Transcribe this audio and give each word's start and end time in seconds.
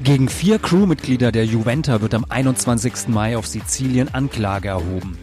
Gegen 0.00 0.28
vier 0.28 0.60
Crewmitglieder 0.60 1.32
der 1.32 1.44
Juventa 1.44 2.00
wird 2.00 2.14
am 2.14 2.24
21. 2.28 3.08
Mai 3.08 3.36
auf 3.36 3.48
Sizilien 3.48 4.14
Anklage 4.14 4.68
erhoben. 4.68 5.18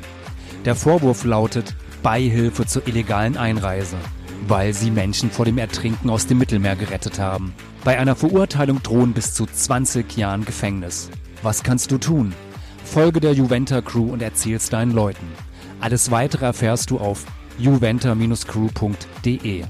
Der 0.66 0.75
Vorwurf 0.75 1.24
lautet 1.24 1.74
Beihilfe 2.03 2.66
zur 2.66 2.85
illegalen 2.85 3.38
Einreise, 3.38 3.96
weil 4.50 4.74
sie 4.74 4.92
Menschen 4.92 5.32
vor 5.32 5.46
dem 5.46 5.58
Ertrinken 5.58 6.09
aus 6.09 6.27
dem 6.27 6.40
Mittelmeer 6.40 6.75
gerettet 6.75 7.19
haben. 7.19 7.53
Bei 7.85 7.98
einer 7.98 8.18
Verurteilung 8.18 8.84
drohen 8.84 9.14
bis 9.14 9.34
zu 9.34 9.46
20 9.46 10.18
Jahren 10.18 10.43
Gefängnis. 10.43 11.10
Was 11.42 11.64
kannst 11.64 11.92
du 11.92 11.98
tun? 11.98 12.34
Folge 12.84 13.21
der 13.21 13.32
Juventa 13.32 13.82
Crew 13.82 14.12
und 14.12 14.21
erzähl's 14.21 14.70
deinen 14.70 14.92
Leuten. 14.92 15.26
Alles 15.80 16.12
weitere 16.12 16.48
erfährst 16.48 16.92
du 16.92 17.00
auf 17.00 17.23
juventa-crew.de. 17.57 19.64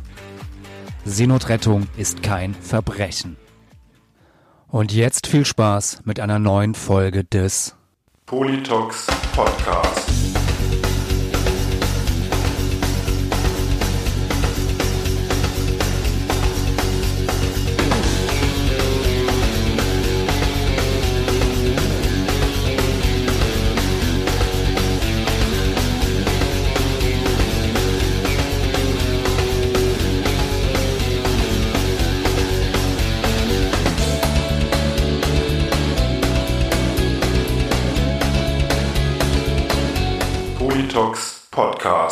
Seenotrettung 1.06 1.86
ist 1.96 2.24
kein 2.24 2.56
Verbrechen. 2.56 3.38
Und 4.68 4.94
jetzt 4.94 5.28
viel 5.28 5.46
Spaß 5.46 6.02
mit 6.05 6.20
einer 6.20 6.40
neuen 6.40 6.76
Folge 6.76 7.23
des 7.23 7.76
Politox 8.26 9.08
Podcast. 9.36 10.45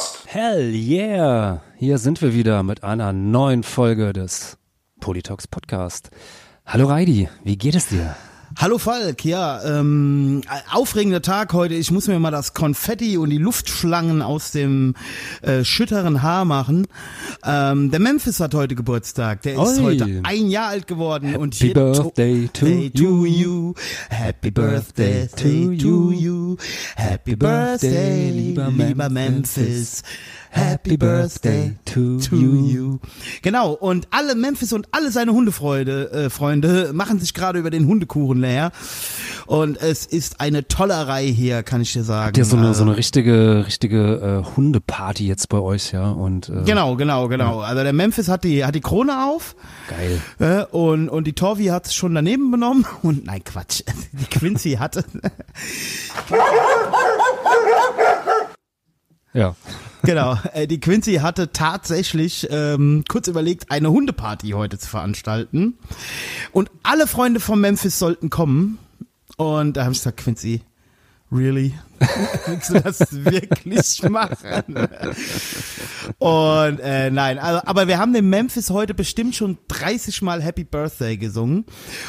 Podcast. 0.03 0.25
Hell 0.27 0.73
yeah! 0.73 1.61
Hier 1.77 1.97
sind 1.97 2.21
wir 2.21 2.33
wieder 2.33 2.63
mit 2.63 2.83
einer 2.83 3.13
neuen 3.13 3.63
Folge 3.63 4.11
des 4.11 4.57
Politox 4.99 5.47
Podcast. 5.47 6.09
Hallo 6.65 6.87
Reidi, 6.87 7.29
wie 7.43 7.57
geht 7.57 7.75
es 7.75 7.87
dir? 7.87 8.15
Hallo 8.57 8.77
Falk, 8.77 9.25
ja, 9.25 9.79
ähm, 9.79 10.41
aufregender 10.71 11.21
Tag 11.21 11.53
heute. 11.53 11.73
Ich 11.73 11.91
muss 11.91 12.07
mir 12.07 12.19
mal 12.19 12.29
das 12.29 12.53
Konfetti 12.53 13.17
und 13.17 13.31
die 13.31 13.37
Luftschlangen 13.37 14.21
aus 14.21 14.51
dem 14.51 14.93
äh, 15.41 15.63
schütteren 15.63 16.21
Haar 16.21 16.45
machen. 16.45 16.87
Ähm, 17.43 17.89
der 17.89 17.99
Memphis 17.99 18.39
hat 18.39 18.53
heute 18.53 18.75
Geburtstag. 18.75 19.41
Der 19.41 19.53
ist 19.53 19.79
Oi. 19.79 19.83
heute 19.83 20.21
ein 20.23 20.49
Jahr 20.49 20.67
alt 20.67 20.87
geworden 20.87 21.29
Happy 21.29 21.41
und 21.41 21.55
hier 21.55 21.73
birthday 21.73 22.49
to 22.53 22.65
Day 22.65 22.91
you. 22.93 23.25
you. 23.25 23.73
Happy 24.09 24.51
birthday 24.51 25.27
to 25.35 26.11
you. 26.11 26.57
Happy 26.95 27.35
birthday, 27.35 28.29
lieber, 28.29 28.69
lieber 28.69 29.09
Memphis. 29.09 30.03
Happy 30.55 30.97
birthday 30.97 31.75
to 31.85 32.19
to 32.19 32.35
you. 32.35 32.65
you. 32.67 32.99
Genau, 33.41 33.71
und 33.71 34.07
alle 34.11 34.35
Memphis 34.35 34.71
und 34.71 34.87
alle 34.91 35.09
seine 35.11 35.33
Hundefreunde 35.33 36.11
äh, 36.11 36.29
Freunde 36.29 36.91
machen 36.93 37.19
sich 37.19 37.33
gerade 37.33 37.57
über 37.57 37.71
den 37.71 37.87
Hundekuchen 37.87 38.39
leer. 38.39 38.71
Und 39.47 39.81
es 39.81 40.05
ist 40.05 40.39
eine 40.39 40.67
Tollerei 40.67 41.25
hier, 41.25 41.63
kann 41.63 41.81
ich 41.81 41.93
dir 41.93 42.03
sagen. 42.03 42.27
Habt 42.27 42.37
ihr 42.37 42.45
so 42.45 42.55
eine, 42.57 42.73
so 42.75 42.83
eine 42.83 42.95
richtige, 42.97 43.65
richtige 43.65 44.43
äh, 44.45 44.55
Hundeparty 44.55 45.27
jetzt 45.27 45.49
bei 45.49 45.57
euch, 45.59 45.91
ja? 45.91 46.11
Und 46.11 46.49
äh, 46.49 46.63
Genau, 46.65 46.95
genau, 46.95 47.27
genau. 47.27 47.59
Also 47.61 47.81
der 47.83 47.93
Memphis 47.93 48.27
hat 48.29 48.43
die, 48.43 48.63
hat 48.63 48.75
die 48.75 48.81
Krone 48.81 49.25
auf 49.25 49.55
geil. 49.89 50.21
äh, 50.39 50.65
und, 50.75 51.09
und 51.09 51.25
die 51.25 51.33
Torvi 51.33 51.65
hat 51.65 51.87
es 51.87 51.95
schon 51.95 52.13
daneben 52.13 52.51
benommen. 52.51 52.85
Und 53.01 53.25
nein, 53.25 53.43
Quatsch. 53.43 53.81
Die 54.13 54.25
Quincy 54.25 54.73
hatte. 54.73 55.03
Ja. 59.33 59.55
Genau, 60.05 60.37
äh, 60.52 60.67
die 60.67 60.81
Quincy 60.81 61.15
hatte 61.15 61.53
tatsächlich 61.53 62.47
ähm, 62.52 63.05
kurz 63.08 63.30
überlegt, 63.30 63.71
eine 63.71 63.89
Hundeparty 63.89 64.49
heute 64.49 64.77
zu 64.77 64.89
veranstalten. 64.89 65.77
Und 66.52 66.69
alle 66.83 67.08
Freunde 67.08 67.39
von 67.39 67.59
Memphis 67.61 67.99
sollten 67.99 68.30
kommen. 68.30 68.80
Und 69.37 69.77
da 69.77 69.83
habe 69.83 69.93
ich 69.93 69.99
gesagt, 69.99 70.17
Quincy, 70.17 70.61
really? 71.31 71.73
Willst 72.47 72.69
du 72.73 72.80
das 72.81 72.99
wirklich 73.11 74.03
machen? 74.09 74.87
Und 76.19 76.80
äh, 76.80 77.09
nein, 77.11 77.39
also, 77.39 77.61
aber 77.65 77.87
wir 77.87 77.97
haben 77.97 78.14
dem 78.14 78.30
Memphis 78.30 78.69
heute 78.69 78.93
bestimmt 78.93 79.36
schon 79.36 79.58
30 79.67 80.21
Mal 80.21 80.42
Happy 80.42 80.63
Birthday 80.63 81.17
gesungen. 81.17 81.65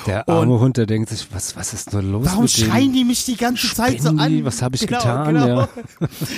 Der 0.07 0.29
arme 0.29 0.59
Hund, 0.59 0.77
der 0.77 0.87
denkt 0.87 1.09
sich, 1.11 1.29
was, 1.33 1.57
was 1.57 1.73
ist 1.73 1.93
nur 1.93 2.03
los 2.03 2.27
Warum 2.27 2.49
schreien 2.49 2.93
die 2.93 3.05
mich 3.05 3.25
die 3.25 3.37
ganze 3.37 3.73
Zeit 3.75 4.01
so 4.03 4.11
an? 4.11 4.45
Was 4.45 4.63
hab 4.63 4.75
ich 4.75 4.87
getan? 4.87 5.37
Ja. 5.37 5.69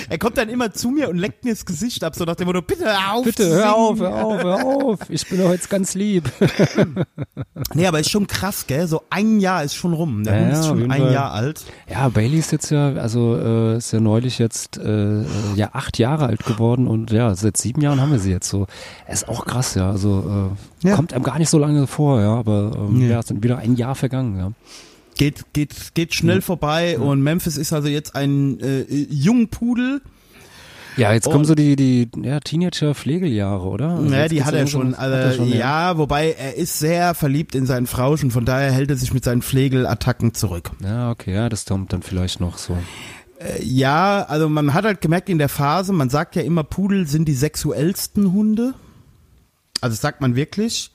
Er 0.09 0.17
kommt 0.17 0.37
dann 0.37 0.49
immer 0.49 0.71
zu 0.73 0.89
mir 0.89 1.09
und 1.09 1.17
leckt 1.17 1.43
mir 1.43 1.51
das 1.53 1.65
Gesicht 1.65 2.03
ab, 2.03 2.15
so 2.15 2.23
nach 2.23 2.35
dem 2.35 2.47
Motto, 2.47 2.61
bitte 2.61 2.85
hör 2.85 3.13
auf 3.13 3.25
Bitte, 3.25 3.49
hör 3.49 3.75
auf, 3.75 3.99
hör 3.99 4.23
auf, 4.25 4.43
hör 4.43 4.65
auf. 4.65 4.99
Ich 5.09 5.27
bin 5.27 5.39
doch 5.39 5.51
jetzt 5.51 5.69
ganz 5.69 5.93
lieb. 5.95 6.31
Nee, 7.73 7.87
aber 7.87 7.99
ist 7.99 8.09
schon 8.09 8.27
krass, 8.27 8.65
gell? 8.67 8.87
So 8.87 9.03
ein 9.09 9.39
Jahr 9.39 9.63
ist 9.63 9.75
schon 9.75 9.93
rum. 9.93 10.23
Der 10.23 10.35
Ja, 10.35 10.41
Hund 10.45 10.53
ist 10.53 10.65
schon 10.67 10.91
ein. 10.91 11.11
Jahr 11.11 11.31
alt. 11.31 11.63
Ja, 11.89 12.07
Bailey 12.09 12.37
ist 12.39 12.51
jetzt 12.51 12.69
ja, 12.69 12.93
also 12.93 13.35
äh, 13.47 13.77
ist 13.77 13.91
ja 13.93 13.99
neulich 13.99 14.39
jetzt 14.39 14.77
äh, 14.77 15.21
äh, 15.21 15.25
ja 15.55 15.69
acht 15.73 15.97
Jahre 15.97 16.25
alt 16.27 16.45
geworden 16.45 16.87
und 16.87 17.11
ja, 17.11 17.33
seit 17.35 17.57
sieben 17.57 17.81
Jahren 17.81 18.01
haben 18.01 18.11
wir 18.11 18.19
sie 18.19 18.31
jetzt 18.31 18.49
so. 18.49 18.67
Ist 19.11 19.29
auch 19.29 19.45
krass, 19.45 19.75
ja. 19.75 19.89
Also 19.89 20.51
äh, 20.83 20.87
Ja. 20.89 20.95
kommt 20.95 21.13
einem 21.13 21.23
gar 21.23 21.39
nicht 21.39 21.49
so 21.49 21.57
lange 21.57 21.87
vor, 21.87 22.19
ja, 22.21 22.35
aber 22.35 22.71
ähm, 22.75 22.99
Nee. 22.99 23.09
ja, 23.09 23.19
es 23.19 23.27
sind 23.27 23.43
wieder 23.43 23.57
ein 23.59 23.75
Jahr 23.75 23.95
vergangen, 23.95 24.37
ja. 24.37 24.51
Geht, 25.17 25.45
geht, 25.53 25.95
geht 25.95 26.13
schnell 26.13 26.41
vorbei 26.41 26.99
und 26.99 27.23
Memphis 27.23 27.57
ist 27.57 27.73
also 27.73 27.87
jetzt 27.87 28.15
ein 28.15 28.59
äh, 28.59 28.83
Jungpudel. 29.09 30.01
Ja, 30.95 31.13
jetzt 31.13 31.25
kommen 31.25 31.37
Und- 31.39 31.45
so 31.45 31.53
die, 31.53 31.75
die 31.75 32.09
ja, 32.23 32.39
Teenager-Pflegeljahre, 32.39 33.67
oder? 33.67 33.89
Also 33.97 34.15
ja, 34.15 34.27
die 34.27 34.43
hat 34.43 34.53
er 34.55 34.61
langsam- 34.61 34.81
schon. 34.81 34.97
hat 34.97 35.11
er 35.11 35.25
Also, 35.25 35.37
schon, 35.45 35.49
ja. 35.55 35.95
wobei 35.99 36.31
er 36.31 36.55
ist 36.55 36.79
sehr 36.79 37.13
verliebt 37.13 37.53
in 37.53 37.67
seinen 37.67 37.85
Frauschen, 37.85 38.31
von 38.31 38.45
daher 38.45 38.71
hält 38.71 38.89
er 38.89 38.95
sich 38.97 39.13
mit 39.13 39.23
seinen 39.23 39.43
Pflegelattacken 39.43 40.33
zurück. 40.33 40.71
Ja, 40.83 41.11
okay, 41.11 41.33
ja, 41.35 41.49
das 41.49 41.65
kommt 41.65 41.93
dann 41.93 42.01
vielleicht 42.01 42.39
noch 42.39 42.57
so. 42.57 42.75
Äh, 43.39 43.63
Ja, 43.63 44.23
also 44.27 44.49
man 44.49 44.73
hat 44.73 44.85
halt 44.85 45.01
gemerkt 45.01 45.29
in 45.29 45.37
der 45.37 45.49
Phase, 45.49 45.93
man 45.93 46.09
sagt 46.09 46.35
ja 46.35 46.41
immer, 46.41 46.63
Pudel 46.63 47.07
sind 47.07 47.27
die 47.27 47.33
sexuellsten 47.33 48.33
Hunde. 48.33 48.73
Also 49.81 49.93
das 49.93 50.01
sagt 50.01 50.21
man 50.21 50.35
wirklich. 50.35 50.91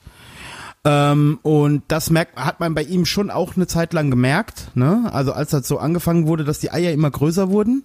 Ähm, 0.85 1.39
und 1.43 1.85
das 1.89 2.11
merkt, 2.11 2.37
hat 2.37 2.59
man 2.59 2.75
bei 2.75 2.83
ihm 2.83 3.07
schon 3.07 3.31
auch 3.31 3.55
eine 3.57 3.69
Zeit 3.69 3.93
lang 3.93 4.11
gemerkt. 4.11 4.73
Ne? 4.75 5.09
Also 5.13 5.33
als 5.33 5.51
das 5.51 5.69
so 5.69 5.79
angefangen 5.79 6.27
wurde, 6.27 6.45
dass 6.45 6.59
die 6.59 6.73
Eier 6.73 6.93
immer 6.93 7.11
größer 7.11 7.51
wurden. 7.51 7.85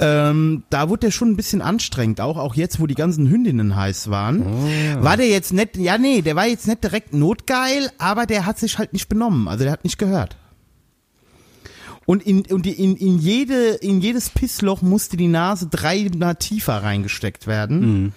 Ähm, 0.00 0.62
da 0.70 0.88
wurde 0.88 1.00
der 1.06 1.10
schon 1.10 1.30
ein 1.30 1.36
bisschen 1.36 1.60
anstrengend, 1.60 2.20
auch 2.20 2.36
auch 2.36 2.54
jetzt, 2.54 2.78
wo 2.78 2.86
die 2.86 2.94
ganzen 2.94 3.28
Hündinnen 3.28 3.74
heiß 3.74 4.08
waren. 4.10 4.44
War 5.02 5.16
der 5.16 5.28
jetzt 5.28 5.52
nicht, 5.52 5.76
ja 5.76 5.98
nee, 5.98 6.22
der 6.22 6.36
war 6.36 6.46
jetzt 6.46 6.68
nicht 6.68 6.84
direkt 6.84 7.12
notgeil, 7.14 7.90
aber 7.98 8.24
der 8.26 8.46
hat 8.46 8.60
sich 8.60 8.78
halt 8.78 8.92
nicht 8.92 9.08
benommen, 9.08 9.48
also 9.48 9.64
der 9.64 9.72
hat 9.72 9.82
nicht 9.82 9.98
gehört. 9.98 10.36
Und 12.08 12.22
in, 12.22 12.40
und 12.46 12.66
in, 12.66 12.96
in, 12.96 13.18
jede, 13.18 13.72
in 13.82 14.00
jedes 14.00 14.30
Pissloch 14.30 14.80
musste 14.80 15.18
die 15.18 15.26
Nase 15.26 15.66
dreimal 15.66 16.36
tiefer 16.36 16.82
reingesteckt 16.82 17.46
werden. 17.46 18.14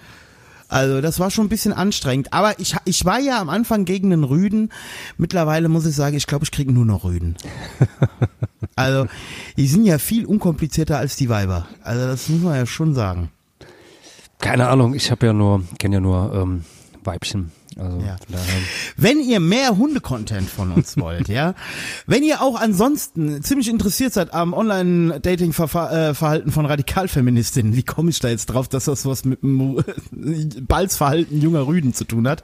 Also 0.68 1.02
das 1.02 1.20
war 1.20 1.30
schon 1.30 1.44
ein 1.44 1.50
bisschen 1.50 1.74
anstrengend. 1.74 2.32
Aber 2.32 2.58
ich, 2.58 2.74
ich 2.86 3.04
war 3.04 3.20
ja 3.20 3.38
am 3.38 3.50
Anfang 3.50 3.84
gegen 3.84 4.08
den 4.08 4.24
Rüden. 4.24 4.70
Mittlerweile 5.18 5.68
muss 5.68 5.84
ich 5.84 5.94
sagen, 5.94 6.16
ich 6.16 6.26
glaube, 6.26 6.44
ich 6.44 6.50
kriege 6.50 6.72
nur 6.72 6.86
noch 6.86 7.04
Rüden. 7.04 7.36
also 8.76 9.08
die 9.58 9.66
sind 9.66 9.84
ja 9.84 9.98
viel 9.98 10.24
unkomplizierter 10.24 10.96
als 10.96 11.16
die 11.16 11.28
Weiber. 11.28 11.68
Also 11.82 12.06
das 12.06 12.30
muss 12.30 12.40
man 12.40 12.56
ja 12.56 12.64
schon 12.64 12.94
sagen. 12.94 13.28
Keine 14.38 14.68
Ahnung, 14.68 14.94
ich 14.94 15.10
habe 15.10 15.26
ja 15.26 15.34
nur, 15.34 15.64
kenne 15.78 15.96
ja 15.96 16.00
nur 16.00 16.32
ähm, 16.34 16.64
Weibchen. 17.04 17.52
Also 17.78 17.98
Ja. 18.00 18.16
Wenn 18.96 19.20
ihr 19.20 19.40
mehr 19.40 19.76
Hunde-Content 19.76 20.48
von 20.48 20.72
uns 20.72 20.96
wollt, 21.00 21.28
ja, 21.28 21.54
wenn 22.06 22.22
ihr 22.22 22.42
auch 22.42 22.60
ansonsten 22.60 23.42
ziemlich 23.42 23.68
interessiert 23.68 24.12
seid 24.12 24.32
am 24.34 24.52
Online-Dating-Verhalten 24.54 26.52
von 26.52 26.66
Radikalfeministinnen, 26.66 27.76
wie 27.76 27.82
komme 27.82 28.10
ich 28.10 28.18
da 28.20 28.28
jetzt 28.28 28.46
drauf, 28.46 28.68
dass 28.68 28.84
das 28.84 29.06
was 29.06 29.24
mit 29.24 29.42
dem 29.42 29.82
Balzverhalten 30.66 31.40
junger 31.40 31.66
Rüden 31.66 31.94
zu 31.94 32.04
tun 32.04 32.28
hat? 32.28 32.42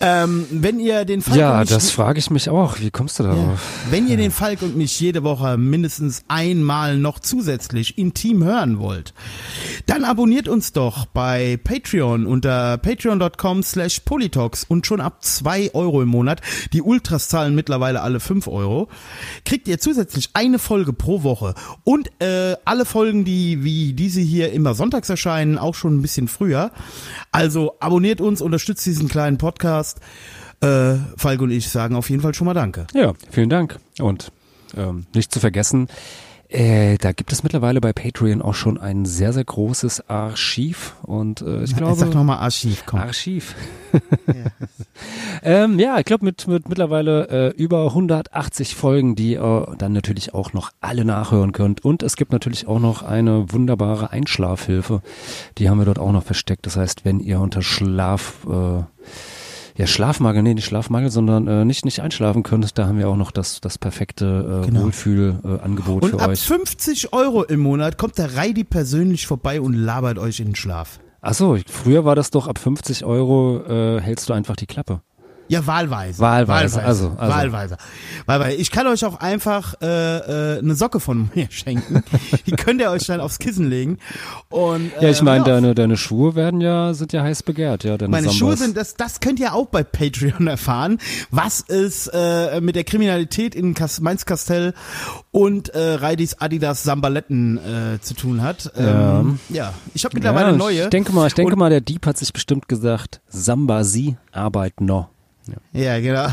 Ähm, 0.00 0.46
wenn 0.50 0.80
ihr 0.80 1.04
den 1.04 1.22
Falk 1.22 1.38
ja, 1.38 1.54
und 1.54 1.60
mich, 1.60 1.68
das 1.70 1.90
frage 1.90 2.18
ich 2.18 2.30
mich 2.30 2.48
auch. 2.48 2.80
Wie 2.80 2.90
kommst 2.90 3.18
du 3.18 3.24
ja, 3.24 3.30
darauf? 3.30 3.60
wenn 3.90 4.08
ihr 4.08 4.16
den 4.16 4.30
Falk 4.30 4.62
und 4.62 4.76
mich 4.76 4.98
jede 5.00 5.22
Woche 5.22 5.56
mindestens 5.56 6.24
einmal 6.28 6.98
noch 6.98 7.18
zusätzlich 7.18 7.98
intim 7.98 8.44
hören 8.44 8.78
wollt, 8.78 9.14
dann 9.86 10.04
abonniert 10.04 10.48
uns 10.48 10.72
doch 10.72 11.06
bei 11.06 11.58
Patreon 11.62 12.26
unter 12.26 12.78
patreon.com 12.78 13.62
slash 13.62 14.00
Politox 14.00 14.64
und 14.64 14.86
schon 14.86 15.00
ab 15.00 15.24
zwei 15.24 15.70
Euro 15.74 16.02
im 16.02 16.08
Monat, 16.08 16.40
die 16.72 16.82
Ultras 16.82 17.28
zahlen 17.28 17.54
mittlerweile 17.54 18.02
alle 18.02 18.20
fünf 18.20 18.48
Euro, 18.48 18.88
kriegt 19.44 19.68
ihr 19.68 19.78
zusätzlich 19.78 20.30
eine 20.34 20.58
Folge 20.58 20.92
pro 20.92 21.22
Woche 21.22 21.54
und 21.84 22.10
äh, 22.20 22.56
alle 22.64 22.84
Folgen, 22.84 23.24
die 23.24 23.64
wie 23.64 23.92
diese 23.92 24.20
hier 24.20 24.52
immer 24.52 24.74
sonntags 24.74 25.08
erscheinen, 25.08 25.58
auch 25.58 25.74
schon 25.74 25.96
ein 25.96 26.02
bisschen 26.02 26.28
früher. 26.28 26.70
Also 27.32 27.74
abonniert 27.80 28.20
uns, 28.20 28.40
unterstützt 28.40 28.84
diesen 28.86 29.08
kleinen 29.08 29.38
Podcast. 29.38 30.00
Äh, 30.60 30.94
Falk 31.16 31.40
und 31.40 31.50
ich 31.50 31.68
sagen 31.68 31.96
auf 31.96 32.08
jeden 32.10 32.22
Fall 32.22 32.34
schon 32.34 32.44
mal 32.44 32.54
Danke. 32.54 32.86
Ja, 32.92 33.14
vielen 33.30 33.50
Dank. 33.50 33.78
Und 33.98 34.30
ähm, 34.76 35.06
nicht 35.14 35.32
zu 35.32 35.40
vergessen, 35.40 35.88
äh, 36.52 36.98
da 36.98 37.12
gibt 37.12 37.32
es 37.32 37.42
mittlerweile 37.42 37.80
bei 37.80 37.92
Patreon 37.92 38.42
auch 38.42 38.54
schon 38.54 38.78
ein 38.78 39.04
sehr, 39.06 39.32
sehr 39.32 39.44
großes 39.44 40.08
Archiv 40.08 40.94
und 41.02 41.40
äh, 41.42 41.64
ich 41.64 41.74
glaube. 41.74 41.96
Sag 41.96 42.14
nochmal 42.14 42.38
Archiv, 42.38 42.84
komm. 42.86 43.00
Archiv. 43.00 43.54
ja. 44.26 44.34
ähm, 45.42 45.78
ja, 45.78 45.98
ich 45.98 46.04
glaube 46.04 46.24
mit, 46.24 46.46
mit 46.46 46.68
mittlerweile 46.68 47.28
äh, 47.28 47.56
über 47.56 47.86
180 47.86 48.74
Folgen, 48.74 49.14
die 49.14 49.32
ihr 49.32 49.74
dann 49.78 49.92
natürlich 49.92 50.34
auch 50.34 50.52
noch 50.52 50.70
alle 50.80 51.04
nachhören 51.04 51.52
könnt. 51.52 51.84
Und 51.84 52.02
es 52.02 52.16
gibt 52.16 52.32
natürlich 52.32 52.66
auch 52.66 52.80
noch 52.80 53.02
eine 53.02 53.52
wunderbare 53.52 54.10
Einschlafhilfe. 54.10 55.02
Die 55.58 55.70
haben 55.70 55.78
wir 55.78 55.86
dort 55.86 55.98
auch 55.98 56.12
noch 56.12 56.24
versteckt. 56.24 56.66
Das 56.66 56.76
heißt, 56.76 57.04
wenn 57.04 57.20
ihr 57.20 57.40
unter 57.40 57.62
Schlaf 57.62 58.46
äh, 58.46 58.82
ja, 59.76 59.86
Schlafmangel, 59.86 60.42
nee, 60.42 60.54
nicht 60.54 60.64
Schlafmangel, 60.66 61.10
sondern 61.10 61.46
äh, 61.48 61.64
nicht 61.64 61.84
nicht 61.84 62.00
einschlafen 62.00 62.42
könnt, 62.42 62.78
da 62.78 62.86
haben 62.86 62.98
wir 62.98 63.08
auch 63.08 63.16
noch 63.16 63.30
das 63.30 63.60
das 63.60 63.78
perfekte 63.78 64.62
äh, 64.62 64.66
Genau. 64.66 64.84
Wohlfühlangebot 64.84 66.02
Und 66.04 66.10
für 66.10 66.20
ab 66.20 66.30
euch. 66.30 66.40
50 66.40 67.12
Euro 67.12 67.42
im 67.44 67.60
Monat 67.60 67.98
kommt 67.98 68.18
der 68.18 68.36
Reidi 68.36 68.64
persönlich 68.64 69.26
vorbei 69.26 69.60
und 69.60 69.74
labert 69.74 70.18
euch 70.18 70.40
in 70.40 70.48
den 70.48 70.56
Schlaf. 70.56 71.00
Ach 71.20 71.34
so, 71.34 71.56
früher 71.66 72.04
war 72.04 72.16
das 72.16 72.30
doch 72.30 72.48
ab 72.48 72.58
50 72.58 73.04
Euro 73.04 73.62
äh, 73.68 74.00
hältst 74.00 74.28
du 74.28 74.32
einfach 74.32 74.56
die 74.56 74.66
Klappe. 74.66 75.00
Ja, 75.48 75.66
wahlweise. 75.66 76.18
Wahlweise, 76.20 76.82
also, 76.82 77.08
also. 77.10 77.34
Wahlweise. 77.34 77.76
Wahlweise. 78.26 78.56
Ich 78.56 78.70
kann 78.70 78.86
euch 78.86 79.04
auch 79.04 79.20
einfach 79.20 79.74
äh, 79.82 79.86
äh, 80.56 80.58
eine 80.60 80.74
Socke 80.74 80.98
von 81.00 81.30
mir 81.34 81.48
schenken. 81.50 82.02
Die 82.46 82.52
könnt 82.52 82.80
ihr 82.80 82.90
euch 82.90 83.04
dann 83.06 83.20
aufs 83.20 83.38
Kissen 83.38 83.68
legen. 83.68 83.98
Und, 84.48 84.92
äh, 84.98 85.04
Ja, 85.04 85.10
ich 85.10 85.20
meine, 85.22 85.38
ja, 85.46 85.54
deine 85.54 85.74
deine 85.74 85.96
Schuhe 85.96 86.34
werden 86.34 86.60
ja 86.60 86.94
sind 86.94 87.12
ja 87.12 87.22
heiß 87.22 87.42
begehrt, 87.42 87.84
ja, 87.84 87.98
deine 87.98 88.10
Meine 88.10 88.24
Sambas. 88.28 88.38
Schuhe 88.38 88.56
sind, 88.56 88.76
das, 88.76 88.94
das 88.94 89.20
könnt 89.20 89.40
ihr 89.40 89.52
auch 89.54 89.66
bei 89.66 89.82
Patreon 89.82 90.46
erfahren, 90.46 90.98
was 91.30 91.62
es 91.68 92.06
äh, 92.06 92.60
mit 92.60 92.76
der 92.76 92.84
Kriminalität 92.84 93.54
in 93.54 93.74
Kas 93.74 94.00
Mainz-Kastell 94.00 94.72
und 95.32 95.68
äh, 95.70 95.94
Reidis 95.94 96.34
Adidas 96.40 96.82
Sambaletten 96.82 97.58
äh, 97.58 98.00
zu 98.00 98.14
tun 98.14 98.42
hat. 98.42 98.72
Ähm, 98.76 99.38
ja. 99.50 99.74
ich 99.92 100.04
habe 100.04 100.14
mittlerweile 100.14 100.52
ja, 100.52 100.56
neue. 100.56 100.82
Ich 100.84 100.88
denke 100.90 101.12
mal, 101.12 101.26
ich 101.26 101.34
denke 101.34 101.52
Und- 101.52 101.58
mal, 101.58 101.68
der 101.70 101.80
Dieb 101.82 102.06
hat 102.06 102.16
sich 102.16 102.32
bestimmt 102.32 102.68
gesagt, 102.68 103.20
Samba 103.28 103.84
sie 103.84 104.16
arbeiten 104.32 104.86
noch. 104.86 105.08
Ja, 105.72 105.98
genau. 106.00 106.28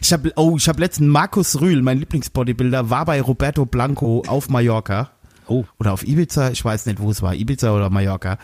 Ich 0.00 0.12
habe 0.12 0.32
oh, 0.36 0.56
ich 0.56 0.68
habe 0.68 0.80
letzten 0.80 1.08
Markus 1.08 1.60
Rühl, 1.60 1.82
mein 1.82 1.98
Lieblingsbodybuilder, 1.98 2.90
war 2.90 3.04
bei 3.04 3.20
Roberto 3.20 3.66
Blanco 3.66 4.22
auf 4.26 4.48
Mallorca. 4.48 5.10
Oh. 5.48 5.64
Oder 5.80 5.92
auf 5.92 6.06
Ibiza, 6.06 6.50
ich 6.50 6.64
weiß 6.64 6.86
nicht, 6.86 7.00
wo 7.00 7.10
es 7.10 7.20
war, 7.20 7.34
Ibiza 7.34 7.74
oder 7.74 7.90
Mallorca. 7.90 8.38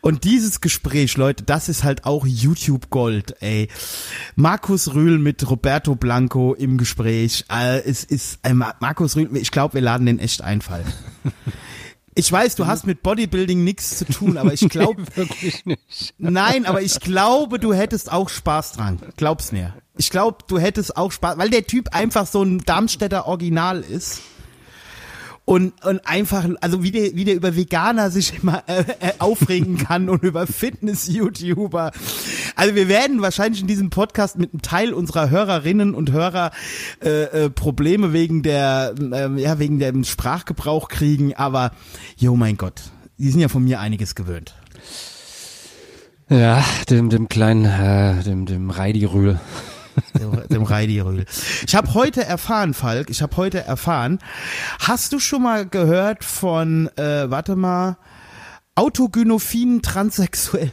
Und 0.00 0.24
dieses 0.24 0.62
Gespräch, 0.62 1.16
Leute, 1.18 1.44
das 1.44 1.68
ist 1.68 1.84
halt 1.84 2.06
auch 2.06 2.26
YouTube 2.26 2.88
Gold, 2.88 3.36
ey. 3.40 3.68
Markus 4.36 4.94
Rühl 4.94 5.18
mit 5.18 5.48
Roberto 5.48 5.94
Blanco 5.94 6.54
im 6.54 6.78
Gespräch. 6.78 7.44
Äh, 7.52 7.80
es 7.80 8.04
ist 8.04 8.38
äh, 8.42 8.54
Ma- 8.54 8.74
Markus 8.80 9.16
Rühl, 9.16 9.28
ich 9.36 9.50
glaube, 9.50 9.74
wir 9.74 9.80
laden 9.82 10.06
den 10.06 10.18
echt 10.18 10.42
einfallen. 10.42 10.86
Ich 12.20 12.30
weiß, 12.30 12.54
du 12.54 12.66
hast 12.66 12.86
mit 12.86 13.02
Bodybuilding 13.02 13.64
nichts 13.64 13.96
zu 13.96 14.04
tun, 14.04 14.36
aber 14.36 14.52
ich 14.52 14.60
glaube, 14.68 15.02
Wirklich 15.16 15.64
nicht. 15.64 16.12
Nein, 16.18 16.66
aber 16.66 16.82
ich 16.82 17.00
glaube, 17.00 17.58
du 17.58 17.72
hättest 17.72 18.12
auch 18.12 18.28
Spaß 18.28 18.72
dran. 18.72 18.98
Glaub's 19.16 19.52
mir. 19.52 19.72
Ich 19.96 20.10
glaube, 20.10 20.44
du 20.46 20.58
hättest 20.58 20.98
auch 20.98 21.12
Spaß, 21.12 21.38
weil 21.38 21.48
der 21.48 21.64
Typ 21.64 21.94
einfach 21.94 22.26
so 22.26 22.42
ein 22.42 22.58
Darmstädter 22.58 23.26
Original 23.26 23.80
ist. 23.80 24.20
Und, 25.50 25.84
und 25.84 26.06
einfach, 26.06 26.48
also 26.60 26.84
wie 26.84 26.92
der, 26.92 27.16
wie 27.16 27.24
der 27.24 27.34
über 27.34 27.56
Veganer 27.56 28.12
sich 28.12 28.40
immer 28.40 28.62
äh, 28.68 28.84
äh, 29.00 29.12
aufregen 29.18 29.78
kann 29.84 30.08
und 30.08 30.22
über 30.22 30.46
Fitness-YouTuber. 30.46 31.90
Also 32.54 32.76
wir 32.76 32.86
werden 32.86 33.20
wahrscheinlich 33.20 33.60
in 33.60 33.66
diesem 33.66 33.90
Podcast 33.90 34.38
mit 34.38 34.52
einem 34.52 34.62
Teil 34.62 34.92
unserer 34.92 35.28
Hörerinnen 35.28 35.96
und 35.96 36.12
Hörer 36.12 36.52
äh, 37.02 37.22
äh, 37.46 37.50
Probleme 37.50 38.12
wegen 38.12 38.44
der, 38.44 38.94
ähm, 38.96 39.38
ja, 39.38 39.58
wegen 39.58 39.80
dem 39.80 40.04
Sprachgebrauch 40.04 40.88
kriegen, 40.88 41.34
aber, 41.34 41.72
jo 42.16 42.36
mein 42.36 42.56
Gott, 42.56 42.82
die 43.18 43.28
sind 43.28 43.40
ja 43.40 43.48
von 43.48 43.64
mir 43.64 43.80
einiges 43.80 44.14
gewöhnt. 44.14 44.54
Ja, 46.28 46.64
dem 46.88 47.10
dem 47.10 47.28
kleinen 47.28 47.64
äh, 47.64 48.22
dem 48.22 48.46
dem 48.46 48.70
Reidi 48.70 49.04
Rühl. 49.04 49.40
Dem, 50.18 50.48
dem 50.48 50.62
Reidi 50.62 51.00
Rühl. 51.00 51.24
Ich 51.66 51.74
habe 51.74 51.94
heute 51.94 52.24
erfahren, 52.24 52.74
Falk, 52.74 53.10
ich 53.10 53.22
habe 53.22 53.36
heute 53.36 53.64
erfahren, 53.64 54.18
hast 54.78 55.12
du 55.12 55.18
schon 55.18 55.42
mal 55.42 55.66
gehört 55.66 56.24
von, 56.24 56.88
äh, 56.96 57.30
warte 57.30 57.56
mal, 57.56 57.96
autogynophilen 58.74 59.82
Transsexuellen? 59.82 60.72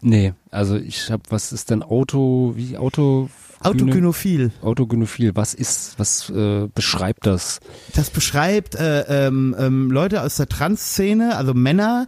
Nee, 0.00 0.34
also 0.50 0.76
ich 0.76 1.10
habe 1.10 1.22
was 1.30 1.52
ist 1.52 1.70
denn 1.70 1.82
Auto 1.82 2.52
wie 2.54 2.76
Auto 2.76 3.28
Autogynophil. 3.60 4.52
Autogynophil, 4.62 5.34
was 5.34 5.54
ist 5.54 5.98
was 5.98 6.30
äh, 6.30 6.68
beschreibt 6.72 7.26
das? 7.26 7.58
Das 7.94 8.10
beschreibt 8.10 8.76
äh, 8.76 9.26
ähm, 9.26 9.56
ähm, 9.58 9.90
Leute 9.90 10.22
aus 10.22 10.36
der 10.36 10.48
Trans-Szene, 10.48 11.36
also 11.36 11.54
Männer, 11.54 12.06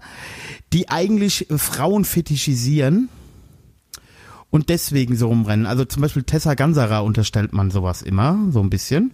die 0.73 0.89
eigentlich 0.89 1.49
Frauen 1.57 2.05
fetischisieren 2.05 3.09
und 4.51 4.69
deswegen 4.69 5.17
so 5.17 5.29
rumrennen. 5.29 5.67
Also 5.67 5.85
zum 5.85 6.03
Beispiel 6.03 6.23
Tessa 6.23 6.55
Ganserer 6.55 7.05
unterstellt 7.05 7.53
man 7.53 7.71
sowas 7.71 8.03
immer, 8.03 8.39
so 8.51 8.61
ein 8.61 8.71
bisschen. 8.71 9.13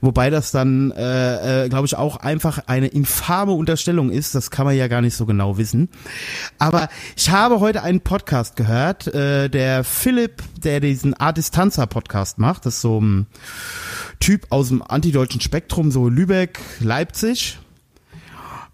Wobei 0.00 0.30
das 0.30 0.52
dann, 0.52 0.92
äh, 0.92 1.64
äh, 1.64 1.68
glaube 1.68 1.86
ich, 1.86 1.96
auch 1.96 2.18
einfach 2.18 2.60
eine 2.66 2.86
infame 2.86 3.52
Unterstellung 3.52 4.10
ist. 4.10 4.34
Das 4.34 4.50
kann 4.50 4.64
man 4.64 4.76
ja 4.76 4.86
gar 4.86 5.00
nicht 5.00 5.16
so 5.16 5.26
genau 5.26 5.58
wissen. 5.58 5.88
Aber 6.58 6.88
ich 7.16 7.30
habe 7.30 7.60
heute 7.60 7.82
einen 7.82 8.00
Podcast 8.00 8.54
gehört, 8.56 9.08
äh, 9.08 9.48
der 9.48 9.82
Philipp, 9.84 10.42
der 10.62 10.80
diesen 10.80 11.14
A 11.14 11.32
Distanza 11.32 11.86
Podcast 11.86 12.38
macht. 12.38 12.64
Das 12.64 12.76
ist 12.76 12.80
so 12.82 13.00
ein 13.00 13.26
Typ 14.20 14.46
aus 14.50 14.68
dem 14.68 14.82
antideutschen 14.82 15.40
Spektrum, 15.40 15.90
so 15.90 16.08
Lübeck, 16.08 16.60
Leipzig. 16.80 17.58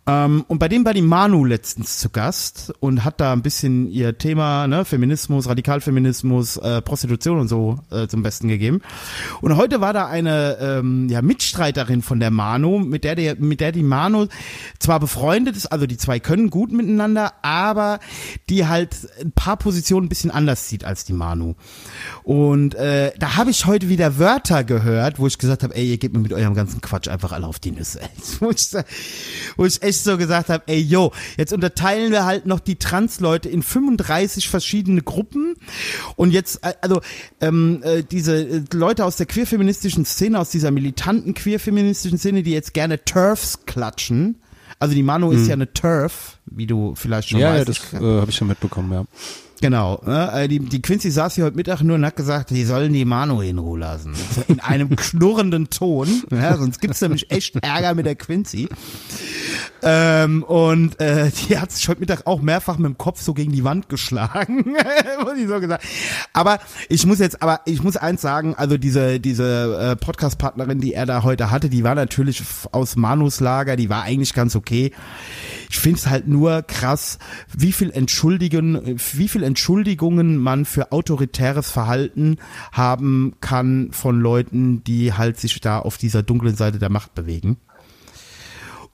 Ähm, 0.07 0.45
und 0.49 0.59
bei 0.59 0.69
dem 0.69 0.85
war 0.85 0.93
die 0.93 1.03
Manu 1.03 1.45
letztens 1.45 1.99
zu 1.99 2.11
Gast 2.11 2.75
und 2.81 3.05
hat 3.05 3.21
da 3.21 3.33
ein 3.33 3.43
bisschen 3.43 3.89
ihr 3.91 4.19
Thema, 4.19 4.67
ne, 4.67 4.85
Feminismus, 4.85 5.49
Radikalfeminismus, 5.49 6.59
äh, 6.59 6.83
Prostitution 6.83 7.39
und 7.41 7.49
so 7.49 7.79
äh, 7.91 8.07
zum 8.07 8.23
Besten 8.23 8.49
gegeben. 8.49 8.83
Und 9.41 9.57
heute 9.57 9.81
war 9.81 9.95
da 9.95 10.07
eine 10.07 10.59
ähm, 10.61 11.09
ja, 11.09 11.23
Mitstreiterin 11.23 12.03
von 12.03 12.21
der 12.21 12.31
Manu, 12.31 12.79
mit 12.81 13.05
der, 13.05 13.15
der, 13.15 13.37
mit 13.37 13.61
der 13.61 13.73
die 13.73 13.83
Manu 13.83 14.27
zwar 14.79 15.01
befreundet 15.01 15.57
ist, 15.57 15.67
also 15.67 15.87
die 15.87 15.97
zwei 15.97 16.21
können 16.21 16.51
gut 16.51 16.71
miteinander, 16.71 17.33
aber 17.43 17.99
die 18.51 18.67
halt 18.67 18.97
ein 19.21 19.33
paar 19.33 19.57
Positionen 19.57 20.07
ein 20.07 20.11
bisschen 20.11 20.31
anders 20.31 20.69
sieht 20.69 20.85
als 20.85 21.05
die 21.05 21.15
Manu. 21.15 21.55
Und 22.25 22.75
äh, 22.75 23.13
da 23.19 23.37
habe 23.37 23.51
ich 23.51 23.65
heute 23.65 23.89
wieder 23.89 24.19
Wörter 24.19 24.65
gehört, 24.65 25.19
wo 25.19 25.27
ich 25.27 25.39
gesagt 25.39 25.63
habe, 25.63 25.75
ey, 25.75 25.91
ihr 25.91 25.99
geht 25.99 26.13
mir 26.13 26.19
mit 26.19 26.33
eurem 26.33 26.55
ganzen 26.55 26.83
Quatsch 26.83 27.09
einfach 27.09 27.33
alle 27.33 27.47
auf 27.47 27.59
die 27.59 27.71
Nüsse. 27.71 28.01
Wo 28.41 28.51
ich, 28.51 28.71
wo 29.57 29.65
ich 29.65 29.83
so 30.03 30.17
gesagt 30.19 30.49
habe, 30.49 30.65
ey, 30.67 30.81
yo, 30.81 31.13
jetzt 31.37 31.53
unterteilen 31.53 32.11
wir 32.11 32.25
halt 32.25 32.47
noch 32.47 32.61
die 32.61 32.77
Trans-Leute 32.77 33.49
in 33.49 33.63
35 33.63 34.49
verschiedene 34.49 35.03
Gruppen 35.03 35.55
und 36.17 36.31
jetzt, 36.31 36.65
äh, 36.65 36.73
also 36.81 37.01
ähm, 37.41 37.81
äh, 37.85 38.03
diese 38.03 38.37
äh, 38.37 38.63
Leute 38.73 39.05
aus 39.05 39.17
der 39.17 39.27
queerfeministischen 39.27 40.05
Szene, 40.05 40.39
aus 40.41 40.51
dieser 40.51 40.71
militanten 40.71 41.35
queerfeministischen 41.35 42.19
Szene, 42.19 42.43
die 42.43 42.53
jetzt 42.53 42.75
gerne 42.75 43.05
Turfs 43.05 43.67
klatschen, 43.67 44.41
also 44.81 44.95
die 44.95 45.03
Manu 45.03 45.31
ist 45.31 45.47
ja 45.47 45.53
eine 45.55 45.73
Turf, 45.73 46.39
wie 46.47 46.67
du 46.67 46.95
vielleicht 46.97 47.29
schon 47.31 47.39
Ja, 47.41 47.55
ja, 47.55 47.61
weißt. 47.61 47.69
das 47.69 47.77
Ich- 47.79 47.93
äh, 47.95 47.97
habe 48.21 48.31
ich 48.31 48.37
schon 48.37 48.49
mitbekommen, 48.49 48.93
ja. 48.93 49.05
Genau. 49.61 50.01
Ne? 50.05 50.31
äh, 50.35 50.49
Die, 50.49 50.59
die 50.59 50.83
Quincy 50.83 51.11
saß 51.11 51.35
hier 51.37 51.45
heute 51.45 51.57
Mittag 51.57 51.81
nur 51.83 51.97
und 51.97 52.05
hat 52.05 52.17
gesagt, 52.17 52.51
die 52.51 52.65
sollen 52.65 52.93
die 52.93 53.05
Manu 53.05 53.41
in 53.41 53.59
Ruhe 53.59 53.79
lassen. 53.79 54.15
In 54.49 54.61
einem 54.61 54.95
knurrenden 54.97 55.71
Ton. 55.71 56.23
Ja, 56.31 56.57
sonst 56.57 56.81
gibt's 56.81 57.01
nämlich 57.01 57.31
echt 57.31 57.57
Ärger 57.57 57.95
mit 57.95 58.07
der 58.07 58.15
Quincy. 58.15 58.69
Ähm, 59.83 60.43
und 60.43 61.01
äh, 61.01 61.31
die 61.31 61.59
hat 61.59 61.73
sich 61.73 61.89
heute 61.89 62.01
Mittag 62.01 62.27
auch 62.27 62.41
mehrfach 62.41 62.79
mit 62.79 62.87
dem 62.87 62.99
Kopf 62.99 63.21
so 63.21 63.35
gegen 63.35 63.53
die 63.53 63.65
Wand 63.65 63.89
geschlagen. 63.89 64.65
muss 65.25 65.39
ich 65.39 65.49
so 65.49 65.61
gesagt. 65.61 65.85
Aber 66.33 66.59
ich 66.89 67.07
muss 67.07 67.19
jetzt, 67.19 67.43
aber 67.43 67.61
ich 67.65 67.83
muss 67.83 67.97
eins 67.97 68.23
sagen, 68.23 68.55
also 68.55 68.77
diese, 68.77 69.21
diese 69.21 69.93
äh, 69.93 69.97
Podcast-Partnerin, 69.97 70.81
die 70.81 70.95
er 70.95 71.07
da 71.07 71.23
heute 71.23 71.51
hatte, 71.51 71.69
die 71.69 71.85
war 71.85 71.95
natürlich 71.95 72.43
aus 72.73 72.97
Manus 72.97 73.41
Lager, 73.41 73.77
die 73.77 73.89
war 73.89 74.03
eigentlich 74.03 74.35
ganz 74.35 74.57
okay. 74.57 74.93
Ich 75.75 75.81
finde 75.81 75.99
es 75.99 76.07
halt 76.07 76.29
nur 76.29 76.63
krass, 76.63 77.19
wie 77.53 77.73
viel 77.73 77.91
Entschuldigen, 77.91 78.97
wie 79.13 79.27
viel 79.27 79.43
Entschuldigungen 79.43 80.37
man 80.37 80.67
für 80.67 80.93
autoritäres 80.93 81.69
Verhalten 81.69 82.37
haben 82.71 83.35
kann 83.41 83.89
von 83.91 84.21
Leuten, 84.21 84.85
die 84.85 85.15
halt 85.15 85.41
sich 85.41 85.61
da 85.61 85.81
auf 85.81 85.99
dieser 85.99 86.23
dunklen 86.23 86.55
Seite 86.55 86.79
der 86.79 86.91
Macht 86.91 87.17
bewegen. 87.17 87.57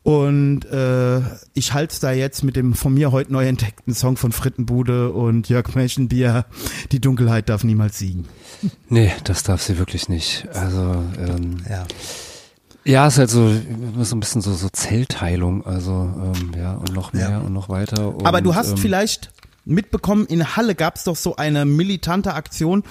Und 0.03 0.65
äh, 0.65 1.21
ich 1.53 1.75
halte 1.75 2.01
da 2.01 2.13
jetzt 2.13 2.45
mit 2.45 2.57
dem 2.57 2.73
von 2.73 2.95
mir 2.95 3.13
heute 3.13 3.35
neu 3.35 3.47
entdeckten 3.47 3.93
Song 3.93 4.17
von 4.17 4.33
Frittenbude 4.33 5.13
und 5.13 5.51
Jörg 5.51 5.75
Menschenbier, 5.75 6.47
Die 6.93 7.01
Dunkelheit 7.03 7.51
darf 7.51 7.63
niemals 7.63 7.99
siegen. 7.99 8.25
Nee, 8.89 9.13
das 9.25 9.43
darf 9.43 9.61
sie 9.61 9.77
wirklich 9.77 10.09
nicht. 10.09 10.49
Also 10.55 11.05
ähm, 11.19 11.59
Ja. 11.69 11.85
Ja, 12.85 13.07
ist 13.07 13.19
halt 13.19 13.31
so 13.31 13.53
so 14.03 14.17
ein 14.17 14.21
bisschen 14.21 14.41
so 14.41 14.53
so 14.53 14.69
Zellteilung, 14.69 15.67
also 15.67 15.93
ähm, 15.93 16.53
ja 16.57 16.75
und 16.75 16.93
noch 16.93 17.13
mehr 17.13 17.31
Ja. 17.31 17.39
und 17.39 17.53
noch 17.53 17.69
weiter. 17.69 18.15
Und, 18.15 18.27
Aber 18.27 18.41
du 18.41 18.55
hast 18.55 18.71
ähm, 18.71 18.77
vielleicht 18.77 19.33
mitbekommen, 19.65 20.27
in 20.27 20.57
Halle 20.57 20.75
gab 20.75 20.97
es 20.97 21.05
doch 21.05 21.17
so 21.17 21.37
eine 21.37 21.65
militante 21.65 22.35
Aktion 22.35 22.83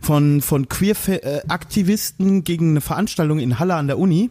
von, 0.00 0.40
von 0.40 0.68
Queer-Aktivisten 0.68 2.44
gegen 2.44 2.70
eine 2.70 2.80
Veranstaltung 2.80 3.38
in 3.38 3.58
Halle 3.58 3.74
an 3.74 3.86
der 3.86 3.98
Uni. 3.98 4.30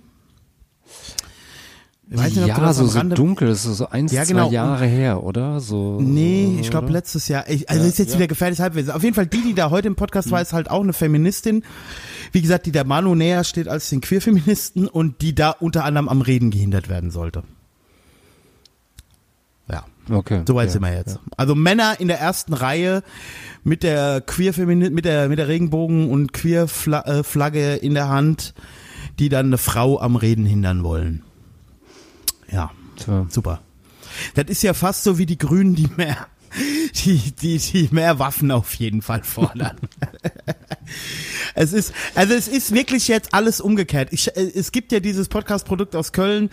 Weiß 2.08 2.36
nicht, 2.36 2.48
ja, 2.48 2.74
so, 2.74 2.86
so 2.86 3.02
dunkel, 3.02 3.48
das 3.48 3.66
ist 3.66 3.78
so 3.78 3.90
eins, 3.90 4.12
ja, 4.12 4.26
genau. 4.26 4.48
zwei 4.48 4.54
Jahre 4.54 4.86
her, 4.86 5.24
oder? 5.24 5.60
So, 5.60 6.00
nee, 6.00 6.60
ich 6.62 6.70
glaube 6.70 6.92
letztes 6.92 7.28
Jahr. 7.28 7.50
Ich, 7.50 7.68
also 7.68 7.82
ja, 7.82 7.90
ist 7.90 7.98
jetzt 7.98 8.12
ja. 8.14 8.20
wieder 8.20 8.28
gefährliches 8.28 8.62
Halbwissen. 8.62 8.92
Auf 8.92 9.02
jeden 9.02 9.16
Fall, 9.16 9.26
die, 9.26 9.42
die 9.42 9.56
da 9.56 9.72
heute 9.72 9.88
im 9.88 9.96
Podcast 9.96 10.28
mhm. 10.28 10.34
war, 10.34 10.42
ist 10.42 10.54
halt 10.54 10.70
auch 10.70 10.84
eine 10.84 10.94
Feministin. 10.94 11.64
Wie 12.36 12.42
gesagt, 12.42 12.66
die 12.66 12.74
der 12.74 12.84
Manu 12.84 13.16
näher 13.16 13.46
steht 13.46 13.70
als 13.70 13.90
den 13.90 14.02
Queerfeministen 14.02 14.90
und 14.90 15.22
die 15.22 15.34
da 15.34 15.52
unter 15.52 15.86
anderem 15.86 16.10
am 16.10 16.20
Reden 16.20 16.52
gehindert 16.52 16.90
werden 16.90 17.10
sollte. 17.10 17.44
Ja. 19.70 19.86
Okay. 20.10 20.44
Soweit 20.46 20.66
ja, 20.66 20.72
sind 20.74 20.82
wir 20.82 20.94
jetzt. 20.94 21.16
Ja. 21.16 21.22
Also 21.38 21.56
Männer 21.56 21.98
in 21.98 22.10
der 22.10 22.20
ersten 22.20 22.54
Reihe 22.54 23.04
mit 23.64 23.84
der 23.84 24.20
queer 24.20 24.54
mit 24.58 25.06
der 25.06 25.30
mit 25.30 25.40
der 25.40 25.48
Regenbogen 25.48 26.10
und 26.10 26.34
queer 26.34 26.68
Flagge 26.68 27.76
in 27.76 27.94
der 27.94 28.10
Hand, 28.10 28.54
die 29.18 29.30
dann 29.30 29.46
eine 29.46 29.58
Frau 29.58 30.02
am 30.02 30.18
Reden 30.18 30.46
hindern 30.46 30.84
wollen. 30.84 31.24
Ja, 32.52 32.72
so. 32.98 33.28
super. 33.30 33.62
Das 34.34 34.48
ist 34.50 34.62
ja 34.62 34.74
fast 34.74 35.06
so 35.06 35.18
wie 35.18 35.26
die 35.26 35.38
Grünen, 35.38 35.74
die 35.74 35.88
mehr, 35.96 36.28
die, 36.96 37.32
die, 37.32 37.58
die 37.58 37.90
mehr 37.92 38.20
Waffen 38.20 38.52
auf 38.52 38.74
jeden 38.76 39.02
Fall 39.02 39.24
fordern. 39.24 39.78
es 41.56 41.74
ist, 41.74 41.94
also 42.16 42.34
es 42.34 42.48
ist 42.48 42.74
wirklich 42.74 43.08
jetzt 43.08 43.34
alles 43.34 43.62
umgekehrt. 43.62 44.10
Ich, 44.12 44.36
äh, 44.36 44.52
es 44.56 44.72
gibt 44.72 44.92
ja 44.92 45.00
dieses 45.00 45.28
Podcast-Produkt 45.28 45.96
aus 45.96 46.14
Köln, 46.14 46.50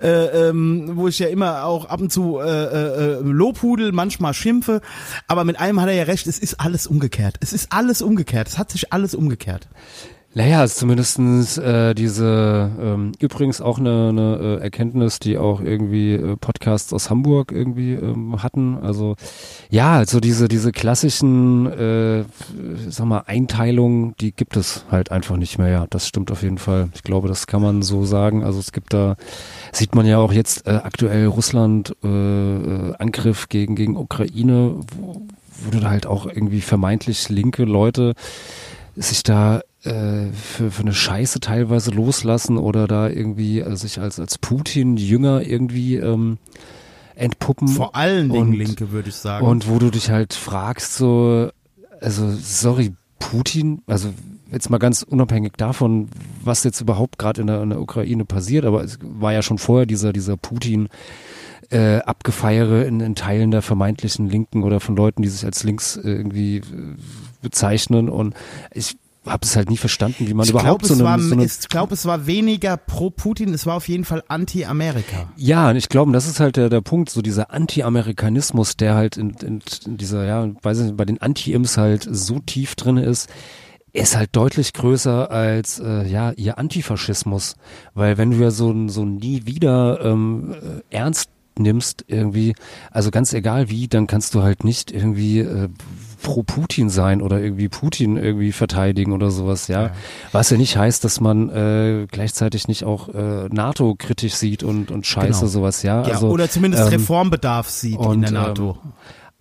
äh, 0.00 0.08
ähm, 0.48 0.92
wo 0.94 1.08
ich 1.08 1.18
ja 1.18 1.28
immer 1.28 1.64
auch 1.64 1.86
ab 1.86 2.00
und 2.00 2.12
zu 2.12 2.38
äh, 2.38 2.44
äh, 2.44 3.20
Lobhudel, 3.20 3.92
manchmal 3.92 4.34
schimpfe, 4.34 4.80
aber 5.26 5.44
mit 5.44 5.58
einem 5.58 5.80
hat 5.80 5.88
er 5.88 5.94
ja 5.94 6.04
recht, 6.04 6.26
es 6.26 6.38
ist 6.38 6.60
alles 6.60 6.86
umgekehrt. 6.86 7.36
Es 7.40 7.52
ist 7.52 7.72
alles 7.72 8.02
umgekehrt. 8.02 8.48
Es 8.48 8.58
hat 8.58 8.70
sich 8.70 8.92
alles 8.92 9.14
umgekehrt. 9.14 9.68
Naja, 10.36 10.64
ist 10.64 10.78
zumindestens 10.78 11.58
äh, 11.58 11.94
diese, 11.94 12.68
ähm, 12.80 13.12
übrigens 13.20 13.60
auch 13.60 13.78
eine, 13.78 14.08
eine 14.08 14.58
äh, 14.58 14.62
Erkenntnis, 14.64 15.20
die 15.20 15.38
auch 15.38 15.60
irgendwie 15.60 16.14
äh, 16.14 16.36
Podcasts 16.36 16.92
aus 16.92 17.08
Hamburg 17.08 17.52
irgendwie 17.52 17.92
ähm, 17.92 18.42
hatten. 18.42 18.76
Also 18.82 19.14
ja, 19.70 19.92
also 19.94 20.18
diese, 20.18 20.48
diese 20.48 20.72
klassischen, 20.72 21.66
äh, 21.70 22.24
sag 22.88 23.06
mal, 23.06 23.22
Einteilungen, 23.26 24.16
die 24.18 24.32
gibt 24.32 24.56
es 24.56 24.84
halt 24.90 25.12
einfach 25.12 25.36
nicht 25.36 25.58
mehr. 25.58 25.68
Ja, 25.68 25.86
das 25.88 26.08
stimmt 26.08 26.32
auf 26.32 26.42
jeden 26.42 26.58
Fall. 26.58 26.88
Ich 26.96 27.04
glaube, 27.04 27.28
das 27.28 27.46
kann 27.46 27.62
man 27.62 27.82
so 27.82 28.04
sagen. 28.04 28.42
Also 28.42 28.58
es 28.58 28.72
gibt 28.72 28.92
da, 28.92 29.14
sieht 29.70 29.94
man 29.94 30.04
ja 30.04 30.18
auch 30.18 30.32
jetzt 30.32 30.66
äh, 30.66 30.80
aktuell 30.82 31.26
Russland 31.26 31.94
äh, 32.02 32.08
äh, 32.08 32.94
Angriff 32.98 33.48
gegen, 33.48 33.76
gegen 33.76 33.96
Ukraine, 33.96 34.80
wo, 34.96 35.22
wo 35.62 35.70
du 35.70 35.78
da 35.78 35.90
halt 35.90 36.06
auch 36.06 36.26
irgendwie 36.26 36.60
vermeintlich 36.60 37.28
linke 37.28 37.62
Leute 37.62 38.14
sich 38.96 39.22
da 39.22 39.60
äh, 39.84 40.32
für, 40.32 40.70
für 40.70 40.82
eine 40.82 40.94
Scheiße 40.94 41.40
teilweise 41.40 41.90
loslassen 41.90 42.56
oder 42.56 42.86
da 42.86 43.08
irgendwie 43.08 43.62
also 43.62 43.76
sich 43.76 44.00
als, 44.00 44.18
als 44.18 44.38
Putin-Jünger 44.38 45.42
irgendwie 45.42 45.96
ähm, 45.96 46.38
entpuppen. 47.14 47.68
Vor 47.68 47.94
allen 47.94 48.30
Dingen 48.30 48.48
und, 48.48 48.52
Linke, 48.54 48.92
würde 48.92 49.08
ich 49.08 49.16
sagen. 49.16 49.46
Und 49.46 49.68
wo 49.68 49.78
du 49.78 49.90
dich 49.90 50.10
halt 50.10 50.34
fragst, 50.34 50.96
so, 50.96 51.50
also 52.00 52.30
sorry, 52.40 52.94
Putin, 53.18 53.82
also 53.86 54.10
jetzt 54.50 54.70
mal 54.70 54.78
ganz 54.78 55.02
unabhängig 55.02 55.52
davon, 55.56 56.08
was 56.42 56.64
jetzt 56.64 56.80
überhaupt 56.80 57.18
gerade 57.18 57.42
in, 57.42 57.48
in 57.48 57.70
der, 57.70 57.80
Ukraine 57.80 58.24
passiert, 58.24 58.64
aber 58.64 58.84
es 58.84 58.98
war 59.02 59.32
ja 59.32 59.42
schon 59.42 59.58
vorher 59.58 59.86
dieser, 59.86 60.12
dieser 60.12 60.36
Putin, 60.36 60.88
äh, 61.70 61.98
Abgefeiere 61.98 62.84
in, 62.84 63.00
in 63.00 63.14
Teilen 63.14 63.50
der 63.50 63.62
vermeintlichen 63.62 64.28
Linken 64.28 64.62
oder 64.62 64.80
von 64.80 64.96
Leuten, 64.96 65.22
die 65.22 65.28
sich 65.28 65.44
als 65.44 65.64
links 65.64 65.96
äh, 65.96 66.10
irgendwie 66.10 66.60
bezeichnen. 67.42 68.08
Und 68.08 68.34
ich 68.72 68.96
habe 69.26 69.44
es 69.44 69.56
halt 69.56 69.70
nie 69.70 69.76
verstanden, 69.76 70.26
wie 70.28 70.34
man 70.34 70.44
ich 70.44 70.50
überhaupt 70.50 70.84
glaub, 70.84 70.88
so, 70.88 70.94
eine, 70.94 71.04
war, 71.04 71.18
so 71.18 71.34
eine. 71.34 71.44
Ich 71.44 71.68
glaube, 71.68 71.94
es 71.94 72.06
war 72.06 72.26
weniger 72.26 72.76
pro 72.76 73.10
Putin, 73.10 73.54
es 73.54 73.66
war 73.66 73.76
auf 73.76 73.88
jeden 73.88 74.04
Fall 74.04 74.22
anti-Amerika. 74.28 75.28
Ja, 75.36 75.70
und 75.70 75.76
ich 75.76 75.88
glaube, 75.88 76.12
das 76.12 76.26
ist 76.26 76.40
halt 76.40 76.56
der, 76.56 76.68
der 76.68 76.80
Punkt, 76.80 77.10
so 77.10 77.22
dieser 77.22 77.50
Anti-Amerikanismus, 77.50 78.76
der 78.76 78.94
halt 78.94 79.16
in, 79.16 79.30
in, 79.42 79.62
in 79.86 79.96
dieser, 79.96 80.24
ja, 80.24 80.48
weiß 80.62 80.78
nicht, 80.80 80.96
bei 80.96 81.04
den 81.04 81.20
Anti-Ims 81.20 81.76
halt 81.76 82.06
so 82.10 82.38
tief 82.38 82.74
drin 82.74 82.96
ist, 82.96 83.28
ist 83.92 84.16
halt 84.16 84.30
deutlich 84.32 84.72
größer 84.72 85.30
als 85.30 85.78
äh, 85.78 86.06
ja 86.06 86.32
ihr 86.32 86.58
Antifaschismus, 86.58 87.54
weil 87.94 88.18
wenn 88.18 88.32
du 88.32 88.38
ja 88.38 88.50
so 88.50 88.88
so 88.88 89.04
nie 89.04 89.46
wieder 89.46 90.00
ähm, 90.04 90.52
äh, 90.52 90.96
ernst 90.96 91.30
nimmst 91.56 92.04
irgendwie, 92.08 92.54
also 92.90 93.12
ganz 93.12 93.32
egal 93.32 93.70
wie, 93.70 93.86
dann 93.86 94.08
kannst 94.08 94.34
du 94.34 94.42
halt 94.42 94.64
nicht 94.64 94.90
irgendwie 94.90 95.38
äh, 95.38 95.68
pro 96.24 96.42
Putin 96.42 96.90
sein 96.90 97.22
oder 97.22 97.40
irgendwie 97.40 97.68
Putin 97.68 98.16
irgendwie 98.16 98.50
verteidigen 98.50 99.12
oder 99.12 99.30
sowas, 99.30 99.68
ja. 99.68 99.82
ja. 99.82 99.90
Was 100.32 100.50
ja 100.50 100.56
nicht 100.56 100.76
heißt, 100.76 101.04
dass 101.04 101.20
man 101.20 101.50
äh, 101.50 102.06
gleichzeitig 102.10 102.66
nicht 102.66 102.82
auch 102.82 103.08
äh, 103.10 103.48
NATO 103.50 103.94
kritisch 103.96 104.34
sieht 104.34 104.64
und 104.64 104.90
und 104.90 105.06
Scheiße 105.06 105.40
genau. 105.40 105.46
sowas, 105.46 105.84
ja. 105.84 106.02
ja 106.02 106.14
also, 106.14 106.30
oder 106.30 106.50
zumindest 106.50 106.84
ähm, 106.84 106.88
Reformbedarf 106.88 107.68
sieht 107.68 107.98
und, 107.98 108.14
in 108.14 108.20
der 108.22 108.32
NATO. 108.32 108.78
Ähm, 108.82 108.92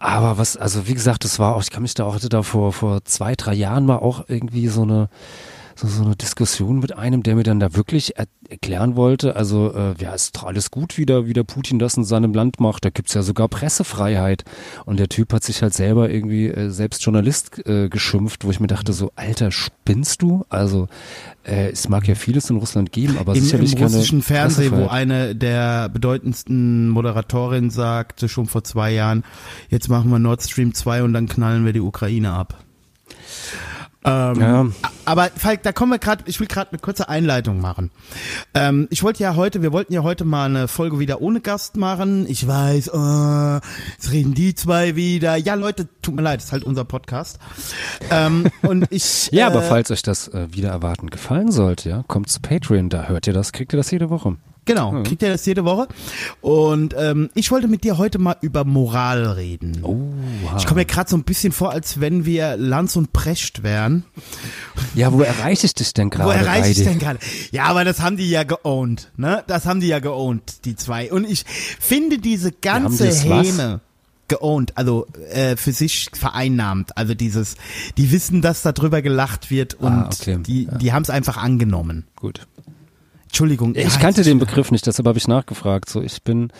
aber 0.04 0.38
was, 0.38 0.58
also 0.58 0.86
wie 0.88 0.94
gesagt, 0.94 1.24
das 1.24 1.40
war 1.40 1.56
auch, 1.56 1.64
ich 1.64 1.72
kann 1.72 1.82
mich 1.82 1.94
da 1.94 2.04
auch, 2.04 2.16
hatte 2.16 2.28
da 2.28 2.44
vor, 2.44 2.74
vor 2.74 3.06
zwei, 3.06 3.36
drei 3.36 3.54
Jahren 3.54 3.86
mal 3.86 3.98
auch 3.98 4.26
irgendwie 4.28 4.68
so 4.68 4.82
eine, 4.82 5.08
so, 5.76 5.88
so 5.88 6.04
eine 6.04 6.16
Diskussion 6.16 6.80
mit 6.80 6.96
einem, 6.96 7.24
der 7.24 7.36
mir 7.36 7.44
dann 7.44 7.60
da 7.60 7.76
wirklich 7.76 8.18
er 8.18 8.26
erklären 8.50 8.96
wollte, 8.96 9.36
also 9.36 9.74
äh, 9.74 9.96
ja, 10.00 10.14
ist 10.14 10.44
alles 10.44 10.70
gut, 10.70 10.98
wie 10.98 11.06
der, 11.06 11.26
wie 11.26 11.34
der 11.34 11.44
Putin 11.44 11.80
das 11.80 11.98
in 11.98 12.04
seinem 12.04 12.34
Land 12.34 12.60
macht. 12.60 12.86
Da 12.86 12.90
gibt's 12.90 13.14
ja 13.14 13.24
sogar 13.24 13.48
Pressefreiheit. 13.48 14.44
Und 14.86 15.00
der 15.00 15.10
Typ 15.10 15.34
hat 15.34 15.44
sich 15.44 15.62
halt 15.62 15.74
selber 15.74 16.10
irgendwie 16.10 16.48
äh, 16.48 16.70
selbst 16.70 17.04
Journalist 17.04 17.66
äh, 17.66 17.90
geschimpft, 17.90 18.46
wo 18.46 18.52
ich 18.52 18.60
mir 18.60 18.68
dachte, 18.68 18.94
so, 18.94 19.12
Alter, 19.16 19.52
spinnst 19.52 20.22
du? 20.22 20.46
Also 20.50 20.88
äh, 21.44 21.72
es 21.72 21.90
mag 21.90 22.08
ja 22.08 22.16
vieles 22.16 22.50
in 22.50 22.58
Russland 22.58 22.92
geben, 22.92 23.18
aber 23.18 23.36
Im, 23.36 23.44
sicherlich 23.44 23.76
im 23.76 23.84
russischen 23.84 24.22
Fernsehen, 24.22 24.72
wo 24.78 24.88
eine 24.88 25.36
der 25.36 25.90
bedeutendsten 25.90 26.90
Moderatorinnen 26.90 27.70
sagte 27.70 28.30
schon 28.30 28.46
vor 28.46 28.64
zwei 28.64 28.92
Jahren, 28.92 29.24
jetzt 29.70 29.90
machen 29.90 30.12
wir 30.12 30.20
Nord 30.20 30.44
Stream 30.44 30.74
2 30.74 31.04
und 31.04 31.14
dann 31.14 31.28
knallen 31.28 31.66
wir 31.66 31.74
die 31.74 31.82
Ukraine 31.82 32.32
ab. 32.32 32.64
Ähm, 34.06 34.42
ja. 34.42 34.68
Aber 35.06 35.30
Falk, 35.36 35.64
da 35.64 35.72
kommen 35.72 35.92
wir 35.92 36.00
gerade, 36.00 36.24
ich 36.28 36.40
will 36.40 36.48
gerade 36.48 36.72
eine 36.72 36.80
kurze 36.80 37.10
Einleitung 37.10 37.62
machen. 37.62 37.92
Ähm, 38.54 38.88
ich 38.90 39.04
wollte 39.04 39.24
ja 39.24 39.36
heute, 39.36 39.62
wir 39.62 39.72
wollten 39.72 39.94
ja 39.94 40.04
heute 40.04 40.26
mal 40.26 40.46
eine 40.46 40.68
Folge 40.68 41.00
wieder 41.00 41.22
ohne 41.22 41.42
Gast 41.42 41.78
machen. 41.78 42.26
Ich 42.28 42.48
weiß, 42.48 42.94
oh, 42.94 43.60
jetzt 43.94 44.12
reden 44.12 44.34
die 44.34 44.56
zwei 44.56 44.96
wieder. 44.96 45.36
Ja, 45.36 45.54
Leute, 45.56 45.88
tut 46.02 46.16
mir 46.16 46.22
leid, 46.22 46.42
ist 46.42 46.52
halt 46.52 46.64
unser 46.64 46.86
Podcast. 46.86 47.40
Ähm, 48.10 48.50
und 48.62 48.88
ich. 48.92 49.30
ja, 49.32 49.48
äh, 49.48 49.52
aber 49.52 49.62
falls 49.62 49.92
euch 49.92 50.02
das 50.02 50.28
äh, 50.30 50.48
wieder 50.52 50.70
erwarten 50.70 51.10
gefallen 51.10 51.52
sollte, 51.52 51.90
ja, 51.90 52.04
kommt 52.08 52.30
zu 52.30 52.42
Patreon, 52.42 52.90
da 52.90 53.04
hört 53.04 53.28
ihr 53.28 53.34
das, 53.34 53.52
kriegt 53.52 53.74
ihr 53.74 53.78
das 53.78 53.92
jede 53.92 54.10
Woche. 54.10 54.38
Genau, 54.66 55.04
kriegt 55.04 55.22
ihr 55.22 55.30
das 55.30 55.46
jede 55.46 55.66
Woche. 55.66 55.88
Und 56.42 56.96
ähm, 56.98 57.30
ich 57.34 57.52
wollte 57.52 57.68
mit 57.68 57.84
dir 57.84 57.98
heute 57.98 58.20
mal 58.20 58.38
über 58.42 58.64
Moral 58.64 59.26
reden. 59.26 59.80
Oh, 59.84 59.98
wow. 60.44 60.54
Ich 60.58 60.66
komme 60.66 60.82
mir 60.82 60.86
gerade 60.86 61.10
so 61.10 61.18
ein 61.18 61.24
bisschen 61.24 61.52
vor, 61.52 61.72
als 61.72 62.00
wenn 62.00 62.26
wir 62.26 62.56
Lanz 62.58 62.96
und 62.96 63.12
Precht 63.12 63.64
wären. 63.64 64.04
Ja, 64.96 65.12
wo 65.12 65.22
erreiche 65.22 65.66
ich 65.66 65.74
dich 65.74 65.94
denn 65.94 66.10
gerade? 66.10 66.30
Wo 66.30 66.32
erreiche 66.32 66.70
ich 66.70 66.84
denn 66.84 67.00
gerade? 67.00 67.20
Ja, 67.52 67.66
aber 67.66 67.84
das 67.84 68.00
haben 68.00 68.18
die 68.18 68.30
ja 68.30 68.44
geowned, 68.44 69.12
ne? 69.18 69.44
Das 69.48 69.66
haben 69.66 69.80
die 69.80 69.88
ja 69.88 70.00
geowned, 70.00 70.66
die 70.66 70.76
zwei. 70.76 71.12
Und 71.12 71.30
ich 71.30 71.44
finde 71.80 72.20
diese 72.20 72.52
ganze 72.52 73.10
Häme 73.10 73.82
geowned, 74.28 74.78
also 74.78 75.08
äh, 75.32 75.58
für 75.58 75.72
sich 75.72 76.10
vereinnahmt. 76.14 76.98
Also 76.98 77.14
dieses, 77.14 77.56
die 77.98 78.12
wissen, 78.12 78.42
dass 78.42 78.62
da 78.62 78.72
drüber 78.72 79.02
gelacht 79.02 79.52
wird 79.52 79.76
und 79.76 79.92
ah, 79.92 80.10
okay. 80.12 80.40
die, 80.42 80.66
ja. 80.66 80.78
die 80.78 80.94
haben 80.94 81.04
es 81.04 81.10
einfach 81.10 81.38
angenommen. 81.38 82.06
Gut. 82.16 82.48
Entschuldigung. 83.34 83.74
Ich 83.74 83.98
kannte 83.98 84.22
den 84.22 84.38
Begriff 84.38 84.70
nicht, 84.70 84.86
deshalb 84.86 85.08
habe 85.08 85.18
ich 85.18 85.28
nachgefragt. 85.28 85.90
So, 85.90 86.04
ich 86.04 86.22
bin. 86.22 86.54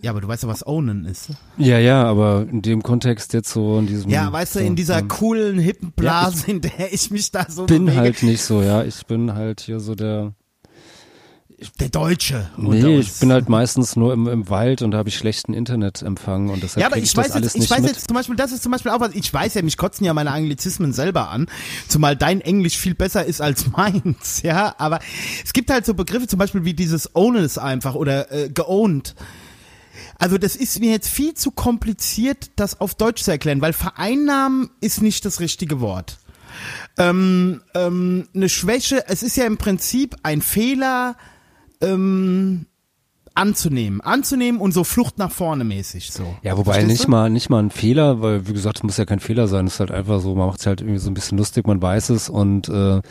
Ja, 0.00 0.12
aber 0.12 0.20
du 0.20 0.28
weißt 0.28 0.44
ja, 0.44 0.48
was 0.48 0.64
Ownen 0.64 1.04
ist. 1.04 1.30
Ja, 1.58 1.80
ja, 1.80 2.04
aber 2.04 2.46
in 2.48 2.62
dem 2.62 2.84
Kontext 2.84 3.32
jetzt 3.32 3.50
so 3.50 3.80
in 3.80 3.88
diesem. 3.88 4.08
Ja, 4.08 4.30
weißt 4.30 4.54
du, 4.54 4.60
in 4.60 4.76
dieser 4.76 5.00
so, 5.00 5.06
coolen, 5.06 5.58
hippen 5.58 5.90
Blase, 5.90 6.44
ja, 6.46 6.52
in 6.52 6.60
der 6.60 6.92
ich 6.92 7.10
mich 7.10 7.32
da 7.32 7.46
so 7.48 7.66
bin 7.66 7.86
bewege. 7.86 8.00
halt 8.00 8.22
nicht 8.22 8.42
so, 8.42 8.62
ja. 8.62 8.84
Ich 8.84 9.04
bin 9.06 9.34
halt 9.34 9.62
hier 9.62 9.80
so 9.80 9.96
der 9.96 10.32
der 11.80 11.88
Deutsche. 11.88 12.50
Nee, 12.58 12.98
ich 12.98 13.14
bin 13.14 13.32
halt 13.32 13.48
meistens 13.48 13.96
nur 13.96 14.12
im, 14.12 14.26
im 14.28 14.50
Wald 14.50 14.82
und 14.82 14.90
da 14.90 14.98
habe 14.98 15.08
ich 15.08 15.16
schlechten 15.16 15.54
Internetempfang 15.54 16.50
und 16.50 16.62
deshalb 16.62 16.82
ja, 16.82 16.86
aber 16.86 16.98
ich, 16.98 17.04
ich 17.04 17.16
weiß 17.16 17.28
das 17.28 17.36
alles 17.36 17.54
jetzt, 17.54 17.54
nicht 17.54 17.64
Ich 17.64 17.70
weiß 17.70 17.80
mit. 17.80 17.92
jetzt 17.92 18.08
zum 18.08 18.14
Beispiel, 18.14 18.36
das 18.36 18.52
ist 18.52 18.62
zum 18.62 18.72
Beispiel 18.72 18.92
auch 18.92 19.00
was, 19.00 19.14
ich 19.14 19.32
weiß 19.32 19.54
ja, 19.54 19.62
mich 19.62 19.78
kotzen 19.78 20.04
ja 20.04 20.12
meine 20.12 20.32
Anglizismen 20.32 20.92
selber 20.92 21.30
an, 21.30 21.46
zumal 21.88 22.14
dein 22.14 22.42
Englisch 22.42 22.76
viel 22.76 22.94
besser 22.94 23.24
ist 23.24 23.40
als 23.40 23.70
meins, 23.70 24.42
ja, 24.42 24.74
aber 24.76 24.98
es 25.44 25.54
gibt 25.54 25.70
halt 25.70 25.86
so 25.86 25.94
Begriffe 25.94 26.26
zum 26.26 26.38
Beispiel 26.38 26.64
wie 26.64 26.74
dieses 26.74 27.14
Owners 27.14 27.56
einfach 27.56 27.94
oder 27.94 28.30
äh, 28.30 28.50
geowned. 28.50 29.14
Also 30.18 30.36
das 30.36 30.56
ist 30.56 30.78
mir 30.80 30.90
jetzt 30.90 31.08
viel 31.08 31.34
zu 31.34 31.50
kompliziert, 31.50 32.50
das 32.56 32.80
auf 32.80 32.94
Deutsch 32.94 33.22
zu 33.22 33.30
erklären, 33.30 33.62
weil 33.62 33.72
vereinnahmen 33.72 34.70
ist 34.80 35.00
nicht 35.00 35.24
das 35.24 35.40
richtige 35.40 35.80
Wort. 35.80 36.18
Ähm, 36.98 37.62
ähm, 37.74 38.28
eine 38.34 38.48
Schwäche, 38.50 39.04
es 39.08 39.22
ist 39.22 39.36
ja 39.36 39.44
im 39.44 39.56
Prinzip 39.56 40.16
ein 40.22 40.42
Fehler, 40.42 41.16
ähm, 41.80 42.66
anzunehmen. 43.34 44.00
Anzunehmen 44.00 44.60
und 44.60 44.72
so 44.72 44.82
Flucht 44.84 45.18
nach 45.18 45.30
vorne 45.30 45.64
mäßig 45.64 46.10
so. 46.10 46.36
Ja, 46.42 46.56
wobei 46.56 46.72
Verstehst 46.72 46.88
nicht 46.90 47.04
du? 47.04 47.10
mal, 47.10 47.28
nicht 47.30 47.50
mal 47.50 47.62
ein 47.62 47.70
Fehler, 47.70 48.22
weil 48.22 48.48
wie 48.48 48.52
gesagt, 48.54 48.78
es 48.78 48.82
muss 48.82 48.96
ja 48.96 49.04
kein 49.04 49.20
Fehler 49.20 49.46
sein. 49.46 49.66
Es 49.66 49.74
ist 49.74 49.80
halt 49.80 49.90
einfach 49.90 50.20
so, 50.20 50.34
man 50.34 50.46
macht 50.46 50.60
es 50.60 50.66
halt 50.66 50.80
irgendwie 50.80 50.98
so 50.98 51.10
ein 51.10 51.14
bisschen 51.14 51.36
lustig, 51.36 51.66
man 51.66 51.80
weiß 51.82 52.10
es 52.10 52.28
und 52.30 52.68
äh, 52.68 53.02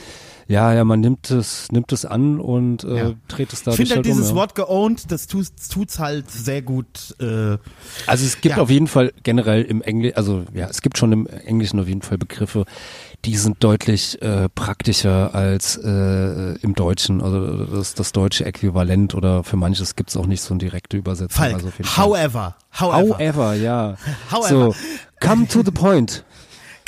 ja, 0.48 0.74
ja, 0.76 0.84
man 0.84 1.00
nimmt 1.00 1.32
es, 1.32 1.72
nimmt 1.72 1.92
es 1.92 2.06
an 2.06 2.40
und 2.40 2.84
äh, 2.84 2.98
Ja. 2.98 3.14
dreht 3.28 3.52
es 3.52 3.60
Ich 3.60 3.66
dadurch 3.66 3.78
finde 3.78 3.90
halt 3.96 3.98
halt 3.98 4.06
dieses 4.06 4.30
um. 4.32 4.36
Ja. 4.36 4.42
Wort 4.42 4.56
geowned, 4.56 5.12
das 5.12 5.26
tut, 5.28 5.48
tut's 5.72 5.98
halt 6.00 6.30
sehr 6.30 6.62
gut. 6.62 7.16
Äh, 7.20 7.58
Also 8.06 8.26
es 8.26 8.42
gibt 8.42 8.56
Ja. 8.58 8.62
auf 8.62 8.70
jeden 8.70 8.88
Fall 8.88 9.12
generell 9.24 9.64
im 9.64 9.82
Englischen, 9.82 10.18
also 10.18 10.44
ja, 10.54 10.68
es 10.68 10.82
gibt 10.84 10.98
schon 11.00 11.12
im 11.12 11.26
Englischen 11.28 11.80
auf 11.80 11.88
jeden 11.88 12.04
Fall 12.04 12.18
Begriffe, 12.20 12.66
die 13.26 13.38
sind 13.38 13.64
deutlich 13.64 14.22
äh, 14.22 14.50
praktischer 14.50 15.34
als 15.34 15.78
äh, 15.78 16.56
im 16.62 16.76
Deutschen. 16.76 17.22
Also 17.22 17.66
das, 17.66 17.96
das 17.96 18.12
deutsche 18.12 18.46
Äquivalent 18.46 19.16
oder 19.16 19.44
für 19.44 19.58
manches 19.58 19.96
gibt 19.96 20.12
es 20.12 20.18
auch 20.18 20.28
nicht 20.28 20.42
so 20.42 20.54
eine 20.54 20.60
direkte 20.60 20.98
Übersetzung. 20.98 21.44
Falk, 21.44 21.56
also 21.56 21.70
however, 21.98 22.56
however, 22.80 23.18
However, 23.18 23.54
ja. 23.56 23.98
However. 24.32 24.48
So, 24.48 24.76
come 25.20 25.48
to 25.48 25.64
the 25.64 25.72
point. 25.72 26.24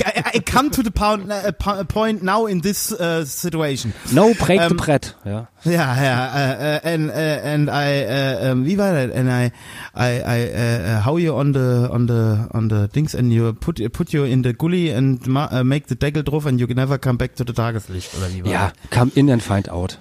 I, 0.05 0.39
come 0.39 0.69
to 0.71 0.83
the 0.83 0.91
point, 0.91 1.31
uh, 1.31 1.51
po- 1.53 1.83
point 1.85 2.21
now 2.21 2.45
in 2.45 2.61
this 2.61 2.91
uh, 2.91 3.25
situation. 3.25 3.93
No 4.11 4.33
break 4.33 4.59
the 4.59 4.67
Ähm, 4.67 4.77
Brett. 4.77 5.15
Ja. 5.25 5.47
Ja, 5.63 6.01
ja, 6.01 6.27
uh, 6.27 6.61
uh, 6.61 6.79
and 6.87 7.09
uh, 7.09 7.13
and 7.13 7.69
I, 7.69 8.05
uh, 8.05 8.51
um, 8.51 8.65
wie 8.65 8.77
war 8.77 8.93
das? 8.93 9.11
And 9.15 9.27
I, 9.29 9.51
I, 9.95 10.21
I 10.21 11.01
how 11.03 11.17
you 11.17 11.33
on 11.33 11.53
the 11.53 11.89
on 11.91 12.07
the 12.07 12.47
on 12.53 12.69
the 12.69 12.87
things 12.87 13.15
and 13.15 13.33
you 13.33 13.53
put 13.53 13.81
put 13.91 14.13
you 14.13 14.23
in 14.23 14.43
the 14.43 14.53
gully 14.53 14.91
and 14.91 15.25
ma 15.27 15.49
uh, 15.51 15.63
make 15.63 15.87
the 15.87 15.95
Deckel 15.95 16.23
drauf 16.23 16.45
and 16.45 16.59
you 16.59 16.67
can 16.67 16.75
never 16.77 16.97
come 16.99 17.17
back 17.17 17.35
to 17.35 17.43
the 17.45 17.53
Tageslicht 17.53 18.11
oder 18.17 18.31
wie 18.33 18.43
war 18.43 18.51
ja, 18.51 18.71
come 18.91 19.11
in 19.15 19.29
and 19.31 19.41
find 19.41 19.67
out. 19.69 19.97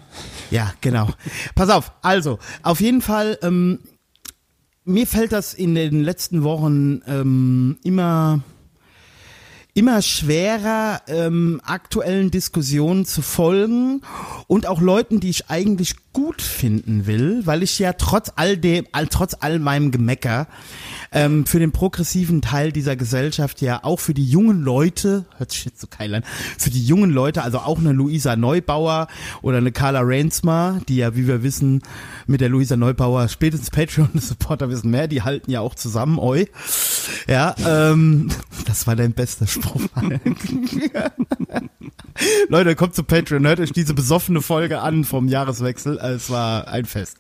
Ja, 0.50 0.72
genau. 0.82 1.08
Pass 1.54 1.70
auf, 1.70 1.92
also, 2.02 2.38
auf 2.62 2.80
jeden 2.80 3.00
Fall, 3.00 3.38
ähm, 3.42 3.80
mir 4.84 5.06
fällt 5.06 5.32
das 5.32 5.54
in 5.54 5.74
den 5.74 6.04
letzten 6.04 6.44
Wochen 6.44 7.00
ähm, 7.08 7.78
immer 7.82 8.40
immer 9.76 10.00
schwerer, 10.00 11.02
ähm, 11.06 11.61
aktuellen 11.62 12.30
Diskussionen 12.30 13.04
zu 13.04 13.21
folgen 13.21 14.00
und 14.47 14.66
auch 14.66 14.80
Leuten, 14.80 15.21
die 15.21 15.28
ich 15.28 15.50
eigentlich 15.50 15.97
gut 16.16 16.40
finden 16.40 17.06
will, 17.06 17.42
weil 17.44 17.62
ich 17.62 17.78
ja 17.78 17.92
trotz 17.92 18.32
all 18.37 18.56
dem, 18.56 18.87
trotz 19.11 19.37
all 19.38 19.58
meinem 19.58 19.90
Gemecker 19.90 20.46
ähm, 21.12 21.44
für 21.44 21.58
den 21.58 21.73
progressiven 21.73 22.40
Teil 22.40 22.73
dieser 22.73 22.96
Gesellschaft 22.96 23.61
ja 23.61 23.85
auch 23.85 24.00
für 24.00 24.14
die 24.14 24.25
jungen 24.25 24.62
Leute, 24.62 25.26
hört 25.37 25.52
sich 25.52 25.66
jetzt 25.66 25.78
so 25.78 25.87
geil 25.87 26.14
an, 26.14 26.25
für 26.56 26.70
die 26.70 26.82
jungen 26.82 27.11
Leute, 27.11 27.42
also 27.42 27.58
auch 27.58 27.78
eine 27.78 27.92
Luisa 27.92 28.35
Neubauer 28.35 29.08
oder 29.42 29.58
eine 29.58 29.73
Carla 29.73 30.00
Rainsma, 30.02 30.80
die 30.88 30.96
ja, 30.96 31.16
wie 31.16 31.28
wir 31.28 31.42
wissen, 31.42 31.82
mit 32.26 32.40
der 32.40 32.49
Luisa 32.49 32.76
Neubauer 32.76 33.28
spätestens 33.28 33.70
Patreon-Supporter 33.70 34.70
wissen 34.70 34.90
mehr, 34.90 35.08
die 35.08 35.20
halten 35.20 35.50
ja 35.50 35.61
auch 35.61 35.75
zusammen, 35.75 36.18
oi. 36.18 36.46
Ja, 37.28 37.54
ähm, 37.66 38.30
das 38.64 38.87
war 38.87 38.96
dein 38.96 39.12
bester 39.12 39.46
Spruch. 39.46 39.82
Leute, 42.49 42.75
kommt 42.75 42.94
zu 42.94 43.04
Patreon, 43.04 43.46
hört 43.46 43.61
euch 43.61 43.73
diese 43.73 43.92
besoffene 43.94 44.40
Folge 44.40 44.80
an 44.80 45.04
vom 45.04 45.28
Jahreswechsel. 45.28 45.99
Es 46.10 46.30
war 46.30 46.68
ein 46.68 46.84
Fest. 46.84 47.18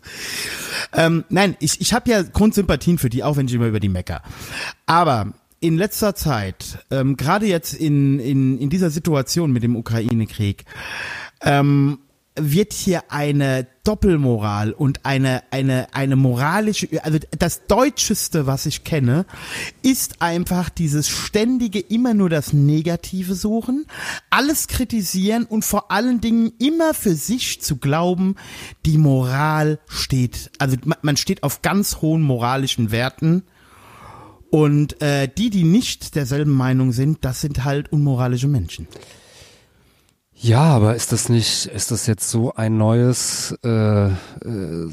Ähm, 0.92 1.24
nein, 1.28 1.56
ich, 1.60 1.80
ich 1.80 1.92
habe 1.92 2.10
ja 2.10 2.22
Grundsympathien 2.22 2.98
für 2.98 3.08
die, 3.08 3.22
auch 3.22 3.36
wenn 3.36 3.46
ich 3.46 3.54
immer 3.54 3.66
über 3.66 3.80
die 3.80 3.88
mecker. 3.88 4.22
Aber 4.86 5.32
in 5.60 5.76
letzter 5.76 6.14
Zeit, 6.14 6.78
ähm, 6.90 7.16
gerade 7.16 7.46
jetzt 7.46 7.74
in, 7.74 8.20
in, 8.20 8.58
in 8.58 8.70
dieser 8.70 8.90
Situation 8.90 9.52
mit 9.52 9.62
dem 9.62 9.76
Ukraine-Krieg, 9.76 10.64
ähm, 11.42 11.98
wird 12.38 12.72
hier 12.72 13.10
eine 13.10 13.66
Doppelmoral 13.84 14.72
und 14.72 15.04
eine, 15.06 15.42
eine, 15.50 15.94
eine 15.94 16.16
moralische, 16.16 16.88
also 17.04 17.18
das 17.38 17.66
Deutscheste, 17.66 18.46
was 18.46 18.66
ich 18.66 18.84
kenne, 18.84 19.26
ist 19.82 20.20
einfach 20.20 20.68
dieses 20.68 21.08
ständige 21.08 21.80
immer 21.80 22.12
nur 22.14 22.28
das 22.28 22.52
Negative 22.52 23.34
suchen, 23.34 23.86
alles 24.30 24.68
kritisieren 24.68 25.44
und 25.44 25.64
vor 25.64 25.90
allen 25.90 26.20
Dingen 26.20 26.52
immer 26.58 26.94
für 26.94 27.14
sich 27.14 27.62
zu 27.62 27.76
glauben, 27.76 28.34
die 28.84 28.98
Moral 28.98 29.78
steht, 29.86 30.50
also 30.58 30.76
man- 31.02 31.16
steht 31.16 31.42
auf 31.42 31.62
ganz 31.62 32.02
hohen 32.02 32.22
moralischen 32.22 32.90
Werten 32.90 33.44
und 34.50 35.00
äh, 35.02 35.28
die, 35.28 35.50
die 35.50 35.64
nicht 35.64 36.14
derselben 36.14 36.52
Meinung 36.52 36.92
sind, 36.92 37.24
das 37.24 37.40
sind 37.40 37.64
halt 37.64 37.92
unmoralische 37.92 38.48
Menschen. 38.48 38.86
Ja, 40.38 40.62
aber 40.62 40.94
ist 40.94 41.12
das 41.12 41.28
nicht, 41.30 41.66
ist 41.66 41.90
das 41.90 42.06
jetzt 42.06 42.28
so 42.28 42.52
ein 42.54 42.76
neues, 42.76 43.56
äh, 43.64 44.08
äh, 44.08 44.90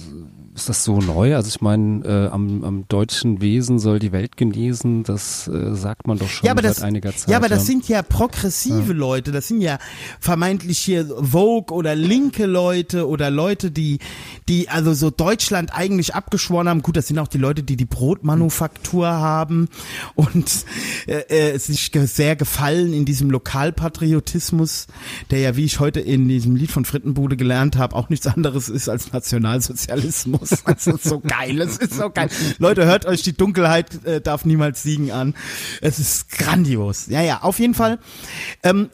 ist 0.55 0.69
das 0.69 0.83
so 0.83 0.99
neu? 0.99 1.35
Also 1.35 1.49
ich 1.49 1.61
meine, 1.61 2.05
äh, 2.05 2.27
am, 2.31 2.63
am 2.63 2.87
deutschen 2.87 3.41
Wesen 3.41 3.79
soll 3.79 3.99
die 3.99 4.11
Welt 4.11 4.37
genesen, 4.37 5.03
das 5.03 5.47
äh, 5.47 5.75
sagt 5.75 6.07
man 6.07 6.17
doch 6.17 6.29
schon 6.29 6.45
ja, 6.45 6.51
aber 6.51 6.61
seit 6.61 6.77
das, 6.77 6.83
einiger 6.83 7.15
Zeit. 7.15 7.29
Ja, 7.29 7.37
aber 7.37 7.49
das 7.49 7.65
sind 7.65 7.89
ja 7.89 8.03
progressive 8.03 8.93
Leute, 8.93 9.31
das 9.31 9.47
sind 9.47 9.61
ja 9.61 9.79
vermeintlich 10.19 10.79
hier 10.79 11.07
Vogue 11.07 11.75
oder 11.75 11.95
linke 11.95 12.45
Leute 12.45 13.07
oder 13.07 13.29
Leute, 13.29 13.71
die, 13.71 13.99
die 14.47 14.69
also 14.69 14.93
so 14.93 15.09
Deutschland 15.09 15.73
eigentlich 15.73 16.15
abgeschworen 16.15 16.69
haben. 16.69 16.83
Gut, 16.83 16.95
das 16.95 17.07
sind 17.07 17.19
auch 17.19 17.27
die 17.27 17.39
Leute, 17.39 17.63
die 17.63 17.75
die 17.75 17.85
Brotmanufaktur 17.85 19.07
haben 19.07 19.67
und 20.15 20.65
äh, 21.07 21.53
äh, 21.53 21.57
sich 21.57 21.91
sehr 22.05 22.35
gefallen 22.35 22.93
in 22.93 23.05
diesem 23.05 23.29
Lokalpatriotismus, 23.31 24.87
der 25.33 25.41
ja, 25.41 25.55
wie 25.55 25.65
ich 25.65 25.79
heute 25.79 25.99
in 25.99 26.27
diesem 26.27 26.55
Lied 26.55 26.69
von 26.69 26.85
Frittenbude 26.85 27.35
gelernt 27.35 27.75
habe, 27.75 27.95
auch 27.95 28.09
nichts 28.09 28.27
anderes 28.27 28.69
ist 28.69 28.87
als 28.87 29.11
Nationalsozialismus. 29.11 30.63
Das 30.73 30.85
ist 30.85 31.03
so 31.05 31.19
geil, 31.19 31.59
es 31.61 31.77
ist 31.77 31.95
so 31.95 32.09
geil. 32.09 32.29
Leute, 32.59 32.85
hört 32.85 33.07
euch 33.07 33.23
die 33.23 33.33
Dunkelheit 33.33 34.05
äh, 34.05 34.21
darf 34.21 34.45
niemals 34.45 34.83
siegen 34.83 35.11
an. 35.11 35.33
Es 35.81 35.97
ist 35.97 36.29
grandios. 36.29 37.07
Ja, 37.07 37.21
ja, 37.21 37.41
auf 37.41 37.57
jeden 37.57 37.73
Fall. 37.73 37.97
Ähm, 38.61 38.89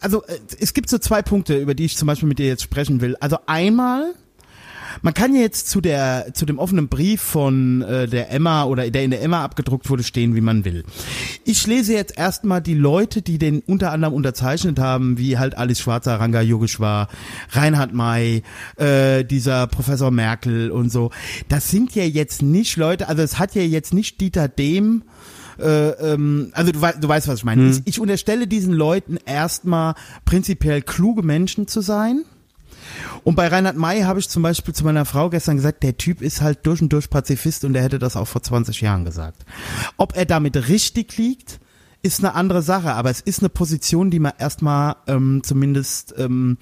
also 0.00 0.22
äh, 0.24 0.38
es 0.60 0.74
gibt 0.74 0.88
so 0.90 0.98
zwei 0.98 1.22
Punkte, 1.22 1.58
über 1.58 1.74
die 1.74 1.86
ich 1.86 1.96
zum 1.96 2.06
Beispiel 2.06 2.28
mit 2.28 2.38
dir 2.38 2.46
jetzt 2.46 2.62
sprechen 2.62 3.00
will. 3.00 3.16
Also 3.18 3.38
einmal 3.46 4.14
man 5.02 5.14
kann 5.14 5.34
ja 5.34 5.40
jetzt 5.40 5.68
zu 5.68 5.80
der 5.80 6.32
zu 6.34 6.46
dem 6.46 6.58
offenen 6.58 6.88
Brief 6.88 7.20
von 7.20 7.82
äh, 7.82 8.06
der 8.06 8.30
Emma 8.30 8.64
oder 8.64 8.90
der 8.90 9.04
in 9.04 9.10
der 9.10 9.22
Emma 9.22 9.44
abgedruckt 9.44 9.88
wurde 9.90 10.02
stehen, 10.02 10.34
wie 10.34 10.40
man 10.40 10.64
will. 10.64 10.84
Ich 11.44 11.66
lese 11.66 11.94
jetzt 11.94 12.16
erstmal 12.18 12.60
die 12.60 12.74
Leute, 12.74 13.22
die 13.22 13.38
den 13.38 13.60
unter 13.60 13.92
anderem 13.92 14.14
unterzeichnet 14.14 14.78
haben, 14.78 15.18
wie 15.18 15.38
halt 15.38 15.56
Alice 15.56 15.80
Schwarzer, 15.80 16.18
Ranga 16.18 16.40
Yogeshwar, 16.40 17.08
Reinhard 17.50 17.92
May, 17.92 18.42
äh, 18.76 19.24
dieser 19.24 19.66
Professor 19.66 20.10
Merkel 20.10 20.70
und 20.70 20.90
so. 20.90 21.10
Das 21.48 21.70
sind 21.70 21.94
ja 21.94 22.04
jetzt 22.04 22.42
nicht 22.42 22.76
Leute, 22.76 23.08
also 23.08 23.22
es 23.22 23.38
hat 23.38 23.54
ja 23.54 23.62
jetzt 23.62 23.94
nicht 23.94 24.20
Dieter 24.20 24.48
Dehm 24.48 25.02
äh, 25.58 25.90
ähm, 25.90 26.50
also 26.52 26.72
du, 26.72 26.78
du 26.78 27.08
weißt, 27.08 27.28
was 27.28 27.40
ich 27.40 27.44
meine. 27.44 27.70
Ich, 27.70 27.82
ich 27.84 28.00
unterstelle 28.00 28.46
diesen 28.46 28.72
Leuten 28.72 29.18
erstmal 29.26 29.94
prinzipiell 30.24 30.82
kluge 30.82 31.22
Menschen 31.22 31.68
zu 31.68 31.80
sein. 31.82 32.24
Und 33.24 33.34
bei 33.34 33.48
Reinhard 33.48 33.76
May 33.76 34.02
habe 34.02 34.20
ich 34.20 34.28
zum 34.28 34.42
Beispiel 34.42 34.74
zu 34.74 34.84
meiner 34.84 35.04
Frau 35.04 35.30
gestern 35.30 35.56
gesagt, 35.56 35.82
der 35.82 35.96
Typ 35.96 36.22
ist 36.22 36.40
halt 36.40 36.66
durch 36.66 36.80
und 36.80 36.92
durch 36.92 37.10
Pazifist 37.10 37.64
und 37.64 37.72
der 37.72 37.82
hätte 37.82 37.98
das 37.98 38.16
auch 38.16 38.26
vor 38.26 38.42
20 38.42 38.80
Jahren 38.80 39.04
gesagt. 39.04 39.44
Ob 39.96 40.16
er 40.16 40.24
damit 40.24 40.68
richtig 40.68 41.16
liegt, 41.16 41.60
ist 42.02 42.20
eine 42.20 42.34
andere 42.34 42.62
Sache, 42.62 42.92
aber 42.92 43.10
es 43.10 43.20
ist 43.20 43.40
eine 43.40 43.50
Position, 43.50 44.10
die 44.10 44.20
man 44.20 44.32
erstmal 44.38 44.96
ähm, 45.06 45.42
zumindest, 45.44 46.14
ähm, 46.16 46.56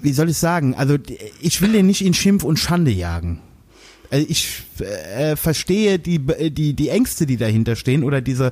wie 0.00 0.12
soll 0.12 0.30
ich 0.30 0.38
sagen, 0.38 0.74
also 0.74 0.96
ich 1.40 1.60
will 1.60 1.72
den 1.72 1.86
nicht 1.86 2.04
in 2.04 2.14
Schimpf 2.14 2.44
und 2.44 2.58
Schande 2.58 2.90
jagen. 2.90 3.40
Also 4.10 4.26
ich 4.28 4.62
äh, 4.80 5.36
verstehe 5.36 5.98
die, 5.98 6.18
die, 6.50 6.74
die 6.74 6.88
Ängste, 6.88 7.26
die 7.26 7.36
dahinter 7.36 7.76
stehen 7.76 8.02
oder 8.02 8.20
diese 8.20 8.50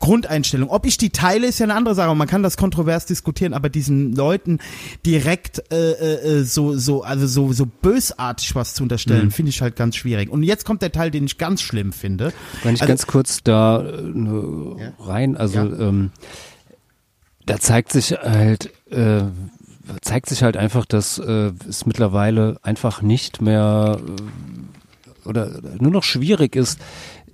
Grundeinstellung. 0.00 0.70
Ob 0.70 0.86
ich 0.86 0.96
die 0.98 1.10
teile, 1.10 1.46
ist 1.46 1.58
ja 1.60 1.64
eine 1.64 1.74
andere 1.74 1.94
Sache. 1.94 2.14
Man 2.16 2.26
kann 2.26 2.42
das 2.42 2.56
kontrovers 2.56 3.06
diskutieren, 3.06 3.52
aber 3.54 3.68
diesen 3.68 4.14
Leuten 4.16 4.58
direkt 5.06 5.62
äh, 5.72 5.92
äh, 5.92 6.42
so 6.42 6.76
so 6.76 7.02
also 7.04 7.26
so 7.26 7.52
so 7.52 7.66
bösartig 7.66 8.54
was 8.54 8.74
zu 8.74 8.82
unterstellen, 8.82 9.26
Mhm. 9.26 9.30
finde 9.30 9.50
ich 9.50 9.60
halt 9.62 9.76
ganz 9.76 9.96
schwierig. 9.96 10.30
Und 10.30 10.42
jetzt 10.42 10.64
kommt 10.64 10.80
der 10.82 10.90
Teil, 10.90 11.10
den 11.10 11.24
ich 11.26 11.36
ganz 11.38 11.60
schlimm 11.62 11.92
finde. 11.92 12.32
Wenn 12.62 12.74
ich 12.74 12.80
Also- 12.80 12.90
ganz 12.90 13.06
kurz 13.06 13.42
da 13.44 13.82
äh, 13.82 14.00
ne, 14.02 14.94
rein, 14.98 15.36
also 15.36 15.58
ähm, 15.60 16.10
da 17.46 17.58
zeigt 17.58 17.92
sich 17.92 18.12
halt, 18.12 18.70
äh, 18.90 19.22
zeigt 20.02 20.28
sich 20.30 20.42
halt 20.42 20.56
einfach, 20.56 20.86
dass 20.86 21.18
äh, 21.18 21.52
es 21.68 21.84
mittlerweile 21.84 22.56
einfach 22.62 23.02
nicht 23.02 23.42
mehr 23.42 23.98
äh, 24.00 25.28
oder 25.28 25.60
nur 25.78 25.90
noch 25.92 26.04
schwierig 26.04 26.56
ist, 26.56 26.78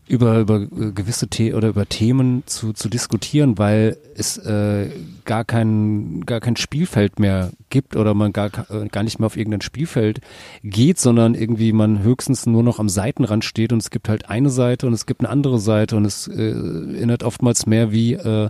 über 0.08 0.38
über 0.38 0.60
äh, 0.60 0.92
gewisse 0.92 1.26
The 1.32 1.54
oder 1.54 1.68
über 1.68 1.86
Themen 1.86 2.44
zu, 2.46 2.72
zu 2.72 2.88
diskutieren, 2.88 3.58
weil 3.58 3.96
es 4.14 4.38
äh, 4.38 4.90
gar 5.24 5.44
kein 5.44 6.24
gar 6.24 6.40
kein 6.40 6.56
Spielfeld 6.56 7.18
mehr 7.18 7.50
gibt 7.70 7.96
oder 7.96 8.14
man 8.14 8.32
gar 8.32 8.50
äh, 8.70 8.86
gar 8.88 9.02
nicht 9.02 9.18
mehr 9.18 9.26
auf 9.26 9.36
irgendein 9.36 9.62
Spielfeld 9.62 10.20
geht, 10.62 11.00
sondern 11.00 11.34
irgendwie 11.34 11.72
man 11.72 12.02
höchstens 12.02 12.46
nur 12.46 12.62
noch 12.62 12.78
am 12.78 12.88
Seitenrand 12.88 13.44
steht 13.44 13.72
und 13.72 13.78
es 13.78 13.90
gibt 13.90 14.08
halt 14.08 14.30
eine 14.30 14.50
Seite 14.50 14.86
und 14.86 14.92
es 14.92 15.06
gibt 15.06 15.20
eine 15.20 15.28
andere 15.28 15.58
Seite 15.58 15.96
und 15.96 16.04
es 16.04 16.28
äh, 16.28 16.50
erinnert 16.50 17.24
oftmals 17.24 17.66
mehr 17.66 17.90
wie 17.90 18.14
äh, 18.14 18.48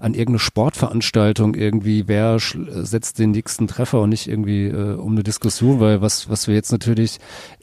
an 0.00 0.14
irgendeine 0.14 0.40
Sportveranstaltung 0.40 1.54
irgendwie 1.54 2.08
wer 2.08 2.38
setzt 2.38 3.20
den 3.20 3.30
nächsten 3.30 3.68
Treffer 3.68 4.00
und 4.00 4.10
nicht 4.10 4.26
irgendwie 4.26 4.66
äh, 4.66 4.94
um 4.94 5.12
eine 5.12 5.22
Diskussion, 5.22 5.78
weil 5.78 6.00
was 6.00 6.28
was 6.28 6.48
wir 6.48 6.54
jetzt 6.54 6.72
natürlich 6.72 7.18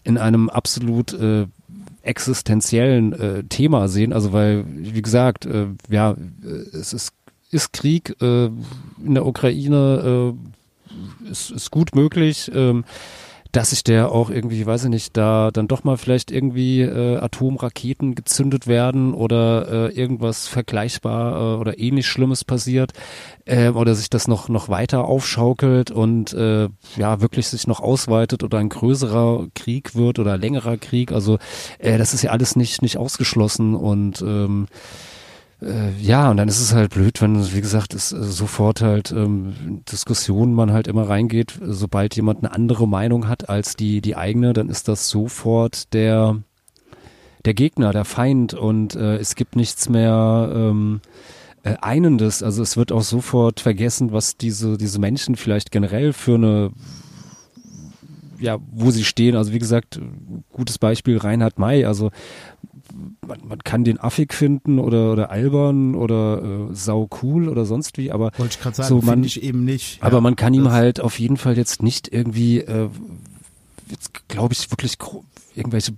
in 0.06 0.18
einem 0.18 0.50
absolut 0.50 1.14
äh, 1.14 1.48
existenziellen 2.04 3.14
äh, 3.14 3.44
Thema 3.46 3.88
sehen. 3.88 4.14
Also 4.14 4.34
weil, 4.34 4.66
wie 4.68 5.02
gesagt, 5.02 5.46
äh, 5.46 5.68
ja, 5.90 6.12
äh, 6.12 6.78
es 6.78 6.94
ist, 6.94 7.14
ist 7.50 7.74
Krieg 7.74 8.16
äh, 8.22 8.46
in 8.46 9.14
der 9.14 9.26
Ukraine, 9.26 10.36
äh, 11.26 11.30
ist, 11.30 11.50
ist 11.50 11.72
gut 11.72 11.96
möglich. 11.96 12.52
Ähm, 12.54 12.84
dass 13.54 13.70
sich 13.70 13.84
der 13.84 14.12
auch 14.12 14.32
irgendwie, 14.32 14.66
weiß 14.66 14.86
ich 14.86 14.90
nicht, 14.90 15.16
da 15.16 15.52
dann 15.52 15.68
doch 15.68 15.84
mal 15.84 15.96
vielleicht 15.96 16.32
irgendwie 16.32 16.82
äh, 16.82 17.18
Atomraketen 17.18 18.16
gezündet 18.16 18.66
werden 18.66 19.14
oder 19.14 19.92
äh, 19.92 19.94
irgendwas 19.94 20.48
vergleichbar 20.48 21.36
äh, 21.36 21.60
oder 21.60 21.78
ähnlich 21.78 22.08
Schlimmes 22.08 22.44
passiert 22.44 22.94
äh, 23.46 23.70
oder 23.70 23.94
sich 23.94 24.10
das 24.10 24.28
noch 24.28 24.50
noch 24.50 24.70
weiter 24.70 25.06
aufschaukelt 25.06 25.92
und 25.92 26.34
äh, 26.34 26.68
ja 26.98 27.22
wirklich 27.22 27.48
sich 27.48 27.68
noch 27.68 27.80
ausweitet 27.80 28.44
oder 28.44 28.58
ein 28.58 28.70
größerer 28.70 29.46
Krieg 29.54 29.94
wird 29.94 30.18
oder 30.18 30.36
längerer 30.36 30.78
Krieg. 30.78 31.12
Also 31.12 31.38
äh, 31.78 32.00
das 32.00 32.16
ist 32.16 32.24
ja 32.24 32.32
alles 32.32 32.56
nicht 32.56 32.82
nicht 32.82 32.98
ausgeschlossen 32.98 33.76
und 33.76 34.24
ähm, 34.24 34.66
äh, 35.64 35.92
ja, 36.02 36.30
und 36.30 36.38
dann 36.38 36.48
ist 36.48 36.60
es 36.60 36.74
halt 36.74 36.94
blöd, 36.94 37.22
wenn, 37.22 37.54
wie 37.54 37.62
gesagt, 37.62 37.94
es 37.94 38.12
äh, 38.12 38.24
sofort 38.24 38.82
halt 38.82 39.12
ähm, 39.12 39.82
Diskussionen 39.92 40.54
man 40.54 40.72
halt 40.72 40.88
immer 40.88 41.08
reingeht, 41.08 41.60
sobald 41.62 42.16
jemand 42.16 42.40
eine 42.40 42.54
andere 42.54 42.88
Meinung 42.88 43.28
hat 43.28 43.50
als 43.50 43.76
die, 43.76 44.02
die 44.02 44.16
eigene, 44.16 44.54
dann 44.54 44.70
ist 44.70 44.88
das 44.88 45.10
sofort 45.10 45.94
der, 45.94 46.38
der 47.46 47.54
Gegner, 47.54 47.92
der 47.92 48.06
Feind 48.06 48.54
und 48.54 48.96
äh, 48.96 49.18
es 49.18 49.36
gibt 49.36 49.56
nichts 49.56 49.90
mehr 49.90 50.52
ähm, 50.54 51.02
äh, 51.64 51.76
Einendes. 51.82 52.44
Also 52.44 52.62
es 52.62 52.78
wird 52.78 52.92
auch 52.92 53.04
sofort 53.04 53.60
vergessen, 53.60 54.12
was 54.12 54.38
diese, 54.38 54.78
diese 54.78 55.00
Menschen 55.00 55.36
vielleicht 55.36 55.72
generell 55.72 56.14
für 56.14 56.36
eine 56.36 56.72
ja, 58.44 58.58
wo 58.72 58.92
sie 58.92 59.06
stehen. 59.06 59.38
Also 59.38 59.54
wie 59.54 59.60
gesagt, 59.60 60.02
gutes 60.52 60.78
Beispiel 60.78 61.18
Reinhard 61.18 61.58
May. 61.60 61.86
Also 61.86 62.12
man, 63.28 63.40
man 63.48 63.60
kann 63.60 63.84
den 63.84 64.00
affig 64.00 64.34
finden 64.34 64.80
oder, 64.80 65.12
oder 65.12 65.32
albern 65.32 65.96
oder 65.96 66.70
äh, 66.72 66.76
sau 66.76 67.10
cool 67.22 67.50
oder 67.50 67.66
sonst 67.66 67.98
wie, 67.98 68.12
aber 68.12 68.32
Wollte 68.38 68.56
ich 68.56 68.60
gerade 68.62 68.76
sagen, 68.76 68.90
so 68.90 69.02
man, 69.02 69.24
ich 69.24 69.42
eben 69.44 69.66
nicht. 69.66 70.02
aber 70.04 70.18
ja, 70.18 70.22
man 70.22 70.36
kann 70.36 70.54
ihm 70.54 70.72
halt 70.72 71.00
auf 71.00 71.20
jeden 71.20 71.38
Fall 71.38 71.58
jetzt 71.58 71.82
nicht 71.82 72.12
irgendwie, 72.14 72.60
äh, 72.60 72.90
jetzt 73.90 74.28
glaube 74.28 74.54
ich 74.54 74.70
wirklich 74.72 74.98
irgendwelche 75.56 75.94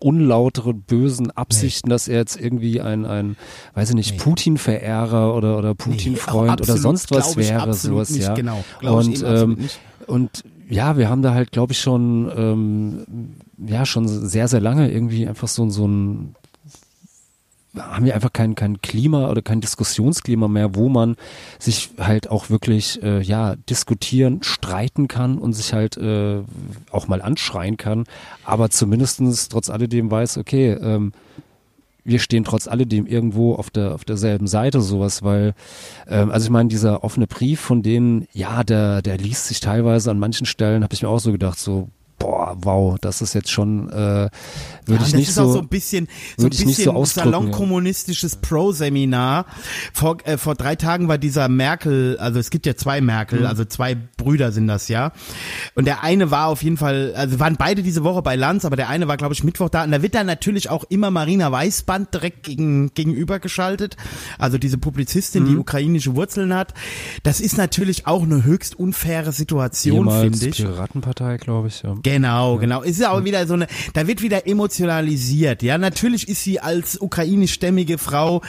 unlautere, 0.00 0.74
bösen 0.74 1.30
Absichten, 1.32 1.90
dass 1.90 2.06
er 2.08 2.18
jetzt 2.18 2.40
irgendwie 2.40 2.80
ein, 2.80 3.04
ein 3.04 3.36
weiß 3.74 3.90
ich 3.90 3.94
nicht, 3.96 4.12
Nee. 4.12 4.18
Putin-Verehrer 4.18 5.34
oder, 5.34 5.58
oder 5.58 5.70
Nee, 5.70 5.74
Putin-Freund 5.74 6.60
auch 6.62 6.64
oder 6.68 6.76
sonst 6.76 7.10
was 7.10 7.36
wäre, 7.36 7.74
sowas, 7.74 8.10
nicht, 8.10 8.22
ja. 8.22 8.34
Genau, 8.34 8.64
Und, 8.80 9.22
ähm. 9.26 9.68
Und 10.06 10.44
ja, 10.68 10.96
wir 10.96 11.08
haben 11.08 11.22
da 11.22 11.32
halt, 11.34 11.50
glaube 11.50 11.72
ich, 11.72 11.80
schon, 11.80 12.30
ähm, 12.36 13.36
ja, 13.66 13.86
schon 13.86 14.06
sehr, 14.06 14.48
sehr 14.48 14.60
lange 14.60 14.90
irgendwie 14.90 15.26
einfach 15.26 15.48
so, 15.48 15.68
so 15.70 15.86
ein, 15.86 16.34
haben 17.76 18.04
wir 18.04 18.14
einfach 18.14 18.32
kein, 18.32 18.54
kein 18.54 18.80
Klima 18.82 19.30
oder 19.30 19.40
kein 19.40 19.60
Diskussionsklima 19.60 20.48
mehr, 20.48 20.74
wo 20.74 20.88
man 20.88 21.16
sich 21.58 21.90
halt 21.98 22.30
auch 22.30 22.50
wirklich, 22.50 23.02
äh, 23.02 23.22
ja, 23.22 23.56
diskutieren, 23.56 24.42
streiten 24.42 25.08
kann 25.08 25.38
und 25.38 25.54
sich 25.54 25.72
halt 25.72 25.96
äh, 25.96 26.42
auch 26.90 27.08
mal 27.08 27.22
anschreien 27.22 27.76
kann, 27.76 28.04
aber 28.44 28.68
zumindestens 28.70 29.48
trotz 29.48 29.70
alledem 29.70 30.10
weiß, 30.10 30.36
okay, 30.38 30.72
ähm, 30.72 31.12
wir 32.08 32.18
stehen 32.18 32.44
trotz 32.44 32.66
alledem 32.66 33.06
irgendwo 33.06 33.54
auf 33.54 33.70
der 33.70 33.94
auf 33.94 34.04
derselben 34.04 34.46
Seite 34.46 34.80
sowas, 34.80 35.22
weil 35.22 35.54
ähm, 36.08 36.30
also 36.30 36.46
ich 36.46 36.50
meine 36.50 36.68
dieser 36.68 37.04
offene 37.04 37.26
Brief 37.26 37.60
von 37.60 37.82
denen, 37.82 38.26
ja, 38.32 38.64
der 38.64 39.02
der 39.02 39.18
liest 39.18 39.46
sich 39.46 39.60
teilweise 39.60 40.10
an 40.10 40.18
manchen 40.18 40.46
Stellen, 40.46 40.82
habe 40.82 40.94
ich 40.94 41.02
mir 41.02 41.08
auch 41.08 41.20
so 41.20 41.32
gedacht, 41.32 41.58
so 41.58 41.88
boah, 42.18 42.56
wow, 42.62 42.96
das 43.00 43.22
ist 43.22 43.34
jetzt 43.34 43.50
schon 43.50 43.88
äh, 43.90 43.92
würde 43.94 44.30
Ja, 44.88 44.94
ich 44.96 44.98
das 45.00 45.12
nicht 45.14 45.28
ist 45.28 45.34
so, 45.36 45.42
auch 45.42 45.52
so 45.52 45.58
ein 45.60 45.68
bisschen, 45.68 46.08
so 46.36 46.46
ein 46.46 46.50
nicht 46.50 46.58
so 46.60 46.66
bisschen 46.66 46.90
ausdrücken, 46.96 47.28
ja. 47.28 47.32
salonkommunistisches 47.38 48.36
Pro-Seminar. 48.36 49.46
Vor, 49.92 50.18
äh, 50.24 50.36
vor 50.38 50.54
drei 50.54 50.74
Tagen 50.76 51.08
war 51.08 51.18
dieser 51.18 51.48
Merkel, 51.48 52.16
also 52.18 52.38
es 52.40 52.50
gibt 52.50 52.66
ja 52.66 52.74
zwei 52.76 53.00
Merkel, 53.00 53.40
Mhm. 53.40 53.46
also 53.46 53.64
zwei 53.64 53.94
Brüder 53.94 54.50
sind 54.52 54.66
das 54.66 54.88
ja. 54.88 55.12
Und 55.74 55.84
der 55.86 56.02
eine 56.02 56.30
war 56.30 56.46
auf 56.48 56.62
jeden 56.62 56.76
Fall, 56.76 57.12
also 57.16 57.38
waren 57.40 57.56
beide 57.56 57.82
diese 57.82 58.02
Woche 58.04 58.22
bei 58.22 58.34
Lanz, 58.36 58.64
aber 58.64 58.76
der 58.76 58.88
eine 58.88 59.06
war, 59.08 59.16
glaube 59.16 59.34
ich, 59.34 59.44
Mittwoch 59.44 59.68
da. 59.68 59.84
Und 59.84 59.92
da 59.92 60.02
wird 60.02 60.14
dann 60.14 60.26
natürlich 60.26 60.70
auch 60.70 60.84
immer 60.88 61.10
Marina 61.10 61.52
Weißband 61.52 62.12
direkt 62.14 62.42
gegen, 62.44 62.92
gegenüber 62.94 63.38
geschaltet. 63.38 63.96
Also 64.38 64.58
diese 64.58 64.78
Publizistin, 64.78 65.44
Mhm. 65.44 65.48
die 65.48 65.56
ukrainische 65.56 66.16
Wurzeln 66.16 66.52
hat. 66.54 66.74
Das 67.22 67.40
ist 67.40 67.56
natürlich 67.58 68.06
auch 68.06 68.22
eine 68.22 68.44
höchst 68.44 68.78
unfaire 68.78 69.32
Situation, 69.32 70.10
finde 70.10 70.46
ich. 70.48 70.56
Piratenpartei, 70.56 71.36
glaube 71.36 71.68
ich, 71.68 71.82
ja. 71.82 71.94
Genau, 72.12 72.56
genau. 72.56 72.82
Es 72.82 72.92
ist 72.92 73.00
ja 73.00 73.10
auch 73.10 73.24
wieder 73.24 73.46
so 73.46 73.54
eine, 73.54 73.66
da 73.92 74.06
wird 74.06 74.22
wieder 74.22 74.46
emotionalisiert. 74.46 75.62
Ja, 75.62 75.76
natürlich 75.76 76.26
ist 76.26 76.42
sie 76.42 76.58
als 76.58 76.98
ukrainischstämmige 76.98 77.98
Frau 77.98 78.40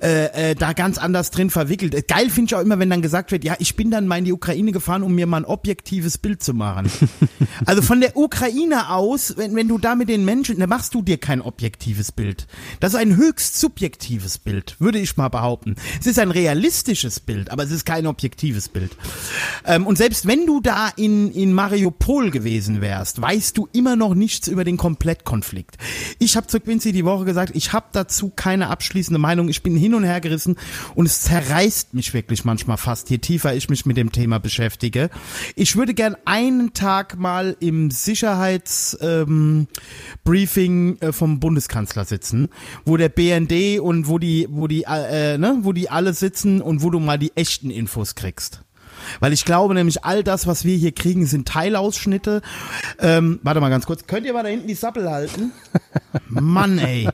äh, 0.00 0.50
äh, 0.50 0.54
da 0.54 0.72
ganz 0.72 0.96
anders 0.96 1.30
drin 1.30 1.50
verwickelt. 1.50 2.08
Geil 2.08 2.30
finde 2.30 2.50
ich 2.50 2.54
auch 2.54 2.62
immer, 2.62 2.78
wenn 2.78 2.88
dann 2.88 3.02
gesagt 3.02 3.30
wird, 3.30 3.44
ja, 3.44 3.54
ich 3.58 3.76
bin 3.76 3.90
dann 3.90 4.06
mal 4.06 4.16
in 4.16 4.24
die 4.24 4.32
Ukraine 4.32 4.72
gefahren, 4.72 5.02
um 5.02 5.14
mir 5.14 5.26
mal 5.26 5.38
ein 5.38 5.44
objektives 5.44 6.16
Bild 6.16 6.42
zu 6.42 6.54
machen. 6.54 6.90
also 7.66 7.82
von 7.82 8.00
der 8.00 8.16
Ukraine 8.16 8.88
aus, 8.88 9.34
wenn, 9.36 9.54
wenn 9.54 9.68
du 9.68 9.76
da 9.76 9.94
mit 9.94 10.08
den 10.08 10.24
Menschen, 10.24 10.58
dann 10.58 10.70
machst 10.70 10.94
du 10.94 11.02
dir 11.02 11.18
kein 11.18 11.42
objektives 11.42 12.12
Bild. 12.12 12.46
Das 12.80 12.94
ist 12.94 12.98
ein 12.98 13.16
höchst 13.16 13.60
subjektives 13.60 14.38
Bild, 14.38 14.76
würde 14.78 14.98
ich 14.98 15.18
mal 15.18 15.28
behaupten. 15.28 15.76
Es 16.00 16.06
ist 16.06 16.18
ein 16.18 16.30
realistisches 16.30 17.20
Bild, 17.20 17.50
aber 17.50 17.62
es 17.64 17.70
ist 17.72 17.84
kein 17.84 18.06
objektives 18.06 18.70
Bild. 18.70 18.96
Ähm, 19.66 19.86
und 19.86 19.98
selbst 19.98 20.26
wenn 20.26 20.46
du 20.46 20.62
da 20.62 20.88
in, 20.96 21.30
in 21.32 21.52
Mariupol 21.52 22.30
gewesen 22.30 22.80
wärst, 22.80 23.01
weißt 23.20 23.58
du 23.58 23.68
immer 23.72 23.96
noch 23.96 24.14
nichts 24.14 24.48
über 24.48 24.64
den 24.64 24.76
Komplettkonflikt. 24.76 25.76
Ich 26.18 26.36
habe 26.36 26.46
zu 26.46 26.60
Quincy 26.60 26.92
die 26.92 27.04
Woche 27.04 27.24
gesagt, 27.24 27.52
ich 27.54 27.72
habe 27.72 27.86
dazu 27.92 28.30
keine 28.30 28.68
abschließende 28.68 29.18
Meinung. 29.18 29.48
Ich 29.48 29.62
bin 29.62 29.76
hin 29.76 29.94
und 29.94 30.04
her 30.04 30.20
gerissen 30.20 30.56
und 30.94 31.06
es 31.06 31.22
zerreißt 31.22 31.94
mich 31.94 32.14
wirklich 32.14 32.44
manchmal 32.44 32.76
fast, 32.76 33.10
je 33.10 33.18
tiefer 33.18 33.54
ich 33.54 33.68
mich 33.68 33.86
mit 33.86 33.96
dem 33.96 34.12
Thema 34.12 34.38
beschäftige. 34.38 35.10
Ich 35.56 35.76
würde 35.76 35.94
gern 35.94 36.16
einen 36.24 36.74
Tag 36.74 37.18
mal 37.18 37.56
im 37.60 37.90
Sicherheitsbriefing 37.90 39.66
ähm, 40.88 40.98
äh, 41.00 41.12
vom 41.12 41.40
Bundeskanzler 41.40 42.04
sitzen, 42.04 42.48
wo 42.84 42.96
der 42.96 43.08
BND 43.08 43.80
und 43.80 44.06
wo 44.08 44.18
die, 44.18 44.46
wo 44.50 44.66
die, 44.68 44.84
äh, 44.84 45.38
ne, 45.38 45.58
wo 45.62 45.72
die 45.72 45.90
alle 45.90 46.12
sitzen 46.14 46.60
und 46.60 46.82
wo 46.82 46.90
du 46.90 47.00
mal 47.00 47.18
die 47.18 47.32
echten 47.34 47.70
Infos 47.70 48.14
kriegst. 48.14 48.62
Weil 49.20 49.32
ich 49.32 49.44
glaube 49.44 49.74
nämlich, 49.74 50.04
all 50.04 50.22
das, 50.24 50.46
was 50.46 50.64
wir 50.64 50.76
hier 50.76 50.92
kriegen, 50.92 51.26
sind 51.26 51.48
Teilausschnitte. 51.48 52.42
Ähm, 52.98 53.40
warte 53.42 53.60
mal 53.60 53.68
ganz 53.70 53.86
kurz. 53.86 54.06
Könnt 54.06 54.26
ihr 54.26 54.32
mal 54.32 54.42
da 54.42 54.48
hinten 54.48 54.66
die 54.68 54.74
Sappel 54.74 55.10
halten? 55.10 55.52
Mann, 56.28 56.78
ey. 56.78 57.08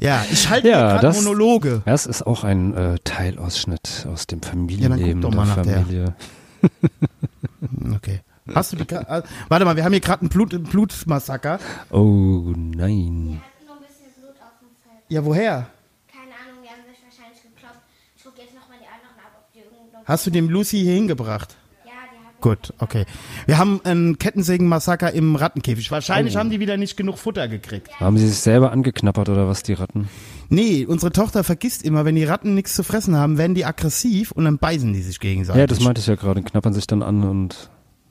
Ja, 0.00 0.24
ich 0.30 0.48
halte 0.48 0.68
Ja, 0.68 0.76
hier 0.78 0.86
gerade 0.88 1.06
das- 1.08 1.16
Monologe. 1.22 1.82
Das 1.84 2.06
ist 2.06 2.22
auch 2.26 2.44
ein 2.44 2.74
äh, 2.74 2.98
Teilausschnitt 3.04 4.06
aus 4.12 4.26
dem 4.26 4.40
Ja, 4.42 4.48
Familienleben 4.48 5.20
mal 5.20 5.30
der 5.30 5.44
nach 5.44 5.62
der. 5.62 5.74
Familie. 5.82 6.14
Okay. 7.94 8.20
Hast 8.54 8.72
du 8.72 8.76
die, 8.76 8.84
gra- 8.84 9.06
äh, 9.18 9.22
warte 9.48 9.64
mal, 9.64 9.76
wir 9.76 9.84
haben 9.84 9.92
hier 9.92 10.00
gerade 10.00 10.24
ein 10.24 10.28
Blut, 10.28 10.50
Blutmassaker. 10.70 11.58
Oh 11.90 12.52
nein. 12.56 13.40
hatten 13.42 13.66
nur 13.66 13.76
ein 13.76 13.82
bisschen 13.82 14.12
Blut 14.20 14.36
auf 14.40 14.56
dem 14.60 14.68
Feld. 14.82 15.04
Ja, 15.08 15.24
woher? 15.24 15.68
Keine 16.10 16.32
Ahnung, 16.32 16.62
die 16.62 16.68
haben 16.68 16.82
sich 16.88 17.02
wahrscheinlich 17.04 17.42
geklopft. 17.42 17.80
Ich 18.16 18.24
gucke 18.24 18.40
jetzt 18.40 18.54
nochmal 18.54 18.78
die 18.80 18.86
anderen 18.88 19.18
ab, 19.20 19.36
ob 19.36 19.52
die 19.52 19.60
irgendwo. 19.60 19.97
Hast 20.08 20.26
du 20.26 20.30
dem 20.30 20.48
Lucy 20.48 20.78
hier 20.78 20.94
hingebracht? 20.94 21.54
Ja. 21.84 21.92
Gut, 22.40 22.72
okay. 22.78 23.04
Wir 23.44 23.58
haben 23.58 23.82
einen 23.84 24.16
Kettensägenmassaker 24.16 25.12
im 25.12 25.36
Rattenkäfig. 25.36 25.90
Wahrscheinlich 25.90 26.34
haben 26.34 26.48
die 26.48 26.60
wieder 26.60 26.78
nicht 26.78 26.96
genug 26.96 27.18
Futter 27.18 27.46
gekriegt. 27.46 27.90
Haben 28.00 28.16
sie 28.16 28.26
sich 28.26 28.38
selber 28.38 28.72
angeknappert 28.72 29.28
oder 29.28 29.48
was, 29.48 29.62
die 29.62 29.74
Ratten? 29.74 30.08
Nee, 30.48 30.86
unsere 30.86 31.12
Tochter 31.12 31.44
vergisst 31.44 31.84
immer, 31.84 32.06
wenn 32.06 32.14
die 32.14 32.24
Ratten 32.24 32.54
nichts 32.54 32.74
zu 32.74 32.84
fressen 32.84 33.16
haben, 33.16 33.36
werden 33.36 33.54
die 33.54 33.66
aggressiv 33.66 34.32
und 34.32 34.46
dann 34.46 34.56
beißen 34.56 34.90
die 34.94 35.02
sich 35.02 35.20
gegenseitig. 35.20 35.60
Ja, 35.60 35.66
das 35.66 35.80
meinte 35.80 36.00
ich 36.00 36.06
ja 36.06 36.14
gerade, 36.14 36.42
knappern 36.42 36.72
sich 36.72 36.86
dann 36.86 37.02
an 37.02 37.22
und 37.24 37.68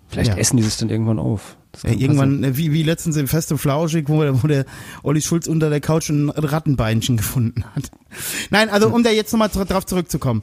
vielleicht 0.10 0.32
Ja. 0.32 0.38
essen 0.38 0.58
die 0.58 0.64
sich 0.64 0.78
dann 0.78 0.90
irgendwann 0.90 1.20
auf. 1.20 1.58
Ja, 1.84 1.92
kann 1.92 2.00
irgendwann, 2.00 2.44
äh, 2.44 2.58
wie, 2.58 2.72
wie 2.72 2.82
letztens 2.82 3.18
im 3.18 3.28
Fest 3.28 3.52
und 3.52 3.60
Flauschig, 3.60 4.10
wo, 4.10 4.22
der- 4.24 4.42
wo 4.42 4.48
der 4.48 4.66
Olli 5.04 5.22
Schulz 5.22 5.46
unter 5.48 5.70
der 5.70 5.80
Couch 5.80 6.10
ein 6.10 6.30
Rattenbeinchen 6.30 7.18
gefunden 7.18 7.66
hat. 7.76 7.92
Nein, 8.50 8.70
also 8.70 8.90
um 8.90 9.04
da 9.04 9.12
jetzt 9.12 9.32
nochmal 9.32 9.50
drauf 9.50 9.86
zurückzukommen. 9.86 10.42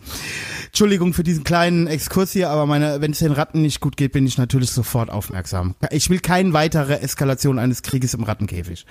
Entschuldigung 0.66 1.12
für 1.12 1.24
diesen 1.24 1.42
kleinen 1.42 1.86
Exkurs 1.88 2.32
hier, 2.32 2.50
aber 2.50 2.66
meine, 2.66 3.00
wenn 3.00 3.10
es 3.12 3.18
den 3.18 3.32
Ratten 3.32 3.62
nicht 3.62 3.80
gut 3.80 3.96
geht, 3.96 4.12
bin 4.12 4.26
ich 4.26 4.38
natürlich 4.38 4.70
sofort 4.70 5.10
aufmerksam. 5.10 5.74
Ich 5.90 6.08
will 6.08 6.20
keine 6.20 6.52
weitere 6.52 6.94
Eskalation 7.00 7.58
eines 7.58 7.82
Krieges 7.82 8.14
im 8.14 8.22
Rattenkäfig. 8.22 8.86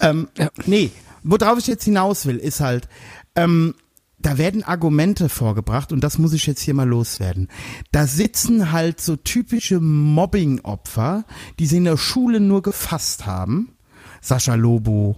Ähm, 0.00 0.28
Nee, 0.66 0.90
worauf 1.22 1.58
ich 1.58 1.66
jetzt 1.68 1.84
hinaus 1.84 2.26
will, 2.26 2.36
ist 2.36 2.60
halt, 2.60 2.88
ähm, 3.36 3.74
da 4.22 4.38
werden 4.38 4.62
Argumente 4.62 5.28
vorgebracht 5.28 5.92
und 5.92 6.04
das 6.04 6.18
muss 6.18 6.32
ich 6.32 6.46
jetzt 6.46 6.60
hier 6.60 6.74
mal 6.74 6.88
loswerden. 6.88 7.48
Da 7.90 8.06
sitzen 8.06 8.72
halt 8.72 9.00
so 9.00 9.16
typische 9.16 9.80
Mobbing-Opfer, 9.80 11.24
die 11.58 11.66
sie 11.66 11.78
in 11.78 11.84
der 11.84 11.96
Schule 11.96 12.40
nur 12.40 12.62
gefasst 12.62 13.26
haben. 13.26 13.76
Sascha 14.20 14.54
Lobo, 14.54 15.16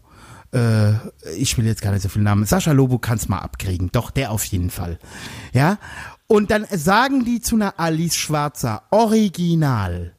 äh, 0.53 0.93
ich 1.37 1.59
will 1.59 1.67
jetzt 1.67 1.83
gar 1.83 1.93
nicht 1.93 2.03
so 2.03 2.09
viel 2.09 2.23
Namen. 2.23 2.45
Sascha 2.45 2.73
Lobo 2.73 2.99
kann's 2.99 3.29
mal 3.29 3.38
abkriegen. 3.38 3.91
Doch, 3.93 4.11
der 4.11 4.31
auf 4.31 4.45
jeden 4.45 4.71
Fall. 4.71 4.99
Ja. 5.53 5.79
Und 6.29 6.51
dann 6.51 6.67
sagen 6.71 7.25
die 7.25 7.41
zu 7.41 7.57
einer 7.57 7.79
Alice 7.79 8.17
Schwarzer, 8.17 8.85
original. 8.91 10.15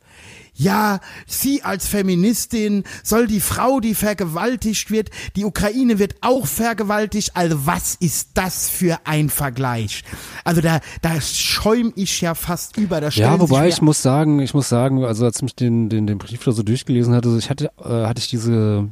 Ja, 0.56 1.00
sie 1.26 1.64
als 1.64 1.88
Feministin 1.88 2.84
soll 3.04 3.26
die 3.26 3.40
Frau, 3.40 3.80
die 3.80 3.96
vergewaltigt 3.96 4.92
wird, 4.92 5.10
die 5.36 5.46
Ukraine 5.46 5.98
wird 5.98 6.16
auch 6.22 6.46
vergewaltigt. 6.46 7.32
Also 7.34 7.66
was 7.66 7.96
ist 7.96 8.30
das 8.36 8.70
für 8.70 9.00
ein 9.06 9.30
Vergleich? 9.30 10.04
Also 10.44 10.62
da, 10.62 10.80
da 11.02 11.20
schäum 11.22 11.92
ich 11.96 12.22
ja 12.22 12.36
fast 12.36 12.78
über. 12.78 13.02
Da 13.02 13.10
Ja, 13.10 13.40
wobei 13.40 13.68
ich 13.68 13.82
muss 13.82 14.02
sagen, 14.02 14.40
ich 14.40 14.54
muss 14.54 14.70
sagen, 14.70 15.04
also 15.04 15.26
als 15.26 15.42
ich 15.42 15.56
den, 15.56 15.90
den, 15.90 16.06
den 16.06 16.20
Brief 16.20 16.44
da 16.44 16.52
so 16.52 16.62
durchgelesen 16.62 17.16
hatte, 17.16 17.36
ich 17.38 17.50
hatte, 17.50 17.72
äh, 17.84 18.06
hatte 18.06 18.20
ich 18.20 18.30
diese, 18.30 18.90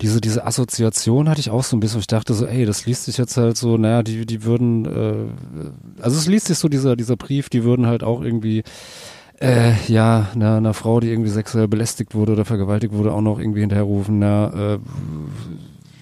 diese, 0.00 0.20
diese 0.20 0.46
Assoziation 0.46 1.28
hatte 1.28 1.40
ich 1.40 1.50
auch 1.50 1.62
so 1.62 1.76
ein 1.76 1.80
bisschen, 1.80 2.00
ich 2.00 2.06
dachte 2.06 2.34
so, 2.34 2.46
ey, 2.46 2.64
das 2.64 2.86
liest 2.86 3.04
sich 3.04 3.18
jetzt 3.18 3.36
halt 3.36 3.56
so, 3.56 3.76
naja, 3.76 4.02
die, 4.02 4.26
die 4.26 4.44
würden, 4.44 4.84
äh, 4.86 6.02
also 6.02 6.18
es 6.18 6.26
liest 6.26 6.46
sich 6.46 6.58
so 6.58 6.68
dieser, 6.68 6.96
dieser 6.96 7.16
Brief, 7.16 7.48
die 7.48 7.64
würden 7.64 7.86
halt 7.86 8.02
auch 8.02 8.22
irgendwie, 8.22 8.62
äh, 9.40 9.72
ja, 9.88 10.28
einer, 10.34 10.56
einer 10.58 10.74
Frau, 10.74 11.00
die 11.00 11.08
irgendwie 11.08 11.30
sexuell 11.30 11.66
belästigt 11.68 12.14
wurde 12.14 12.32
oder 12.32 12.44
vergewaltigt 12.44 12.92
wurde, 12.94 13.12
auch 13.12 13.22
noch 13.22 13.38
irgendwie 13.38 13.60
hinterherrufen, 13.60 14.18
na, 14.18 14.74
äh, 14.74 14.78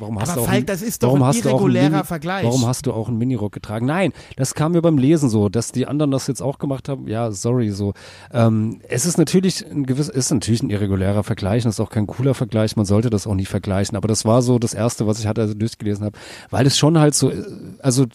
warum 0.00 0.18
hast 0.20 0.30
Aber 0.30 0.36
du 0.36 0.42
auch 0.42 0.46
Falk, 0.46 0.58
ein- 0.58 0.66
das 0.66 0.82
ist 0.82 1.02
doch 1.02 1.08
warum 1.08 1.22
ein 1.22 1.28
hast 1.28 1.44
du 1.44 1.50
auch 1.50 1.66
Mini- 1.66 2.04
Vergleich. 2.04 2.44
Warum 2.44 2.66
hast 2.66 2.86
du 2.86 2.92
auch 2.92 3.08
einen 3.08 3.18
Minirock 3.18 3.52
getragen? 3.52 3.86
Nein, 3.86 4.12
das 4.36 4.54
kam 4.54 4.72
mir 4.72 4.82
beim 4.82 4.98
Lesen 4.98 5.28
so, 5.28 5.48
dass 5.48 5.72
die 5.72 5.86
anderen 5.86 6.10
das 6.10 6.26
jetzt 6.26 6.40
auch 6.40 6.58
gemacht 6.58 6.88
haben. 6.88 7.06
Ja, 7.08 7.30
sorry, 7.30 7.70
so. 7.70 7.94
Ähm, 8.32 8.80
es 8.88 9.06
ist 9.06 9.18
natürlich 9.18 9.64
ein 9.68 9.86
gewiss, 9.86 10.08
ist 10.08 10.30
natürlich 10.32 10.62
ein 10.62 10.70
irregulärer 10.70 11.22
Vergleich, 11.24 11.64
und 11.64 11.70
ist 11.70 11.80
auch 11.80 11.90
kein 11.90 12.06
cooler 12.06 12.34
Vergleich. 12.34 12.76
Man 12.76 12.86
sollte 12.86 13.10
das 13.10 13.26
auch 13.26 13.34
nie 13.34 13.44
vergleichen. 13.46 13.96
Aber 13.96 14.08
das 14.08 14.24
war 14.24 14.42
so 14.42 14.58
das 14.58 14.74
erste, 14.74 15.06
was 15.06 15.18
ich 15.20 15.26
hatte, 15.26 15.40
also 15.42 15.54
durchgelesen 15.54 16.04
habe, 16.04 16.18
weil 16.50 16.66
es 16.66 16.76
schon 16.78 16.98
halt 16.98 17.14
so, 17.14 17.30
äh, 17.30 17.42
also 17.80 18.06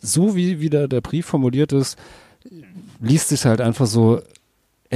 so 0.00 0.34
wie 0.36 0.60
wie 0.60 0.70
der, 0.70 0.88
der 0.88 1.00
Brief 1.00 1.26
formuliert 1.26 1.72
ist, 1.72 1.96
liest 3.00 3.28
sich 3.30 3.44
halt 3.44 3.60
einfach 3.60 3.86
so, 3.86 4.20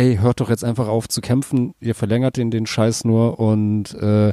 ey, 0.01 0.17
hört 0.17 0.41
doch 0.41 0.49
jetzt 0.49 0.65
einfach 0.65 0.89
auf 0.89 1.09
zu 1.09 1.21
kämpfen, 1.21 1.75
ihr 1.79 1.95
verlängert 1.95 2.39
den, 2.39 2.51
den 2.51 2.67
Scheiß 2.67 3.05
nur 3.05 3.39
und 3.39 3.93
äh, 3.95 4.33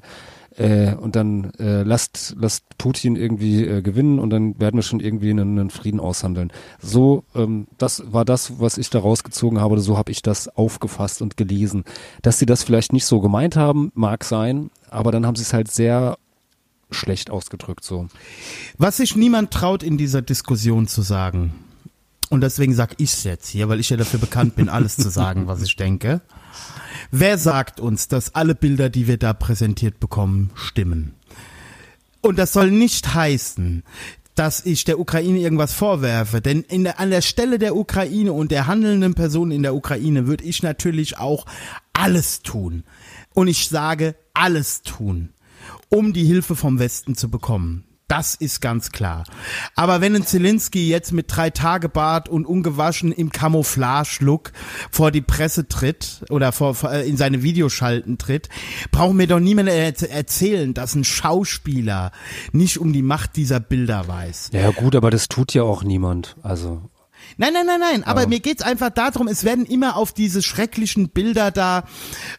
äh, 0.56 0.95
und 0.95 1.15
dann 1.15 1.51
äh, 1.60 1.84
lasst, 1.84 2.36
lasst 2.39 2.63
Putin 2.77 3.15
irgendwie 3.15 3.65
äh, 3.65 3.82
gewinnen 3.82 4.17
und 4.17 4.30
dann 4.30 4.60
werden 4.60 4.77
wir 4.77 4.82
schon 4.82 5.01
irgendwie 5.01 5.30
einen, 5.30 5.60
einen 5.60 5.69
Frieden 5.69 5.99
aushandeln. 5.99 6.51
So, 6.80 7.25
ähm, 7.36 7.67
das 7.77 8.12
war 8.12 8.25
das, 8.25 8.60
was 8.60 8.77
ich 8.77 8.89
da 8.89 8.99
rausgezogen 8.99 9.60
habe, 9.60 9.80
so 9.80 9.97
habe 9.97 10.12
ich 10.12 10.21
das 10.21 10.47
aufgefasst 10.47 11.21
und 11.21 11.38
gelesen. 11.38 11.84
Dass 12.21 12.39
sie 12.39 12.45
das 12.47 12.63
vielleicht 12.63 12.93
nicht 12.93 13.06
so 13.06 13.19
gemeint 13.19 13.56
haben, 13.56 13.91
mag 13.93 14.23
sein, 14.23 14.71
aber 14.89 15.12
dann 15.12 15.27
haben 15.27 15.36
sie 15.36 15.43
es 15.43 15.53
halt 15.53 15.69
sehr 15.69 16.17
schlecht 16.89 17.30
ausgedrückt 17.30 17.84
so. 17.84 18.08
Was 18.77 18.97
sich 18.97 19.17
niemand 19.17 19.51
traut 19.51 19.84
in 19.84 19.97
dieser 19.97 20.21
Diskussion 20.21 20.88
zu 20.88 21.01
sagen. 21.01 21.53
Und 22.29 22.41
deswegen 22.41 22.73
sag 22.73 22.95
ich's 22.97 23.23
jetzt 23.23 23.47
hier, 23.47 23.69
weil 23.69 23.79
ich 23.79 23.89
ja 23.89 23.97
dafür 23.97 24.19
bekannt 24.19 24.55
bin, 24.55 24.69
alles 24.69 24.97
zu 24.97 25.09
sagen, 25.09 25.47
was 25.47 25.61
ich 25.61 25.75
denke. 25.75 26.21
Wer 27.11 27.37
sagt 27.37 27.79
uns, 27.79 28.07
dass 28.07 28.35
alle 28.35 28.53
Bilder, 28.53 28.89
die 28.89 29.07
wir 29.07 29.17
da 29.17 29.33
präsentiert 29.33 29.99
bekommen, 29.99 30.51
stimmen? 30.55 31.13
Und 32.21 32.37
das 32.37 32.51
soll 32.51 32.71
nicht 32.71 33.13
heißen, 33.13 33.83
dass 34.35 34.65
ich 34.65 34.83
der 34.83 34.99
Ukraine 34.99 35.39
irgendwas 35.39 35.73
vorwerfe, 35.73 36.41
denn 36.41 36.65
der, 36.69 36.99
an 36.99 37.09
der 37.09 37.21
Stelle 37.21 37.57
der 37.57 37.75
Ukraine 37.75 38.33
und 38.33 38.51
der 38.51 38.67
handelnden 38.67 39.15
Personen 39.15 39.51
in 39.51 39.63
der 39.63 39.73
Ukraine 39.73 40.27
würde 40.27 40.43
ich 40.43 40.61
natürlich 40.61 41.17
auch 41.17 41.45
alles 41.93 42.41
tun. 42.41 42.83
Und 43.33 43.47
ich 43.47 43.69
sage 43.69 44.15
alles 44.33 44.83
tun, 44.83 45.29
um 45.89 46.13
die 46.13 46.25
Hilfe 46.25 46.55
vom 46.55 46.77
Westen 46.77 47.15
zu 47.15 47.29
bekommen. 47.29 47.87
Das 48.07 48.35
ist 48.35 48.61
ganz 48.61 48.91
klar. 48.91 49.25
Aber 49.75 49.99
wenn 49.99 50.15
ein 50.15 50.25
Zelensky 50.25 50.87
jetzt 50.87 51.11
mit 51.11 51.25
drei 51.27 51.49
Tage 51.49 51.89
Bart 51.89 52.29
und 52.29 52.45
ungewaschen 52.45 53.11
im 53.11 53.33
Camouflage-Look 53.33 54.53
vor 54.89 55.11
die 55.11 55.21
Presse 55.21 55.67
tritt 55.67 56.23
oder 56.29 56.53
vor, 56.53 56.73
vor, 56.73 56.93
äh, 56.93 57.07
in 57.07 57.17
seine 57.17 57.43
Videoschalten 57.43 58.17
tritt, 58.17 58.47
braucht 58.91 59.13
mir 59.13 59.27
doch 59.27 59.41
niemand 59.41 59.67
er 59.67 59.93
erzählen, 60.09 60.73
dass 60.73 60.95
ein 60.95 61.03
Schauspieler 61.03 62.13
nicht 62.53 62.77
um 62.77 62.93
die 62.93 63.01
Macht 63.01 63.35
dieser 63.35 63.59
Bilder 63.59 64.07
weiß. 64.07 64.51
Ja 64.53 64.71
gut, 64.71 64.95
aber 64.95 65.11
das 65.11 65.27
tut 65.27 65.53
ja 65.53 65.63
auch 65.63 65.83
niemand. 65.83 66.37
Also 66.43 66.89
Nein, 67.35 67.53
nein, 67.53 67.65
nein, 67.65 67.79
nein. 67.79 68.03
Aber 68.03 68.27
mir 68.27 68.39
geht's 68.39 68.63
einfach 68.63 68.89
darum, 68.89 69.27
es 69.27 69.43
werden 69.43 69.65
immer 69.65 69.97
auf 69.97 70.13
diese 70.13 70.41
schrecklichen 70.41 71.09
Bilder 71.09 71.51
da 71.51 71.83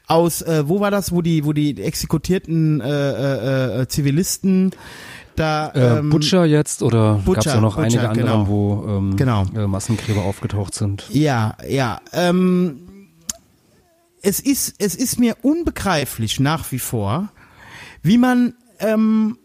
aus, 0.06 0.42
äh, 0.42 0.68
wo 0.68 0.80
war 0.80 0.90
das, 0.90 1.12
wo 1.12 1.20
die, 1.20 1.44
wo 1.44 1.52
die 1.52 1.80
exekutierten 1.80 2.80
äh, 2.80 2.88
äh, 2.88 3.82
äh, 3.82 3.88
Zivilisten 3.88 4.72
da 5.38 5.68
äh, 5.68 5.98
ähm, 5.98 6.10
Butcher 6.10 6.44
jetzt 6.44 6.82
oder 6.82 7.20
gab 7.24 7.38
es 7.38 7.44
ja 7.44 7.60
noch 7.60 7.76
Butcher, 7.76 7.84
einige 7.86 8.08
andere, 8.08 8.24
genau. 8.26 8.48
wo 8.48 8.84
ähm, 8.88 9.16
Genau. 9.16 9.44
äh, 9.56 9.66
Massengräber 9.66 10.22
aufgetaucht 10.22 10.74
sind? 10.74 11.04
Ja, 11.10 11.56
ja. 11.68 12.00
Ähm, 12.12 12.80
es 14.22 14.40
ist, 14.40 14.74
es 14.78 14.94
ist 14.94 15.18
mir 15.18 15.36
unbegreiflich 15.42 16.40
nach 16.40 16.70
wie 16.72 16.78
vor, 16.78 17.28
wie 18.02 18.18
man, 18.18 18.54
ähm, 18.80 19.38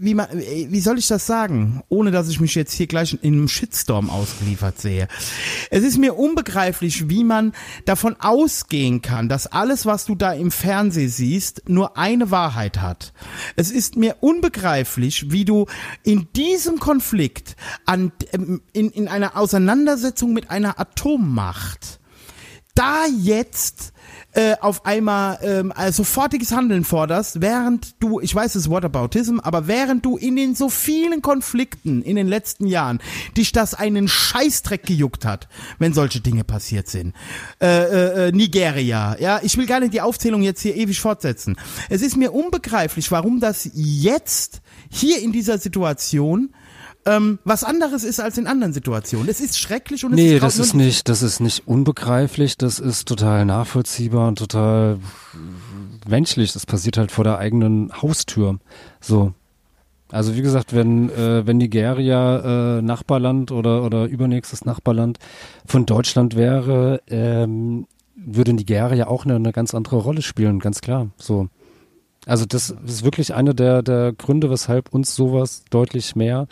wie 0.00 0.14
man, 0.14 0.30
äh, 0.30 0.66
wie 0.70 0.80
soll 0.80 0.98
ich 0.98 1.06
das 1.06 1.26
sagen, 1.26 1.82
ohne 1.88 2.10
dass 2.10 2.28
ich 2.28 2.40
mich 2.40 2.54
jetzt 2.54 2.72
hier 2.72 2.86
gleich 2.86 3.18
in 3.20 3.34
einem 3.34 3.48
Shitstorm 3.48 4.08
ausgeliefert 4.08 4.80
sehe. 4.80 5.08
Es 5.70 5.84
ist 5.84 5.98
mir 5.98 6.16
unbegreiflich, 6.16 7.10
wie 7.10 7.22
man 7.22 7.52
davon 7.84 8.16
ausgehen 8.18 9.02
kann, 9.02 9.28
dass 9.28 9.46
alles, 9.46 9.84
was 9.84 10.06
du 10.06 10.14
da 10.14 10.32
im 10.32 10.50
Fernsehen 10.50 11.10
siehst, 11.10 11.68
nur 11.68 11.98
eine 11.98 12.30
Wahrheit 12.30 12.80
hat. 12.80 13.12
Es 13.56 13.70
ist 13.70 13.96
mir 13.96 14.16
unbegreiflich, 14.20 15.30
wie 15.30 15.44
du 15.44 15.66
in 16.02 16.28
diesem 16.34 16.78
Konflikt 16.78 17.56
an, 17.84 18.12
ähm, 18.32 18.62
in, 18.72 18.90
in 18.90 19.06
einer 19.06 19.36
Auseinandersetzung 19.36 20.32
mit 20.32 20.50
einer 20.50 20.80
Atommacht 20.80 22.00
da 22.74 23.04
jetzt 23.06 23.92
äh, 24.32 24.56
auf 24.60 24.86
einmal 24.86 25.38
ähm, 25.42 25.72
äh, 25.76 25.92
sofortiges 25.92 26.52
Handeln 26.52 26.84
forderst, 26.84 27.40
während 27.40 28.00
du, 28.00 28.20
ich 28.20 28.34
weiß 28.34 28.54
es 28.54 28.62
ist 28.62 28.70
Whataboutism, 28.70 29.38
aber 29.40 29.66
während 29.66 30.04
du 30.04 30.16
in 30.16 30.36
den 30.36 30.54
so 30.54 30.68
vielen 30.68 31.22
Konflikten 31.22 32.02
in 32.02 32.16
den 32.16 32.28
letzten 32.28 32.66
Jahren 32.66 33.00
dich 33.36 33.52
das 33.52 33.74
einen 33.74 34.08
Scheißdreck 34.08 34.84
gejuckt 34.84 35.24
hat, 35.24 35.48
wenn 35.78 35.92
solche 35.92 36.20
Dinge 36.20 36.44
passiert 36.44 36.88
sind. 36.88 37.14
Äh, 37.60 37.66
äh, 37.66 38.28
äh, 38.28 38.32
Nigeria, 38.32 39.16
ja, 39.18 39.40
ich 39.42 39.56
will 39.56 39.66
gar 39.66 39.80
nicht 39.80 39.94
die 39.94 40.00
Aufzählung 40.00 40.42
jetzt 40.42 40.60
hier 40.60 40.76
ewig 40.76 41.00
fortsetzen. 41.00 41.56
Es 41.88 42.02
ist 42.02 42.16
mir 42.16 42.32
unbegreiflich, 42.32 43.10
warum 43.10 43.40
das 43.40 43.68
jetzt 43.74 44.60
hier 44.90 45.20
in 45.20 45.32
dieser 45.32 45.58
Situation 45.58 46.50
ähm, 47.06 47.38
was 47.44 47.64
anderes 47.64 48.04
ist 48.04 48.20
als 48.20 48.36
in 48.36 48.46
anderen 48.46 48.72
Situationen. 48.72 49.28
Es 49.28 49.40
ist 49.40 49.58
schrecklich 49.58 50.04
und 50.04 50.12
es 50.12 50.16
Nee, 50.16 50.34
ist 50.34 50.42
das 50.42 50.58
ist 50.58 50.74
nicht, 50.74 51.08
das 51.08 51.22
ist 51.22 51.40
nicht 51.40 51.66
unbegreiflich, 51.66 52.58
das 52.58 52.78
ist 52.78 53.08
total 53.08 53.44
nachvollziehbar 53.46 54.28
und 54.28 54.38
total 54.38 54.98
menschlich. 56.08 56.52
Das 56.52 56.66
passiert 56.66 56.98
halt 56.98 57.10
vor 57.10 57.24
der 57.24 57.38
eigenen 57.38 57.90
Haustür. 58.02 58.58
So. 59.00 59.32
Also 60.10 60.34
wie 60.36 60.42
gesagt, 60.42 60.74
wenn 60.74 61.08
äh, 61.10 61.46
wenn 61.46 61.58
Nigeria 61.58 62.78
äh, 62.78 62.82
Nachbarland 62.82 63.52
oder 63.52 63.84
oder 63.84 64.04
übernächstes 64.06 64.64
Nachbarland 64.64 65.18
von 65.64 65.86
Deutschland 65.86 66.36
wäre, 66.36 67.00
ähm, 67.06 67.86
würde 68.16 68.52
Nigeria 68.52 69.06
auch 69.06 69.24
eine, 69.24 69.36
eine 69.36 69.52
ganz 69.52 69.74
andere 69.74 69.96
Rolle 69.96 70.22
spielen, 70.22 70.58
ganz 70.58 70.80
klar. 70.80 71.08
So. 71.16 71.48
Also 72.26 72.44
das 72.44 72.74
ist 72.86 73.04
wirklich 73.04 73.34
einer 73.34 73.54
der 73.54 73.82
der 73.82 74.12
Gründe, 74.12 74.50
weshalb 74.50 74.92
uns 74.92 75.14
sowas 75.14 75.64
deutlich 75.70 76.16
mehr 76.16 76.48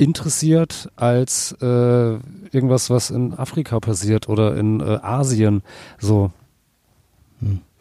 interessiert 0.00 0.90
als 0.96 1.52
äh, 1.60 1.64
irgendwas, 1.64 2.88
was 2.88 3.10
in 3.10 3.34
Afrika 3.34 3.78
passiert 3.80 4.28
oder 4.28 4.56
in 4.56 4.80
äh, 4.80 4.98
Asien. 5.02 5.62
So. 5.98 6.30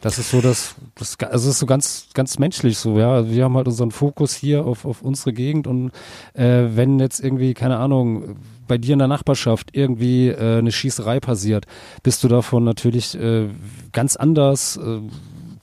Das 0.01 0.17
ist 0.17 0.31
so 0.31 0.39
das, 0.39 0.75
das, 0.95 1.17
also 1.19 1.49
ist 1.49 1.59
so 1.59 1.65
ganz, 1.65 2.07
ganz 2.13 2.39
menschlich 2.39 2.77
so, 2.77 2.97
ja. 2.99 3.29
Wir 3.29 3.43
haben 3.43 3.55
halt 3.55 3.67
unseren 3.67 3.91
Fokus 3.91 4.33
hier 4.33 4.65
auf, 4.65 4.85
auf 4.85 5.01
unsere 5.01 5.33
Gegend 5.33 5.67
und 5.67 5.91
äh, 6.33 6.67
wenn 6.73 6.99
jetzt 6.99 7.19
irgendwie, 7.19 7.53
keine 7.53 7.77
Ahnung, 7.77 8.37
bei 8.67 8.77
dir 8.77 8.93
in 8.93 8.99
der 8.99 9.07
Nachbarschaft 9.07 9.69
irgendwie 9.73 10.29
äh, 10.29 10.59
eine 10.59 10.71
Schießerei 10.71 11.19
passiert, 11.19 11.65
bist 12.03 12.23
du 12.23 12.27
davon 12.27 12.63
natürlich 12.63 13.15
äh, 13.19 13.47
ganz 13.91 14.15
anders 14.15 14.79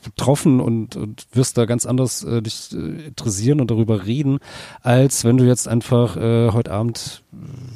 betroffen 0.06 0.60
und, 0.60 0.96
und 0.96 1.26
wirst 1.32 1.58
da 1.58 1.66
ganz 1.66 1.84
anders 1.86 2.24
äh, 2.24 2.40
dich 2.42 2.70
äh, 2.72 3.08
interessieren 3.08 3.60
und 3.60 3.70
darüber 3.70 4.06
reden, 4.06 4.38
als 4.82 5.24
wenn 5.24 5.36
du 5.36 5.44
jetzt 5.44 5.68
einfach 5.68 6.16
äh, 6.16 6.50
heute 6.52 6.70
Abend, 6.72 7.22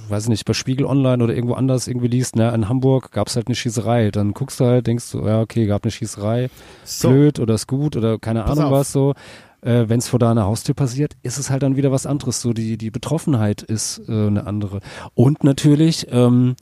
weiß 0.09 0.25
ich 0.25 0.29
nicht, 0.31 0.45
bei 0.47 0.53
Spiegel 0.55 0.87
Online 0.87 1.23
oder 1.23 1.35
irgendwo 1.35 1.55
anders 1.55 1.87
irgendwie 1.87 2.09
liest, 2.09 2.37
na, 2.37 2.55
in 2.55 2.69
Hamburg 2.69 3.13
gab 3.13 3.29
es 3.29 3.37
halt 3.37 3.47
eine 3.49 3.55
Schießerei. 3.55 4.11
Dann 4.11 4.33
guckst 4.33 4.61
du 4.61 4.65
halt, 4.65 4.87
denkst 4.87 5.11
du, 5.13 5.27
ja, 5.27 5.41
okay, 5.41 5.67
gab 5.67 5.85
eine 5.85 5.91
Schießerei, 5.91 6.49
So. 6.85 7.09
blöd 7.11 7.39
oder 7.39 7.55
ist 7.55 7.67
gut 7.67 7.97
oder 7.97 8.19
keine 8.19 8.43
Pass 8.43 8.59
Ahnung 8.59 8.73
auf. 8.73 8.79
was 8.81 8.93
so. 8.93 9.15
äh, 9.63 9.85
wenn 9.89 9.99
es 9.99 10.09
vor 10.09 10.19
deiner 10.19 10.45
Haustür 10.47 10.75
passiert, 10.75 11.13
ist 11.23 11.39
es 11.39 11.51
halt 11.51 11.63
dann 11.63 11.77
wieder 11.77 11.93
was 11.93 12.07
anderes. 12.07 12.41
So 12.41 12.53
die, 12.53 12.79
die 12.79 12.91
Betroffenheit 12.91 13.63
ist 13.63 14.01
äh, 14.09 14.13
eine 14.27 14.47
andere. 14.47 14.81
Und 15.15 15.45
natürlich, 15.45 16.07
ähm, 16.11 16.57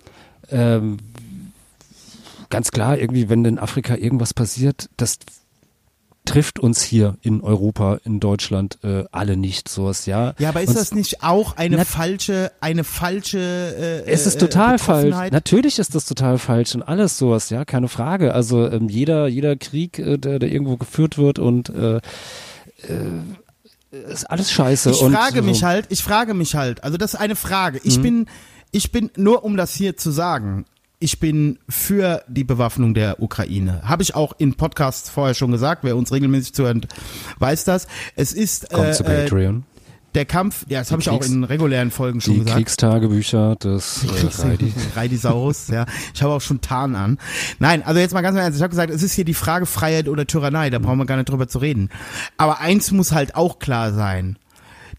ähm, 0.50 0.96
ganz 2.50 2.70
klar, 2.70 2.98
irgendwie, 2.98 3.28
wenn 3.28 3.44
in 3.44 3.58
Afrika 3.58 3.94
irgendwas 3.94 4.34
passiert, 4.34 4.88
das 4.96 5.18
trifft 6.28 6.58
uns 6.58 6.82
hier 6.82 7.16
in 7.22 7.40
Europa, 7.40 7.98
in 8.04 8.20
Deutschland 8.20 8.78
äh, 8.84 9.04
alle 9.10 9.36
nicht 9.36 9.68
sowas, 9.68 10.04
ja. 10.04 10.34
Ja, 10.38 10.50
aber 10.50 10.60
ist 10.60 10.68
Und 10.68 10.78
das 10.78 10.92
nicht 10.92 11.22
auch 11.22 11.56
eine 11.56 11.84
falsche, 11.86 12.52
eine 12.60 12.84
falsche 12.84 13.38
äh, 13.38 14.10
es 14.10 14.26
ist 14.26 14.36
äh, 14.36 14.38
total 14.38 14.78
falsch. 14.78 15.04
Betroffenheit? 15.04 15.32
Natürlich 15.32 15.78
ist 15.78 15.94
das 15.94 16.04
total 16.04 16.38
falsch 16.38 16.74
und 16.74 16.82
alles 16.82 17.16
sowas, 17.16 17.48
ja, 17.48 17.64
keine 17.64 17.88
Frage. 17.88 18.34
Also 18.34 18.70
ähm, 18.70 18.88
jeder, 18.88 19.26
jeder 19.26 19.56
Krieg, 19.56 19.98
äh, 19.98 20.18
der, 20.18 20.38
der 20.38 20.52
irgendwo 20.52 20.76
geführt 20.76 21.16
wird 21.16 21.38
und 21.38 21.70
äh, 21.70 21.96
äh, 21.96 22.00
ist 24.12 24.30
alles 24.30 24.52
scheiße. 24.52 24.90
Ich 24.90 24.98
frage 24.98 25.38
so. 25.38 25.42
mich 25.42 25.64
halt, 25.64 25.86
ich 25.88 26.02
frage 26.02 26.34
mich 26.34 26.54
halt, 26.54 26.84
also 26.84 26.98
das 26.98 27.14
ist 27.14 27.20
eine 27.20 27.36
Frage. 27.36 27.78
Mhm. 27.78 27.88
Ich 27.88 28.02
bin, 28.02 28.26
ich 28.70 28.92
bin, 28.92 29.10
nur 29.16 29.44
um 29.44 29.56
das 29.56 29.72
hier 29.74 29.96
zu 29.96 30.10
sagen, 30.10 30.66
ich 31.00 31.20
bin 31.20 31.58
für 31.68 32.24
die 32.28 32.44
Bewaffnung 32.44 32.92
der 32.94 33.22
Ukraine. 33.22 33.82
Habe 33.84 34.02
ich 34.02 34.14
auch 34.14 34.32
in 34.38 34.54
Podcasts 34.54 35.08
vorher 35.10 35.34
schon 35.34 35.52
gesagt, 35.52 35.84
wer 35.84 35.96
uns 35.96 36.12
regelmäßig 36.12 36.54
zuhört, 36.54 36.88
weiß 37.38 37.64
das. 37.64 37.86
Es 38.16 38.32
ist 38.32 38.70
Kommt 38.70 38.88
äh, 38.88 38.92
zu 38.92 39.04
äh, 39.04 39.22
Patreon. 39.22 39.64
der 40.14 40.24
Kampf, 40.24 40.64
ja, 40.68 40.80
das 40.80 40.90
habe 40.90 41.00
ich 41.00 41.08
auch 41.08 41.22
in 41.24 41.44
regulären 41.44 41.92
Folgen 41.92 42.20
schon 42.20 42.34
Die 42.34 42.40
gesagt. 42.40 42.56
Kriegstagebücher 42.56 43.54
des 43.56 44.04
äh, 44.04 44.42
Reidi. 44.42 44.72
Reidisaurus, 44.96 45.68
ja. 45.68 45.86
Ich 46.14 46.22
habe 46.22 46.32
auch 46.32 46.40
schon 46.40 46.60
Tarn 46.60 46.96
an. 46.96 47.18
Nein, 47.60 47.84
also 47.84 48.00
jetzt 48.00 48.12
mal 48.12 48.22
ganz 48.22 48.36
ernst. 48.36 48.56
Ich 48.56 48.62
habe 48.62 48.70
gesagt, 48.70 48.90
es 48.90 49.04
ist 49.04 49.12
hier 49.12 49.24
die 49.24 49.34
Frage 49.34 49.66
Freiheit 49.66 50.08
oder 50.08 50.26
Tyrannei. 50.26 50.70
Da 50.70 50.80
brauchen 50.80 50.98
wir 50.98 51.06
gar 51.06 51.16
nicht 51.16 51.28
drüber 51.28 51.46
zu 51.46 51.58
reden. 51.58 51.90
Aber 52.38 52.58
eins 52.58 52.90
muss 52.90 53.12
halt 53.12 53.36
auch 53.36 53.60
klar 53.60 53.92
sein. 53.92 54.36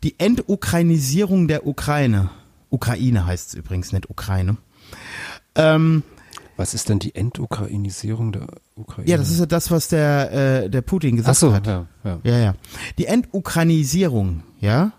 Die 0.04 0.18
Entukrainisierung 0.18 1.50
der 1.50 1.68
Ukraine. 1.68 2.30
Ukraine 2.70 3.26
heißt 3.26 3.50
es 3.50 3.54
übrigens, 3.56 3.92
nicht 3.92 4.10
Ukraine. 4.10 4.56
Ähm, 5.60 6.04
Was 6.58 6.74
ist 6.74 6.90
denn 6.90 7.00
die 7.00 7.16
Entukrainisierung 7.16 8.32
der 8.32 8.48
Ukraine? 8.76 9.10
ja, 9.10 9.18
das 9.18 9.30
ist 9.30 9.40
ja 9.40 9.46
das, 9.46 9.72
was 9.72 9.88
der, 9.90 10.32
äh, 10.64 10.70
der 10.70 10.82
Putin 10.82 11.18
gesagt 11.18 11.36
Ach 11.38 11.40
so, 11.40 11.54
hat. 11.54 11.68
ja, 11.68 11.88
ja. 12.04 12.20
Ja, 12.24 12.38
ja. 12.38 12.54
Die 12.98 13.06
Entukrainisierung, 13.06 14.44
ja, 14.60 14.92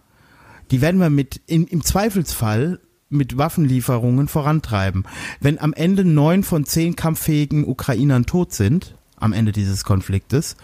die 0.71 0.81
werden 0.81 1.01
wir 1.01 1.11
mit 1.11 1.41
in, 1.47 1.67
im 1.67 1.83
Zweifelsfall 1.83 2.79
mit 3.09 3.37
Waffenlieferungen 3.37 4.29
vorantreiben. 4.29 5.05
Wenn 5.41 5.59
am 5.59 5.73
Ende 5.73 6.05
neun 6.05 6.45
von 6.45 6.65
zehn 6.65 6.95
kampffähigen 6.95 7.67
Ukrainern 7.67 8.25
tot 8.27 8.53
sind, 8.53 8.95
am 9.17 9.33
Ende 9.33 9.51
dieses 9.53 9.85
Konfliktes, 9.85 10.57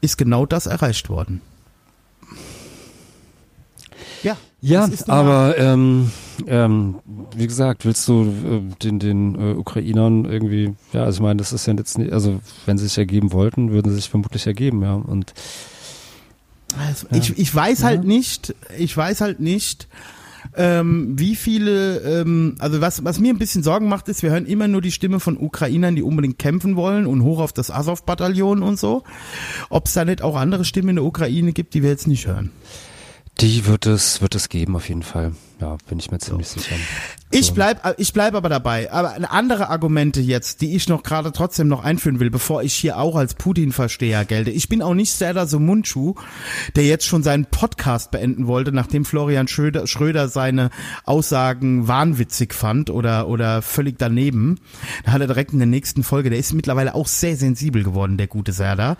ist 0.00 0.18
genau 0.18 0.44
das 0.46 0.66
erreicht 0.66 1.08
worden. 1.08 1.40
Ja, 4.22 4.36
Ja, 4.60 4.88
aber 5.08 5.58
ähm, 5.58 6.10
ähm, 6.46 6.96
wie 7.36 7.46
gesagt, 7.46 7.84
willst 7.84 8.06
du 8.06 8.22
äh, 8.24 8.74
den, 8.82 8.98
den 8.98 9.34
äh, 9.34 9.54
Ukrainern 9.54 10.24
irgendwie, 10.24 10.74
ja, 10.92 11.04
also 11.04 11.18
ich 11.18 11.22
meine, 11.22 11.38
das 11.38 11.52
ist 11.52 11.66
ja 11.66 11.74
jetzt 11.74 11.98
nicht, 11.98 12.12
also 12.12 12.40
wenn 12.66 12.78
sie 12.78 12.86
sich 12.86 12.98
ergeben 12.98 13.32
wollten, 13.32 13.72
würden 13.72 13.90
sie 13.90 13.96
sich 13.96 14.08
vermutlich 14.08 14.46
ergeben, 14.46 14.82
ja. 14.82 14.94
Und 14.94 15.34
Also, 16.78 17.06
ich, 17.10 17.36
ich 17.38 17.54
weiß 17.54 17.82
halt 17.82 18.04
nicht, 18.04 18.54
ich 18.78 18.96
weiß 18.96 19.20
halt 19.20 19.40
nicht, 19.40 19.88
ähm, 20.56 21.18
wie 21.18 21.36
viele, 21.36 21.98
ähm, 21.98 22.56
also 22.58 22.80
was, 22.80 23.04
was 23.04 23.18
mir 23.18 23.32
ein 23.32 23.38
bisschen 23.38 23.62
Sorgen 23.62 23.88
macht, 23.88 24.08
ist, 24.08 24.22
wir 24.22 24.30
hören 24.30 24.46
immer 24.46 24.68
nur 24.68 24.80
die 24.80 24.92
Stimme 24.92 25.20
von 25.20 25.38
Ukrainern, 25.38 25.96
die 25.96 26.02
unbedingt 26.02 26.38
kämpfen 26.38 26.76
wollen 26.76 27.06
und 27.06 27.22
hoch 27.22 27.40
auf 27.40 27.52
das 27.52 27.70
Azov-Bataillon 27.70 28.62
und 28.62 28.78
so. 28.78 29.02
Ob 29.70 29.86
es 29.86 29.94
da 29.94 30.04
nicht 30.04 30.22
auch 30.22 30.36
andere 30.36 30.64
Stimmen 30.64 30.90
in 30.90 30.96
der 30.96 31.04
Ukraine 31.04 31.52
gibt, 31.52 31.74
die 31.74 31.82
wir 31.82 31.90
jetzt 31.90 32.06
nicht 32.06 32.26
hören. 32.26 32.50
Die 33.40 33.66
wird 33.66 33.86
es, 33.86 34.20
wird 34.20 34.34
es 34.34 34.48
geben 34.48 34.76
auf 34.76 34.88
jeden 34.88 35.02
Fall. 35.02 35.32
Ja, 35.60 35.76
bin 35.88 35.98
ich 35.98 36.10
mir 36.10 36.18
ziemlich 36.18 36.48
sicher. 36.48 36.74
Ich 37.30 37.46
So. 37.46 37.54
bleib, 37.54 37.94
ich 37.98 38.12
bleib 38.12 38.34
aber 38.34 38.48
dabei. 38.48 38.92
Aber 38.92 39.14
andere 39.30 39.70
Argumente 39.70 40.20
jetzt, 40.20 40.60
die 40.60 40.74
ich 40.76 40.88
noch 40.88 41.02
gerade 41.02 41.32
trotzdem 41.32 41.68
noch 41.68 41.82
einführen 41.82 42.20
will, 42.20 42.30
bevor 42.30 42.62
ich 42.62 42.74
hier 42.74 42.98
auch 42.98 43.16
als 43.16 43.34
Putin-Versteher 43.34 44.24
gelte. 44.24 44.50
Ich 44.50 44.68
bin 44.68 44.82
auch 44.82 44.94
nicht 44.94 45.12
Serdar 45.12 45.46
Somunchu, 45.46 46.14
der 46.76 46.84
jetzt 46.84 47.06
schon 47.06 47.22
seinen 47.22 47.46
Podcast 47.46 48.10
beenden 48.10 48.46
wollte, 48.46 48.72
nachdem 48.72 49.04
Florian 49.04 49.48
Schröder, 49.48 49.86
Schröder 49.86 50.28
seine 50.28 50.70
Aussagen 51.04 51.88
wahnwitzig 51.88 52.54
fand 52.54 52.90
oder, 52.90 53.28
oder 53.28 53.62
völlig 53.62 53.98
daneben. 53.98 54.58
Da 55.04 55.12
hat 55.12 55.20
er 55.20 55.26
direkt 55.26 55.52
in 55.52 55.58
der 55.58 55.68
nächsten 55.68 56.02
Folge, 56.02 56.28
der 56.28 56.38
ist 56.38 56.52
mittlerweile 56.52 56.94
auch 56.94 57.06
sehr 57.06 57.36
sensibel 57.36 57.82
geworden, 57.82 58.16
der 58.16 58.26
gute 58.26 58.52
Serdar. 58.52 58.96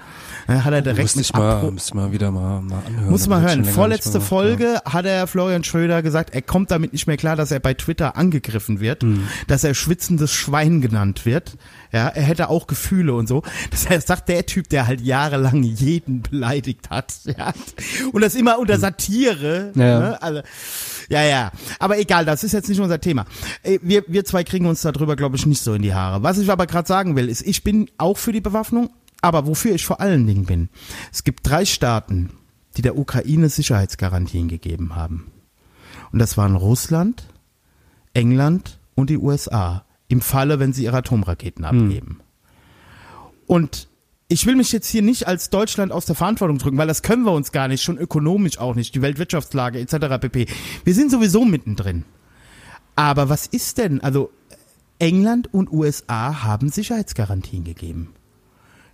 Da 0.47 0.65
hat 0.65 0.73
er 0.73 0.83
direkt 0.83 1.03
Müsste 1.03 1.19
mit 1.19 1.27
ich 1.27 1.35
mal, 1.35 1.71
müsste 1.71 1.97
mal 1.97 2.13
wieder 2.13 2.31
mal, 2.31 2.63
mal 2.63 2.83
anhören. 2.87 3.11
muss 3.11 3.27
ich 3.27 3.29
hören. 3.33 3.65
Vorletzte 3.65 4.21
Folge 4.21 4.81
hat 4.85 5.05
er 5.05 5.27
Florian 5.27 5.65
Schröder 5.65 6.03
gesagt, 6.03 6.31
er 6.35 6.43
kommt 6.53 6.71
damit 6.71 6.93
nicht 6.93 7.07
mehr 7.07 7.17
klar, 7.17 7.35
dass 7.35 7.51
er 7.51 7.61
bei 7.61 7.73
Twitter 7.73 8.15
angegriffen 8.15 8.79
wird, 8.81 9.05
Hm. 9.05 9.27
dass 9.47 9.65
er 9.65 9.73
schwitzendes 9.73 10.35
Schwein 10.35 10.83
genannt 10.83 11.25
wird. 11.25 11.57
Ja, 11.93 12.09
er 12.09 12.23
hätte 12.25 12.51
auch 12.51 12.67
Gefühle 12.67 13.15
und 13.15 13.27
so. 13.27 13.43
Das 13.71 13.89
heißt, 13.89 14.07
sagt 14.07 14.29
der 14.29 14.45
Typ, 14.45 14.69
der 14.69 14.87
halt 14.87 15.01
jahrelang 15.01 15.63
jeden 15.63 16.21
beleidigt 16.21 16.91
hat. 16.91 17.15
Ja. 17.39 17.55
Und 18.13 18.21
das 18.21 18.35
immer 18.35 18.59
unter 18.59 18.79
Satire. 18.79 19.73
Ja. 19.75 19.99
Ne? 19.99 20.23
Also, 20.23 20.43
ja, 21.09 21.23
ja. 21.23 21.53
Aber 21.79 21.99
egal, 21.99 22.27
das 22.27 22.45
ist 22.45 22.53
jetzt 22.53 22.69
nicht 22.69 22.81
unser 22.81 23.01
Thema. 23.01 23.25
Äh, 23.63 23.79
Wir, 23.81 24.05
wir 24.07 24.27
zwei 24.27 24.45
kriegen 24.45 24.67
uns 24.67 24.83
darüber, 24.83 25.17
glaube 25.17 25.37
ich, 25.37 25.47
nicht 25.47 25.63
so 25.63 25.73
in 25.73 25.81
die 25.81 25.95
Haare. 25.95 26.23
Was 26.23 26.37
ich 26.37 26.51
aber 26.51 26.67
gerade 26.67 26.87
sagen 26.87 27.17
will, 27.17 27.31
ist, 27.31 27.41
ich 27.47 27.65
bin 27.65 27.89
auch 27.97 28.19
für 28.19 28.33
die 28.33 28.43
Bewaffnung, 28.43 28.91
aber 29.23 29.47
wofür 29.47 29.75
ich 29.75 29.87
vor 29.87 30.03
allen 30.03 30.27
Dingen 30.27 30.45
bin. 30.45 30.69
Es 31.11 31.25
gibt 31.25 31.49
drei 31.49 31.65
Staaten, 31.65 32.29
die 32.77 32.83
der 32.83 32.99
Ukraine 32.99 33.49
Sicherheitsgarantien 33.49 34.49
gegeben 34.49 34.95
haben. 34.97 35.32
Und 36.13 36.19
das 36.19 36.37
waren 36.37 36.57
Russland, 36.57 37.27
England 38.15 38.79
und 38.95 39.11
die 39.11 39.19
USA. 39.19 39.85
Im 40.09 40.21
Falle, 40.21 40.61
wenn 40.61 40.75
sie 40.75 40.85
ihre 40.85 40.99
Atomraketen 40.99 41.65
abgeben. 41.65 42.21
Und 43.47 43.89
ich 44.29 44.45
will 44.45 44.57
mich 44.57 44.71
jetzt 44.73 44.89
hier 44.89 45.03
nicht 45.03 45.27
als 45.27 45.49
Deutschland 45.49 45.91
aus 45.91 46.05
der 46.05 46.15
Verantwortung 46.15 46.59
drücken, 46.59 46.77
weil 46.77 46.87
das 46.87 47.03
können 47.03 47.25
wir 47.25 47.33
uns 47.33 47.51
gar 47.51 47.69
nicht, 47.69 47.83
schon 47.83 47.97
ökonomisch 47.97 48.59
auch 48.59 48.75
nicht, 48.75 48.95
die 48.95 49.03
Weltwirtschaftslage 49.03 49.79
etc. 49.79 50.21
pp. 50.21 50.47
Wir 50.85 50.95
sind 50.95 51.11
sowieso 51.11 51.45
mittendrin. 51.45 52.05
Aber 52.95 53.31
was 53.31 53.47
ist 53.47 53.79
denn, 53.79 54.01
also 54.03 54.31
England 55.03 55.53
und 55.53 55.73
USA 55.73 56.45
haben 56.45 56.69
Sicherheitsgarantien 56.69 57.65
gegeben. 57.65 58.15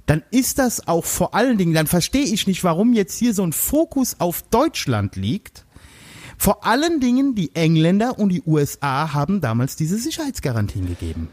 Dann 0.06 0.22
ist 0.30 0.58
das 0.58 0.88
auch 0.88 1.04
vor 1.04 1.34
allen 1.34 1.58
Dingen, 1.58 1.74
dann 1.74 1.86
verstehe 1.86 2.24
ich 2.24 2.46
nicht, 2.46 2.64
warum 2.64 2.94
jetzt 2.94 3.18
hier 3.18 3.34
so 3.34 3.42
ein 3.42 3.52
Fokus 3.52 4.16
auf 4.18 4.40
Deutschland 4.40 5.16
liegt. 5.16 5.66
Vor 6.38 6.64
allen 6.64 7.00
Dingen 7.00 7.34
die 7.34 7.54
Engländer 7.54 8.18
und 8.18 8.30
die 8.30 8.42
USA 8.46 9.12
haben 9.12 9.40
damals 9.40 9.76
diese 9.76 9.98
Sicherheitsgarantien 9.98 10.86
gegeben. 10.86 11.28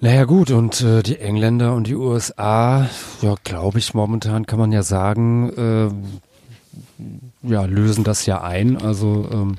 Naja 0.00 0.24
gut, 0.24 0.50
und 0.50 0.80
äh, 0.82 1.02
die 1.02 1.18
Engländer 1.18 1.74
und 1.74 1.86
die 1.86 1.94
USA, 1.94 2.88
ja, 3.22 3.34
glaube 3.44 3.78
ich, 3.78 3.94
momentan 3.94 4.46
kann 4.46 4.58
man 4.58 4.72
ja 4.72 4.82
sagen, 4.82 5.50
äh, 5.56 7.50
ja, 7.50 7.64
lösen 7.64 8.04
das 8.04 8.26
ja 8.26 8.42
ein. 8.42 8.76
Also 8.76 9.28
ähm, 9.32 9.56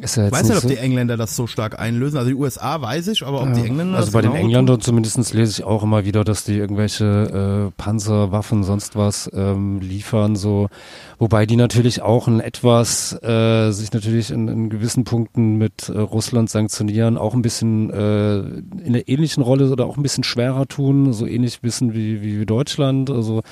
ist 0.00 0.16
ja 0.16 0.24
Ich 0.24 0.26
jetzt 0.26 0.32
weiß 0.32 0.42
nicht 0.42 0.48
nicht, 0.50 0.56
ob 0.56 0.62
so, 0.62 0.68
die 0.68 0.76
Engländer 0.76 1.16
das 1.16 1.36
so 1.36 1.46
stark 1.46 1.78
einlösen. 1.78 2.18
Also 2.18 2.30
die 2.30 2.36
USA 2.36 2.80
weiß 2.80 3.08
ich, 3.08 3.24
aber 3.24 3.42
ob 3.42 3.52
die 3.52 3.60
Engländer 3.60 3.96
also 3.96 4.06
das 4.06 4.12
bei 4.12 4.22
den 4.22 4.32
genau 4.32 4.42
Engländern 4.44 4.80
zumindest 4.80 5.32
lese 5.34 5.52
ich 5.52 5.64
auch 5.64 5.82
immer 5.82 6.04
wieder, 6.04 6.24
dass 6.24 6.44
die 6.44 6.56
irgendwelche 6.56 7.70
äh, 7.70 7.72
Panzer, 7.76 8.32
Waffen, 8.32 8.64
sonst 8.64 8.96
was 8.96 9.30
ähm, 9.32 9.80
liefern, 9.80 10.36
so. 10.36 10.68
Wobei 11.18 11.44
die 11.44 11.56
natürlich 11.56 12.00
auch 12.00 12.28
ein 12.28 12.40
etwas 12.40 13.12
äh, 13.22 13.72
sich 13.72 13.92
natürlich 13.92 14.30
in, 14.30 14.48
in 14.48 14.70
gewissen 14.70 15.04
Punkten 15.04 15.56
mit 15.56 15.90
äh, 15.90 15.98
Russland 15.98 16.48
sanktionieren, 16.48 17.18
auch 17.18 17.34
ein 17.34 17.42
bisschen 17.42 17.90
äh, 17.90 18.38
in 18.38 18.86
einer 18.86 19.06
ähnlichen 19.06 19.42
Rolle 19.42 19.70
oder 19.70 19.84
auch 19.84 19.98
ein 19.98 20.02
bisschen 20.02 20.24
schwerer 20.24 20.66
tun, 20.66 21.12
so 21.12 21.26
ähnlich 21.26 21.62
wissen 21.62 21.92
wie, 21.92 22.22
wie 22.22 22.46
Deutschland, 22.46 23.10
also 23.10 23.42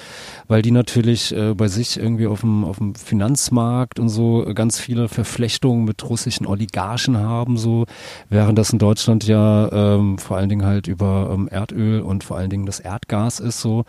weil 0.47 0.63
die 0.63 0.71
natürlich 0.71 1.37
äh, 1.37 1.53
bei 1.55 1.69
sich 1.69 1.99
irgendwie 1.99 2.27
auf 2.27 2.41
dem, 2.41 2.65
auf 2.65 2.79
dem 2.79 2.95
Finanzmarkt 2.95 4.01
und 4.01 4.09
so 4.09 4.47
ganz 4.55 4.81
viele 4.81 5.09
Verflechtungen 5.09 5.85
mit 5.85 6.09
russischen 6.09 6.38
Oligarchen 6.47 7.19
haben, 7.19 7.57
so, 7.57 7.87
während 8.29 8.59
das 8.59 8.71
in 8.71 8.79
Deutschland 8.79 9.27
ja 9.27 9.71
ähm, 9.73 10.19
vor 10.19 10.37
allen 10.37 10.49
Dingen 10.49 10.67
halt 10.67 10.87
über 10.87 11.31
ähm, 11.33 11.49
Erdöl 11.49 12.01
und 12.01 12.25
vor 12.25 12.37
allen 12.37 12.51
Dingen 12.51 12.67
das 12.67 12.81
Erdgas 12.81 13.41
ist, 13.41 13.61
so. 13.61 13.85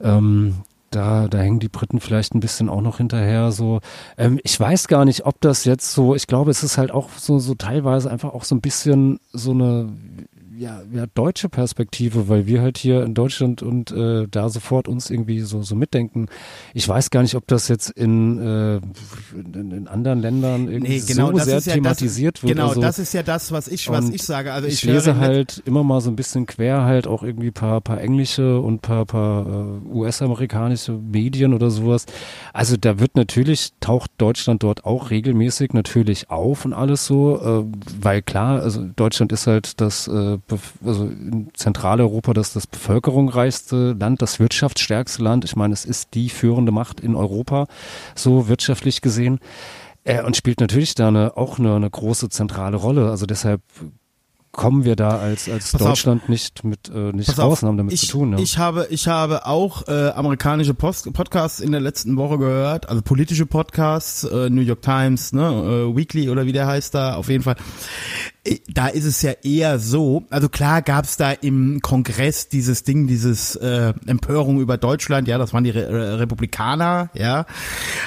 Ähm, 0.00 0.54
da, 0.90 1.28
da 1.28 1.38
hängen 1.38 1.60
die 1.60 1.68
Briten 1.68 2.00
vielleicht 2.00 2.34
ein 2.34 2.40
bisschen 2.40 2.68
auch 2.68 2.80
noch 2.80 2.98
hinterher. 2.98 3.52
So, 3.52 3.80
ähm, 4.18 4.40
ich 4.42 4.58
weiß 4.58 4.88
gar 4.88 5.04
nicht, 5.04 5.24
ob 5.24 5.40
das 5.40 5.64
jetzt 5.64 5.92
so. 5.92 6.14
Ich 6.14 6.26
glaube, 6.26 6.50
es 6.50 6.62
ist 6.62 6.78
halt 6.78 6.90
auch 6.90 7.10
so, 7.16 7.38
so 7.38 7.54
teilweise 7.54 8.10
einfach 8.10 8.34
auch 8.34 8.44
so 8.44 8.54
ein 8.54 8.60
bisschen 8.60 9.20
so 9.32 9.52
eine, 9.52 9.92
ja, 10.60 10.82
ja 10.92 11.06
deutsche 11.06 11.48
Perspektive, 11.48 12.28
weil 12.28 12.46
wir 12.46 12.60
halt 12.60 12.76
hier 12.76 13.02
in 13.02 13.14
Deutschland 13.14 13.62
und 13.62 13.90
äh, 13.92 14.26
da 14.30 14.50
sofort 14.50 14.88
uns 14.88 15.08
irgendwie 15.08 15.40
so, 15.40 15.62
so 15.62 15.74
mitdenken. 15.74 16.26
Ich 16.74 16.86
weiß 16.86 17.08
gar 17.08 17.22
nicht, 17.22 17.34
ob 17.34 17.46
das 17.46 17.68
jetzt 17.68 17.88
in, 17.90 18.38
äh, 18.38 18.76
in, 19.34 19.70
in 19.70 19.88
anderen 19.88 20.20
Ländern 20.20 20.68
irgendwie 20.68 20.98
Nee, 20.98 21.02
genau, 21.06 21.32
so 21.32 21.38
sehr 21.38 21.58
ist 21.58 21.66
ja 21.66 21.74
thematisiert 21.74 22.36
das, 22.36 22.42
wird. 22.42 22.56
Genau, 22.56 22.68
also, 22.68 22.80
das 22.82 22.98
ist 22.98 23.14
ja 23.14 23.22
das, 23.22 23.52
was 23.52 23.68
ich, 23.68 23.88
was 23.88 24.10
ich 24.10 24.22
sage. 24.22 24.52
Also 24.52 24.68
ich, 24.68 24.74
ich, 24.74 24.84
lese 24.84 25.16
halt 25.16 25.62
immer 25.64 25.82
mal 25.82 26.02
so 26.02 26.10
ein 26.10 26.16
bisschen 26.16 26.44
quer 26.44 26.84
halt 26.84 27.06
auch 27.06 27.22
irgendwie 27.22 27.50
paar, 27.50 27.80
paar 27.80 28.00
englische 28.00 28.60
und 28.60 28.82
paar, 28.82 29.06
paar 29.06 29.46
äh, 29.46 29.94
US-amerikanische 29.94 30.92
Medien 30.92 31.54
oder 31.54 31.70
sowas. 31.70 32.04
Also 32.52 32.76
da 32.76 33.00
wird 33.00 33.16
natürlich, 33.16 33.70
taucht 33.80 34.10
Deutschland 34.18 34.62
dort 34.62 34.84
auch 34.84 35.08
regelmäßig 35.08 35.72
natürlich 35.72 36.28
auf 36.28 36.66
und 36.66 36.74
alles 36.74 37.06
so, 37.06 37.40
äh, 37.40 37.64
weil 37.98 38.20
klar, 38.20 38.60
also 38.60 38.84
Deutschland 38.94 39.32
ist 39.32 39.46
halt 39.46 39.80
das, 39.80 40.06
äh, 40.06 40.36
also 40.84 41.04
in 41.04 41.50
Zentraleuropa 41.54 42.34
das, 42.34 42.52
das 42.52 42.66
bevölkerungsreichste 42.66 43.96
Land, 43.98 44.22
das 44.22 44.40
wirtschaftsstärkste 44.40 45.22
Land. 45.22 45.44
Ich 45.44 45.56
meine, 45.56 45.74
es 45.74 45.84
ist 45.84 46.14
die 46.14 46.28
führende 46.28 46.72
Macht 46.72 47.00
in 47.00 47.14
Europa, 47.14 47.66
so 48.14 48.48
wirtschaftlich 48.48 49.00
gesehen. 49.00 49.40
Äh, 50.04 50.22
und 50.22 50.36
spielt 50.36 50.60
natürlich 50.60 50.94
da 50.94 51.08
eine, 51.08 51.36
auch 51.36 51.58
eine, 51.58 51.74
eine 51.76 51.90
große 51.90 52.30
zentrale 52.30 52.76
Rolle. 52.76 53.10
Also 53.10 53.26
deshalb 53.26 53.60
kommen 54.52 54.84
wir 54.84 54.96
da 54.96 55.18
als, 55.18 55.48
als 55.48 55.72
Pass 55.72 55.82
auf. 55.82 55.88
Deutschland 55.88 56.28
nicht 56.28 56.64
mit 56.64 56.88
äh, 56.88 57.12
nicht 57.12 57.28
Pass 57.28 57.38
raus 57.38 57.62
und 57.62 57.68
haben 57.68 57.76
damit 57.76 57.92
ich, 57.92 58.00
zu 58.00 58.08
tun. 58.08 58.32
Ja. 58.32 58.38
Ich 58.38 58.58
habe, 58.58 58.88
ich 58.90 59.06
habe 59.06 59.46
auch 59.46 59.86
äh, 59.88 60.10
amerikanische 60.10 60.74
Post 60.74 61.12
Podcasts 61.12 61.60
in 61.60 61.70
der 61.72 61.80
letzten 61.80 62.16
Woche 62.16 62.38
gehört, 62.38 62.88
also 62.88 63.02
politische 63.02 63.46
Podcasts, 63.46 64.24
äh, 64.24 64.50
New 64.50 64.62
York 64.62 64.82
Times, 64.82 65.32
ne, 65.32 65.42
äh, 65.92 65.96
Weekly 65.96 66.30
oder 66.30 66.46
wie 66.46 66.52
der 66.52 66.66
heißt 66.66 66.94
da, 66.94 67.14
auf 67.14 67.28
jeden 67.28 67.44
Fall. 67.44 67.56
Äh, 68.44 68.56
Da 68.68 68.88
ist 68.88 69.04
es 69.04 69.22
ja 69.22 69.32
eher 69.42 69.78
so, 69.78 70.24
also 70.30 70.48
klar 70.48 70.82
gab 70.82 71.04
es 71.04 71.16
da 71.16 71.32
im 71.32 71.80
Kongress 71.82 72.48
dieses 72.48 72.84
Ding, 72.84 73.06
dieses 73.06 73.56
äh, 73.56 73.92
Empörung 74.06 74.60
über 74.60 74.78
Deutschland, 74.78 75.28
ja, 75.28 75.38
das 75.38 75.52
waren 75.52 75.64
die 75.64 75.70
Re 75.70 75.88
Re 75.90 76.18
Republikaner, 76.20 77.10
ja, 77.14 77.46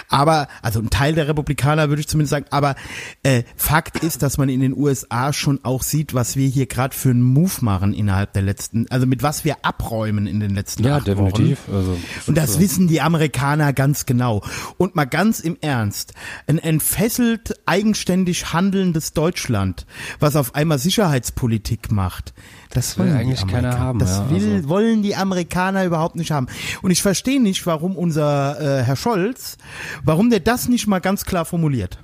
aber, 0.10 0.48
also 0.62 0.80
ein 0.80 0.90
Teil 0.90 1.14
der 1.16 1.28
Republikaner 1.28 1.90
würde 1.90 2.00
ich 2.00 2.08
zumindest 2.08 2.32
sagen, 2.32 2.46
aber 2.50 2.76
äh, 3.24 3.44
Fakt 3.56 4.04
ist, 4.04 4.24
dass 4.24 4.38
man 4.38 4.50
in 4.50 4.62
den 4.62 4.76
USA 4.76 5.34
schon 5.34 5.60
auch 5.64 5.84
sieht, 5.84 6.14
was 6.14 6.36
wir 6.36 6.48
hier 6.48 6.66
gerade 6.66 6.96
für 6.96 7.10
einen 7.10 7.22
Move 7.22 7.54
machen 7.62 7.94
innerhalb 7.94 8.34
der 8.34 8.42
letzten, 8.42 8.88
also 8.90 9.06
mit 9.06 9.24
was 9.24 9.46
wir 9.46 9.58
abräumen 9.64 10.28
in 10.28 10.40
den 10.40 10.56
letzten 10.56 10.84
ja, 10.84 10.98
acht 10.98 11.08
definitiv. 11.08 11.68
Wochen. 11.68 11.76
Also, 11.76 11.98
Und 12.28 12.38
das 12.38 12.58
äh, 12.58 12.60
wissen 12.60 12.88
die 12.88 13.02
Amerikaner 13.02 13.74
ganz 13.74 14.06
genau. 14.06 14.44
Und 14.78 14.96
mal 14.96 15.06
ganz 15.06 15.40
im 15.40 15.58
Ernst, 15.62 16.14
ein 16.48 16.58
entfesselt 16.58 17.56
eigenständig 17.66 18.54
handelndes 18.54 19.14
Deutschland, 19.14 19.86
was 20.24 20.36
auf 20.36 20.56
einmal 20.56 20.80
Sicherheitspolitik 20.80 21.92
macht, 21.92 22.34
das 22.72 22.98
will 22.98 23.06
wollen 23.06 23.18
eigentlich 23.18 23.42
die 23.42 23.48
keiner 23.48 23.58
Amerikaner. 23.70 23.80
haben, 23.86 24.00
Das 24.00 24.18
ja, 24.18 24.30
will, 24.32 24.54
also- 24.56 24.70
wollen 24.70 25.04
die 25.04 25.16
Amerikaner 25.16 25.86
überhaupt 25.86 26.16
nicht 26.16 26.32
haben. 26.32 26.48
Und 26.82 26.90
ich 26.92 27.02
verstehe 27.02 27.42
nicht, 27.42 27.66
warum 27.68 27.96
unser 27.96 28.60
äh, 28.80 28.84
Herr 28.84 28.96
Scholz, 28.96 29.58
warum 30.04 30.30
der 30.32 30.40
das 30.40 30.68
nicht 30.68 30.88
mal 30.88 31.00
ganz 31.00 31.26
klar 31.26 31.46
formuliert. 31.46 32.00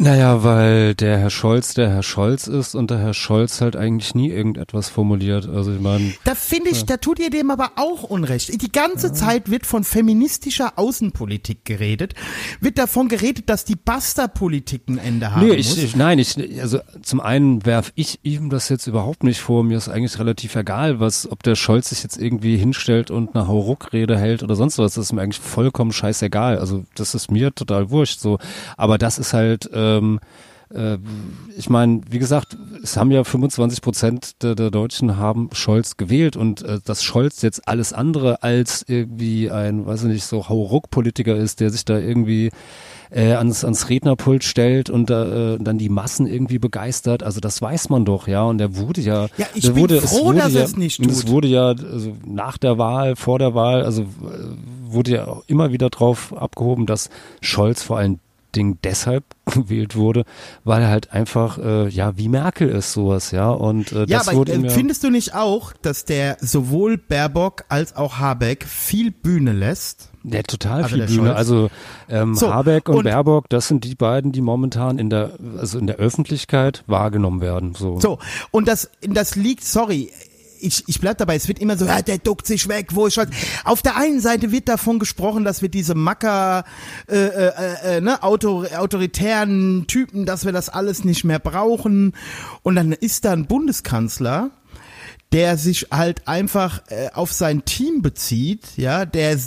Naja, 0.00 0.44
weil 0.44 0.94
der 0.94 1.18
Herr 1.18 1.28
Scholz 1.30 1.74
der 1.74 1.90
Herr 1.90 2.04
Scholz 2.04 2.46
ist 2.46 2.76
und 2.76 2.88
der 2.92 2.98
Herr 2.98 3.14
Scholz 3.14 3.60
halt 3.60 3.74
eigentlich 3.74 4.14
nie 4.14 4.30
irgendetwas 4.30 4.88
formuliert. 4.88 5.48
Also 5.48 5.72
ich 5.72 5.80
meine, 5.80 6.14
Da 6.22 6.36
finde 6.36 6.70
ich, 6.70 6.84
da 6.84 6.98
tut 6.98 7.18
ihr 7.18 7.30
dem 7.30 7.50
aber 7.50 7.72
auch 7.74 8.04
Unrecht. 8.04 8.62
Die 8.62 8.70
ganze 8.70 9.12
Zeit 9.12 9.50
wird 9.50 9.66
von 9.66 9.82
feministischer 9.82 10.74
Außenpolitik 10.78 11.64
geredet, 11.64 12.14
wird 12.60 12.78
davon 12.78 13.08
geredet, 13.08 13.48
dass 13.50 13.64
die 13.64 13.74
Basta-Politik 13.74 14.82
ein 14.88 14.98
Ende 14.98 15.34
haben 15.34 15.48
Nee, 15.48 15.56
muss. 15.56 15.76
ich, 15.76 15.82
ich, 15.82 15.96
nein, 15.96 16.20
ich, 16.20 16.36
also 16.62 16.78
zum 17.02 17.20
einen 17.20 17.66
werf 17.66 17.90
ich 17.96 18.20
ihm 18.22 18.50
das 18.50 18.68
jetzt 18.68 18.86
überhaupt 18.86 19.24
nicht 19.24 19.40
vor. 19.40 19.64
Mir 19.64 19.78
ist 19.78 19.88
eigentlich 19.88 20.20
relativ 20.20 20.54
egal, 20.54 21.00
was, 21.00 21.28
ob 21.28 21.42
der 21.42 21.56
Scholz 21.56 21.88
sich 21.88 22.04
jetzt 22.04 22.18
irgendwie 22.22 22.56
hinstellt 22.56 23.10
und 23.10 23.34
eine 23.34 23.48
Hauruck-Rede 23.48 24.16
hält 24.16 24.44
oder 24.44 24.54
sonst 24.54 24.78
was. 24.78 24.94
Das 24.94 25.06
ist 25.06 25.12
mir 25.12 25.22
eigentlich 25.22 25.40
vollkommen 25.40 25.90
scheißegal. 25.90 26.58
Also 26.58 26.84
das 26.94 27.16
ist 27.16 27.32
mir 27.32 27.52
total 27.52 27.90
wurscht. 27.90 28.20
So, 28.20 28.38
aber 28.76 28.96
das 28.96 29.18
ist 29.18 29.32
halt. 29.32 29.68
Ähm, 29.96 30.20
äh, 30.74 30.98
ich 31.56 31.70
meine, 31.70 32.00
wie 32.10 32.18
gesagt, 32.18 32.56
es 32.82 32.96
haben 32.96 33.10
ja 33.10 33.24
25 33.24 33.80
Prozent 33.80 34.42
der, 34.42 34.54
der 34.54 34.70
Deutschen 34.70 35.16
haben 35.16 35.48
Scholz 35.52 35.96
gewählt 35.96 36.36
und 36.36 36.62
äh, 36.62 36.78
dass 36.84 37.02
Scholz 37.02 37.42
jetzt 37.42 37.66
alles 37.66 37.92
andere 37.92 38.42
als 38.42 38.84
irgendwie 38.86 39.50
ein, 39.50 39.86
weiß 39.86 40.02
ich 40.04 40.08
nicht, 40.08 40.24
so 40.24 40.48
Hauruck-Politiker 40.48 41.34
ist, 41.36 41.60
der 41.60 41.70
sich 41.70 41.84
da 41.84 41.98
irgendwie 41.98 42.50
äh, 43.10 43.32
ans, 43.32 43.64
ans 43.64 43.88
Rednerpult 43.88 44.44
stellt 44.44 44.90
und 44.90 45.10
äh, 45.10 45.56
dann 45.58 45.78
die 45.78 45.88
Massen 45.88 46.26
irgendwie 46.26 46.58
begeistert. 46.58 47.22
Also 47.22 47.40
das 47.40 47.62
weiß 47.62 47.88
man 47.88 48.04
doch, 48.04 48.28
ja. 48.28 48.42
Und 48.42 48.58
der 48.58 48.76
wurde 48.76 49.00
ja, 49.00 49.28
Ja, 49.38 49.46
ich 49.54 49.64
der 49.64 49.70
bin 49.72 49.82
wurde, 49.82 50.02
froh, 50.02 50.26
wurde 50.26 50.40
dass 50.40 50.52
ja, 50.52 50.60
er 50.60 50.66
es 50.66 50.76
nicht 50.76 51.00
und 51.00 51.10
Es 51.10 51.20
tut. 51.20 51.30
wurde 51.30 51.48
ja 51.48 51.68
also 51.68 52.14
nach 52.26 52.58
der 52.58 52.76
Wahl, 52.76 53.16
vor 53.16 53.38
der 53.38 53.54
Wahl, 53.54 53.82
also 53.82 54.02
äh, 54.02 54.06
wurde 54.90 55.10
ja 55.12 55.26
auch 55.28 55.44
immer 55.46 55.72
wieder 55.72 55.88
drauf 55.88 56.34
abgehoben, 56.36 56.84
dass 56.84 57.08
Scholz 57.40 57.82
vor 57.82 57.96
allen 57.96 58.20
Dingen 58.56 58.78
deshalb 58.82 59.24
gewählt 59.46 59.94
wurde, 59.96 60.24
weil 60.64 60.82
er 60.82 60.88
halt 60.88 61.12
einfach, 61.12 61.58
äh, 61.58 61.88
ja, 61.88 62.16
wie 62.16 62.28
Merkel 62.28 62.68
ist 62.68 62.92
sowas, 62.92 63.30
ja. 63.30 63.50
Und 63.50 63.92
äh, 63.92 64.00
ja, 64.00 64.18
das 64.18 64.28
aber 64.28 64.38
wurde 64.38 64.52
äh, 64.52 64.60
ja, 64.62 64.70
findest 64.70 65.04
du 65.04 65.10
nicht 65.10 65.34
auch, 65.34 65.72
dass 65.82 66.04
der 66.04 66.36
sowohl 66.40 66.96
Baerbock 66.98 67.64
als 67.68 67.94
auch 67.96 68.18
Habeck 68.18 68.64
viel 68.64 69.10
Bühne 69.10 69.52
lässt? 69.52 70.10
Ja, 70.24 70.42
total 70.42 70.82
Also 70.82 70.96
viel 70.96 71.06
Bühne. 71.06 71.16
Scholz. 71.28 71.36
Also 71.36 71.70
ähm, 72.08 72.34
So, 72.34 72.52
Habeck 72.52 72.88
und, 72.88 72.96
und- 72.96 73.04
Baerbock, 73.04 73.48
das 73.48 73.68
sind 73.68 73.84
die 73.84 73.94
beiden, 73.94 74.32
die 74.32 74.40
momentan 74.40 74.98
in 74.98 75.08
der, 75.10 75.32
also 75.58 75.78
in 75.78 75.86
der 75.86 75.96
Öffentlichkeit 75.96 76.84
wahrgenommen 76.86 77.40
werden. 77.40 77.74
So. 77.74 77.98
So, 78.00 78.18
und 78.50 78.68
das, 78.68 78.90
das 79.02 79.36
liegt, 79.36 79.64
sorry, 79.64 80.10
ich, 80.60 80.84
ich 80.86 81.00
bleib 81.00 81.18
dabei, 81.18 81.36
es 81.36 81.48
wird 81.48 81.58
immer 81.58 81.76
so, 81.76 81.86
ja, 81.86 82.02
der 82.02 82.18
duckt 82.18 82.46
sich 82.46 82.68
weg, 82.68 82.88
wo 82.90 83.06
ist 83.06 83.14
Scholz? 83.14 83.30
Auf 83.64 83.82
der 83.82 83.96
einen 83.96 84.20
Seite 84.20 84.52
wird 84.52 84.68
davon 84.68 84.98
gesprochen, 84.98 85.44
dass 85.44 85.62
wir 85.62 85.68
diese 85.68 85.94
Macker, 85.94 86.64
äh, 87.08 87.16
äh, 87.16 87.96
äh, 87.96 88.00
ne, 88.00 88.22
Auto, 88.22 88.64
autoritären 88.64 89.86
Typen, 89.86 90.26
dass 90.26 90.44
wir 90.44 90.52
das 90.52 90.68
alles 90.68 91.04
nicht 91.04 91.24
mehr 91.24 91.38
brauchen. 91.38 92.14
Und 92.62 92.76
dann 92.76 92.92
ist 92.92 93.24
da 93.24 93.32
ein 93.32 93.46
Bundeskanzler, 93.46 94.50
der 95.32 95.58
sich 95.58 95.88
halt 95.90 96.26
einfach 96.26 96.82
äh, 96.88 97.10
auf 97.12 97.32
sein 97.32 97.64
Team 97.64 98.00
bezieht, 98.00 98.76
ja, 98.76 99.04
der 99.04 99.32
äh, 99.32 99.38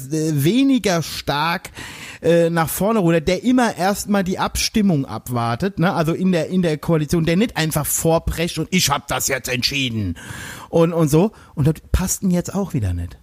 weniger 0.43 1.01
stark 1.01 1.71
äh, 2.21 2.49
nach 2.49 2.69
vorne 2.69 2.99
rudert, 2.99 3.27
der 3.27 3.43
immer 3.43 3.75
erstmal 3.75 4.23
die 4.23 4.37
Abstimmung 4.37 5.05
abwartet, 5.05 5.79
ne, 5.79 5.93
also 5.93 6.13
in 6.13 6.31
der 6.31 6.49
in 6.49 6.61
der 6.61 6.77
Koalition, 6.77 7.25
der 7.25 7.35
nicht 7.35 7.57
einfach 7.57 7.85
vorprescht 7.85 8.59
und 8.59 8.67
ich 8.71 8.89
hab 8.89 9.07
das 9.07 9.27
jetzt 9.27 9.49
entschieden 9.49 10.17
und 10.69 10.93
und 10.93 11.09
so 11.09 11.31
und 11.55 11.67
das 11.67 11.75
passt 11.91 12.21
ihn 12.21 12.31
jetzt 12.31 12.53
auch 12.53 12.73
wieder 12.73 12.93
nicht. 12.93 13.17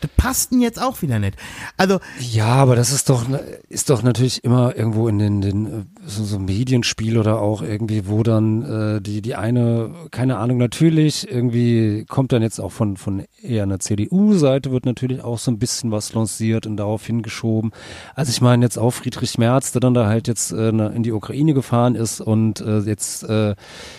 Das 0.00 0.10
passt 0.16 0.52
ihn 0.52 0.60
jetzt 0.60 0.80
auch 0.80 1.02
wieder 1.02 1.18
nicht. 1.18 1.36
Also 1.76 1.98
Ja, 2.20 2.46
aber 2.46 2.76
das 2.76 2.92
ist 2.92 3.08
doch, 3.08 3.24
ist 3.68 3.90
doch 3.90 4.02
natürlich 4.02 4.44
immer 4.44 4.76
irgendwo 4.76 5.08
in 5.08 5.18
den, 5.18 5.40
den 5.40 5.66
äh, 5.66 5.84
so, 6.06 6.24
so 6.24 6.38
Medienspiel 6.38 7.18
oder 7.18 7.40
auch 7.40 7.62
irgendwie, 7.62 8.06
wo 8.06 8.22
dann 8.22 8.62
äh, 8.62 9.00
die, 9.00 9.22
die 9.22 9.34
eine, 9.34 9.90
keine 10.10 10.38
Ahnung, 10.38 10.58
natürlich, 10.58 11.30
irgendwie 11.30 12.04
kommt 12.08 12.32
dann 12.32 12.42
jetzt 12.42 12.60
auch 12.60 12.72
von, 12.72 12.96
von 12.96 13.24
eher 13.42 13.62
einer 13.62 13.80
CDU-Seite, 13.80 14.70
wird 14.70 14.86
natürlich 14.86 15.22
auch 15.22 15.38
so 15.38 15.50
ein 15.50 15.58
bisschen 15.58 15.90
was 15.90 16.12
lanciert 16.12 16.66
und 16.66 16.76
darauf 16.76 17.06
hingeschoben. 17.06 17.72
Also 18.14 18.30
ich 18.30 18.40
meine 18.40 18.64
jetzt 18.64 18.78
auch 18.78 18.90
Friedrich 18.90 19.38
Merz, 19.38 19.72
der 19.72 19.80
dann 19.80 19.94
da 19.94 20.06
halt 20.06 20.28
jetzt 20.28 20.52
äh, 20.52 20.68
in 20.68 21.02
die 21.02 21.12
Ukraine 21.12 21.54
gefahren 21.54 21.94
ist 21.94 22.20
und 22.20 22.60
äh, 22.60 22.80
jetzt 22.80 23.24
äh, 23.24 23.54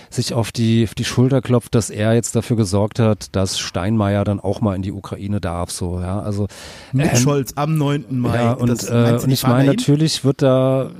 sich 0.10 0.34
auf 0.34 0.52
die, 0.52 0.86
auf 0.86 0.96
die 0.96 1.06
Schulter 1.06 1.42
klopft, 1.42 1.76
dass 1.76 1.90
er 1.90 2.14
jetzt 2.14 2.36
dafür 2.36 2.58
gesorgt 2.58 3.00
hat, 3.00 3.36
dass 3.36 3.60
Steinmeier 3.60 4.24
dann 4.24 4.40
auch 4.40 4.62
mal 4.62 4.76
in 4.76 4.82
die 4.82 4.92
Ukraine 4.92 5.42
darf, 5.42 5.72
so, 5.72 6.00
ja, 6.00 6.20
also. 6.20 6.48
mit 6.92 7.12
ähm, 7.12 7.18
Scholz 7.18 7.54
am 7.56 7.78
9. 7.78 8.06
Mai. 8.10 8.36
ja, 8.36 8.54
und, 8.54 8.90
äh, 8.90 9.20
und 9.22 9.32
ich 9.32 9.46
meine, 9.46 9.72
natürlich 9.72 10.24
wird 10.24 10.42
da, 10.42 10.92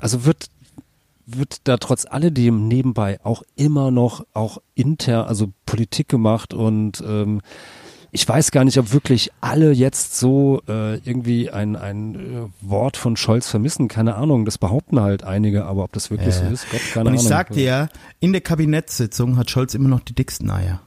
also 0.00 0.24
wird, 0.24 0.46
wird 1.26 1.60
da 1.64 1.76
trotz 1.76 2.06
alledem 2.06 2.68
nebenbei 2.68 3.18
auch 3.22 3.42
immer 3.56 3.90
noch 3.90 4.24
auch 4.34 4.58
intern, 4.74 5.26
also 5.26 5.52
Politik 5.66 6.08
gemacht 6.08 6.54
und 6.54 7.02
ähm, 7.06 7.40
ich 8.12 8.28
weiß 8.28 8.50
gar 8.50 8.64
nicht, 8.64 8.78
ob 8.78 8.92
wirklich 8.92 9.30
alle 9.40 9.70
jetzt 9.72 10.18
so 10.18 10.62
äh, 10.68 10.96
irgendwie 10.96 11.50
ein, 11.50 11.76
ein 11.76 12.14
äh, 12.14 12.48
Wort 12.60 12.96
von 12.96 13.16
Scholz 13.16 13.48
vermissen. 13.48 13.86
Keine 13.86 14.16
Ahnung, 14.16 14.44
das 14.44 14.58
behaupten 14.58 15.00
halt 15.00 15.22
einige, 15.22 15.64
aber 15.66 15.84
ob 15.84 15.92
das 15.92 16.10
wirklich 16.10 16.34
so 16.34 16.44
ist, 16.44 16.68
Gott, 16.70 16.80
keine 16.92 17.02
Und 17.02 17.08
Ahnung. 17.12 17.20
ich 17.20 17.28
sag 17.28 17.50
dir, 17.50 17.88
in 18.18 18.32
der 18.32 18.40
Kabinettssitzung 18.40 19.36
hat 19.36 19.50
Scholz 19.50 19.74
immer 19.74 19.88
noch 19.88 20.00
die 20.00 20.14
dicksten 20.14 20.50
Eier. 20.50 20.80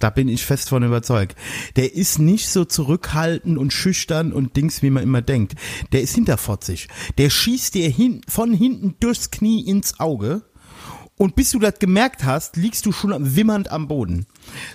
Da 0.00 0.10
bin 0.10 0.28
ich 0.28 0.44
fest 0.44 0.70
von 0.70 0.82
überzeugt. 0.82 1.36
Der 1.76 1.94
ist 1.94 2.18
nicht 2.18 2.48
so 2.48 2.64
zurückhaltend 2.64 3.56
und 3.56 3.72
schüchtern 3.72 4.32
und 4.32 4.56
Dings, 4.56 4.82
wie 4.82 4.90
man 4.90 5.04
immer 5.04 5.22
denkt. 5.22 5.54
Der 5.92 6.02
ist 6.02 6.14
hinterfotzig. 6.16 6.88
Der 7.18 7.30
schießt 7.30 7.74
dir 7.74 7.88
hin, 7.88 8.22
von 8.26 8.52
hinten 8.52 8.96
durchs 8.98 9.30
Knie 9.30 9.60
ins 9.60 10.00
Auge. 10.00 10.42
Und 11.16 11.36
bis 11.36 11.50
du 11.50 11.58
das 11.58 11.78
gemerkt 11.78 12.24
hast, 12.24 12.56
liegst 12.56 12.86
du 12.86 12.92
schon 12.92 13.36
wimmernd 13.36 13.70
am 13.70 13.86
Boden. 13.86 14.26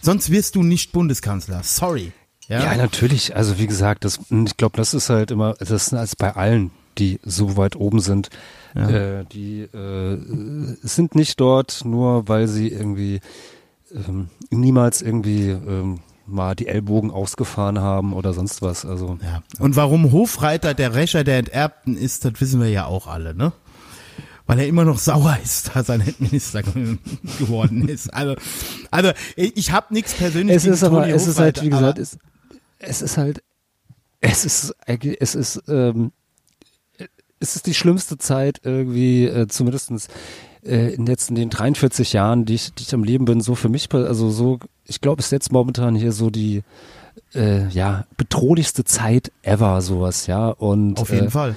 Sonst 0.01 0.29
wirst 0.29 0.55
du 0.55 0.63
nicht 0.63 0.91
Bundeskanzler. 0.93 1.63
Sorry. 1.63 2.13
Ja, 2.47 2.75
natürlich. 2.75 3.35
Also 3.35 3.57
wie 3.57 3.65
gesagt, 3.65 4.05
das, 4.05 4.19
ich 4.29 4.55
glaube, 4.55 4.77
das 4.77 4.93
ist 4.93 5.09
halt 5.09 5.31
immer, 5.31 5.55
das 5.55 5.71
ist 5.71 5.93
als 5.93 6.15
bei 6.15 6.35
allen 6.35 6.71
die 6.97 7.19
so 7.23 7.57
weit 7.57 7.75
oben 7.75 7.99
sind. 7.99 8.29
Ja. 8.73 8.89
Äh, 8.89 9.25
die 9.25 9.61
äh, 9.61 10.17
sind 10.81 11.15
nicht 11.15 11.39
dort 11.39 11.83
nur, 11.85 12.27
weil 12.27 12.47
sie 12.47 12.69
irgendwie 12.69 13.19
ähm, 13.95 14.29
niemals 14.49 15.01
irgendwie 15.01 15.49
ähm, 15.49 15.99
mal 16.27 16.55
die 16.55 16.67
Ellbogen 16.67 17.11
ausgefahren 17.11 17.79
haben 17.79 18.13
oder 18.13 18.33
sonst 18.33 18.61
was. 18.61 18.85
Also 18.85 19.17
Ja. 19.21 19.43
Und 19.59 19.75
warum 19.75 20.11
Hofreiter 20.11 20.73
der 20.73 20.95
Rächer 20.95 21.23
der 21.23 21.39
Enterbten 21.39 21.95
ist, 21.97 22.25
das 22.25 22.33
wissen 22.39 22.59
wir 22.59 22.69
ja 22.69 22.85
auch 22.85 23.07
alle, 23.07 23.35
ne? 23.35 23.53
Weil 24.47 24.59
er 24.59 24.67
immer 24.67 24.85
noch 24.85 24.99
sauer 24.99 25.37
ist, 25.43 25.75
dass 25.75 25.89
er 25.89 25.97
nicht 25.97 26.19
Minister 26.19 26.63
geworden 27.39 27.87
ist. 27.87 28.13
Also, 28.13 28.35
also 28.91 29.11
ich 29.35 29.71
habe 29.71 29.93
nichts 29.93 30.13
persönlich 30.13 30.55
es 30.55 30.65
ist 30.65 30.83
aber, 30.83 31.01
Toni 31.01 31.11
es 31.13 31.27
ist 31.27 31.39
halt, 31.39 31.57
Hofreiter, 31.57 31.65
wie 31.65 31.69
gesagt, 31.69 31.99
es, 31.99 32.17
es 32.79 33.01
ist 33.01 33.17
halt, 33.17 33.43
es 34.21 34.45
ist, 34.45 34.75
es 34.85 35.35
ist, 35.35 35.63
ähm, 35.67 36.11
es 37.39 37.55
ist 37.55 37.67
die 37.67 37.73
schlimmste 37.73 38.17
Zeit 38.17 38.61
irgendwie, 38.63 39.25
äh, 39.25 39.47
zumindestens 39.47 40.07
äh, 40.65 40.93
in 40.93 41.05
jetzt 41.05 41.29
in 41.29 41.35
den 41.35 41.49
43 41.49 42.13
Jahren, 42.13 42.45
die 42.45 42.55
ich, 42.55 42.73
die 42.73 42.83
ich 42.83 42.93
am 42.93 43.03
Leben 43.03 43.25
bin, 43.25 43.41
so 43.41 43.55
für 43.55 43.69
mich, 43.69 43.93
also 43.93 44.29
so, 44.29 44.59
ich 44.85 45.01
glaube, 45.01 45.19
ist 45.19 45.31
jetzt 45.31 45.51
momentan 45.51 45.95
hier 45.95 46.11
so 46.11 46.29
die, 46.29 46.63
äh, 47.33 47.67
ja, 47.69 48.05
bedrohlichste 48.17 48.83
Zeit 48.83 49.31
ever, 49.41 49.81
sowas, 49.81 50.27
ja, 50.27 50.49
und, 50.49 50.99
auf 50.99 51.11
jeden 51.11 51.27
äh, 51.27 51.31
Fall. 51.31 51.55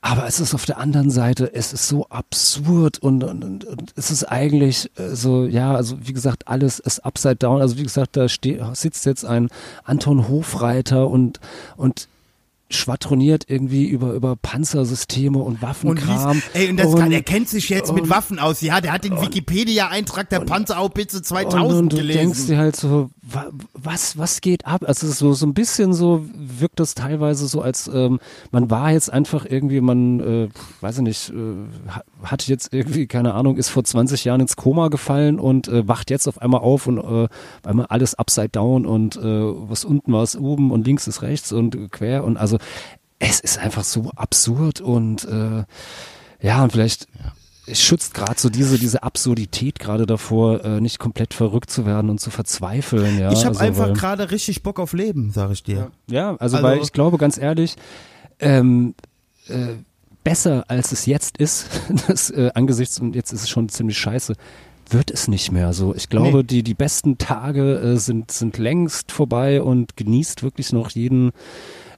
aber 0.00 0.26
es 0.26 0.40
ist 0.40 0.54
auf 0.54 0.64
der 0.64 0.78
anderen 0.78 1.10
Seite, 1.10 1.52
es 1.54 1.72
ist 1.72 1.88
so 1.88 2.06
absurd 2.08 2.98
und, 2.98 3.24
und, 3.24 3.44
und, 3.44 3.92
es 3.96 4.10
ist 4.10 4.24
eigentlich 4.24 4.90
äh, 4.96 5.14
so, 5.14 5.44
ja, 5.44 5.74
also 5.74 5.96
wie 6.06 6.12
gesagt, 6.12 6.48
alles 6.48 6.78
ist 6.78 7.00
upside 7.00 7.36
down. 7.36 7.60
Also 7.60 7.78
wie 7.78 7.82
gesagt, 7.82 8.16
da 8.16 8.28
steht, 8.28 8.60
sitzt 8.74 9.06
jetzt 9.06 9.24
ein 9.24 9.48
Anton 9.84 10.28
Hofreiter 10.28 11.08
und, 11.08 11.40
und 11.76 12.08
schwadroniert 12.70 13.44
irgendwie 13.48 13.86
über, 13.86 14.12
über 14.12 14.36
Panzersysteme 14.36 15.38
und 15.38 15.54
Und 15.54 15.62
Waffenkram. 15.62 16.34
liest, 16.36 16.50
ey, 16.54 16.70
und 16.70 16.76
das 16.76 16.94
kann, 16.94 17.10
er 17.12 17.22
kennt 17.22 17.48
sich 17.48 17.68
jetzt 17.68 17.92
mit 17.92 18.04
und- 18.04 18.10
Waffen 18.10 18.38
aus. 18.38 18.60
Ja, 18.60 18.80
der 18.80 18.92
hat 18.92 19.04
den 19.04 19.20
Wikipedia-Eintrag 19.20 20.28
der 20.30 20.40
Panzerhaubitze 20.40 21.22
2000 21.22 21.64
und, 21.72 21.76
und 21.78 21.92
du 21.92 21.96
gelesen. 21.96 22.18
denkst 22.18 22.46
dir 22.46 22.58
halt 22.58 22.76
so, 22.76 23.10
wa, 23.22 23.46
was, 23.74 24.16
was 24.16 24.40
geht 24.40 24.66
ab? 24.66 24.84
Also 24.86 25.08
so, 25.08 25.32
so 25.32 25.46
ein 25.46 25.54
bisschen 25.54 25.92
so, 25.92 26.24
wirkt 26.36 26.78
das 26.80 26.94
teilweise 26.94 27.46
so, 27.48 27.60
als 27.60 27.90
ähm, 27.92 28.20
man 28.52 28.70
war 28.70 28.92
jetzt 28.92 29.12
einfach 29.12 29.44
irgendwie, 29.48 29.80
man, 29.80 30.20
äh, 30.20 30.48
weiß 30.80 30.98
ich 30.98 31.02
nicht, 31.02 31.30
äh, 31.30 31.34
ha- 31.90 32.04
hat 32.22 32.46
jetzt 32.46 32.72
irgendwie, 32.72 33.06
keine 33.06 33.34
Ahnung, 33.34 33.56
ist 33.56 33.68
vor 33.68 33.82
20 33.84 34.24
Jahren 34.24 34.40
ins 34.40 34.56
Koma 34.56 34.88
gefallen 34.88 35.38
und 35.40 35.68
äh, 35.68 35.86
wacht 35.88 36.10
jetzt 36.10 36.28
auf 36.28 36.40
einmal 36.40 36.60
auf 36.60 36.86
und 36.86 36.98
äh, 36.98 37.28
einmal 37.64 37.86
alles 37.86 38.14
upside 38.14 38.50
down 38.50 38.86
und 38.86 39.16
äh, 39.16 39.20
was 39.22 39.84
unten 39.84 40.12
war 40.12 40.22
ist 40.22 40.36
oben 40.36 40.70
und 40.70 40.86
links 40.86 41.06
ist 41.08 41.22
rechts 41.22 41.52
und 41.52 41.90
quer 41.90 42.22
und 42.24 42.36
also 42.36 42.58
es 43.18 43.40
ist 43.40 43.58
einfach 43.58 43.84
so 43.84 44.10
absurd 44.16 44.80
und 44.80 45.24
äh, 45.24 45.64
ja, 46.42 46.62
und 46.62 46.72
vielleicht 46.72 47.06
es 47.66 47.80
schützt 47.80 48.14
gerade 48.14 48.34
so 48.40 48.48
diese, 48.48 48.78
diese 48.78 49.02
Absurdität 49.04 49.78
gerade 49.78 50.04
davor, 50.06 50.64
äh, 50.64 50.80
nicht 50.80 50.98
komplett 50.98 51.34
verrückt 51.34 51.70
zu 51.70 51.86
werden 51.86 52.10
und 52.10 52.18
zu 52.20 52.30
verzweifeln. 52.30 53.18
Ja, 53.18 53.30
ich 53.30 53.44
habe 53.44 53.58
also, 53.58 53.60
einfach 53.60 53.92
gerade 53.92 54.30
richtig 54.30 54.62
Bock 54.62 54.80
auf 54.80 54.92
Leben, 54.92 55.30
sag 55.30 55.52
ich 55.52 55.62
dir. 55.62 55.90
Ja, 56.08 56.30
also, 56.38 56.56
Also- 56.56 56.62
weil 56.66 56.78
ich 56.80 56.92
glaube, 56.92 57.16
ganz 57.18 57.38
ehrlich, 57.38 57.76
ähm, 58.40 58.94
äh, 59.48 59.74
besser 60.24 60.64
als 60.68 60.90
es 60.90 61.06
jetzt 61.06 61.36
ist, 61.38 61.68
das, 62.08 62.30
äh, 62.30 62.50
angesichts, 62.54 62.98
und 62.98 63.14
jetzt 63.14 63.32
ist 63.32 63.42
es 63.42 63.48
schon 63.48 63.68
ziemlich 63.68 63.98
scheiße, 63.98 64.34
wird 64.88 65.10
es 65.12 65.28
nicht 65.28 65.52
mehr 65.52 65.72
so. 65.72 65.94
Ich 65.94 66.08
glaube, 66.08 66.38
Nee. 66.38 66.42
die, 66.42 66.62
die 66.64 66.74
besten 66.74 67.18
Tage 67.18 67.74
äh, 67.78 67.96
sind, 67.98 68.32
sind 68.32 68.58
längst 68.58 69.12
vorbei 69.12 69.62
und 69.62 69.96
genießt 69.96 70.42
wirklich 70.42 70.72
noch 70.72 70.90
jeden, 70.90 71.30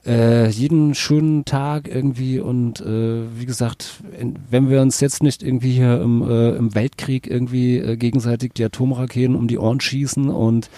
äh, 0.04 0.48
jeden 0.48 0.94
schönen 0.94 1.44
Tag 1.44 1.86
irgendwie 1.88 2.40
und 2.40 2.80
äh, 2.80 3.22
wie 3.38 3.46
gesagt, 3.46 4.02
in, 4.18 4.36
wenn 4.50 4.68
wir 4.68 4.80
uns 4.82 5.00
jetzt 5.00 5.22
nicht 5.22 5.42
irgendwie 5.42 5.72
hier 5.72 6.00
im, 6.00 6.22
äh, 6.28 6.50
im 6.56 6.74
Weltkrieg 6.74 7.26
irgendwie 7.28 7.78
äh, 7.78 7.96
gegenseitig 7.96 8.52
die 8.54 8.64
Atomraketen 8.64 9.36
um 9.36 9.46
die 9.48 9.58
Ohren 9.58 9.80
schießen 9.80 10.28
und 10.28 10.68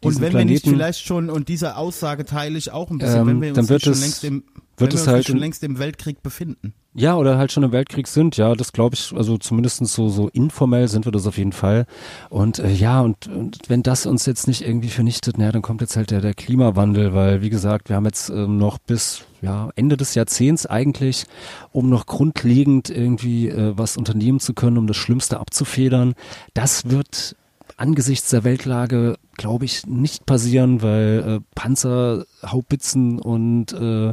Und 0.00 0.04
diesen 0.04 0.20
wenn 0.22 0.26
wir 0.26 0.30
Planeten, 0.30 0.52
nicht 0.52 0.68
vielleicht 0.68 1.04
schon, 1.04 1.28
und 1.30 1.48
diese 1.48 1.76
Aussage 1.76 2.24
teile 2.24 2.56
ich 2.56 2.70
auch 2.70 2.90
ein 2.90 2.98
bisschen, 2.98 3.20
Ähm, 3.22 3.26
wenn 3.26 3.40
wir 3.42 3.48
uns 3.50 3.56
dann 3.56 3.68
wird 3.68 3.78
nicht 3.80 3.84
schon 3.84 3.92
es- 3.94 4.00
längst 4.00 4.24
im, 4.24 4.44
wird 4.76 4.94
es 4.94 5.06
wir 5.06 5.12
halt 5.12 5.26
schon 5.26 5.38
längst 5.38 5.64
im 5.64 5.78
Weltkrieg 5.80 6.22
befinden. 6.22 6.72
Ja, 6.94 7.16
oder 7.16 7.38
halt 7.38 7.52
schon 7.52 7.62
im 7.62 7.70
Weltkrieg 7.70 8.08
sind, 8.08 8.36
ja, 8.38 8.54
das 8.54 8.72
glaube 8.72 8.94
ich, 8.94 9.12
also 9.14 9.36
zumindest 9.36 9.86
so, 9.86 10.08
so 10.08 10.28
informell 10.28 10.88
sind 10.88 11.04
wir 11.04 11.12
das 11.12 11.26
auf 11.26 11.36
jeden 11.36 11.52
Fall. 11.52 11.86
Und 12.30 12.58
äh, 12.58 12.72
ja, 12.72 13.02
und, 13.02 13.28
und 13.28 13.58
wenn 13.68 13.82
das 13.82 14.06
uns 14.06 14.26
jetzt 14.26 14.48
nicht 14.48 14.66
irgendwie 14.66 14.88
vernichtet, 14.88 15.38
naja, 15.38 15.52
dann 15.52 15.62
kommt 15.62 15.82
jetzt 15.82 15.96
halt 15.96 16.10
der, 16.10 16.22
der 16.22 16.34
Klimawandel, 16.34 17.14
weil 17.14 17.42
wie 17.42 17.50
gesagt, 17.50 17.88
wir 17.88 17.96
haben 17.96 18.06
jetzt 18.06 18.30
ähm, 18.30 18.56
noch 18.56 18.78
bis 18.78 19.24
ja, 19.42 19.70
Ende 19.76 19.96
des 19.96 20.14
Jahrzehnts 20.14 20.66
eigentlich, 20.66 21.26
um 21.72 21.88
noch 21.88 22.06
grundlegend 22.06 22.90
irgendwie 22.90 23.48
äh, 23.48 23.76
was 23.76 23.96
unternehmen 23.96 24.40
zu 24.40 24.54
können, 24.54 24.78
um 24.78 24.86
das 24.86 24.96
Schlimmste 24.96 25.38
abzufedern. 25.38 26.14
Das 26.54 26.90
wird 26.90 27.36
angesichts 27.76 28.30
der 28.30 28.44
Weltlage, 28.44 29.16
glaube 29.36 29.66
ich, 29.66 29.86
nicht 29.86 30.26
passieren, 30.26 30.82
weil 30.82 31.24
äh, 31.26 31.40
Panzer, 31.54 32.24
Haubitzen 32.44 33.20
und 33.20 33.72
äh, 33.72 34.12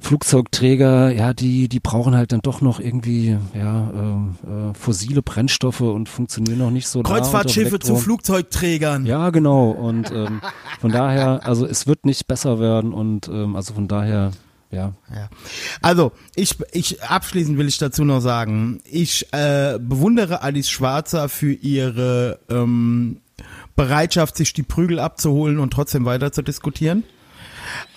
Flugzeugträger, 0.00 1.10
ja, 1.12 1.34
die, 1.34 1.68
die 1.68 1.80
brauchen 1.80 2.14
halt 2.14 2.32
dann 2.32 2.40
doch 2.40 2.60
noch 2.60 2.80
irgendwie, 2.80 3.36
ja, 3.54 3.90
ähm, 3.92 4.36
äh, 4.44 4.74
fossile 4.74 5.22
Brennstoffe 5.22 5.80
und 5.80 6.08
funktionieren 6.08 6.58
noch 6.58 6.70
nicht 6.70 6.88
so 6.88 7.02
Kreuzfahrtschiffe 7.02 7.78
zu 7.78 7.96
Flugzeugträgern. 7.96 9.06
Ja, 9.06 9.30
genau. 9.30 9.70
Und 9.70 10.10
ähm, 10.10 10.40
von 10.80 10.92
daher, 10.92 11.46
also 11.46 11.66
es 11.66 11.86
wird 11.86 12.06
nicht 12.06 12.26
besser 12.26 12.60
werden 12.60 12.92
und 12.92 13.28
ähm, 13.28 13.56
also 13.56 13.74
von 13.74 13.88
daher, 13.88 14.30
ja. 14.70 14.92
Ja. 15.12 15.28
Also, 15.80 16.12
ich, 16.34 16.56
ich, 16.72 17.02
abschließend 17.02 17.58
will 17.58 17.68
ich 17.68 17.78
dazu 17.78 18.04
noch 18.04 18.20
sagen, 18.20 18.80
ich 18.84 19.32
äh, 19.32 19.78
bewundere 19.80 20.42
Alice 20.42 20.68
Schwarzer 20.68 21.28
für 21.28 21.52
ihre 21.52 22.38
ähm, 22.50 23.20
Bereitschaft, 23.76 24.36
sich 24.36 24.52
die 24.52 24.62
Prügel 24.62 24.98
abzuholen 24.98 25.58
und 25.58 25.72
trotzdem 25.72 26.04
weiter 26.04 26.32
zu 26.32 26.42
diskutieren. 26.42 27.04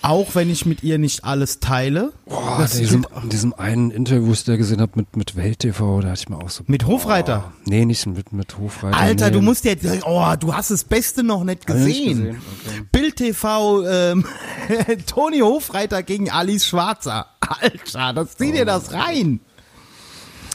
Auch 0.02 0.34
wenn 0.34 0.50
ich 0.50 0.66
mit 0.66 0.82
ihr 0.82 0.98
nicht 0.98 1.24
alles 1.24 1.60
teile. 1.60 2.12
Boah, 2.26 2.56
Das 2.58 2.74
in 2.74 2.80
diesem, 2.80 3.06
in 3.22 3.28
diesem 3.28 3.54
einen 3.54 3.90
Interview, 3.90 4.34
da 4.44 4.56
gesehen 4.56 4.80
habe 4.80 4.92
mit, 4.96 5.16
mit 5.16 5.36
Welt 5.36 5.60
TV, 5.60 6.00
da 6.00 6.08
hatte 6.08 6.20
ich 6.22 6.28
mir 6.28 6.38
auch 6.38 6.50
so. 6.50 6.64
Mit 6.66 6.86
Hofreiter. 6.86 7.52
Nee, 7.64 7.84
nicht 7.84 8.06
mit, 8.06 8.32
mit 8.32 8.58
Hofreiter. 8.58 8.96
Alter, 8.96 9.26
nee. 9.26 9.32
du 9.32 9.42
musst 9.42 9.64
jetzt, 9.64 9.86
oh, 10.04 10.34
du 10.38 10.54
hast 10.54 10.70
das 10.70 10.84
Beste 10.84 11.22
noch 11.22 11.44
nicht 11.44 11.68
ich 11.68 11.74
nicht 11.74 11.86
gesehen. 11.86 12.18
gesehen, 12.24 12.42
okay. 12.66 12.82
Bild 12.90 13.16
TV, 13.16 13.86
ähm, 13.86 14.24
Toni 15.06 15.38
Hofreiter 15.38 16.02
gegen 16.02 16.30
Alice 16.30 16.66
Schwarzer. 16.66 17.26
Alter, 17.40 18.12
das 18.12 18.36
zieh 18.36 18.52
dir 18.52 18.64
das 18.64 18.92
rein. 18.92 19.40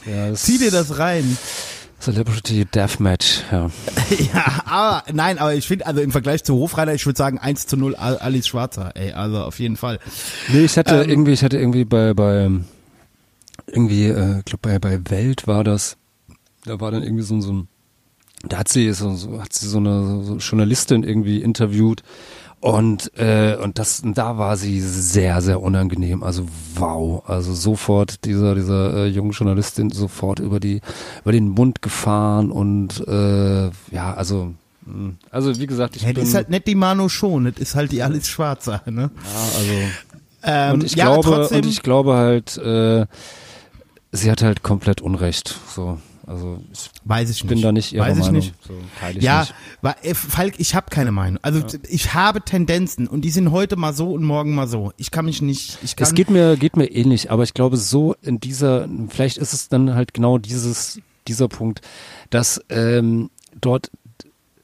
Ja, 0.06 0.30
das 0.30 0.42
Zieh 0.42 0.58
dir 0.58 0.70
das 0.70 0.98
rein. 0.98 1.36
Celebrity 2.00 2.64
Deathmatch, 2.64 3.42
ja. 3.50 3.70
Ja, 4.34 4.62
aber 4.66 5.02
nein, 5.12 5.38
aber 5.38 5.54
ich 5.54 5.66
finde, 5.66 5.86
also 5.86 6.00
im 6.00 6.12
Vergleich 6.12 6.44
zu 6.44 6.54
Hofreiter, 6.54 6.94
ich 6.94 7.04
würde 7.06 7.16
sagen 7.18 7.38
1 7.38 7.66
zu 7.66 7.76
0 7.76 7.96
Al- 7.96 8.18
Alice 8.18 8.46
Schwarzer, 8.46 8.92
ey, 8.94 9.12
also 9.12 9.38
auf 9.42 9.58
jeden 9.58 9.76
Fall. 9.76 9.98
Nee, 10.48 10.64
ich 10.64 10.76
hatte 10.78 11.02
Ähm, 11.02 11.10
irgendwie, 11.10 11.32
ich 11.32 11.42
hatte 11.42 11.58
irgendwie 11.58 11.84
bei, 11.84 12.14
bei 12.14 12.50
irgendwie, 13.66 14.06
äh, 14.06 14.38
ich 14.38 14.44
glaube 14.44 14.60
bei, 14.62 14.78
bei 14.78 15.00
Welt 15.10 15.46
war 15.46 15.64
das, 15.64 15.96
da 16.64 16.80
war 16.80 16.90
dann 16.90 17.02
irgendwie 17.02 17.24
so, 17.24 17.34
ein- 17.34 17.42
so 17.42 17.52
ein, 17.52 17.68
da 18.48 18.58
hat 18.58 18.68
sie 18.68 18.92
so, 18.92 19.14
so 19.14 19.42
hat 19.42 19.52
sie 19.52 19.66
so 19.68 19.78
eine 19.78 20.22
so 20.24 20.36
Journalistin 20.36 21.02
irgendwie 21.02 21.42
interviewt 21.42 22.02
und 22.60 23.12
äh, 23.16 23.56
und 23.62 23.78
das 23.78 24.02
da 24.04 24.36
war 24.36 24.56
sie 24.56 24.80
sehr 24.80 25.40
sehr 25.42 25.60
unangenehm. 25.62 26.22
Also 26.22 26.46
wow. 26.74 27.22
Also 27.28 27.54
sofort 27.54 28.24
dieser 28.24 28.54
dieser 28.54 28.94
äh, 28.94 29.06
jungen 29.06 29.30
Journalistin 29.30 29.90
sofort 29.90 30.40
über 30.40 30.58
die 30.58 30.80
über 31.22 31.32
den 31.32 31.48
Mund 31.50 31.82
gefahren 31.82 32.50
und 32.50 33.06
äh, 33.06 33.66
ja 33.92 34.14
also 34.16 34.54
mh, 34.86 35.12
also 35.30 35.58
wie 35.60 35.66
gesagt 35.66 35.96
ich 35.96 36.02
Ja, 36.02 36.08
bin 36.08 36.16
das 36.16 36.28
ist 36.30 36.34
halt 36.34 36.50
nicht 36.50 36.66
die 36.66 36.74
Mano 36.74 37.08
schon, 37.08 37.44
das 37.44 37.58
ist 37.58 37.74
halt 37.76 37.92
die 37.92 38.02
Alice 38.02 38.28
Schwarzer, 38.28 38.82
ne? 38.86 39.10
ja, 39.24 39.58
also. 39.58 39.72
Ähm, 40.42 40.74
und 40.74 40.84
ich 40.84 40.94
ja, 40.94 41.06
glaube, 41.06 41.22
trotzdem, 41.28 41.58
und 41.58 41.66
ich 41.66 41.82
glaube 41.82 42.14
halt, 42.14 42.56
äh, 42.58 43.06
sie 44.12 44.30
hat 44.30 44.40
halt 44.42 44.62
komplett 44.62 45.00
Unrecht. 45.00 45.58
So, 45.74 45.98
also 46.28 46.60
ich 46.72 46.90
weiß 47.04 47.30
ich 47.30 47.42
nicht. 47.42 47.48
bin 47.48 47.62
da 47.62 47.72
nicht 47.72 47.92
ihrer 47.92 48.06
weiß 48.06 48.16
ich 48.18 48.24
Meinung. 48.24 48.34
nicht. 48.36 48.54
So, 48.66 48.74
ich 49.16 49.22
Ja, 49.22 49.40
nicht. 49.40 49.54
weil, 49.82 49.94
äh, 50.02 50.14
Falk, 50.14 50.54
ich 50.58 50.74
habe 50.74 50.86
keine 50.90 51.10
Meinung. 51.10 51.38
Also 51.42 51.62
ich 51.88 52.14
habe 52.14 52.42
Tendenzen 52.42 53.06
und 53.08 53.22
die 53.22 53.30
sind 53.30 53.50
heute 53.50 53.76
mal 53.76 53.94
so 53.94 54.12
und 54.12 54.22
morgen 54.24 54.54
mal 54.54 54.68
so. 54.68 54.92
Ich 54.96 55.10
kann 55.10 55.24
mich 55.24 55.42
nicht, 55.42 55.78
ich 55.82 55.96
kann, 55.96 56.06
Es 56.06 56.14
geht 56.14 56.30
mir, 56.30 56.56
geht 56.56 56.76
mir 56.76 56.86
ähnlich, 56.86 57.30
aber 57.30 57.42
ich 57.42 57.54
glaube, 57.54 57.76
so 57.76 58.14
in 58.22 58.38
dieser, 58.40 58.88
vielleicht 59.08 59.38
ist 59.38 59.52
es 59.52 59.68
dann 59.68 59.94
halt 59.94 60.14
genau 60.14 60.38
dieses, 60.38 61.00
dieser 61.26 61.48
Punkt, 61.48 61.80
dass 62.30 62.60
ähm, 62.68 63.30
dort 63.60 63.90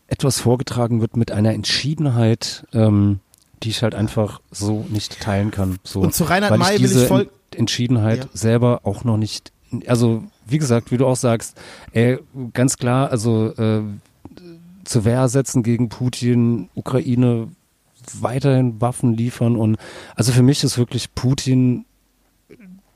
etwas 0.06 0.38
vorgetragen 0.38 1.00
wird 1.00 1.16
mit 1.16 1.32
einer 1.32 1.52
Entschiedenheit, 1.54 2.66
ähm, 2.72 3.20
die 3.62 3.70
ich 3.70 3.82
halt 3.82 3.94
einfach 3.94 4.40
so 4.50 4.84
nicht 4.90 5.20
teilen 5.20 5.50
kann. 5.50 5.78
So, 5.82 6.00
Und 6.00 6.14
zu 6.14 6.24
Reinhard 6.24 6.58
May 6.58 6.74
ich 6.74 6.80
will 6.80 6.86
ich 6.86 6.92
diese 6.92 7.06
voll- 7.06 7.20
Ent- 7.22 7.30
Entschiedenheit 7.56 8.18
Ja. 8.24 8.30
selber 8.34 8.80
auch 8.84 9.04
noch 9.04 9.16
nicht, 9.16 9.52
also 9.86 10.24
wie 10.46 10.58
gesagt, 10.58 10.90
wie 10.90 10.96
du 10.96 11.06
auch 11.06 11.16
sagst, 11.16 11.60
ey, 11.92 12.18
ganz 12.52 12.76
klar, 12.76 13.10
also 13.10 13.52
äh, 13.56 13.82
zur 14.84 15.04
Wehr 15.04 15.28
setzen 15.28 15.62
gegen 15.62 15.88
Putin, 15.88 16.68
Ukraine 16.74 17.48
weiterhin 18.20 18.80
Waffen 18.80 19.14
liefern 19.14 19.56
und 19.56 19.76
also 20.14 20.32
für 20.32 20.42
mich 20.42 20.62
ist 20.62 20.76
wirklich 20.76 21.14
Putin 21.14 21.86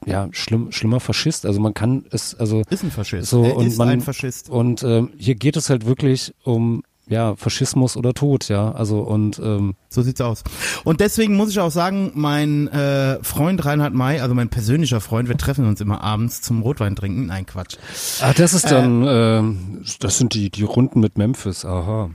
ja, 0.06 0.28
schlimm, 0.32 0.72
schlimmer 0.72 1.00
Faschist. 1.00 1.44
Also 1.44 1.60
man 1.60 1.74
kann 1.74 2.04
es, 2.10 2.34
also 2.34 2.62
Ist 2.70 2.82
ein 2.82 2.90
Faschist. 2.90 3.28
so 3.28 3.44
er 3.44 3.56
und 3.56 3.66
ist 3.66 3.78
man 3.78 3.88
ein 3.88 4.00
Faschist. 4.00 4.48
und 4.48 4.82
ähm, 4.82 5.10
hier 5.18 5.34
geht 5.34 5.56
es 5.56 5.70
halt 5.70 5.86
wirklich 5.86 6.34
um 6.44 6.82
ja 7.08 7.34
Faschismus 7.36 7.96
oder 7.96 8.14
Tod, 8.14 8.48
ja. 8.48 8.72
Also 8.72 9.00
und 9.00 9.38
ähm, 9.38 9.74
So 9.88 10.02
sieht's 10.02 10.20
aus. 10.20 10.44
Und 10.84 11.00
deswegen 11.00 11.36
muss 11.36 11.50
ich 11.50 11.58
auch 11.60 11.70
sagen, 11.70 12.12
mein 12.14 12.68
äh, 12.68 13.18
Freund 13.22 13.64
Reinhard 13.64 13.94
May, 13.94 14.20
also 14.20 14.34
mein 14.34 14.48
persönlicher 14.48 15.00
Freund, 15.00 15.28
wir 15.28 15.36
treffen 15.36 15.66
uns 15.66 15.80
immer 15.80 16.02
abends 16.02 16.42
zum 16.42 16.62
Rotwein 16.62 16.96
trinken. 16.96 17.26
Nein, 17.26 17.46
Quatsch. 17.46 17.76
ah, 18.20 18.32
das 18.36 18.54
ist 18.54 18.70
dann, 18.70 19.04
ähm, 19.08 19.82
das 20.00 20.18
sind 20.18 20.34
die 20.34 20.50
die 20.50 20.64
Runden 20.64 21.00
mit 21.00 21.18
Memphis. 21.18 21.64
Aha. 21.64 22.10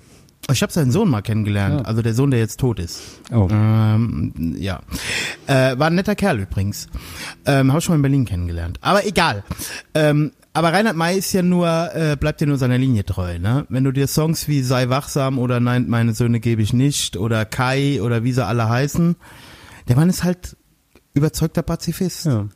Ich 0.52 0.62
habe 0.62 0.74
seinen 0.74 0.92
Sohn 0.92 1.10
mal 1.10 1.22
kennengelernt, 1.22 1.80
Ja. 1.80 1.86
also 1.86 2.02
der 2.02 2.14
Sohn, 2.14 2.30
der 2.30 2.40
jetzt 2.42 2.60
tot 2.60 2.78
ist. 2.78 3.00
Oh. 3.34 3.48
Ähm, 3.50 4.34
ja. 4.58 4.82
Äh, 5.48 5.80
war 5.80 5.88
ein 5.88 5.96
netter 5.96 6.16
Kerl 6.16 6.40
übrigens. 6.42 6.88
Ähm, 7.46 7.70
habe 7.72 7.80
ich 7.80 7.86
schon 7.86 7.94
mal 7.94 7.96
in 7.98 8.02
Berlin 8.02 8.26
kennengelernt. 8.26 8.78
Aber 8.82 9.06
egal. 9.08 9.44
Ähm, 9.94 10.34
aber 10.54 10.72
Reinhard 10.72 10.96
May 10.96 11.18
ist 11.18 11.34
ja 11.34 11.42
nur, 11.42 11.68
äh, 11.96 12.16
bleibt 12.16 12.40
ja 12.40 12.48
nur 12.48 12.58
seiner 12.58 12.78
Linie 12.78 13.04
treu, 13.04 13.40
ne? 13.40 13.66
Wenn 13.70 13.84
du 13.84 13.92
dir 13.92 14.08
Songs 14.08 14.48
wie 14.48 14.62
Sei 14.62 14.90
wachsam 14.90 15.40
oder 15.40 15.60
Nein, 15.60 15.88
meine 15.90 16.14
Söhne 16.14 16.40
gebe 16.40 16.62
ich 16.62 16.74
nicht 16.74 17.18
oder 17.18 17.44
Kai 17.46 18.02
oder 18.02 18.24
wie 18.24 18.34
sie 18.34 18.46
alle 18.46 18.70
heißen, 18.70 19.16
der 19.88 19.96
Mann 19.96 20.10
ist 20.10 20.24
halt 20.24 20.56
überzeugter 21.16 21.64
Pazifist. 21.64 22.26
Ja. 22.26 22.48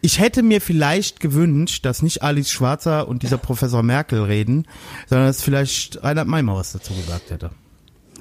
Ich 0.00 0.18
hätte 0.18 0.42
mir 0.42 0.60
vielleicht 0.60 1.20
gewünscht, 1.20 1.84
dass 1.84 2.02
nicht 2.02 2.22
Alice 2.22 2.50
Schwarzer 2.50 3.08
und 3.08 3.22
dieser 3.24 3.38
Professor 3.38 3.82
Merkel 3.82 4.22
reden, 4.22 4.66
sondern 5.08 5.26
dass 5.26 5.42
vielleicht 5.42 6.02
Reinhard 6.02 6.28
May 6.28 6.42
mal 6.42 6.56
was 6.56 6.72
dazu 6.72 6.94
gesagt 6.94 7.30
hätte. 7.30 7.50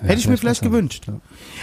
Hätte 0.02 0.20
ich 0.20 0.28
mir 0.28 0.38
vielleicht 0.38 0.62
gewünscht. 0.62 1.08
Ja. 1.08 1.20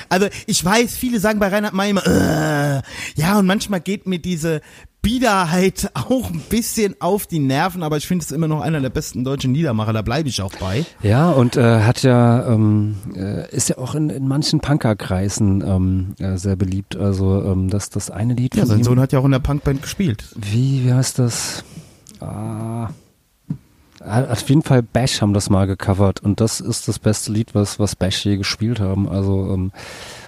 Also 0.08 0.28
ich 0.46 0.62
weiß, 0.62 0.94
viele 0.96 1.20
sagen 1.20 1.38
bei 1.38 1.48
Reinhard 1.48 1.74
May 1.74 1.90
immer, 1.90 2.06
äh, 2.06 2.82
ja, 3.14 3.38
und 3.38 3.46
manchmal 3.46 3.80
geht 3.80 4.06
mir 4.06 4.18
diese 4.18 4.60
Biederheit 5.06 5.88
auch 5.94 6.30
ein 6.30 6.40
bisschen 6.50 6.96
auf 6.98 7.28
die 7.28 7.38
Nerven, 7.38 7.84
aber 7.84 7.96
ich 7.96 8.08
finde 8.08 8.24
es 8.24 8.32
immer 8.32 8.48
noch 8.48 8.60
einer 8.60 8.80
der 8.80 8.90
besten 8.90 9.22
deutschen 9.22 9.54
Liedermacher, 9.54 9.92
da 9.92 10.02
bleibe 10.02 10.28
ich 10.28 10.42
auch 10.42 10.52
bei. 10.56 10.84
Ja, 11.00 11.30
und 11.30 11.56
äh, 11.56 11.82
hat 11.82 12.02
ja, 12.02 12.44
ähm, 12.52 12.96
äh, 13.14 13.48
ist 13.54 13.68
ja 13.68 13.78
auch 13.78 13.94
in, 13.94 14.10
in 14.10 14.26
manchen 14.26 14.58
Punkerkreisen 14.58 15.62
ähm, 15.64 16.14
äh, 16.18 16.36
sehr 16.36 16.56
beliebt. 16.56 16.96
Also 16.96 17.40
ähm, 17.40 17.70
das, 17.70 17.88
das 17.88 18.10
eine 18.10 18.34
Lied 18.34 18.56
Ja, 18.56 18.66
sein 18.66 18.82
Sohn 18.82 18.98
hat 18.98 19.12
ja 19.12 19.20
auch 19.20 19.24
in 19.24 19.30
der 19.30 19.38
Punkband 19.38 19.80
gespielt. 19.80 20.24
wie, 20.34 20.84
wie 20.84 20.92
heißt 20.92 21.20
das? 21.20 21.62
Ah, 22.18 22.88
auf 24.06 24.48
jeden 24.48 24.62
Fall 24.62 24.82
Bash 24.82 25.20
haben 25.20 25.34
das 25.34 25.50
mal 25.50 25.66
gecovert 25.66 26.20
und 26.20 26.40
das 26.40 26.60
ist 26.60 26.88
das 26.88 26.98
beste 26.98 27.32
Lied, 27.32 27.54
was, 27.54 27.78
was 27.78 27.96
Bash 27.96 28.24
je 28.24 28.36
gespielt 28.36 28.80
haben, 28.80 29.08
also 29.08 29.52
ähm, 29.52 29.72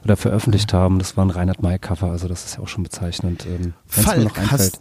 oder 0.05 0.17
veröffentlicht 0.17 0.73
haben. 0.73 0.99
Das 0.99 1.17
war 1.17 1.25
ein 1.25 1.31
Reinhard 1.31 1.63
May 1.63 1.79
Cover, 1.79 2.11
also 2.11 2.29
das 2.29 2.45
ist 2.45 2.57
ja 2.57 2.63
auch 2.63 2.69
schon 2.69 2.83
bezeichnend. 2.83 3.47
Ähm, 3.47 3.75
Falk, 3.87 4.33
hast, 4.51 4.81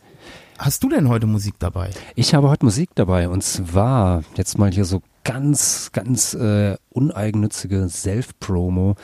hast 0.57 0.83
du 0.83 0.89
denn 0.89 1.09
heute 1.09 1.27
Musik 1.27 1.55
dabei? 1.59 1.91
Ich 2.15 2.33
habe 2.33 2.49
heute 2.49 2.65
Musik 2.65 2.89
dabei 2.95 3.29
und 3.29 3.43
zwar 3.43 4.23
jetzt 4.35 4.57
mal 4.57 4.71
hier 4.71 4.85
so 4.85 5.01
ganz, 5.23 5.91
ganz 5.91 6.33
äh, 6.33 6.77
uneigennützige 6.97 7.87
Self-Promo. 7.87 8.95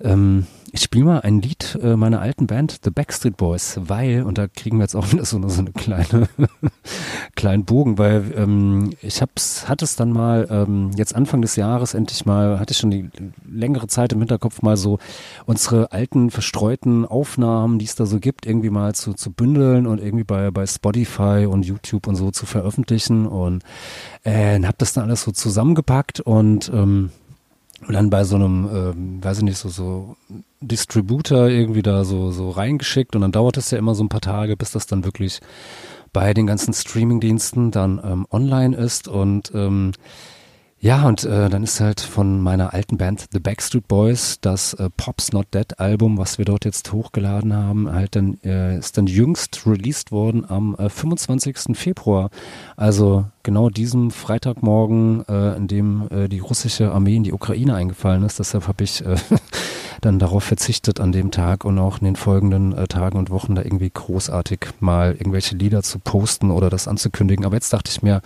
Ähm, 0.00 0.46
ich 0.74 0.82
spiele 0.82 1.04
mal 1.04 1.20
ein 1.20 1.40
Lied 1.40 1.78
äh, 1.80 1.94
meiner 1.94 2.20
alten 2.20 2.48
Band, 2.48 2.80
The 2.82 2.90
Backstreet 2.90 3.36
Boys, 3.36 3.78
weil, 3.80 4.24
und 4.24 4.38
da 4.38 4.48
kriegen 4.48 4.78
wir 4.78 4.82
jetzt 4.82 4.96
auch 4.96 5.08
wieder 5.12 5.24
so, 5.24 5.40
so 5.48 5.60
eine 5.60 5.70
kleine, 5.70 6.28
kleinen 7.36 7.64
Bogen, 7.64 7.96
weil 7.96 8.32
ähm, 8.36 8.90
ich 9.00 9.22
hab's, 9.22 9.68
hatte 9.68 9.84
es 9.84 9.94
dann 9.94 10.10
mal, 10.10 10.48
ähm, 10.50 10.90
jetzt 10.96 11.14
Anfang 11.14 11.42
des 11.42 11.54
Jahres 11.54 11.94
endlich 11.94 12.26
mal, 12.26 12.58
hatte 12.58 12.72
ich 12.72 12.78
schon 12.78 12.90
die 12.90 13.08
längere 13.48 13.86
Zeit 13.86 14.12
im 14.12 14.18
Hinterkopf 14.18 14.62
mal 14.62 14.76
so 14.76 14.98
unsere 15.46 15.92
alten 15.92 16.32
verstreuten 16.32 17.06
Aufnahmen, 17.06 17.78
die 17.78 17.84
es 17.84 17.94
da 17.94 18.04
so 18.04 18.18
gibt, 18.18 18.44
irgendwie 18.44 18.70
mal 18.70 18.96
zu, 18.96 19.14
zu 19.14 19.30
bündeln 19.30 19.86
und 19.86 20.00
irgendwie 20.00 20.24
bei, 20.24 20.50
bei 20.50 20.66
Spotify 20.66 21.46
und 21.48 21.64
YouTube 21.64 22.08
und 22.08 22.16
so 22.16 22.32
zu 22.32 22.46
veröffentlichen 22.46 23.26
und 23.26 23.62
äh, 24.24 24.60
hab 24.60 24.78
das 24.78 24.92
dann 24.92 25.04
alles 25.04 25.22
so 25.22 25.30
zusammengepackt 25.30 26.18
und 26.18 26.68
ähm, 26.74 27.10
und 27.86 27.94
dann 27.94 28.10
bei 28.10 28.24
so 28.24 28.36
einem, 28.36 28.68
ähm, 28.72 29.24
weiß 29.24 29.38
ich 29.38 29.44
nicht, 29.44 29.58
so, 29.58 29.68
so 29.68 30.16
Distributor 30.60 31.48
irgendwie 31.48 31.82
da 31.82 32.04
so, 32.04 32.30
so 32.30 32.50
reingeschickt 32.50 33.14
und 33.14 33.22
dann 33.22 33.32
dauert 33.32 33.56
es 33.56 33.70
ja 33.70 33.78
immer 33.78 33.94
so 33.94 34.02
ein 34.04 34.08
paar 34.08 34.20
Tage, 34.20 34.56
bis 34.56 34.72
das 34.72 34.86
dann 34.86 35.04
wirklich 35.04 35.40
bei 36.12 36.32
den 36.32 36.46
ganzen 36.46 36.72
Streamingdiensten 36.72 37.70
dann 37.70 38.00
ähm, 38.02 38.26
online 38.30 38.74
ist. 38.74 39.08
Und 39.08 39.52
ähm, 39.54 39.92
ja, 40.84 41.08
und 41.08 41.24
äh, 41.24 41.48
dann 41.48 41.62
ist 41.62 41.80
halt 41.80 42.02
von 42.02 42.42
meiner 42.42 42.74
alten 42.74 42.98
Band 42.98 43.24
The 43.32 43.40
Backstreet 43.40 43.88
Boys 43.88 44.36
das 44.42 44.74
äh, 44.74 44.90
Pops 44.94 45.32
Not 45.32 45.46
Dead 45.54 45.80
Album, 45.80 46.18
was 46.18 46.36
wir 46.36 46.44
dort 46.44 46.66
jetzt 46.66 46.92
hochgeladen 46.92 47.54
haben, 47.54 47.90
halt 47.90 48.16
dann 48.16 48.38
äh, 48.44 48.76
ist 48.76 48.98
dann 48.98 49.06
jüngst 49.06 49.66
released 49.66 50.12
worden 50.12 50.44
am 50.46 50.74
äh, 50.74 50.90
25. 50.90 51.74
Februar. 51.74 52.28
Also 52.76 53.24
genau 53.42 53.70
diesem 53.70 54.10
Freitagmorgen, 54.10 55.24
äh, 55.26 55.56
in 55.56 55.68
dem 55.68 56.06
äh, 56.10 56.28
die 56.28 56.40
russische 56.40 56.92
Armee 56.92 57.16
in 57.16 57.24
die 57.24 57.32
Ukraine 57.32 57.74
eingefallen 57.76 58.22
ist. 58.22 58.38
Deshalb 58.38 58.68
habe 58.68 58.84
ich 58.84 59.02
äh, 59.06 59.16
dann 60.00 60.18
darauf 60.18 60.44
verzichtet 60.44 61.00
an 61.00 61.12
dem 61.12 61.30
Tag 61.30 61.64
und 61.64 61.78
auch 61.78 61.98
in 61.98 62.04
den 62.04 62.16
folgenden 62.16 62.76
äh, 62.76 62.86
Tagen 62.86 63.18
und 63.18 63.30
Wochen 63.30 63.54
da 63.54 63.62
irgendwie 63.62 63.90
großartig 63.92 64.68
mal 64.80 65.12
irgendwelche 65.12 65.54
Lieder 65.56 65.82
zu 65.82 65.98
posten 65.98 66.50
oder 66.50 66.70
das 66.70 66.88
anzukündigen. 66.88 67.44
Aber 67.44 67.54
jetzt 67.56 67.72
dachte 67.72 67.90
ich 67.90 68.02
mir, 68.02 68.20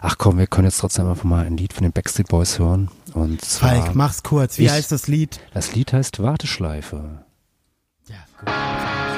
ach 0.00 0.16
komm, 0.18 0.38
wir 0.38 0.46
können 0.46 0.66
jetzt 0.66 0.78
trotzdem 0.78 1.06
einfach 1.08 1.24
mal 1.24 1.44
ein 1.46 1.56
Lied 1.56 1.72
von 1.72 1.82
den 1.82 1.92
Backstreet 1.92 2.28
Boys 2.28 2.58
hören. 2.58 2.88
Und 3.14 3.44
zwar, 3.44 3.70
Falk, 3.82 3.94
mach's 3.94 4.22
kurz. 4.22 4.58
Wie 4.58 4.64
Ich- 4.66 4.70
heißt 4.72 4.90
das 4.92 5.06
Lied? 5.08 5.40
das 5.54 5.74
Lied 5.74 5.92
heißt 5.92 6.22
Warteschleife. 6.22 7.20
Ja, 8.08 8.16
gut. 8.38 9.11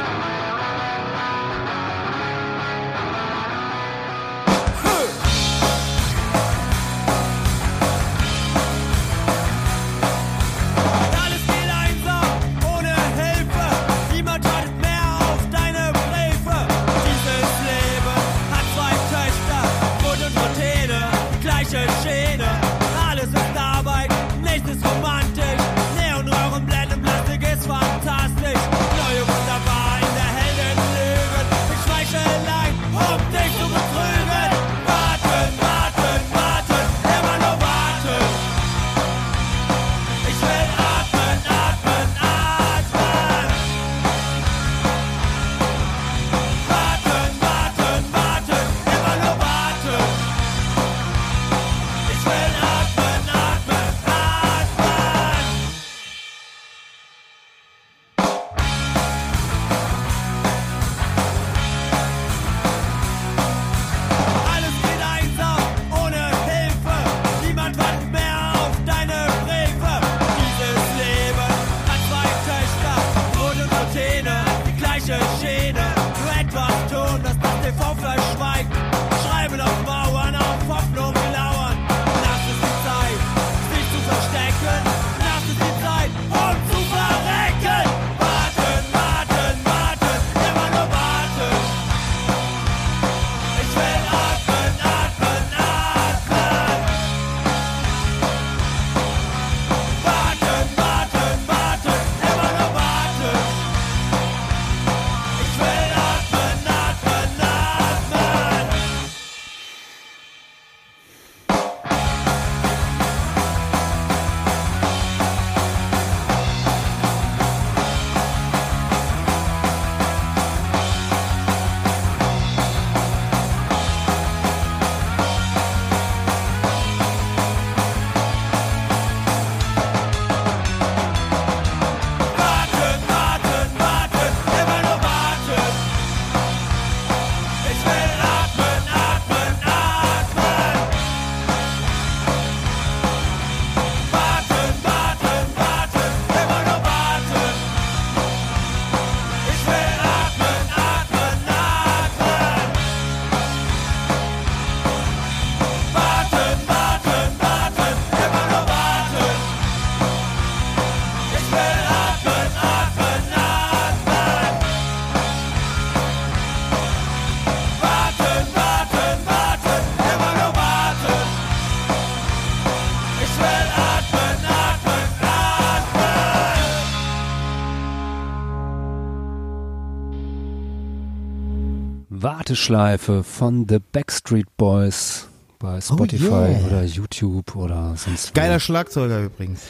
Warteschleife 182.48 183.24
von 183.24 183.64
The 183.66 183.78
Backstreet 183.78 184.54
Boys 184.58 185.28
bei 185.58 185.80
Spotify 185.80 186.28
Oh, 186.28 186.44
yeah. 186.44 186.66
oder 186.66 186.82
YouTube 186.84 187.56
oder 187.56 187.94
sonst 187.96 188.28
wo. 188.28 188.38
Geiler 188.38 188.60
Schlagzeuger 188.60 189.22
übrigens. 189.24 189.62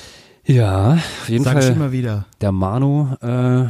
Ja, 0.44 0.94
auf 0.94 1.28
jeden 1.28 1.44
Sag 1.44 1.62
Fall. 1.62 1.70
immer 1.72 1.92
wieder. 1.92 2.26
Der 2.40 2.50
Manu 2.50 3.14
äh, 3.22 3.60
äh, 3.62 3.68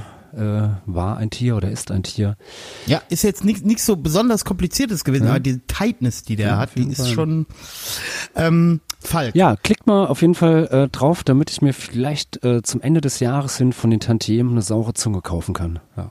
war 0.87 1.19
ein 1.19 1.29
Tier 1.29 1.55
oder 1.57 1.71
ist 1.71 1.91
ein 1.91 2.03
Tier. 2.03 2.39
Ja, 2.87 3.03
ist 3.11 3.25
jetzt 3.25 3.45
nichts 3.45 3.85
so 3.85 3.97
besonders 3.97 4.47
kompliziertes 4.47 5.05
gewesen, 5.05 5.25
Ja. 5.25 5.33
aber 5.33 5.41
die 5.41 5.59
Tightness, 5.59 6.23
die 6.23 6.37
der 6.37 6.47
Ja, 6.49 6.57
hat, 6.57 6.71
die 6.75 6.85
ist 6.89 7.03
Fall. 7.03 7.13
schon 7.13 7.47
ähm, 8.37 8.81
Falk. 9.01 9.35
Ja, 9.35 9.57
klickt 9.57 9.87
mal 9.87 10.07
auf 10.07 10.23
jeden 10.23 10.35
Fall 10.35 10.67
äh, 10.71 10.89
drauf, 10.89 11.25
damit 11.25 11.51
ich 11.51 11.61
mir 11.63 11.75
vielleicht 11.75 12.43
äh, 12.45 12.63
zum 12.63 12.81
Ende 12.81 13.01
des 13.01 13.21
Jahres 13.21 13.59
hin 13.59 13.73
von 13.73 13.91
den 13.91 14.01
Tantiemen 14.01 14.53
eine 14.53 14.63
saure 14.63 14.95
Zunge 14.95 15.21
kaufen 15.21 15.53
kann. 15.55 15.79
Ja. 15.97 16.09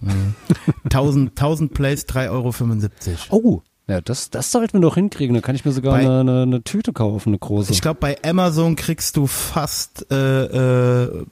1000, 0.86 1.32
1000 1.32 1.74
Plays, 1.74 2.05
3,75 2.07 3.32
Euro. 3.32 3.32
Oh, 3.32 3.61
ja, 3.88 3.99
das, 3.99 4.30
das 4.30 4.51
sollten 4.51 4.74
wir 4.78 4.82
doch 4.82 4.95
hinkriegen. 4.95 5.34
Da 5.34 5.41
kann 5.41 5.55
ich 5.55 5.65
mir 5.65 5.71
sogar 5.71 5.93
Bei- 5.93 5.99
eine, 6.01 6.19
eine, 6.21 6.41
eine 6.43 6.63
Tüte 6.63 6.93
kaufen, 6.93 7.30
eine 7.30 7.39
große. 7.39 7.71
Ich 7.74 7.82
glaube, 7.82 7.99
bei 7.99 8.17
Amazon 8.24 8.76
kriegst 8.76 9.17
du 9.17 9.28
fast, 9.28 10.05
äh, 10.11 11.05
äh, 11.05 11.26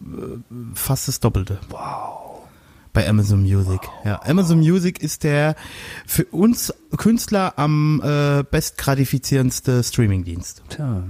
fast 0.74 1.08
das 1.08 1.20
Doppelte. 1.20 1.60
Wow. 1.70 2.31
Bei 2.94 3.08
Amazon 3.08 3.42
Music. 3.42 3.80
Ja, 4.04 4.22
Amazon 4.24 4.60
Music 4.60 5.02
ist 5.02 5.24
der 5.24 5.56
für 6.06 6.26
uns 6.26 6.74
Künstler 6.98 7.54
am 7.58 8.02
äh, 8.04 8.44
bestgratifizierendste 8.44 9.84
Streamingdienst. 9.84 10.62
Tja. 10.70 11.04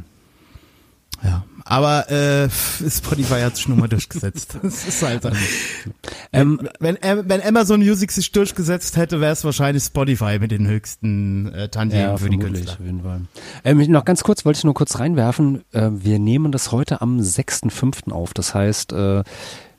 Ja. 1.24 1.44
Aber 1.66 2.10
äh, 2.10 2.50
Spotify 2.50 3.42
hat 3.42 3.56
sich 3.56 3.68
nun 3.68 3.80
mal 3.80 3.88
durchgesetzt. 3.90 4.58
Das 4.64 4.88
ist 4.88 5.04
halt. 5.04 5.28
Ähm, 6.34 6.68
Wenn, 6.80 6.98
wenn 7.02 7.42
Amazon 7.42 7.80
Music 7.82 8.12
sich 8.12 8.32
durchgesetzt 8.32 8.98
hätte, 8.98 9.22
wäre 9.22 9.34
es 9.34 9.44
wahrscheinlich 9.44 9.84
Spotify 9.84 10.40
mit 10.40 10.52
den 10.52 10.68
höchsten 10.68 11.54
äh, 11.54 11.70
Tantiemen 11.70 12.04
ja, 12.04 12.18
für 12.18 12.30
die 12.30 12.40
Künstler. 12.40 12.74
auf 12.74 12.80
jeden 12.80 13.04
Fall. 13.04 13.22
Ähm, 13.64 13.78
noch 13.92 14.06
ganz 14.06 14.24
kurz 14.24 14.46
wollte 14.46 14.58
ich 14.58 14.64
nur 14.64 14.74
kurz 14.74 15.00
reinwerfen. 15.00 15.64
Äh, 15.72 15.90
wir 15.92 16.20
nehmen 16.20 16.52
das 16.52 16.72
heute 16.72 17.02
am 17.02 17.20
6.5. 17.20 18.12
auf. 18.12 18.34
Das 18.34 18.56
heißt, 18.56 18.94
äh, 18.94 19.24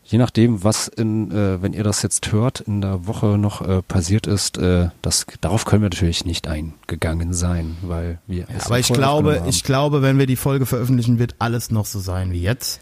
je 0.05 0.19
nachdem, 0.19 0.65
was 0.65 0.89
in, 0.89 1.31
äh, 1.31 1.63
wenn 1.63 1.73
ihr 1.73 1.85
das 1.85 2.03
jetzt 2.03 2.33
hört, 2.33 2.61
in 2.61 2.81
der 2.81 3.07
Woche 3.07 3.39
noch 3.39 3.63
äh, 3.67 3.83
passiert 3.83 4.27
ist, 4.27 4.59
äh, 4.59 4.89
das, 5.01 5.27
darauf 5.41 5.65
können 5.65 5.83
wir 5.83 5.89
natürlich 5.89 6.25
nicht 6.25 6.49
eingegangen 6.49 7.33
sein, 7.33 7.77
weil 7.83 8.19
wir 8.27 8.47
es 8.55 8.67
Aber 8.67 8.79
ich 8.79 8.93
glaube, 8.93 9.43
ich 9.49 9.63
glaube, 9.65 10.03
wenn 10.03 10.19
wir 10.19 10.27
die 10.27 10.37
Folge 10.37 10.67
veröffentlichen, 10.67 11.19
wird 11.19 11.37
alles 11.39 11.71
noch 11.71 11.87
so 11.87 12.01
sein 12.01 12.33
wie 12.33 12.43
jetzt. 12.43 12.81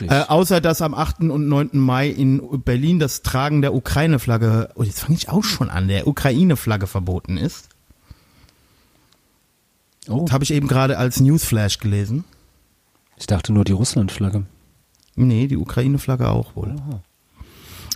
Äh, 0.00 0.22
außer 0.28 0.60
dass 0.60 0.82
am 0.82 0.94
8. 0.94 1.20
und 1.20 1.48
9. 1.48 1.70
Mai 1.72 2.08
in 2.08 2.62
Berlin 2.62 2.98
das 2.98 3.22
Tragen 3.22 3.60
der 3.60 3.74
Ukraine-Flagge, 3.74 4.70
oh, 4.74 4.82
jetzt 4.82 5.00
fange 5.00 5.16
ich 5.16 5.28
auch 5.28 5.44
schon 5.44 5.68
an, 5.68 5.88
der 5.88 6.06
Ukraine-Flagge 6.06 6.86
verboten 6.86 7.36
ist. 7.36 7.68
oh, 10.08 10.22
Das 10.24 10.32
habe 10.32 10.44
ich 10.44 10.52
eben 10.52 10.68
gerade 10.68 10.96
als 10.96 11.20
Newsflash 11.20 11.78
gelesen. 11.78 12.24
ich 13.16 13.26
dachte 13.26 13.52
nur 13.52 13.64
die 13.64 13.72
Russland-Flagge. 13.72 14.46
Nee, 15.14 15.46
die 15.46 15.56
Ukraine-Flagge 15.56 16.28
auch 16.28 16.56
wohl. 16.56 16.74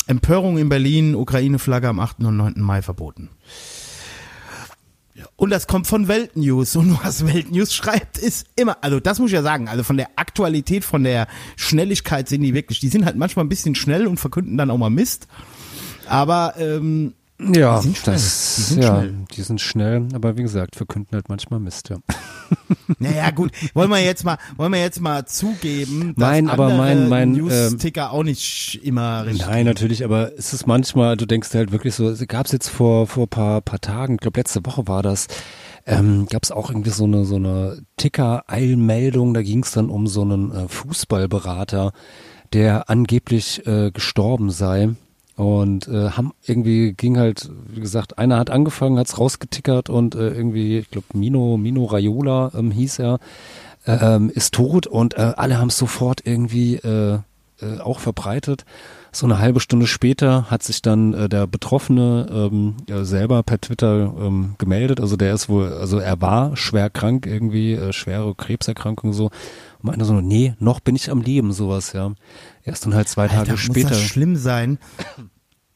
Empörung 0.07 0.59
in 0.59 0.69
Berlin, 0.69 1.15
Ukraine-Flagge 1.15 1.89
am 1.89 2.01
8. 2.01 2.21
und 2.21 2.37
9. 2.37 2.55
Mai 2.61 2.83
verboten. 2.83 3.31
Und 5.37 5.51
das 5.51 5.67
kommt 5.67 5.87
von 5.87 6.09
Weltnews. 6.09 6.77
Und 6.77 7.03
was 7.05 7.27
Weltnews 7.27 7.75
schreibt, 7.75 8.19
ist 8.19 8.47
immer, 8.57 8.83
also 8.83 9.01
das 9.01 9.19
muss 9.19 9.31
ich 9.31 9.35
ja 9.35 9.43
sagen, 9.43 9.69
also 9.69 9.83
von 9.83 9.97
der 9.97 10.11
Aktualität, 10.17 10.85
von 10.85 11.05
der 11.05 11.27
Schnelligkeit 11.57 12.29
sind 12.29 12.43
die 12.43 12.55
wirklich, 12.55 12.81
die 12.81 12.89
sind 12.89 13.05
halt 13.05 13.17
manchmal 13.17 13.45
ein 13.45 13.49
bisschen 13.49 13.75
schnell 13.75 14.07
und 14.07 14.19
verkünden 14.19 14.57
dann 14.57 14.71
auch 14.71 14.79
mal 14.79 14.91
Mist. 14.91 15.27
Aber 16.09 16.55
ähm, 16.59 17.15
Ja, 17.39 17.79
Die 17.81 17.83
sind 17.89 17.97
schnell. 17.99 18.15
das, 18.15 18.55
Die 18.57 18.63
sind 18.63 18.83
ja, 18.83 18.89
schnell. 18.97 19.15
die 19.37 19.43
sind 19.43 19.61
schnell, 19.61 20.09
aber 20.15 20.39
wie 20.39 20.43
gesagt, 20.43 20.75
verkünden 20.75 21.15
halt 21.15 21.29
manchmal 21.29 21.61
Mist, 21.61 21.91
ja. 21.91 21.99
naja 22.99 23.31
gut, 23.31 23.51
wollen 23.75 23.91
wir 23.91 23.99
jetzt 24.03 24.25
mal, 24.25 24.39
wollen 24.57 24.73
wir 24.73 24.81
jetzt 24.81 25.01
mal 25.01 25.27
zugeben, 25.27 26.15
dass 26.17 26.29
Nein, 26.31 26.49
aber 26.49 26.71
mein- 26.71 27.09
mein, 27.11 27.33
News-Ticker 27.33 28.11
auch 28.13 28.23
nicht 28.23 28.81
immer 28.83 29.27
richtig. 29.27 29.47
Nein, 29.47 29.67
natürlich, 29.67 30.03
aber 30.05 30.33
es 30.39 30.55
ist 30.55 30.67
manchmal, 30.67 31.17
du 31.19 31.27
denkst 31.27 31.53
halt 31.53 31.73
wirklich 31.73 31.95
so, 31.95 32.09
es 32.09 32.27
gab 32.27 32.47
es 32.47 32.53
jetzt 32.53 32.69
vor 32.69 33.07
vor 33.07 33.27
paar 33.27 33.61
paar 33.61 33.81
Tagen, 33.81 34.15
ich 34.15 34.21
glaube 34.21 34.41
letzte 34.41 34.65
Woche 34.65 34.89
war 34.89 35.03
das, 35.03 35.27
ähm, 35.85 36.27
gab 36.31 36.43
es 36.43 36.51
auch 36.53 36.71
irgendwie 36.71 36.91
so 36.91 37.05
eine 37.05 37.25
so 37.27 37.37
eine 37.37 37.83
Ticker-Eilmeldung, 37.99 39.35
da 39.35 39.43
ging 39.43 39.63
es 39.63 39.73
dann 39.73 39.91
um 39.91 40.07
so 40.07 40.23
einen 40.23 40.53
äh, 40.53 40.69
Fußballberater, 40.69 41.93
der 42.53 42.89
angeblich 42.89 43.67
äh, 43.67 43.91
gestorben 43.91 44.51
sei. 44.51 44.91
Und 45.37 45.87
äh, 45.89 46.11
haben 46.11 46.33
irgendwie 46.47 46.95
ging 46.95 47.19
halt, 47.19 47.51
wie 47.69 47.81
gesagt, 47.81 48.19
einer 48.19 48.39
hat 48.39 48.51
angefangen, 48.51 48.99
hat's 48.99 49.19
rausgetickert 49.19 49.91
und 49.91 50.15
äh, 50.15 50.31
irgendwie, 50.31 50.79
ich 50.79 50.91
glaube, 50.91 51.07
Mino, 51.13 51.59
Mino 51.59 51.85
Raiola 51.85 52.53
ähm, 52.57 52.71
hieß 52.71 53.01
er, 53.01 53.19
ähm, 53.87 54.31
ist 54.31 54.55
tot 54.55 54.87
und 54.87 55.15
äh, 55.15 55.35
alle 55.37 55.59
haben 55.59 55.71
sofort 55.71 56.23
irgendwie 56.25 56.77
äh, 56.77 57.19
äh, 57.61 57.79
auch 57.81 58.01
verbreitet. 58.01 58.65
So 59.13 59.25
eine 59.25 59.39
halbe 59.39 59.61
Stunde 59.61 59.87
später 59.87 60.51
hat 60.51 60.63
sich 60.63 60.83
dann 60.83 61.15
äh, 61.15 61.29
der 61.29 61.47
Betroffene 61.47 62.27
ähm, 62.31 62.75
ja, 62.87 63.05
selber 63.05 63.43
per 63.43 63.61
Twitter 63.61 64.13
ähm, 64.21 64.57
gemeldet. 64.59 65.01
Also 65.01 65.17
der 65.17 65.33
ist 65.33 65.49
wohl, 65.49 65.73
also 65.73 65.99
er 65.99 66.21
war 66.21 66.55
schwer 66.57 66.91
krank, 66.91 67.27
irgendwie 67.27 67.73
äh, 67.73 67.95
schwere 67.95 68.35
Krebserkrankung 68.35 69.15
so. 69.15 69.27
Und 69.27 69.85
meinte 69.85 70.05
so, 70.05 70.21
nee, 70.21 70.55
noch 70.59 70.81
bin 70.81 70.97
ich 70.97 71.11
am 71.11 71.23
Leben, 71.23 71.53
sowas, 71.53 71.95
ja. 71.95 72.13
Erst 72.67 72.85
dann 72.85 72.95
halt 72.95 73.09
zwei 73.09 73.29
Tage 73.29 73.53
Alter, 73.53 73.57
später. 73.57 73.91
Muss 73.91 73.99
das 73.99 74.07
schlimm 74.07 74.37
sein? 74.37 74.79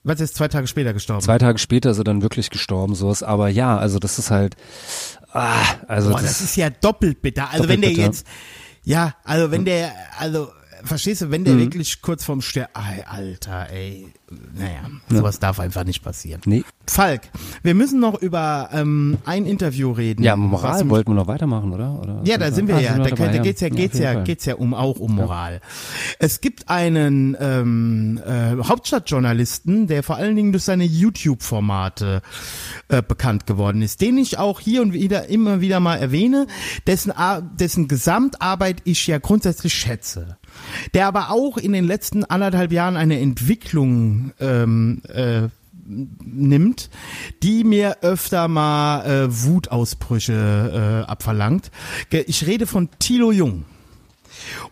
Was 0.02 0.20
ist 0.20 0.34
zwei 0.34 0.48
Tage 0.48 0.66
später 0.66 0.92
gestorben? 0.92 1.22
Zwei 1.22 1.38
Tage 1.38 1.58
später 1.58 1.90
ist 1.90 1.98
er 1.98 2.04
dann 2.04 2.22
wirklich 2.22 2.50
gestorben, 2.50 2.94
sowas. 2.94 3.22
Aber 3.22 3.48
ja, 3.48 3.76
also 3.76 3.98
das 3.98 4.18
ist 4.18 4.30
halt, 4.30 4.56
ah, 5.32 5.62
also 5.86 6.10
Boah, 6.10 6.20
das 6.20 6.40
ist 6.40 6.56
ja 6.56 6.70
doppelt 6.70 7.22
bitter. 7.22 7.50
Also 7.50 7.68
wenn 7.68 7.80
der 7.80 7.90
Doppelt 7.90 7.96
bitter. 7.96 8.06
jetzt, 8.06 8.26
ja, 8.82 9.14
also 9.24 9.50
wenn 9.50 9.64
der, 9.66 9.92
also 10.18 10.50
verstehst 10.84 11.22
du, 11.22 11.30
wenn 11.30 11.42
Mhm. 11.42 11.44
der 11.46 11.58
wirklich 11.58 12.02
kurz 12.02 12.24
vorm 12.24 12.40
Sterben, 12.42 12.70
Alter, 13.06 13.68
ey, 13.70 14.08
naja, 14.54 14.80
sowas 15.08 15.38
darf 15.38 15.58
einfach 15.60 15.84
nicht 15.84 16.02
passieren. 16.02 16.40
nee. 16.46 16.62
Falk, 16.88 17.22
wir 17.62 17.74
müssen 17.76 18.00
noch 18.00 18.20
über 18.20 18.70
ähm, 18.72 19.18
ein 19.24 19.46
Interview 19.46 19.92
reden. 19.92 20.24
Ja, 20.24 20.34
Moral 20.34 20.88
wollten 20.90 21.12
wir 21.12 21.14
noch 21.14 21.28
weitermachen, 21.28 21.72
oder? 21.72 22.00
oder 22.00 22.20
Ja, 22.24 22.36
da 22.36 22.50
sind 22.50 22.66
wir 22.66 22.74
Ah, 22.76 22.80
ja. 22.80 22.98
Da, 22.98 23.10
dabei, 23.10 23.28
da 23.28 23.38
geht's 23.38 23.60
ja, 23.60 23.68
auf 23.68 23.76
geht's 23.76 23.98
ja, 23.98 24.12
Fall. 24.14 24.24
geht's 24.24 24.44
ja 24.44 24.54
um 24.56 24.74
auch 24.74 24.98
um 24.98 25.14
Moral. 25.14 25.60
Es 26.18 26.40
gibt 26.40 26.68
einen 26.68 27.36
ähm, 27.38 28.20
äh, 28.26 28.56
Hauptstadtjournalisten, 28.64 29.86
der 29.86 30.02
vor 30.02 30.16
allen 30.16 30.34
Dingen 30.34 30.50
durch 30.50 30.64
seine 30.64 30.82
YouTube-Formate 30.84 32.22
äh, 32.88 33.02
bekannt 33.02 33.46
geworden 33.46 33.82
ist, 33.82 34.00
den 34.00 34.18
ich 34.18 34.38
auch 34.38 34.58
hier 34.58 34.82
und 34.82 34.92
wieder 34.92 35.28
immer 35.28 35.60
wieder 35.60 35.78
mal 35.78 35.96
erwähne, 35.96 36.48
dessen 36.88 37.12
dessen 37.54 37.86
Gesamtarbeit 37.86 38.78
ich 38.84 39.06
ja 39.06 39.18
grundsätzlich 39.18 39.74
schätze, 39.74 40.38
der 40.94 41.06
aber 41.06 41.30
auch 41.30 41.56
in 41.56 41.72
den 41.72 41.86
letzten 41.86 42.24
anderthalb 42.24 42.72
Jahren 42.72 42.96
eine 42.96 43.20
Entwicklung 43.20 44.32
ähm, 44.40 45.02
äh, 45.08 45.48
nimmt, 45.90 46.90
die 47.42 47.64
mir 47.64 47.98
öfter 48.02 48.48
mal 48.48 49.04
äh, 49.04 49.26
Wutausbrüche 49.44 51.04
äh, 51.06 51.10
abverlangt. 51.10 51.70
Ich 52.26 52.46
rede 52.46 52.66
von 52.66 52.88
Thilo 52.98 53.32
Jung. 53.32 53.64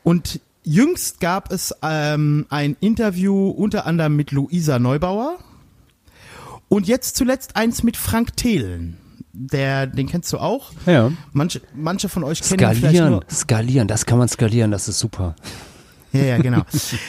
Und 0.02 0.40
jüngst 0.62 1.20
gab 1.20 1.52
es 1.52 1.74
ähm, 1.82 2.46
ein 2.50 2.76
Interview 2.80 3.48
unter 3.48 3.86
anderem 3.86 4.16
mit 4.16 4.32
Luisa 4.32 4.78
Neubauer 4.78 5.38
und 6.68 6.86
jetzt 6.86 7.16
zuletzt 7.16 7.56
eins 7.56 7.82
mit 7.82 7.96
Frank 7.96 8.36
Thelen. 8.36 8.98
Der, 9.32 9.86
den 9.86 10.08
kennst 10.08 10.32
du 10.32 10.38
auch. 10.38 10.72
Ja. 10.86 11.12
Manche, 11.32 11.60
manche 11.74 12.08
von 12.08 12.24
euch 12.24 12.40
kennen 12.40 12.52
ihn 12.54 12.58
vielleicht 12.58 12.78
Skalieren, 12.80 13.10
nur. 13.10 13.24
skalieren, 13.30 13.88
das 13.88 14.04
kann 14.04 14.18
man 14.18 14.28
skalieren, 14.28 14.70
das 14.70 14.88
ist 14.88 14.98
super. 14.98 15.36
Ja, 16.12 16.22
ja, 16.22 16.38
genau. 16.38 16.62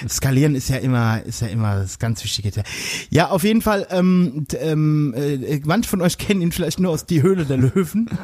Skalieren 0.08 0.56
ist 0.56 0.70
ja 0.70 0.78
immer, 0.78 1.24
ist 1.24 1.42
ja 1.42 1.48
immer 1.48 1.78
das 1.78 2.00
ganz 2.00 2.24
Wichtige. 2.24 2.64
Ja, 3.10 3.30
auf 3.30 3.44
jeden 3.44 3.62
Fall, 3.62 3.88
ähm, 3.92 4.46
ähm, 4.60 5.14
äh, 5.16 5.62
manche 5.64 5.90
von 5.90 6.02
euch 6.02 6.18
kennen 6.18 6.42
ihn 6.42 6.52
vielleicht 6.52 6.80
nur 6.80 6.92
aus 6.92 7.06
Die 7.06 7.22
Höhle 7.22 7.46
der 7.46 7.58
Löwen. 7.58 8.10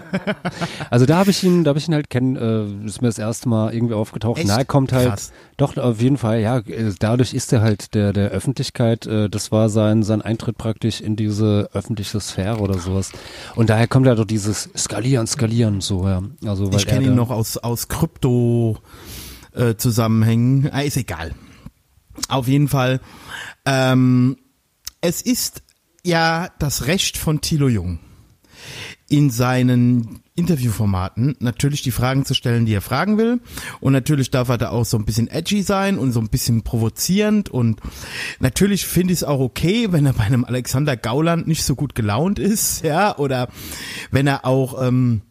Also 0.89 1.05
da 1.05 1.17
habe 1.17 1.31
ich 1.31 1.43
ihn, 1.43 1.63
da 1.63 1.69
habe 1.69 1.79
ich 1.79 1.87
ihn 1.87 1.93
halt 1.93 2.09
kennen, 2.09 2.35
äh, 2.35 2.85
ist 2.85 3.01
mir 3.01 3.07
das 3.07 3.17
erste 3.17 3.49
Mal 3.49 3.73
irgendwie 3.73 3.93
aufgetaucht. 3.93 4.39
Echt? 4.39 4.47
Na, 4.47 4.57
er 4.57 4.65
kommt 4.65 4.91
halt, 4.93 5.09
Krass. 5.09 5.31
doch 5.57 5.75
auf 5.77 6.01
jeden 6.01 6.17
Fall, 6.17 6.39
ja, 6.41 6.59
äh, 6.59 6.93
dadurch 6.99 7.33
ist 7.33 7.51
er 7.53 7.61
halt 7.61 7.93
der 7.95 8.13
der 8.13 8.29
Öffentlichkeit, 8.29 9.05
äh, 9.05 9.29
das 9.29 9.51
war 9.51 9.69
sein 9.69 10.03
sein 10.03 10.21
Eintritt 10.21 10.57
praktisch 10.57 11.01
in 11.01 11.15
diese 11.15 11.69
öffentliche 11.73 12.19
Sphäre 12.19 12.59
oder 12.59 12.77
sowas. 12.79 13.11
Und 13.55 13.69
daher 13.69 13.87
kommt 13.87 14.07
halt 14.07 14.19
doch 14.19 14.25
dieses 14.25 14.69
skalieren, 14.77 15.27
skalieren 15.27 15.81
so, 15.81 16.07
ja. 16.07 16.21
Also 16.45 16.71
weil 16.71 16.79
Ich 16.79 16.87
kenne 16.87 17.05
ihn 17.05 17.15
noch 17.15 17.31
aus, 17.31 17.57
aus 17.57 17.87
Krypto 17.87 18.77
äh, 19.55 19.77
Zusammenhängen. 19.77 20.69
Ah, 20.71 20.81
ist 20.81 20.97
egal. 20.97 21.33
Auf 22.27 22.47
jeden 22.47 22.67
Fall. 22.67 23.01
Ähm, 23.65 24.37
es 25.01 25.21
ist 25.21 25.63
ja 26.03 26.49
das 26.59 26.87
Recht 26.87 27.17
von 27.17 27.41
Thilo 27.41 27.67
Jung 27.67 27.99
in 29.07 29.29
seinen 29.29 30.21
Interviewformaten 30.35 31.35
natürlich 31.39 31.83
die 31.83 31.91
Fragen 31.91 32.25
zu 32.25 32.33
stellen, 32.33 32.65
die 32.65 32.73
er 32.73 32.81
fragen 32.81 33.17
will. 33.17 33.39
Und 33.79 33.93
natürlich 33.93 34.31
darf 34.31 34.49
er 34.49 34.57
da 34.57 34.69
auch 34.69 34.83
so 34.83 34.97
ein 34.97 35.05
bisschen 35.05 35.27
edgy 35.27 35.61
sein 35.61 35.97
und 35.97 36.11
so 36.11 36.19
ein 36.19 36.29
bisschen 36.29 36.63
provozierend. 36.63 37.49
Und 37.49 37.79
natürlich 38.39 38.85
finde 38.85 39.13
ich 39.13 39.19
es 39.19 39.23
auch 39.23 39.39
okay, 39.39 39.91
wenn 39.91 40.05
er 40.05 40.13
bei 40.13 40.23
einem 40.23 40.43
Alexander 40.43 40.97
Gauland 40.97 41.47
nicht 41.47 41.63
so 41.63 41.75
gut 41.75 41.95
gelaunt 41.95 42.39
ist, 42.39 42.83
ja, 42.83 43.17
oder 43.17 43.47
wenn 44.11 44.27
er 44.27 44.45
auch 44.45 44.85
ähm, 44.85 45.21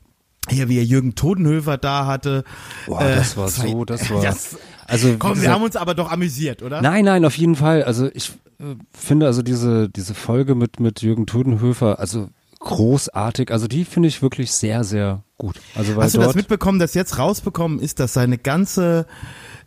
hier 0.50 0.68
wie 0.68 0.78
er 0.78 0.84
Jürgen 0.84 1.14
Todenhöfer 1.14 1.78
da 1.78 2.06
hatte. 2.06 2.44
Boah, 2.86 3.02
das 3.02 3.36
war 3.36 3.48
zwei- 3.48 3.68
so, 3.68 3.84
das 3.84 4.10
war. 4.10 4.22
Das, 4.22 4.56
also, 4.86 5.16
komm, 5.18 5.30
wir 5.30 5.34
gesagt, 5.36 5.54
haben 5.54 5.62
uns 5.64 5.76
aber 5.76 5.94
doch 5.94 6.10
amüsiert, 6.10 6.62
oder? 6.62 6.82
Nein, 6.82 7.04
nein, 7.04 7.24
auf 7.24 7.36
jeden 7.36 7.56
Fall. 7.56 7.84
Also 7.84 8.10
ich 8.12 8.32
äh, 8.60 8.74
finde 8.92 9.26
also 9.26 9.42
diese, 9.42 9.88
diese 9.88 10.14
Folge 10.14 10.54
mit, 10.54 10.80
mit 10.80 11.00
Jürgen 11.02 11.26
Tudenhöfer, 11.26 11.98
also 11.98 12.28
großartig. 12.60 13.50
Also 13.50 13.68
die 13.68 13.84
finde 13.84 14.08
ich 14.08 14.22
wirklich 14.22 14.52
sehr, 14.52 14.84
sehr 14.84 15.22
gut. 15.38 15.56
Also 15.74 15.96
weil 15.96 16.04
Hast 16.04 16.14
du 16.14 16.18
dort, 16.18 16.30
das 16.30 16.34
mitbekommen, 16.36 16.78
dass 16.78 16.94
jetzt 16.94 17.18
rausbekommen 17.18 17.78
ist, 17.78 18.00
dass 18.00 18.12
seine 18.14 18.38
ganze 18.38 19.06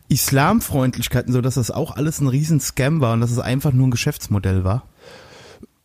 Islamfreundlichkeiten, 0.08 1.32
so 1.32 1.40
dass 1.40 1.54
das 1.54 1.70
auch 1.70 1.96
alles 1.96 2.20
ein 2.20 2.28
riesen 2.28 2.60
Scam 2.60 3.00
war 3.00 3.12
und 3.14 3.20
dass 3.20 3.30
es 3.30 3.38
einfach 3.38 3.72
nur 3.72 3.88
ein 3.88 3.90
Geschäftsmodell 3.90 4.64
war? 4.64 4.84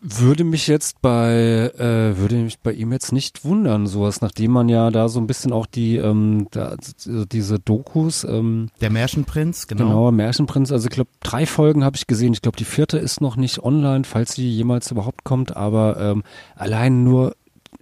Würde 0.04 0.43
mich 0.43 0.68
jetzt 0.68 1.01
bei, 1.01 1.72
äh, 1.78 2.18
würde 2.18 2.36
mich 2.36 2.60
bei 2.60 2.74
ihm 2.74 2.91
jetzt 2.91 3.14
nicht 3.14 3.45
wundern, 3.45 3.88
sowas, 3.88 4.20
nachdem 4.20 4.51
man 4.51 4.68
ja 4.68 4.91
da 4.91 5.08
so 5.08 5.20
ein 5.20 5.28
bisschen 5.28 5.54
auch 5.54 5.66
die, 5.66 5.95
ähm, 5.95 6.47
da, 6.51 6.76
diese 7.06 7.60
Dokus, 7.60 8.26
ähm, 8.26 8.70
Der 8.82 8.89
Märchenprinz, 8.89 9.66
genau. 9.68 9.86
Genau, 9.86 10.12
Märchenprinz. 10.12 10.74
Also 10.74 10.88
ich 10.88 10.93
glaube, 10.93 11.10
drei 11.22 11.45
Folgen 11.45 11.86
habe 11.86 11.95
ich 11.95 12.06
gesehen. 12.06 12.34
Ich 12.34 12.41
glaube, 12.41 12.58
die 12.58 12.66
vierte 12.66 12.97
ist 12.97 13.22
noch 13.22 13.38
nicht 13.38 13.64
online, 13.64 14.04
falls 14.04 14.34
sie 14.34 14.49
jemals 14.49 14.91
überhaupt 14.91 15.24
kommt. 15.24 15.56
Aber 15.56 15.97
ähm, 15.99 16.24
allein 16.56 17.06
nur 17.06 17.36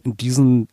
in 0.04 0.16
diesen 0.16 0.68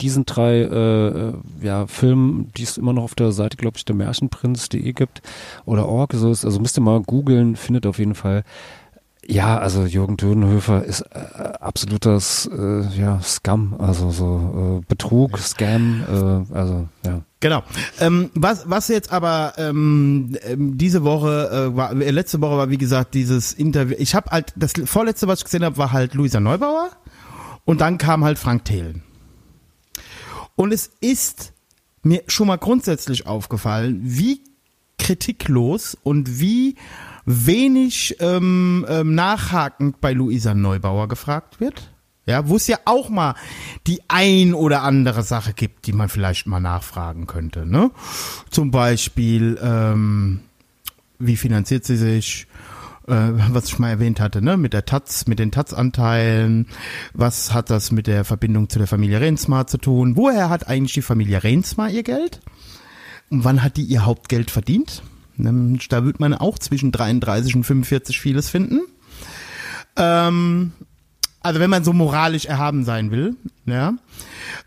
diesen 0.00 0.26
drei 0.26 0.56
äh, 0.56 1.08
äh, 1.08 1.32
ja, 1.62 1.86
Filmen, 1.86 2.50
die 2.56 2.64
es 2.64 2.76
immer 2.76 2.92
noch 2.92 3.04
auf 3.04 3.14
der 3.14 3.32
Seite, 3.32 3.56
glaube 3.56 3.76
ich, 3.76 3.84
der 3.84 3.94
Märchenprinz.de 3.94 4.92
gibt 4.92 5.22
oder 5.64 5.88
org, 5.88 6.12
so 6.14 6.30
ist, 6.30 6.44
also 6.44 6.58
müsst 6.60 6.76
ihr 6.76 6.82
mal 6.82 7.00
googeln, 7.00 7.56
findet 7.56 7.86
auf 7.86 7.98
jeden 7.98 8.14
Fall. 8.14 8.42
Ja, 9.26 9.58
also 9.58 9.84
Jürgen 9.84 10.16
Dönenhöfer 10.16 10.84
ist 10.84 11.00
äh, 11.00 11.18
absolutes 11.60 12.48
äh, 12.52 12.82
ja, 12.98 13.20
Scam, 13.22 13.74
also 13.78 14.10
so 14.10 14.80
äh, 14.82 14.86
Betrug, 14.86 15.38
Scam, 15.38 16.04
äh, 16.08 16.54
also 16.54 16.88
ja. 17.04 17.22
Genau. 17.40 17.62
Ähm, 18.00 18.30
was, 18.34 18.68
was 18.68 18.88
jetzt 18.88 19.12
aber 19.12 19.54
ähm, 19.56 20.36
ähm, 20.42 20.78
diese 20.78 21.04
Woche, 21.04 21.70
äh, 21.72 21.76
war, 21.76 21.92
äh, 21.92 22.10
letzte 22.10 22.40
Woche 22.40 22.56
war 22.56 22.70
wie 22.70 22.78
gesagt 22.78 23.14
dieses 23.14 23.52
Interview. 23.52 23.96
Ich 23.98 24.14
habe 24.14 24.30
halt, 24.30 24.52
das 24.56 24.72
vorletzte, 24.84 25.28
was 25.28 25.40
ich 25.40 25.44
gesehen 25.44 25.64
habe, 25.64 25.76
war 25.76 25.92
halt 25.92 26.14
Luisa 26.14 26.40
Neubauer 26.40 26.90
und 27.64 27.80
dann 27.80 27.98
kam 27.98 28.24
halt 28.24 28.38
Frank 28.38 28.64
Thelen. 28.64 29.02
Und 30.56 30.72
es 30.72 30.90
ist 31.00 31.52
mir 32.02 32.22
schon 32.26 32.46
mal 32.46 32.56
grundsätzlich 32.56 33.26
aufgefallen, 33.26 34.00
wie 34.02 34.42
kritiklos 34.98 35.96
und 36.02 36.40
wie 36.40 36.76
wenig 37.26 38.16
ähm, 38.20 38.84
ähm, 38.88 39.14
nachhakend 39.14 40.00
bei 40.00 40.12
Luisa 40.12 40.54
Neubauer 40.54 41.08
gefragt 41.08 41.60
wird. 41.60 41.90
Ja, 42.26 42.48
wo 42.48 42.56
es 42.56 42.66
ja 42.66 42.78
auch 42.86 43.10
mal 43.10 43.34
die 43.86 44.00
ein 44.08 44.54
oder 44.54 44.82
andere 44.82 45.22
Sache 45.22 45.52
gibt, 45.52 45.86
die 45.86 45.92
man 45.92 46.08
vielleicht 46.08 46.46
mal 46.46 46.60
nachfragen 46.60 47.26
könnte. 47.26 47.66
Ne? 47.66 47.90
Zum 48.48 48.70
Beispiel, 48.70 49.58
ähm, 49.62 50.40
wie 51.18 51.36
finanziert 51.36 51.84
sie 51.84 51.96
sich? 51.96 52.46
Äh, 53.06 53.32
was 53.50 53.66
ich 53.66 53.78
mal 53.78 53.90
erwähnt 53.90 54.18
hatte, 54.18 54.40
ne, 54.40 54.56
mit 54.56 54.72
der 54.72 54.86
Taz, 54.86 55.26
mit 55.26 55.38
den 55.38 55.50
Taz-Anteilen. 55.50 56.68
Was 57.12 57.52
hat 57.52 57.68
das 57.68 57.92
mit 57.92 58.06
der 58.06 58.24
Verbindung 58.24 58.70
zu 58.70 58.78
der 58.78 58.88
Familie 58.88 59.20
Rensma 59.20 59.66
zu 59.66 59.76
tun? 59.76 60.16
Woher 60.16 60.48
hat 60.48 60.68
eigentlich 60.68 60.94
die 60.94 61.02
Familie 61.02 61.44
Rensma 61.44 61.88
ihr 61.88 62.02
Geld? 62.02 62.40
Und 63.28 63.44
wann 63.44 63.62
hat 63.62 63.76
die 63.76 63.82
ihr 63.82 64.06
Hauptgeld 64.06 64.50
verdient? 64.50 65.02
Nämlich, 65.36 65.88
Da 65.88 66.04
wird 66.04 66.20
man 66.20 66.34
auch 66.34 66.58
zwischen 66.58 66.92
33 66.92 67.56
und 67.56 67.64
45 67.64 68.20
vieles 68.20 68.48
finden. 68.48 68.80
Ähm, 69.96 70.72
also 71.44 71.60
wenn 71.60 71.68
man 71.68 71.84
so 71.84 71.92
moralisch 71.92 72.46
erhaben 72.46 72.84
sein 72.84 73.10
will, 73.10 73.36
ja. 73.66 73.94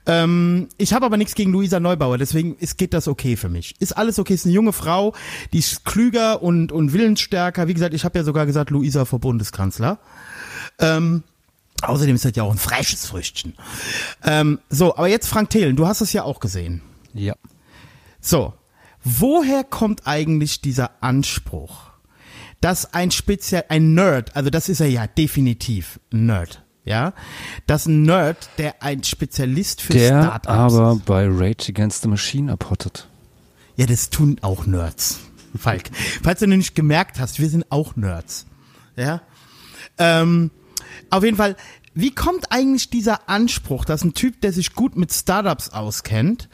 Ähm, 0.06 0.70
ich 0.78 0.94
habe 0.94 1.08
aber 1.08 1.18
nichts 1.18 1.34
gegen 1.34 1.52
Luisa 1.52 1.80
Neubauer, 1.80 2.20
deswegen 2.20 2.56
ist, 2.58 2.78
geht 2.78 2.94
das 2.94 3.08
okay 3.08 3.36
für 3.36 3.50
mich. 3.50 3.76
Ist 3.80 3.98
alles 3.98 4.20
okay, 4.20 4.36
ist 4.36 4.46
eine 4.46 4.54
junge 4.54 4.74
Frau, 4.74 5.16
die 5.54 5.58
ist 5.58 5.86
klüger 5.86 6.44
und, 6.44 6.72
und 6.72 6.94
willensstärker. 6.94 7.68
Wie 7.68 7.74
gesagt, 7.74 7.96
ich 7.96 8.06
habe 8.06 8.20
ja 8.20 8.24
sogar 8.24 8.46
gesagt, 8.46 8.70
Luisa 8.70 9.06
vor 9.06 9.20
Bundeskanzler. 9.20 9.98
Ähm, 10.78 11.24
außerdem 11.82 12.14
ist 12.14 12.26
das 12.26 12.36
ja 12.36 12.44
auch 12.44 12.52
ein 12.52 12.60
freches 12.60 13.08
Früchtchen. 13.08 13.56
Ähm, 14.24 14.60
so, 14.70 14.96
aber 14.96 15.08
jetzt 15.08 15.28
Frank 15.28 15.50
Thelen, 15.50 15.76
du 15.76 15.88
hast 15.88 16.02
es 16.02 16.14
ja 16.14 16.24
auch 16.24 16.40
gesehen. 16.40 16.84
Ja. 17.16 17.34
So, 18.22 18.54
woher 19.08 19.64
kommt 19.64 20.06
eigentlich 20.06 20.62
dieser 20.62 21.02
Anspruch, 21.02 21.92
dass 22.62 22.94
ein 22.94 23.12
Spezial, 23.12 23.66
ein 23.70 23.94
Nerd, 23.94 24.36
also 24.36 24.50
das 24.50 24.70
ist 24.70 24.80
er 24.82 24.90
ja 24.90 25.08
definitiv, 25.08 26.00
ein 26.12 26.26
Nerd, 26.26 26.64
ja, 26.86 27.14
dass 27.68 27.86
ein 27.86 28.04
Nerd, 28.04 28.50
der 28.58 28.82
ein 28.84 29.04
Spezialist 29.04 29.82
für 29.82 29.94
Der 29.94 30.22
Startups 30.24 30.48
aber 30.48 30.92
ist. 30.94 31.06
bei 31.06 31.28
Rage 31.28 31.70
Against 31.70 32.02
the 32.02 32.08
Machine 32.08 32.52
abhottet. 32.52 33.08
Ja, 33.76 33.86
das 33.86 34.10
tun 34.10 34.38
auch 34.42 34.66
Nerds, 34.66 35.20
Falk. 35.58 35.90
Falls 36.24 36.40
du 36.40 36.48
nicht 36.48 36.76
gemerkt 36.76 37.20
hast, 37.20 37.40
wir 37.40 37.50
sind 37.50 37.66
auch 37.72 37.96
Nerds, 37.96 38.48
ja. 38.96 39.22
Ähm, 40.00 40.52
auf 41.10 41.24
jeden 41.24 41.38
Fall, 41.38 41.56
wie 42.00 42.14
kommt 42.14 42.52
eigentlich 42.52 42.92
dieser 42.92 43.28
Anspruch, 43.28 43.84
dass 43.84 44.04
ein 44.04 44.14
Typ, 44.14 44.40
der 44.42 44.54
sich 44.54 44.76
gut 44.76 44.96
mit 44.96 45.12
Startups 45.12 45.70
auskennt 45.70 46.48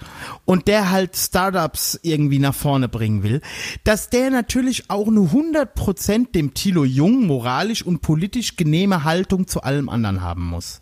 und 0.45 0.69
der 0.69 0.89
halt 0.89 1.17
Startups 1.17 1.99
irgendwie 2.01 2.39
nach 2.39 2.55
vorne 2.55 2.87
bringen 2.87 3.23
will, 3.23 3.41
dass 3.83 4.09
der 4.09 4.29
natürlich 4.29 4.89
auch 4.89 5.07
eine 5.07 5.19
100% 5.19 6.31
dem 6.31 6.53
Thilo 6.53 6.85
Jung 6.85 7.27
moralisch 7.27 7.85
und 7.85 8.01
politisch 8.01 8.55
genehme 8.55 9.03
Haltung 9.03 9.45
zu 9.45 9.61
allem 9.61 9.89
anderen 9.89 10.21
haben 10.21 10.45
muss? 10.45 10.81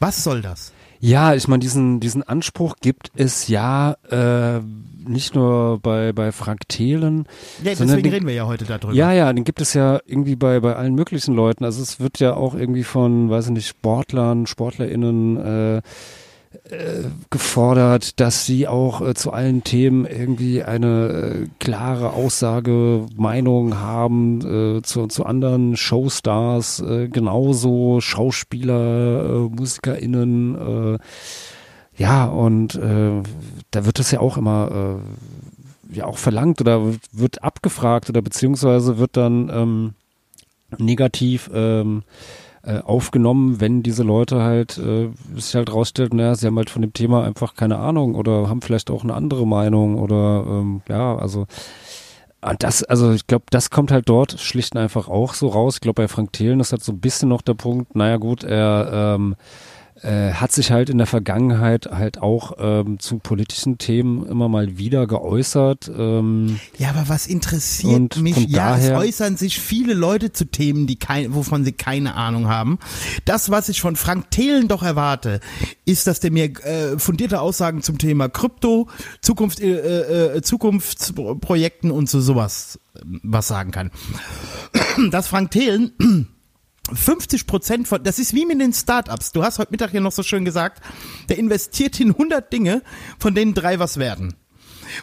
Was 0.00 0.24
soll 0.24 0.42
das? 0.42 0.72
Ja, 1.06 1.34
ich 1.34 1.46
meine, 1.46 1.60
diesen, 1.60 2.00
diesen 2.00 2.24
Anspruch 2.24 2.74
gibt 2.80 3.12
es 3.14 3.46
ja 3.46 3.92
äh, 4.10 4.58
nicht 5.08 5.36
nur 5.36 5.78
bei, 5.78 6.12
bei 6.12 6.32
Frank 6.32 6.62
Thelen. 6.66 7.26
Ja, 7.62 7.70
deswegen 7.76 8.02
den, 8.02 8.12
reden 8.12 8.26
wir 8.26 8.34
ja 8.34 8.46
heute 8.46 8.64
darüber. 8.64 8.92
Ja, 8.92 9.12
ja, 9.12 9.32
den 9.32 9.44
gibt 9.44 9.60
es 9.60 9.72
ja 9.72 10.00
irgendwie 10.04 10.34
bei, 10.34 10.58
bei 10.58 10.74
allen 10.74 10.96
möglichen 10.96 11.32
Leuten. 11.32 11.64
Also 11.64 11.80
es 11.80 12.00
wird 12.00 12.18
ja 12.18 12.34
auch 12.34 12.56
irgendwie 12.56 12.82
von, 12.82 13.30
weiß 13.30 13.46
ich 13.46 13.52
nicht, 13.52 13.68
Sportlern, 13.68 14.48
SportlerInnen 14.48 15.36
äh, 15.76 15.82
gefordert, 17.30 18.20
dass 18.20 18.46
sie 18.46 18.68
auch 18.68 19.00
äh, 19.00 19.14
zu 19.14 19.32
allen 19.32 19.64
Themen 19.64 20.06
irgendwie 20.06 20.62
eine 20.62 21.08
äh, 21.08 21.46
klare 21.58 22.12
Aussage, 22.12 23.06
Meinung 23.16 23.78
haben, 23.78 24.78
äh, 24.78 24.82
zu, 24.82 25.06
zu 25.06 25.24
anderen 25.26 25.76
Showstars, 25.76 26.80
äh, 26.80 27.08
genauso 27.08 28.00
Schauspieler, 28.00 29.24
äh, 29.24 29.48
MusikerInnen, 29.56 30.94
äh, 30.94 30.98
ja, 31.98 32.26
und 32.26 32.78
da 32.78 33.86
wird 33.86 33.98
das 33.98 34.10
ja 34.10 34.20
auch 34.20 34.36
immer 34.36 35.00
ja 35.90 36.04
auch 36.04 36.18
verlangt 36.18 36.60
oder 36.60 36.84
wird- 36.84 37.00
wird 37.12 37.42
abgefragt 37.42 38.10
oder 38.10 38.20
beziehungsweise 38.20 38.98
wird 38.98 39.16
dann 39.16 39.48
ähm, 39.50 39.94
negativ 40.76 41.50
ähm, 41.54 42.02
äh, 42.66 42.80
aufgenommen, 42.80 43.60
wenn 43.60 43.82
diese 43.82 44.02
Leute 44.02 44.42
halt 44.42 44.76
äh, 44.78 45.08
sich 45.34 45.54
halt 45.54 45.72
rausstellt, 45.72 46.12
naja, 46.12 46.34
sie 46.34 46.46
haben 46.46 46.56
halt 46.56 46.70
von 46.70 46.82
dem 46.82 46.92
Thema 46.92 47.24
einfach 47.24 47.54
keine 47.54 47.78
Ahnung 47.78 48.14
oder 48.14 48.48
haben 48.48 48.60
vielleicht 48.60 48.90
auch 48.90 49.04
eine 49.04 49.14
andere 49.14 49.46
Meinung 49.46 49.98
oder 49.98 50.44
ähm, 50.46 50.82
ja, 50.88 51.16
also 51.16 51.46
und 52.42 52.62
das, 52.62 52.84
also 52.84 53.12
ich 53.12 53.26
glaube, 53.26 53.46
das 53.50 53.70
kommt 53.70 53.90
halt 53.90 54.08
dort 54.08 54.38
schlicht 54.38 54.74
und 54.74 54.80
einfach 54.80 55.08
auch 55.08 55.34
so 55.34 55.48
raus. 55.48 55.76
Ich 55.76 55.80
glaube, 55.80 56.02
bei 56.02 56.08
Frank 56.08 56.32
Thelen 56.32 56.60
ist 56.60 56.70
halt 56.70 56.82
so 56.82 56.92
ein 56.92 57.00
bisschen 57.00 57.28
noch 57.28 57.42
der 57.42 57.54
Punkt, 57.54 57.96
naja 57.96 58.18
gut, 58.18 58.44
er 58.44 59.16
ähm, 59.16 59.36
äh, 60.02 60.32
hat 60.32 60.52
sich 60.52 60.70
halt 60.70 60.90
in 60.90 60.98
der 60.98 61.06
Vergangenheit 61.06 61.86
halt 61.86 62.18
auch 62.18 62.52
ähm, 62.58 62.98
zu 62.98 63.18
politischen 63.18 63.78
Themen 63.78 64.26
immer 64.26 64.48
mal 64.48 64.76
wieder 64.76 65.06
geäußert. 65.06 65.90
Ähm, 65.96 66.60
Ja, 66.78 66.90
aber 66.90 67.08
was 67.08 67.26
interessiert 67.26 68.16
mich? 68.16 68.36
Ja, 68.48 68.76
es 68.76 68.90
äußern 68.90 69.36
sich 69.36 69.58
viele 69.58 69.94
Leute 69.94 70.32
zu 70.32 70.44
Themen, 70.44 70.86
die 70.86 70.96
kein, 70.96 71.34
wovon 71.34 71.64
sie 71.64 71.72
keine 71.72 72.14
Ahnung 72.14 72.48
haben. 72.48 72.78
Das, 73.24 73.50
was 73.50 73.68
ich 73.68 73.80
von 73.80 73.96
Frank 73.96 74.30
Thelen 74.30 74.68
doch 74.68 74.82
erwarte, 74.82 75.40
ist, 75.86 76.06
dass 76.06 76.20
der 76.20 76.30
mir 76.30 76.44
äh, 76.64 76.98
fundierte 76.98 77.40
Aussagen 77.40 77.82
zum 77.82 77.96
Thema 77.96 78.28
Krypto, 78.28 78.88
Zukunft, 79.22 79.60
äh, 79.60 80.36
äh, 80.36 80.42
Zukunftsprojekten 80.42 81.90
und 81.90 82.10
so 82.10 82.20
sowas 82.20 82.78
äh, 82.94 83.00
was 83.22 83.48
sagen 83.48 83.70
kann. 83.70 83.90
Dass 85.10 85.26
Frank 85.26 85.50
Thelen 85.50 86.35
50 86.92 87.46
Prozent 87.46 87.88
von, 87.88 88.02
das 88.02 88.18
ist 88.18 88.34
wie 88.34 88.46
mit 88.46 88.60
den 88.60 88.72
Startups. 88.72 89.32
Du 89.32 89.42
hast 89.42 89.58
heute 89.58 89.72
Mittag 89.72 89.90
hier 89.90 90.00
noch 90.00 90.12
so 90.12 90.22
schön 90.22 90.44
gesagt, 90.44 90.82
der 91.28 91.38
investiert 91.38 91.98
in 92.00 92.10
100 92.10 92.52
Dinge, 92.52 92.82
von 93.18 93.34
denen 93.34 93.54
drei 93.54 93.78
was 93.78 93.98
werden. 93.98 94.34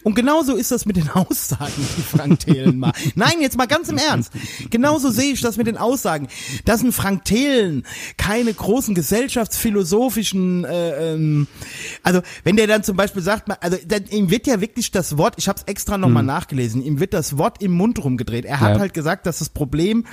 Und 0.01 0.15
genauso 0.15 0.55
ist 0.55 0.71
das 0.71 0.85
mit 0.85 0.95
den 0.97 1.09
Aussagen, 1.13 1.71
die 1.97 2.01
Frank 2.01 2.39
Thelen 2.39 2.79
macht. 2.79 3.15
Nein, 3.15 3.33
jetzt 3.41 3.57
mal 3.57 3.67
ganz 3.67 3.89
im 3.89 3.97
Ernst. 3.97 4.31
Genauso 4.71 5.11
sehe 5.11 5.33
ich 5.33 5.41
das 5.41 5.57
mit 5.57 5.67
den 5.67 5.77
Aussagen. 5.77 6.27
Dass 6.65 6.81
ein 6.81 6.91
Frank 6.91 7.25
Thelen 7.25 7.85
keine 8.17 8.53
großen 8.53 8.95
gesellschaftsphilosophischen, 8.95 10.65
äh, 10.65 11.13
ähm, 11.13 11.47
also 12.03 12.21
wenn 12.43 12.55
der 12.55 12.67
dann 12.67 12.83
zum 12.83 12.95
Beispiel 12.97 13.21
sagt, 13.21 13.49
also 13.63 13.77
dann, 13.87 14.05
ihm 14.07 14.29
wird 14.29 14.47
ja 14.47 14.61
wirklich 14.61 14.91
das 14.91 15.17
Wort, 15.17 15.35
ich 15.37 15.47
habe 15.47 15.59
es 15.59 15.63
extra 15.65 15.97
nochmal 15.97 16.23
nachgelesen, 16.23 16.83
ihm 16.83 16.99
wird 16.99 17.13
das 17.13 17.37
Wort 17.37 17.61
im 17.61 17.71
Mund 17.73 18.03
rumgedreht. 18.03 18.45
Er 18.45 18.59
hat 18.59 18.73
Ja. 18.75 18.79
halt 18.79 18.93
gesagt, 18.93 19.25
dass 19.25 19.39
das 19.39 19.49
Problem 19.49 20.05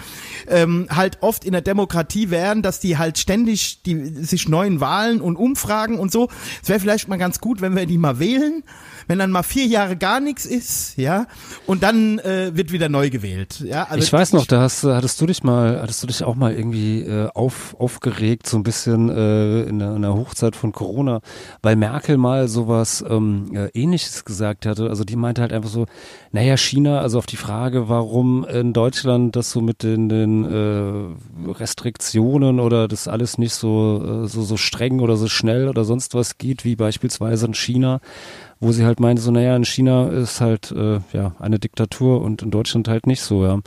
ähm, 0.49 0.87
halt 0.91 1.18
oft 1.22 1.45
in 1.45 1.53
der 1.53 1.62
Demokratie 1.62 2.31
wären, 2.31 2.62
dass 2.62 2.81
die 2.81 2.99
halt 2.99 3.18
ständig 3.18 3.83
die 3.85 3.97
sich 4.24 4.49
neuen 4.49 4.81
Wahlen 4.81 5.20
und 5.20 5.37
Umfragen 5.37 5.99
und 5.99 6.12
so. 6.12 6.28
Es 6.62 6.68
wäre 6.68 6.81
vielleicht 6.81 7.09
mal 7.09 7.16
ganz 7.16 7.41
gut, 7.41 7.61
wenn 7.61 7.74
wir 7.76 7.87
die 7.87 7.99
mal 7.99 8.18
wählen, 8.18 8.62
wenn 9.07 9.18
dann 9.18 9.31
mal 9.31 9.43
vier 9.43 9.66
Jahre 9.71 9.97
gar 9.97 10.21
nichts 10.21 10.45
ist, 10.45 10.97
ja, 10.97 11.27
und 11.66 11.83
dann 11.83 12.18
äh, 12.18 12.51
wird 12.55 12.73
wieder 12.73 12.89
neu 12.89 13.11
gewählt. 13.11 13.61
Ja, 13.61 13.85
also 13.85 14.03
ich 14.03 14.12
weiß 14.12 14.33
noch, 14.33 14.47
da 14.47 14.61
hast, 14.61 14.85
hattest 14.85 15.21
du 15.21 15.27
dich 15.27 15.43
mal, 15.43 15.81
hattest 15.81 16.03
du 16.03 16.07
dich 16.07 16.23
auch 16.25 16.35
mal 16.35 16.53
irgendwie 16.53 17.01
äh, 17.01 17.29
auf, 17.35 17.75
aufgeregt, 17.79 18.47
so 18.47 18.57
ein 18.57 18.62
bisschen 18.62 19.09
äh, 19.09 19.62
in, 19.62 19.79
der, 19.79 19.97
in 19.97 20.03
der 20.03 20.14
Hochzeit 20.14 20.57
von 20.57 20.73
Corona, 20.73 21.21
weil 21.62 21.77
Merkel 21.77 22.16
mal 22.16 22.49
sowas 22.49 23.05
ähm, 23.09 23.55
äh, 23.55 23.68
ähnliches 23.75 24.25
gesagt 24.25 24.66
hatte. 24.66 24.89
Also 24.89 25.05
die 25.05 25.16
meinte 25.16 25.41
halt 25.41 25.53
einfach 25.53 25.71
so, 25.71 25.87
naja, 26.33 26.57
China, 26.57 27.01
also 27.01 27.18
auf 27.18 27.27
die 27.27 27.37
Frage, 27.37 27.89
warum 27.89 28.45
in 28.45 28.73
Deutschland 28.73 29.37
das 29.37 29.51
so 29.51 29.61
mit 29.61 29.83
den, 29.83 30.09
den 30.09 30.45
äh, 30.45 31.51
Restriktionen 31.53 32.61
oder 32.61 32.89
das 32.89 33.09
alles 33.09 33.39
nicht 33.39 33.55
so, 33.55 34.25
äh, 34.25 34.29
so, 34.29 34.43
so 34.43 34.57
streng 34.57 35.01
oder 35.01 35.16
so 35.16 35.29
schnell 35.29 35.68
oder 35.68 35.85
sonst 35.85 36.14
was 36.14 36.39
geht, 36.39 36.64
wie 36.64 36.77
beispielsweise 36.77 37.47
in 37.47 37.55
China, 37.55 38.01
wo 38.61 38.73
sie 38.73 38.85
halt 38.85 39.01
meinte, 39.01 39.23
so, 39.23 39.31
naja, 39.31 39.57
in 39.57 39.65
China 39.65 40.09
ist 40.09 40.41
halt 40.41 40.71
äh, 40.73 41.01
ja 41.13 41.35
eine 41.39 41.59
Diktatur 41.59 42.21
und 42.21 42.43
in 42.43 42.51
Deutschland 42.51 42.89
halt 42.89 43.07
nicht 43.07 43.23
so, 43.23 43.45
ja. 43.45 43.59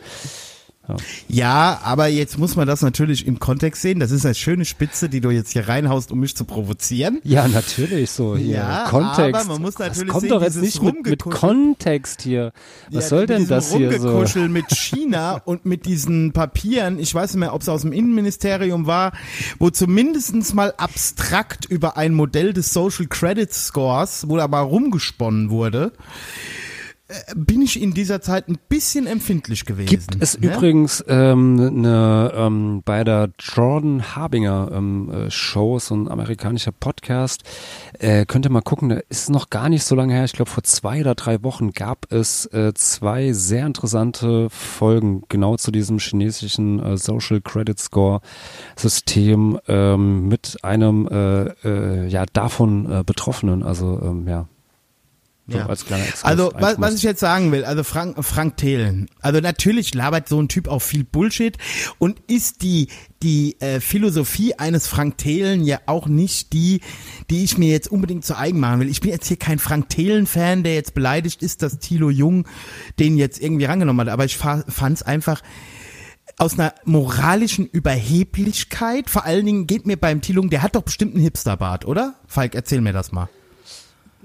Ja, 1.29 1.79
aber 1.83 2.07
jetzt 2.07 2.37
muss 2.37 2.57
man 2.57 2.67
das 2.67 2.81
natürlich 2.81 3.25
im 3.25 3.39
Kontext 3.39 3.81
sehen. 3.81 3.99
Das 3.99 4.11
ist 4.11 4.25
eine 4.25 4.35
schöne 4.35 4.65
Spitze, 4.65 5.07
die 5.07 5.21
du 5.21 5.29
jetzt 5.29 5.53
hier 5.53 5.69
reinhaust, 5.69 6.11
um 6.11 6.19
mich 6.19 6.35
zu 6.35 6.43
provozieren. 6.43 7.19
Ja, 7.23 7.47
natürlich 7.47 8.11
so 8.11 8.35
hier. 8.35 8.57
Ja, 8.57 8.85
Kontext. 8.89 9.41
aber 9.41 9.43
man 9.45 9.61
muss 9.61 9.75
das 9.75 9.87
natürlich 9.87 10.09
kommt 10.09 10.21
sehen, 10.21 10.29
doch 10.29 10.41
jetzt 10.41 10.57
nicht 10.57 10.81
mit, 10.81 11.05
mit 11.05 11.23
Kontext 11.23 12.21
hier. 12.21 12.51
Was 12.91 13.05
Ja, 13.05 13.09
soll 13.09 13.27
denn 13.27 13.47
das 13.47 13.73
hier 13.73 13.97
so? 13.99 14.23
Mit 14.49 14.71
China 14.71 15.41
und 15.45 15.65
mit 15.65 15.85
diesen 15.85 16.33
Papieren, 16.33 16.99
ich 16.99 17.15
weiß 17.15 17.33
nicht 17.33 17.39
mehr, 17.39 17.53
ob 17.53 17.61
es 17.61 17.69
aus 17.69 17.81
dem 17.83 17.93
Innenministerium 17.93 18.85
war, 18.85 19.13
wo 19.59 19.69
zumindestens 19.69 20.53
mal 20.53 20.73
abstrakt 20.75 21.65
über 21.65 21.95
ein 21.95 22.13
Modell 22.13 22.51
des 22.51 22.73
Social 22.73 23.07
Credit 23.07 23.53
Scores, 23.53 24.27
wo 24.27 24.35
da 24.35 24.49
mal 24.49 24.61
rumgesponnen 24.61 25.49
wurde, 25.49 25.93
bin 27.35 27.61
ich 27.61 27.81
in 27.81 27.93
dieser 27.93 28.21
Zeit 28.21 28.47
ein 28.47 28.57
bisschen 28.69 29.07
empfindlich 29.07 29.65
gewesen. 29.65 29.89
Gibt 29.89 30.15
es 30.21 30.39
ne? 30.39 30.47
übrigens 30.47 31.03
ähm, 31.07 31.59
eine 31.59 32.31
ähm, 32.33 32.81
bei 32.85 33.03
der 33.03 33.29
Jordan 33.37 34.15
Harbinger 34.15 34.71
ähm, 34.71 35.11
äh, 35.11 35.29
Show, 35.29 35.79
so 35.79 35.95
ein 35.95 36.07
amerikanischer 36.07 36.71
Podcast, 36.71 37.43
äh, 37.99 38.25
könnt 38.25 38.45
ihr 38.45 38.51
mal 38.51 38.61
gucken, 38.61 38.87
da 38.89 38.99
ist 39.09 39.29
noch 39.29 39.49
gar 39.49 39.67
nicht 39.67 39.83
so 39.83 39.95
lange 39.95 40.13
her, 40.13 40.23
ich 40.23 40.31
glaube 40.31 40.49
vor 40.49 40.63
zwei 40.63 41.01
oder 41.01 41.13
drei 41.13 41.43
Wochen 41.43 41.71
gab 41.71 42.09
es 42.11 42.45
äh, 42.47 42.73
zwei 42.73 43.33
sehr 43.33 43.65
interessante 43.65 44.49
Folgen 44.49 45.23
genau 45.27 45.57
zu 45.57 45.71
diesem 45.71 45.99
chinesischen 45.99 46.79
äh, 46.79 46.97
Social 46.97 47.41
Credit 47.41 47.79
Score 47.79 48.21
System 48.77 49.59
ähm, 49.67 50.29
mit 50.29 50.57
einem 50.63 51.07
äh, 51.07 51.43
äh, 51.67 52.07
ja 52.07 52.25
davon 52.31 52.89
äh, 52.89 53.03
Betroffenen, 53.05 53.61
also 53.61 54.01
ähm, 54.01 54.27
ja. 54.27 54.47
So 55.45 55.57
Ja. 55.57 55.65
als 55.67 55.85
kleiner 55.85 56.03
Exkurs 56.03 56.23
Also, 56.23 56.53
was, 56.55 56.79
was 56.79 56.95
ich 56.95 57.03
jetzt 57.03 57.19
sagen 57.19 57.51
will, 57.51 57.65
also 57.65 57.83
Frank, 57.83 58.23
Frank 58.23 58.55
Thelen. 58.55 59.09
Also 59.19 59.41
natürlich 59.41 59.93
labert 59.93 60.29
so 60.29 60.41
ein 60.41 60.47
Typ 60.47 60.69
auch 60.69 60.81
viel 60.81 61.03
Bullshit 61.03 61.57
und 61.99 62.21
ist 62.27 62.61
die, 62.61 62.87
die 63.21 63.59
äh, 63.59 63.81
Philosophie 63.81 64.53
eines 64.55 64.87
Frank 64.87 65.17
Thelen 65.17 65.65
ja 65.65 65.79
auch 65.85 66.07
nicht 66.07 66.53
die, 66.53 66.79
die 67.29 67.43
ich 67.43 67.57
mir 67.57 67.69
jetzt 67.71 67.91
unbedingt 67.91 68.23
zu 68.23 68.37
eigen 68.37 68.59
machen 68.61 68.79
will. 68.79 68.89
Ich 68.89 69.01
bin 69.01 69.11
jetzt 69.11 69.27
hier 69.27 69.37
kein 69.37 69.59
Frank 69.59 69.89
Thelen-Fan, 69.89 70.63
der 70.63 70.75
jetzt 70.75 70.93
beleidigt 70.93 71.43
ist, 71.43 71.61
dass 71.61 71.77
Thilo 71.79 72.09
Jung 72.09 72.47
den 72.99 73.17
jetzt 73.17 73.41
irgendwie 73.41 73.65
rangenommen 73.65 74.07
hat. 74.07 74.13
Aber 74.13 74.23
ich 74.23 74.37
fand 74.37 74.65
es 74.69 75.03
einfach 75.03 75.41
aus 76.37 76.57
einer 76.57 76.73
moralischen 76.85 77.67
Überheblichkeit. 77.67 79.09
Vor 79.09 79.25
allen 79.25 79.45
Dingen 79.45 79.67
geht 79.67 79.85
mir 79.85 79.97
beim 79.97 80.21
Thilo 80.21 80.41
Jung, 80.41 80.49
der 80.49 80.61
hat 80.61 80.75
doch 80.75 80.83
bestimmt 80.83 81.15
einen 81.15 81.23
Hipsterbart, 81.23 81.85
oder? 81.85 82.15
Falk, 82.27 82.55
erzähl 82.55 82.79
mir 82.79 82.93
das 82.93 83.11
mal. 83.11 83.27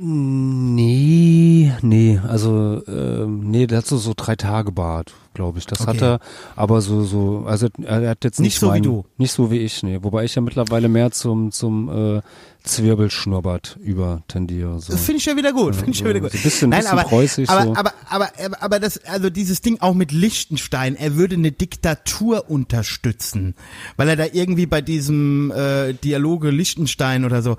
Nee, 0.00 1.72
nee, 1.82 2.20
also 2.26 2.82
ähm, 2.86 3.50
nee, 3.50 3.66
der 3.66 3.78
hat 3.78 3.86
so 3.86 3.96
so 3.96 4.12
drei 4.16 4.36
Tage 4.36 4.70
Bart, 4.70 5.12
glaube 5.34 5.58
ich. 5.58 5.66
Das 5.66 5.80
hat 5.80 5.96
Okay. 5.96 6.04
er, 6.04 6.20
aber 6.54 6.80
so 6.80 7.02
so, 7.02 7.44
also 7.46 7.66
er 7.82 8.10
hat 8.10 8.22
jetzt 8.24 8.38
Nicht 8.38 8.46
nicht, 8.54 8.60
so 8.60 8.66
wie 8.68 8.70
mein, 8.70 8.82
du. 8.84 9.04
nicht 9.16 9.32
so 9.32 9.50
wie 9.50 9.58
ich, 9.58 9.82
nee. 9.82 9.98
Wobei 10.02 10.24
ich 10.24 10.34
ja 10.36 10.42
mittlerweile 10.42 10.88
mehr 10.88 11.10
zum 11.10 11.50
zum 11.50 11.88
äh, 12.16 12.20
Zwirbelschnurrbart 12.62 13.76
über 13.82 14.22
tendiere. 14.28 14.78
So. 14.80 14.92
Das 14.92 15.02
finde 15.04 15.18
ich 15.18 15.26
ja 15.26 15.36
wieder 15.36 15.52
gut. 15.52 15.74
Finde 15.74 15.90
ich 15.92 16.00
ja 16.00 16.08
wieder 16.08 16.20
gut. 16.20 16.30
so 16.32 16.38
ein 16.38 16.42
bisschen- 16.42 16.70
Nein, 16.70 16.80
bisschen 16.80 16.98
aber, 16.98 17.08
preußisch 17.08 17.48
aber, 17.48 17.64
so. 17.64 17.74
aber, 17.74 17.92
aber, 18.08 18.28
aber, 18.44 18.62
aber 18.62 18.80
das, 18.80 19.04
also 19.04 19.30
dieses 19.30 19.62
Ding 19.62 19.78
auch 19.80 19.94
mit 19.94 20.12
Liechtenstein, 20.12 20.94
er 20.94 21.16
würde 21.16 21.34
eine 21.36 21.50
Diktatur 21.50 22.48
unterstützen, 22.50 23.54
weil 23.96 24.08
er 24.10 24.16
da 24.16 24.26
irgendwie 24.32 24.66
bei 24.66 24.80
diesem 24.80 25.50
äh, 25.50 25.92
Dialoge 25.94 26.50
Liechtenstein 26.50 27.24
oder 27.24 27.42
so. 27.42 27.56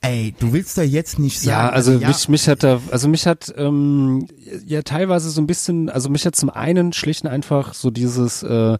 Ey, 0.00 0.34
du 0.38 0.52
willst 0.52 0.78
doch 0.78 0.82
jetzt 0.82 1.18
nicht 1.18 1.40
sagen. 1.40 1.50
Ja, 1.50 1.68
also 1.70 1.92
ja, 1.92 2.08
mich, 2.08 2.28
mich 2.28 2.48
hat 2.48 2.62
da, 2.62 2.80
also 2.90 3.08
mich 3.08 3.26
hat 3.26 3.52
ähm, 3.56 4.28
ja 4.64 4.82
teilweise 4.82 5.28
so 5.30 5.40
ein 5.40 5.46
bisschen, 5.48 5.88
also 5.90 6.08
mich 6.08 6.24
hat 6.24 6.36
zum 6.36 6.50
einen 6.50 6.92
schlicht 6.92 7.24
und 7.24 7.30
einfach 7.30 7.74
so 7.74 7.90
dieses, 7.90 8.44
äh, 8.44 8.78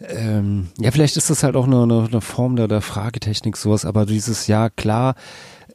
ähm, 0.00 0.68
ja 0.78 0.90
vielleicht 0.90 1.16
ist 1.16 1.30
das 1.30 1.44
halt 1.44 1.56
auch 1.56 1.66
eine, 1.66 1.82
eine, 1.84 2.08
eine 2.10 2.20
Form 2.20 2.56
der, 2.56 2.68
der 2.68 2.82
Fragetechnik 2.82 3.56
sowas, 3.56 3.86
aber 3.86 4.04
dieses 4.04 4.46
ja 4.46 4.68
klar, 4.68 5.14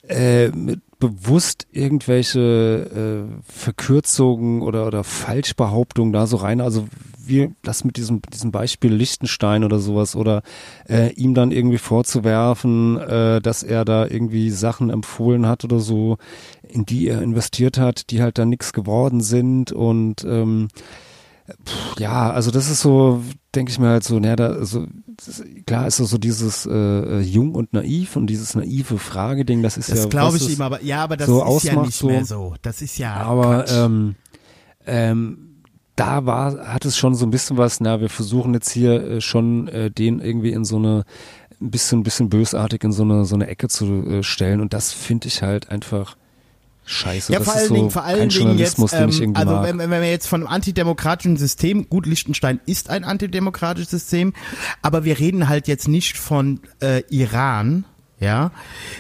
äh, 0.08 0.50
mit 0.50 0.82
bewusst 1.00 1.66
irgendwelche 1.72 3.28
äh, 3.30 3.52
Verkürzungen 3.52 4.62
oder 4.62 4.86
oder 4.86 5.04
Falschbehauptungen 5.04 6.12
da 6.14 6.28
so 6.28 6.38
rein, 6.38 6.62
also 6.62 6.88
wie 7.30 7.54
das 7.62 7.84
mit 7.84 7.98
diesem 7.98 8.22
diesem 8.24 8.52
Beispiel 8.52 8.94
Liechtenstein 8.94 9.64
oder 9.64 9.80
sowas 9.80 10.16
oder 10.16 10.42
äh, 10.88 11.14
ihm 11.14 11.34
dann 11.34 11.52
irgendwie 11.52 11.78
vorzuwerfen, 11.78 12.98
äh, 12.98 13.42
dass 13.42 13.64
er 13.64 13.86
da 13.86 14.06
irgendwie 14.06 14.50
Sachen 14.50 14.90
empfohlen 14.90 15.48
hat 15.48 15.64
oder 15.64 15.80
so, 15.80 16.18
in 16.68 16.86
die 16.86 17.08
er 17.08 17.22
investiert 17.22 17.78
hat, 17.78 18.10
die 18.10 18.22
halt 18.22 18.38
dann 18.38 18.50
nichts 18.50 18.74
geworden 18.74 19.22
sind 19.22 19.72
und 19.72 20.24
ähm, 20.26 20.68
pff, 21.66 22.00
ja, 22.00 22.32
also 22.32 22.52
das 22.52 22.70
ist 22.70 22.82
so, 22.82 23.24
denke 23.56 23.72
ich 23.72 23.80
mir 23.80 23.90
halt 23.90 24.04
so, 24.04 24.20
naja, 24.20 24.36
da, 24.36 24.48
also, 24.48 24.86
das, 25.08 25.44
klar 25.66 25.88
ist 25.88 26.00
das 26.00 26.10
so 26.10 26.18
dieses 26.18 26.66
äh, 26.66 26.72
äh, 26.72 27.20
jung 27.22 27.56
und 27.56 27.74
naiv 27.74 28.16
und 28.16 28.28
dieses 28.28 28.56
naive 28.56 28.98
Frageding, 28.98 29.64
das 29.64 29.78
ist 29.78 29.90
ja 29.90 29.96
das 29.96 30.10
glaube 30.10 30.38
ich 30.38 30.50
ihm, 30.50 30.62
aber 30.62 30.84
ja, 30.84 31.04
aber 31.04 31.18
das 31.18 31.28
so 31.28 31.38
ist 31.38 31.42
ja 31.42 31.74
ausmacht, 31.74 31.86
nicht 31.88 31.98
so. 31.98 32.08
mehr 32.08 32.26
so. 32.26 32.56
Das 32.62 32.82
ist 32.82 32.98
ja. 32.98 33.16
aber 33.16 33.64
Quatsch. 33.64 33.74
ähm, 33.74 34.16
ähm, 34.86 35.49
da 36.00 36.26
war, 36.26 36.74
hat 36.74 36.86
es 36.86 36.98
schon 36.98 37.16
so 37.16 37.26
ein 37.26 37.32
bisschen 37.32 37.58
was, 37.58 37.80
na, 37.80 38.00
wir 38.00 38.10
versuchen 38.10 38.54
jetzt 38.54 38.70
hier 38.70 39.04
äh, 39.04 39.22
schon 39.22 39.68
äh, 39.68 39.92
den 39.92 40.20
irgendwie 40.20 40.52
in 40.52 40.66
so 40.66 40.78
eine 40.78 41.04
ein 41.62 41.72
bisschen, 41.72 42.04
bisschen 42.04 42.30
bösartig 42.30 42.84
in 42.86 42.94
so 42.94 43.04
eine 43.04 43.26
so 43.26 43.36
eine 43.36 43.48
Ecke 43.48 43.68
zu 43.68 43.86
äh, 44.08 44.24
stellen 44.24 44.62
und 44.62 44.74
das 44.74 44.94
finde 44.94 45.28
ich 45.28 45.44
halt 45.44 45.70
einfach 45.70 46.16
scheiße. 46.86 47.34
Ja, 47.34 47.42
vor 47.42 47.54
allen 47.54 47.68
so 47.68 47.76
Dingen, 47.76 47.92
vor 47.92 48.04
allen 48.04 48.30
Dingen 48.30 48.58
jetzt, 48.58 48.80
ähm, 48.94 49.36
also 49.36 49.62
wenn, 49.62 49.78
wenn 49.78 49.90
wir 49.90 50.10
jetzt 50.10 50.28
von 50.28 50.42
einem 50.42 50.48
antidemokratischen 50.48 51.36
System, 51.36 51.90
gut, 51.90 52.06
Liechtenstein 52.06 52.62
ist 52.66 52.90
ein 52.90 53.04
antidemokratisches 53.04 53.92
System, 53.92 54.34
aber 54.82 55.04
wir 55.04 55.20
reden 55.20 55.50
halt 55.50 55.68
jetzt 55.68 55.88
nicht 55.90 56.18
von 56.18 56.62
äh, 56.82 57.04
Iran, 57.10 57.84
ja. 58.20 58.52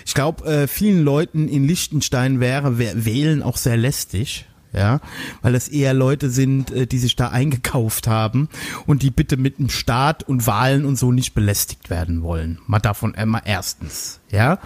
Ich 0.05 0.13
glaube, 0.13 0.45
äh, 0.45 0.67
vielen 0.67 1.03
Leuten 1.03 1.47
in 1.47 1.65
Liechtenstein 1.65 2.39
wäre 2.41 2.77
wär, 2.77 3.05
wählen 3.05 3.41
auch 3.41 3.57
sehr 3.57 3.77
lästig. 3.77 4.48
Ja, 4.71 4.99
weil 5.41 5.53
das 5.53 5.67
eher 5.67 5.95
Leute 5.95 6.29
sind, 6.29 6.69
äh, 6.69 6.85
die 6.85 6.99
sich 6.99 7.15
da 7.15 7.29
eingekauft 7.29 8.07
haben 8.07 8.49
und 8.85 9.01
die 9.01 9.09
bitte 9.09 9.35
mit 9.35 9.57
dem 9.57 9.69
Staat 9.69 10.21
und 10.21 10.45
Wahlen 10.45 10.85
und 10.85 10.95
so 10.95 11.11
nicht 11.11 11.33
belästigt 11.33 11.89
werden 11.89 12.21
wollen. 12.21 12.59
Mal 12.67 12.79
davon 12.79 13.15
äh, 13.15 13.25
mal 13.25 13.41
erstens, 13.45 14.19
ja. 14.29 14.59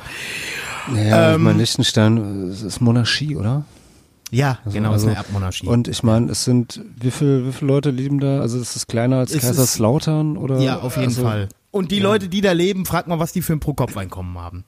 ja, 0.94 1.30
ich 1.30 1.36
ähm, 1.36 1.44
meine, 1.44 1.60
Liechtenstein 1.60 2.48
äh, 2.48 2.52
es 2.52 2.64
ist 2.64 2.82
Monarchie, 2.82 3.38
oder? 3.38 3.64
Ja, 4.30 4.58
genau, 4.66 4.92
also, 4.92 5.06
ist 5.06 5.12
eine 5.12 5.18
Erbmonarchie. 5.18 5.68
Und 5.68 5.88
ich 5.88 6.02
meine, 6.02 6.32
es 6.32 6.44
sind, 6.44 6.82
wie 7.00 7.12
viel, 7.12 7.46
wie 7.46 7.52
viele 7.52 7.72
Leute 7.72 7.92
leben 7.92 8.20
da? 8.20 8.42
Also 8.42 8.60
ist 8.60 8.76
es 8.76 8.88
kleiner 8.88 9.18
als 9.18 9.32
Es 9.32 9.42
Kaiserslautern 9.42 10.38
oder? 10.38 10.60
Ja, 10.60 10.80
auf 10.80 10.96
jeden 10.96 11.10
also, 11.10 11.22
Fall. 11.22 11.50
Und 11.70 11.92
die 11.92 12.00
Leute, 12.00 12.30
die 12.30 12.42
da 12.42 12.52
leben, 12.52 12.86
frag 12.86 13.08
mal, 13.08 13.20
was 13.20 13.32
die 13.32 13.44
für 13.44 13.54
ein 13.54 13.60
Pro-Kopf-Einkommen 13.60 14.38
haben. 14.40 14.64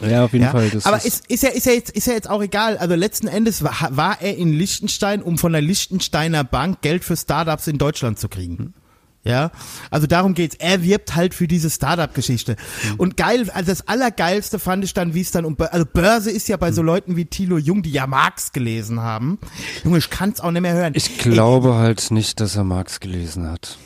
Ja, 0.00 0.24
auf 0.24 0.32
jeden 0.32 0.44
Ja? 0.44 0.50
Fall. 0.52 0.70
Aber 0.84 1.04
ist, 1.04 1.26
ist, 1.26 1.42
ja, 1.42 1.50
ist, 1.50 1.66
ja 1.66 1.72
jetzt, 1.72 1.90
ist 1.90 2.06
ja 2.06 2.14
jetzt 2.14 2.28
auch 2.28 2.42
egal. 2.42 2.78
Also 2.78 2.94
letzten 2.94 3.28
Endes 3.28 3.62
war, 3.62 3.88
war 3.90 4.20
er 4.20 4.36
in 4.36 4.52
Liechtenstein, 4.52 5.22
um 5.22 5.38
von 5.38 5.52
der 5.52 5.60
Liechtensteiner 5.62 6.44
Bank 6.44 6.80
Geld 6.82 7.04
für 7.04 7.16
Startups 7.16 7.66
in 7.66 7.78
Deutschland 7.78 8.18
zu 8.18 8.28
kriegen. 8.28 8.74
Ja, 9.22 9.50
also 9.90 10.06
darum 10.06 10.32
geht's. 10.32 10.56
Er 10.58 10.82
wirbt 10.82 11.14
halt 11.14 11.34
für 11.34 11.46
diese 11.46 11.68
Startup-Geschichte. 11.68 12.56
Und 12.96 13.18
geil, 13.18 13.50
also 13.52 13.70
das 13.70 13.86
Allergeilste 13.86 14.58
fand 14.58 14.82
ich 14.82 14.94
dann, 14.94 15.12
wie 15.12 15.20
es 15.20 15.30
dann 15.30 15.44
um, 15.44 15.56
also 15.58 15.84
Börse 15.84 16.30
ist 16.30 16.48
ja 16.48 16.56
bei 16.56 16.72
so 16.72 16.80
Leuten 16.80 17.16
wie 17.16 17.26
Thilo 17.26 17.58
Jung, 17.58 17.82
die 17.82 17.90
ja 17.90 18.06
Marx 18.06 18.52
gelesen 18.52 19.00
haben. 19.00 19.38
Junge, 19.84 19.98
ich 19.98 20.08
kann's 20.08 20.40
auch 20.40 20.50
nicht 20.50 20.62
mehr 20.62 20.72
hören. 20.72 20.94
Ich 20.96 21.18
glaube 21.18 21.74
halt 21.74 22.10
nicht, 22.10 22.40
dass 22.40 22.56
er 22.56 22.64
Marx 22.64 22.98
gelesen 22.98 23.46
hat. 23.46 23.76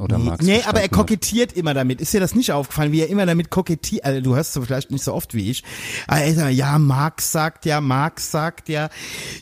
Oder 0.00 0.18
Marx 0.18 0.44
Nee, 0.44 0.54
aber 0.54 0.58
er 0.58 0.64
verstanden 0.64 0.82
hat. 0.84 0.90
kokettiert 0.92 1.52
immer 1.52 1.74
damit. 1.74 2.00
Ist 2.00 2.12
dir 2.14 2.20
das 2.20 2.34
nicht 2.34 2.52
aufgefallen, 2.52 2.90
wie 2.92 3.00
er 3.00 3.08
immer 3.08 3.26
damit 3.26 3.50
kokettiert? 3.50 4.04
Also 4.04 4.20
du 4.20 4.34
hörst 4.34 4.56
es 4.56 4.64
vielleicht 4.64 4.90
nicht 4.90 5.04
so 5.04 5.12
oft 5.12 5.34
wie 5.34 5.50
ich. 5.50 5.62
Aber 6.06 6.20
er 6.20 6.34
sagt, 6.34 6.52
ja, 6.54 6.78
Marx 6.78 7.32
sagt 7.32 7.66
ja, 7.66 7.80
Marx 7.80 8.30
sagt 8.30 8.68
ja. 8.68 8.88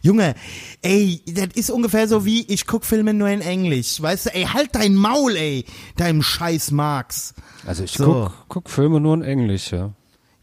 Junge, 0.02 0.34
ey, 0.82 1.22
das 1.26 1.48
ist 1.54 1.70
ungefähr 1.70 2.08
so 2.08 2.24
wie, 2.24 2.42
ich 2.46 2.66
guck 2.66 2.84
Filme 2.84 3.14
nur 3.14 3.28
in 3.28 3.40
Englisch. 3.40 4.02
Weißt 4.02 4.26
du, 4.26 4.34
ey, 4.34 4.44
halt 4.44 4.74
dein 4.74 4.94
Maul, 4.94 5.36
ey, 5.36 5.64
deinem 5.96 6.22
scheiß 6.22 6.72
Marx. 6.72 7.34
Also 7.66 7.84
ich 7.84 7.92
So. 7.92 8.04
guck, 8.04 8.32
guck 8.48 8.70
Filme 8.70 9.00
nur 9.00 9.14
in 9.14 9.22
Englisch, 9.22 9.72
ja. 9.72 9.92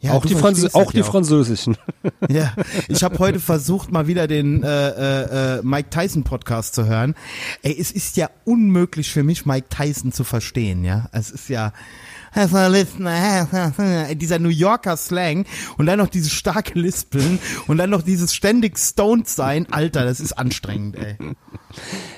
Ja, 0.06 0.14
auch 0.14 0.26
die, 0.26 0.36
Franz 0.36 0.64
auch 0.74 0.92
die 0.92 1.00
ja 1.00 1.04
auch. 1.04 1.12
französischen. 1.12 1.78
Ja, 2.30 2.54
ich 2.88 3.04
habe 3.04 3.20
heute 3.20 3.40
versucht, 3.40 3.92
mal 3.92 4.08
wieder 4.08 4.28
den 4.28 4.64
äh, 4.64 4.90
äh, 4.90 5.58
äh, 5.58 5.62
Mike 5.64 5.90
Tyson 5.90 6.24
Podcast 6.24 6.74
zu 6.76 6.86
hören. 6.86 7.16
Ey, 7.62 7.76
es 7.80 7.92
ist 7.92 8.18
ja 8.18 8.30
unmöglich 8.46 9.12
für 9.12 9.24
mich, 9.24 9.46
Mike 9.46 9.68
Tyson 9.70 10.12
zu 10.12 10.24
verstehen, 10.24 10.84
ja. 10.84 11.10
Es 11.12 11.30
ist 11.30 11.50
ja 11.50 11.74
dieser 14.16 14.40
New 14.40 14.50
Yorker 14.50 14.98
Slang 14.98 15.46
und 15.78 15.86
dann 15.86 16.00
noch 16.00 16.10
dieses 16.10 16.32
starke 16.32 16.78
Lispeln 16.78 17.40
und 17.68 17.78
dann 17.78 17.90
noch 17.90 18.02
dieses 18.02 18.34
ständig 18.34 18.78
stoned 18.78 19.28
sein. 19.28 19.68
Alter, 19.72 20.04
das 20.06 20.20
ist 20.20 20.34
anstrengend, 20.34 20.98
ey. 20.98 21.16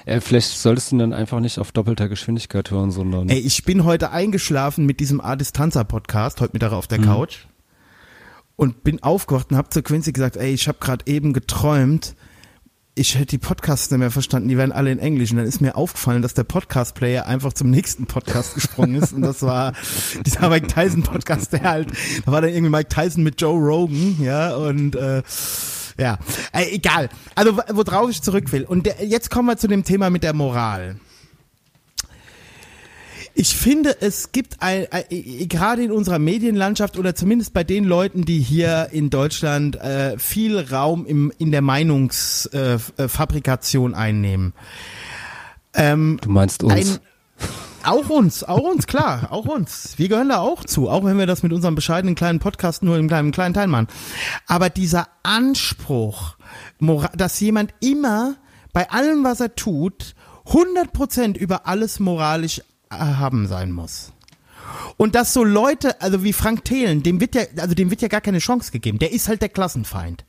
äh, 0.06 0.20
vielleicht 0.20 0.50
solltest 0.50 0.92
du 0.92 0.96
ihn 0.96 1.00
dann 1.00 1.14
einfach 1.14 1.40
nicht 1.40 1.60
auf 1.60 1.72
doppelter 1.72 2.10
Geschwindigkeit 2.10 2.72
hören, 2.72 2.92
sondern 2.92 3.30
Ey, 3.30 3.40
ich 3.40 3.64
bin 3.64 3.84
heute 3.84 4.12
eingeschlafen 4.12 4.86
mit 4.86 5.00
diesem 5.00 5.22
A-Distanza 5.22 5.84
Podcast, 5.84 6.42
heute 6.42 6.54
Mittag 6.54 6.72
auf 6.72 6.88
der 6.88 7.00
Couch. 7.00 7.46
Und 8.58 8.84
bin 8.84 9.02
aufgewacht 9.02 9.52
und 9.52 9.58
hab 9.58 9.72
zu 9.72 9.82
Quincy 9.82 10.12
gesagt, 10.12 10.36
ey, 10.36 10.54
ich 10.54 10.68
habe 10.68 10.80
gerade 10.80 11.06
eben 11.08 11.32
geträumt, 11.32 12.16
ich 12.98 13.14
hätte 13.16 13.28
die 13.28 13.38
Podcasts 13.38 13.92
nicht 13.92 14.00
mehr 14.00 14.10
verstanden, 14.10 14.50
die 14.50 14.58
werden 14.58 14.72
alle 14.72 14.92
in 14.92 14.98
Englisch. 14.98 15.32
Und 15.32 15.38
dann 15.38 15.46
ist 15.46 15.62
mir 15.62 15.76
aufgefallen, 15.76 16.24
dass 16.24 16.34
der 16.34 16.44
Podcast-Player 16.44 17.28
einfach 17.28 17.54
zum 17.54 17.70
nächsten 17.70 18.08
Podcast 18.08 18.56
gesprungen 18.56 18.96
ist. 18.96 19.14
Und 19.14 19.22
das 19.22 19.44
war 19.44 19.74
dieser 20.26 20.50
Mike 20.50 20.68
Tyson-Podcast, 20.68 21.54
der 21.54 21.64
halt, 21.64 21.92
da 22.26 22.32
war 22.32 22.42
dann 22.42 22.50
irgendwie 22.50 22.72
Mike 22.72 22.90
Tyson 22.90 23.24
mit 23.24 23.40
Joe 23.40 23.58
Rogan, 23.60 24.18
ja, 24.20 24.56
und 24.56 24.96
äh, 24.96 25.22
ja, 26.00 26.18
äh, 26.54 26.76
egal. 26.76 27.10
Also 27.36 27.58
worauf 27.58 28.10
ich 28.10 28.22
zurück 28.22 28.52
will. 28.52 28.64
Und 28.64 28.88
der, 28.88 29.06
jetzt 29.06 29.30
kommen 29.30 29.48
wir 29.48 29.58
zu 29.58 29.68
dem 29.68 29.84
Thema 29.84 30.10
mit 30.10 30.24
der 30.24 30.34
Moral. 30.34 30.98
Ich 33.40 33.56
finde, 33.56 34.02
es 34.02 34.32
gibt 34.32 34.64
ein, 34.64 34.88
ein, 34.90 35.04
gerade 35.48 35.84
in 35.84 35.92
unserer 35.92 36.18
Medienlandschaft 36.18 36.98
oder 36.98 37.14
zumindest 37.14 37.54
bei 37.54 37.64
den 37.64 37.84
Leuten, 37.84 38.26
die 38.26 38.40
hier 38.40 38.88
in 38.92 39.12
Deutschland 39.12 39.76
äh, 39.76 40.18
viel 40.18 40.60
Raum 40.60 41.06
im, 41.06 41.32
in 41.38 41.52
der 41.52 41.62
Meinungsfabrikation 41.62 43.94
äh, 43.94 43.96
einnehmen. 43.96 44.54
Ähm, 45.76 46.18
du 46.20 46.32
meinst 46.32 46.64
uns. 46.64 46.74
ein, 46.74 46.98
auch 47.84 48.10
uns, 48.10 48.44
auch 48.44 48.72
uns, 48.72 48.88
klar, 48.88 49.28
auch 49.30 49.46
uns. 49.46 49.94
Wir 49.98 50.10
gehören 50.10 50.30
da 50.30 50.40
auch 50.40 50.64
zu, 50.64 50.90
auch 50.90 51.06
wenn 51.06 51.20
wir 51.20 51.28
das 51.28 51.44
mit 51.44 51.54
unserem 51.54 51.76
bescheidenen 51.76 52.16
kleinen 52.16 52.40
Podcast 52.40 52.82
nur 52.82 52.98
im 52.98 53.08
kleinen, 53.08 53.32
kleinen 53.32 53.54
Teil 53.54 53.68
machen. 53.68 53.86
Aber 54.48 54.72
dieser 54.72 55.10
Anspruch, 55.22 56.38
dass 57.16 57.40
jemand 57.40 57.76
immer 57.82 58.34
bei 58.74 58.90
allem, 58.90 59.24
was 59.24 59.42
er 59.42 59.54
tut, 59.54 60.16
100% 60.48 61.38
über 61.38 61.68
alles 61.68 62.00
moralisch 62.00 62.64
erhaben 62.90 63.48
sein 63.48 63.72
muss. 63.72 64.14
Und 64.98 65.16
dass 65.16 65.34
so 65.34 65.44
Leute, 65.44 66.02
also 66.02 66.24
wie 66.24 66.34
Frank 66.34 66.66
Thelen, 66.66 67.04
dem 67.04 67.22
wird 67.22 67.36
ja, 67.36 67.44
also 67.58 67.74
dem 67.74 67.90
wird 67.90 68.02
ja 68.02 68.08
gar 68.08 68.22
keine 68.22 68.40
Chance 68.40 68.72
gegeben. 68.72 69.00
Der 69.00 69.12
ist 69.14 69.28
halt 69.28 69.42
der 69.42 69.50
Klassenfeind. 69.50 70.26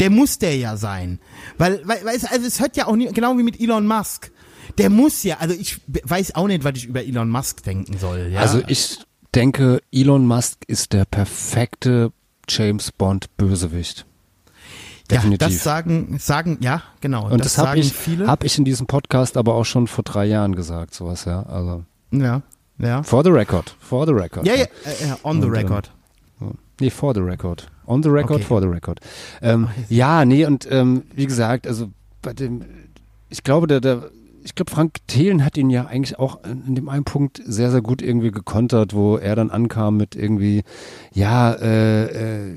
Der 0.00 0.10
muss 0.10 0.38
der 0.38 0.56
ja 0.56 0.76
sein. 0.76 1.18
Weil, 1.58 1.82
weil, 1.84 2.04
weil 2.04 2.16
es, 2.16 2.24
also 2.24 2.46
es 2.46 2.60
hört 2.60 2.76
ja 2.76 2.86
auch 2.86 2.96
nie, 2.96 3.12
genau 3.12 3.36
wie 3.36 3.42
mit 3.42 3.60
Elon 3.60 3.86
Musk. 3.86 4.30
Der 4.78 4.88
muss 4.88 5.22
ja, 5.22 5.38
also 5.38 5.54
ich 5.54 5.80
weiß 5.86 6.34
auch 6.34 6.46
nicht, 6.46 6.64
was 6.64 6.72
ich 6.76 6.86
über 6.86 7.04
Elon 7.04 7.28
Musk 7.28 7.62
denken 7.64 7.98
soll. 7.98 8.30
Ja? 8.32 8.40
Also 8.40 8.62
ich 8.66 8.98
denke, 9.34 9.82
Elon 9.92 10.26
Musk 10.26 10.64
ist 10.66 10.92
der 10.92 11.04
perfekte 11.04 12.12
James 12.48 12.92
Bond 12.92 13.36
Bösewicht. 13.36 14.06
ja, 15.10 15.16
Definitiv. 15.16 15.48
das 15.48 15.62
sagen, 15.62 16.16
sagen, 16.18 16.58
ja, 16.60 16.82
genau. 17.00 17.28
Und 17.28 17.44
das, 17.44 17.58
habe 17.58 17.68
sagen 17.68 17.80
ich, 17.80 17.92
viele. 17.92 18.26
hab 18.26 18.44
ich 18.44 18.56
in 18.58 18.64
diesem 18.64 18.86
Podcast 18.86 19.36
aber 19.36 19.54
auch 19.54 19.64
schon 19.64 19.86
vor 19.86 20.04
drei 20.04 20.24
Jahren 20.24 20.54
gesagt, 20.56 20.94
sowas, 20.94 21.24
ja. 21.24 21.42
Also 21.42 21.84
ja, 22.20 22.42
ja. 22.78 23.02
for 23.02 23.22
the 23.24 23.30
record, 23.30 23.74
for 23.80 24.06
the 24.06 24.12
record. 24.12 24.46
Ja, 24.46 24.54
ja, 24.54 24.64
äh, 24.64 25.08
ja, 25.08 25.18
on 25.22 25.40
the 25.40 25.48
Und, 25.48 25.54
ähm, 25.54 25.60
record. 25.60 25.90
Nee, 26.80 26.90
for 26.90 27.14
the 27.14 27.20
record. 27.20 27.68
On 27.86 28.02
the 28.02 28.08
record, 28.08 28.36
Okay. 28.36 28.44
for 28.44 28.60
the 28.60 28.66
record. 28.66 29.00
Ähm, 29.42 29.68
ja, 29.88 30.24
nee, 30.24 30.44
und 30.44 30.66
ähm, 30.70 31.02
wie 31.14 31.26
gesagt, 31.26 31.66
also 31.68 31.88
bei 32.22 32.32
dem, 32.32 32.62
ich 33.28 33.44
glaube, 33.44 33.66
der, 33.66 33.80
der, 33.80 34.10
ich 34.42 34.54
glaube, 34.54 34.70
Frank 34.70 34.96
Thelen 35.06 35.44
hat 35.44 35.56
ihn 35.56 35.70
ja 35.70 35.86
eigentlich 35.86 36.18
auch 36.18 36.40
in 36.44 36.74
dem 36.74 36.88
einen 36.88 37.04
Punkt 37.04 37.40
sehr, 37.44 37.70
sehr 37.70 37.80
gut 37.80 38.02
irgendwie 38.02 38.30
gekontert, 38.30 38.94
wo 38.94 39.16
er 39.16 39.36
dann 39.36 39.50
ankam 39.50 39.96
mit 39.96 40.16
irgendwie, 40.16 40.64
ja, 41.12 41.52
äh, 41.52 42.48
äh, 42.48 42.54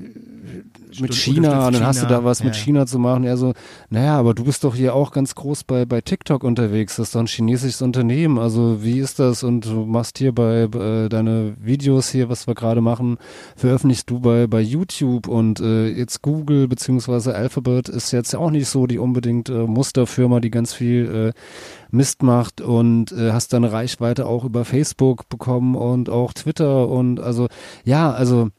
mit 1.00 1.14
China, 1.14 1.68
und 1.68 1.76
dann 1.76 1.86
hast 1.86 2.02
du 2.02 2.08
da 2.08 2.24
was 2.24 2.44
mit 2.44 2.56
ja. 2.56 2.62
China 2.62 2.86
zu 2.86 3.00
machen. 3.00 3.24
Er 3.24 3.38
so, 3.38 3.54
naja, 3.90 4.18
aber 4.18 4.34
du 4.34 4.44
bist 4.44 4.64
doch 4.64 4.76
hier 4.76 4.96
auch 4.96 5.12
ganz 5.12 5.36
groß 5.36 5.64
bei, 5.64 5.86
bei 5.86 6.02
TikTok 6.02 6.44
unterwegs. 6.44 6.96
Das 6.98 7.08
ist 7.08 7.16
doch 7.16 7.22
ein 7.22 7.28
chinesisches 7.28 7.82
Unternehmen. 7.82 8.38
Also 8.40 8.84
wie 8.84 9.00
ist 9.00 9.20
das? 9.20 9.44
Und 9.44 9.66
du 9.66 9.86
machst 9.86 10.18
hier 10.18 10.34
bei 10.34 10.64
äh, 10.64 11.10
deine 11.10 11.56
Videos 11.60 12.10
hier, 12.10 12.30
was 12.30 12.48
wir 12.48 12.56
gerade 12.56 12.82
machen, 12.82 13.18
veröffentlichst 13.56 14.10
du 14.10 14.20
bei, 14.20 14.48
bei 14.48 14.62
YouTube 14.62 15.28
und 15.28 15.60
äh, 15.60 15.88
jetzt 15.88 16.22
Google 16.22 16.68
beziehungsweise 16.68 17.36
Alphabet 17.36 17.90
ist 17.90 18.12
jetzt 18.12 18.36
auch 18.36 18.52
nicht 18.52 18.68
so 18.68 18.88
die 18.88 19.00
unbedingt 19.00 19.50
äh, 19.50 19.66
Musterfirma, 19.66 20.40
die 20.40 20.52
ganz 20.52 20.74
viel 20.74 21.34
äh, 21.34 21.40
Mist 21.92 22.24
macht 22.24 22.62
und 22.62 23.12
äh, 23.12 23.32
hast 23.32 23.54
deine 23.54 23.72
Reichweite 23.72 24.26
auch 24.26 24.44
über 24.44 24.66
Facebook 24.66 25.30
bekommen 25.30 25.76
und 25.76 26.10
auch 26.10 26.34
Twitter 26.34 26.88
und 26.90 27.20
also 27.20 27.48
ja, 27.86 28.12
also 28.12 28.50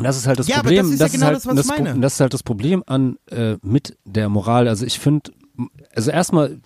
und 0.00 0.04
das 0.04 0.16
ist 0.16 0.26
halt 0.26 0.38
das 0.38 0.48
Ja, 0.48 0.56
aber 0.56 0.64
Problem. 0.64 0.84
das 0.84 0.92
ist 0.94 1.00
ja 1.00 1.08
genau 1.08 1.26
halt 1.26 1.36
das, 1.36 1.46
was 1.46 1.58
ich 1.60 1.66
meine. 1.66 2.00
das 2.00 2.14
ist 2.14 2.20
halt 2.20 2.32
das 2.34 2.42
Problem 2.42 2.82
an 2.86 3.18
äh, 3.30 3.56
mit 3.62 3.96
der 4.04 4.28
Moral. 4.28 4.66
Also 4.66 4.86
ich 4.86 4.98
finde, 4.98 5.30
also 5.94 6.10
erstmal 6.10 6.58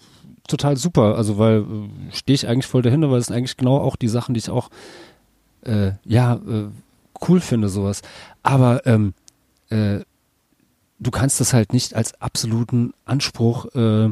total 0.47 0.77
super, 0.77 1.17
also 1.17 1.37
weil 1.39 1.63
äh, 1.63 2.15
stehe 2.15 2.35
ich 2.35 2.47
eigentlich 2.47 2.67
voll 2.67 2.83
dahinter, 2.83 3.11
weil 3.11 3.19
das 3.19 3.27
sind 3.27 3.37
eigentlich 3.37 3.57
genau 3.57 3.79
auch 3.79 3.97
die 3.97 4.09
Sachen, 4.09 4.35
die 4.35 4.39
ich 4.39 4.51
auch 4.51 4.71
äh, 5.63 5.93
ja 6.05 6.35
äh, 6.35 6.69
cool 7.29 7.41
finde, 7.41 7.69
sowas. 7.69 8.03
Aber 8.43 8.87
ähm, 8.87 9.15
äh, 9.69 10.01
du 11.01 11.11
kannst 11.11 11.41
das 11.41 11.53
halt 11.53 11.73
nicht 11.73 11.95
als 11.95 12.21
absoluten 12.21 12.93
Anspruch 13.05 13.67
äh, 13.75 14.11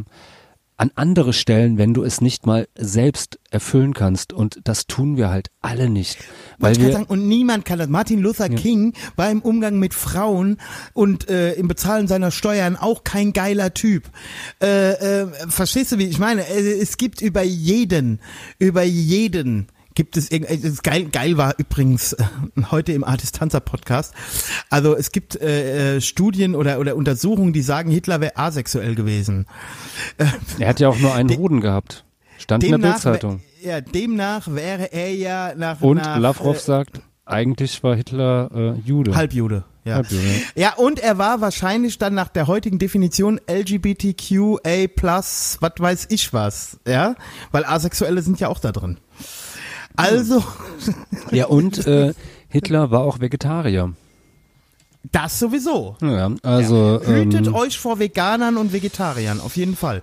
an 0.82 0.90
andere 0.96 1.32
stellen, 1.32 1.78
wenn 1.78 1.94
du 1.94 2.02
es 2.02 2.20
nicht 2.20 2.44
mal 2.44 2.66
selbst 2.74 3.38
erfüllen 3.52 3.94
kannst. 3.94 4.32
Und 4.32 4.58
das 4.64 4.88
tun 4.88 5.16
wir 5.16 5.30
halt 5.30 5.48
alle 5.60 5.88
nicht. 5.88 6.18
Weil 6.58 6.74
wir, 6.74 6.90
sagen, 6.90 7.04
und 7.04 7.28
niemand 7.28 7.64
kann 7.64 7.78
das. 7.78 7.88
Martin 7.88 8.18
Luther 8.18 8.48
King 8.48 8.92
war 9.14 9.30
im 9.30 9.42
Umgang 9.42 9.78
mit 9.78 9.94
Frauen 9.94 10.58
und 10.92 11.30
äh, 11.30 11.52
im 11.52 11.68
Bezahlen 11.68 12.08
seiner 12.08 12.32
Steuern 12.32 12.74
auch 12.74 13.04
kein 13.04 13.32
geiler 13.32 13.72
Typ. 13.74 14.10
Äh, 14.60 15.20
äh, 15.20 15.26
verstehst 15.46 15.92
du, 15.92 15.98
wie 15.98 16.06
ich 16.06 16.18
meine? 16.18 16.48
Äh, 16.48 16.80
Es 16.80 16.96
gibt 16.96 17.22
über 17.22 17.42
jeden, 17.42 18.18
über 18.58 18.82
jeden 18.82 19.68
gibt 19.94 20.16
es 20.16 20.30
irgend- 20.30 20.50
äh, 20.50 20.54
es 20.66 20.82
geil 20.82 21.04
geil 21.10 21.36
war 21.36 21.54
übrigens 21.58 22.12
äh, 22.14 22.24
heute 22.70 22.92
im 22.92 23.04
Artistanza 23.04 23.60
Podcast. 23.60 24.14
Also 24.70 24.96
es 24.96 25.12
gibt 25.12 25.36
äh, 25.40 25.96
äh, 25.96 26.00
Studien 26.00 26.54
oder 26.54 26.78
oder 26.78 26.96
Untersuchungen, 26.96 27.52
die 27.52 27.62
sagen, 27.62 27.90
Hitler 27.90 28.20
wäre 28.20 28.36
asexuell 28.36 28.94
gewesen. 28.94 29.46
er 30.58 30.68
hat 30.68 30.80
ja 30.80 30.88
auch 30.88 30.98
nur 30.98 31.14
einen 31.14 31.36
Hoden 31.36 31.60
gehabt. 31.60 32.04
Stand 32.38 32.64
in 32.64 32.70
der 32.70 32.78
Demnach, 32.78 32.92
Bildzeitung. 33.02 33.40
ja, 33.62 33.80
demnach 33.80 34.48
wäre 34.48 34.92
er 34.92 35.14
ja 35.14 35.52
nach 35.56 35.80
Und 35.80 35.98
nach, 35.98 36.18
Lavrov 36.18 36.56
äh, 36.56 36.60
sagt, 36.60 37.00
eigentlich 37.24 37.82
war 37.84 37.94
Hitler 37.94 38.50
äh, 38.52 38.72
Jude. 38.84 39.14
Halbjude. 39.14 39.64
Ja. 39.84 39.96
Halbjude, 39.96 40.22
ja, 40.54 40.74
und 40.74 41.00
er 41.00 41.18
war 41.18 41.40
wahrscheinlich 41.40 41.98
dann 41.98 42.14
nach 42.14 42.28
der 42.28 42.46
heutigen 42.46 42.78
Definition 42.78 43.40
LGBTQA+, 43.48 44.88
was 44.96 45.58
weiß 45.78 46.06
ich 46.10 46.32
was, 46.32 46.78
ja, 46.86 47.14
weil 47.50 47.64
Asexuelle 47.64 48.22
sind 48.22 48.38
ja 48.40 48.48
auch 48.48 48.60
da 48.60 48.70
drin. 48.72 48.98
Also, 49.96 50.42
Ja, 51.30 51.46
und 51.46 51.86
äh, 51.86 52.12
Hitler 52.48 52.90
war 52.90 53.00
auch 53.02 53.20
Vegetarier. 53.20 53.92
Das 55.10 55.38
sowieso. 55.38 55.96
Ja, 56.00 56.30
also 56.42 57.00
Hütet 57.04 57.48
ähm, 57.48 57.54
euch 57.54 57.78
vor 57.78 57.98
Veganern 57.98 58.56
und 58.56 58.72
Vegetariern, 58.72 59.40
auf 59.40 59.56
jeden 59.56 59.74
Fall. 59.74 60.02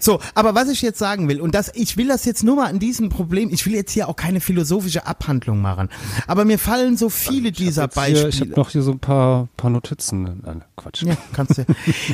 So, 0.00 0.18
aber 0.34 0.54
was 0.54 0.68
ich 0.68 0.82
jetzt 0.82 0.98
sagen 0.98 1.28
will, 1.28 1.40
und 1.40 1.54
das, 1.54 1.70
ich 1.74 1.96
will 1.96 2.08
das 2.08 2.24
jetzt 2.24 2.42
nur 2.42 2.56
mal 2.56 2.66
an 2.66 2.80
diesem 2.80 3.08
Problem, 3.08 3.50
ich 3.52 3.64
will 3.66 3.74
jetzt 3.74 3.92
hier 3.92 4.08
auch 4.08 4.16
keine 4.16 4.40
philosophische 4.40 5.06
Abhandlung 5.06 5.60
machen, 5.60 5.88
aber 6.26 6.44
mir 6.44 6.58
fallen 6.58 6.96
so 6.96 7.08
viele 7.08 7.52
dieser 7.52 7.84
jetzt 7.84 7.94
hier, 7.94 8.10
ich 8.10 8.16
habe 8.18 8.24
Beispiele. 8.24 8.56
noch 8.56 8.70
hier 8.70 8.82
so 8.82 8.92
ein 8.92 8.98
paar, 8.98 9.48
paar 9.56 9.70
Notizen. 9.70 10.40
Nein, 10.44 10.64
Quatsch. 10.76 11.02
Ja, 11.02 11.16
kannst 11.32 11.58
du. 11.58 11.64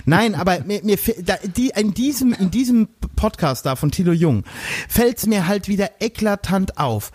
Nein, 0.05 0.35
aber 0.35 0.61
mir, 0.65 0.83
mir 0.85 0.99
da, 1.23 1.37
die, 1.57 1.73
in 1.75 1.95
diesem 1.95 2.33
in 2.35 2.51
diesem 2.51 2.89
Podcast 3.17 3.65
da 3.65 3.77
von 3.77 3.91
Tilo 3.91 4.13
Jung 4.13 4.45
fällt's 4.89 5.27
mir 5.27 5.47
halt 5.47 5.69
wieder 5.69 5.91
eklatant 6.01 6.79
auf. 6.79 7.11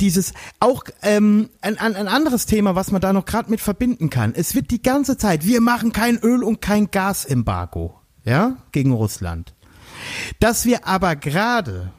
Dieses 0.00 0.34
auch 0.60 0.84
ähm, 1.02 1.48
ein, 1.62 1.78
ein, 1.78 1.96
ein 1.96 2.08
anderes 2.08 2.46
Thema, 2.46 2.74
was 2.74 2.90
man 2.90 3.00
da 3.00 3.12
noch 3.12 3.24
gerade 3.24 3.50
mit 3.50 3.60
verbinden 3.60 4.10
kann. 4.10 4.17
Es 4.34 4.54
wird 4.54 4.70
die 4.70 4.82
ganze 4.82 5.16
Zeit, 5.16 5.46
wir 5.46 5.60
machen 5.60 5.92
kein 5.92 6.18
Öl 6.18 6.42
und 6.42 6.60
kein 6.60 6.90
Gasembargo, 6.90 7.98
ja, 8.24 8.56
gegen 8.72 8.92
Russland. 8.92 9.54
Dass 10.40 10.64
wir 10.64 10.86
aber 10.86 11.16
gerade 11.16 11.92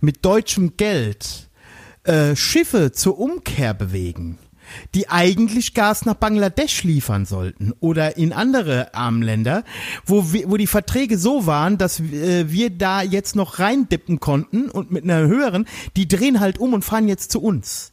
mit 0.00 0.24
deutschem 0.24 0.76
Geld 0.76 1.48
äh, 2.04 2.36
Schiffe 2.36 2.92
zur 2.92 3.18
Umkehr 3.18 3.74
bewegen, 3.74 4.38
die 4.94 5.08
eigentlich 5.08 5.74
Gas 5.74 6.04
nach 6.04 6.14
Bangladesch 6.14 6.84
liefern 6.84 7.26
sollten 7.26 7.72
oder 7.80 8.16
in 8.16 8.32
andere 8.32 8.94
Armenländer, 8.94 9.64
wo, 10.04 10.32
wir, 10.32 10.50
wo 10.50 10.56
die 10.56 10.66
Verträge 10.66 11.18
so 11.18 11.46
waren, 11.46 11.78
dass 11.78 12.00
äh, 12.00 12.50
wir 12.50 12.70
da 12.70 13.02
jetzt 13.02 13.36
noch 13.36 13.58
reindippen 13.58 14.20
konnten 14.20 14.70
und 14.70 14.90
mit 14.90 15.04
einer 15.04 15.26
höheren, 15.26 15.66
die 15.96 16.08
drehen 16.08 16.40
halt 16.40 16.58
um 16.58 16.74
und 16.74 16.84
fahren 16.84 17.08
jetzt 17.08 17.30
zu 17.30 17.42
uns. 17.42 17.92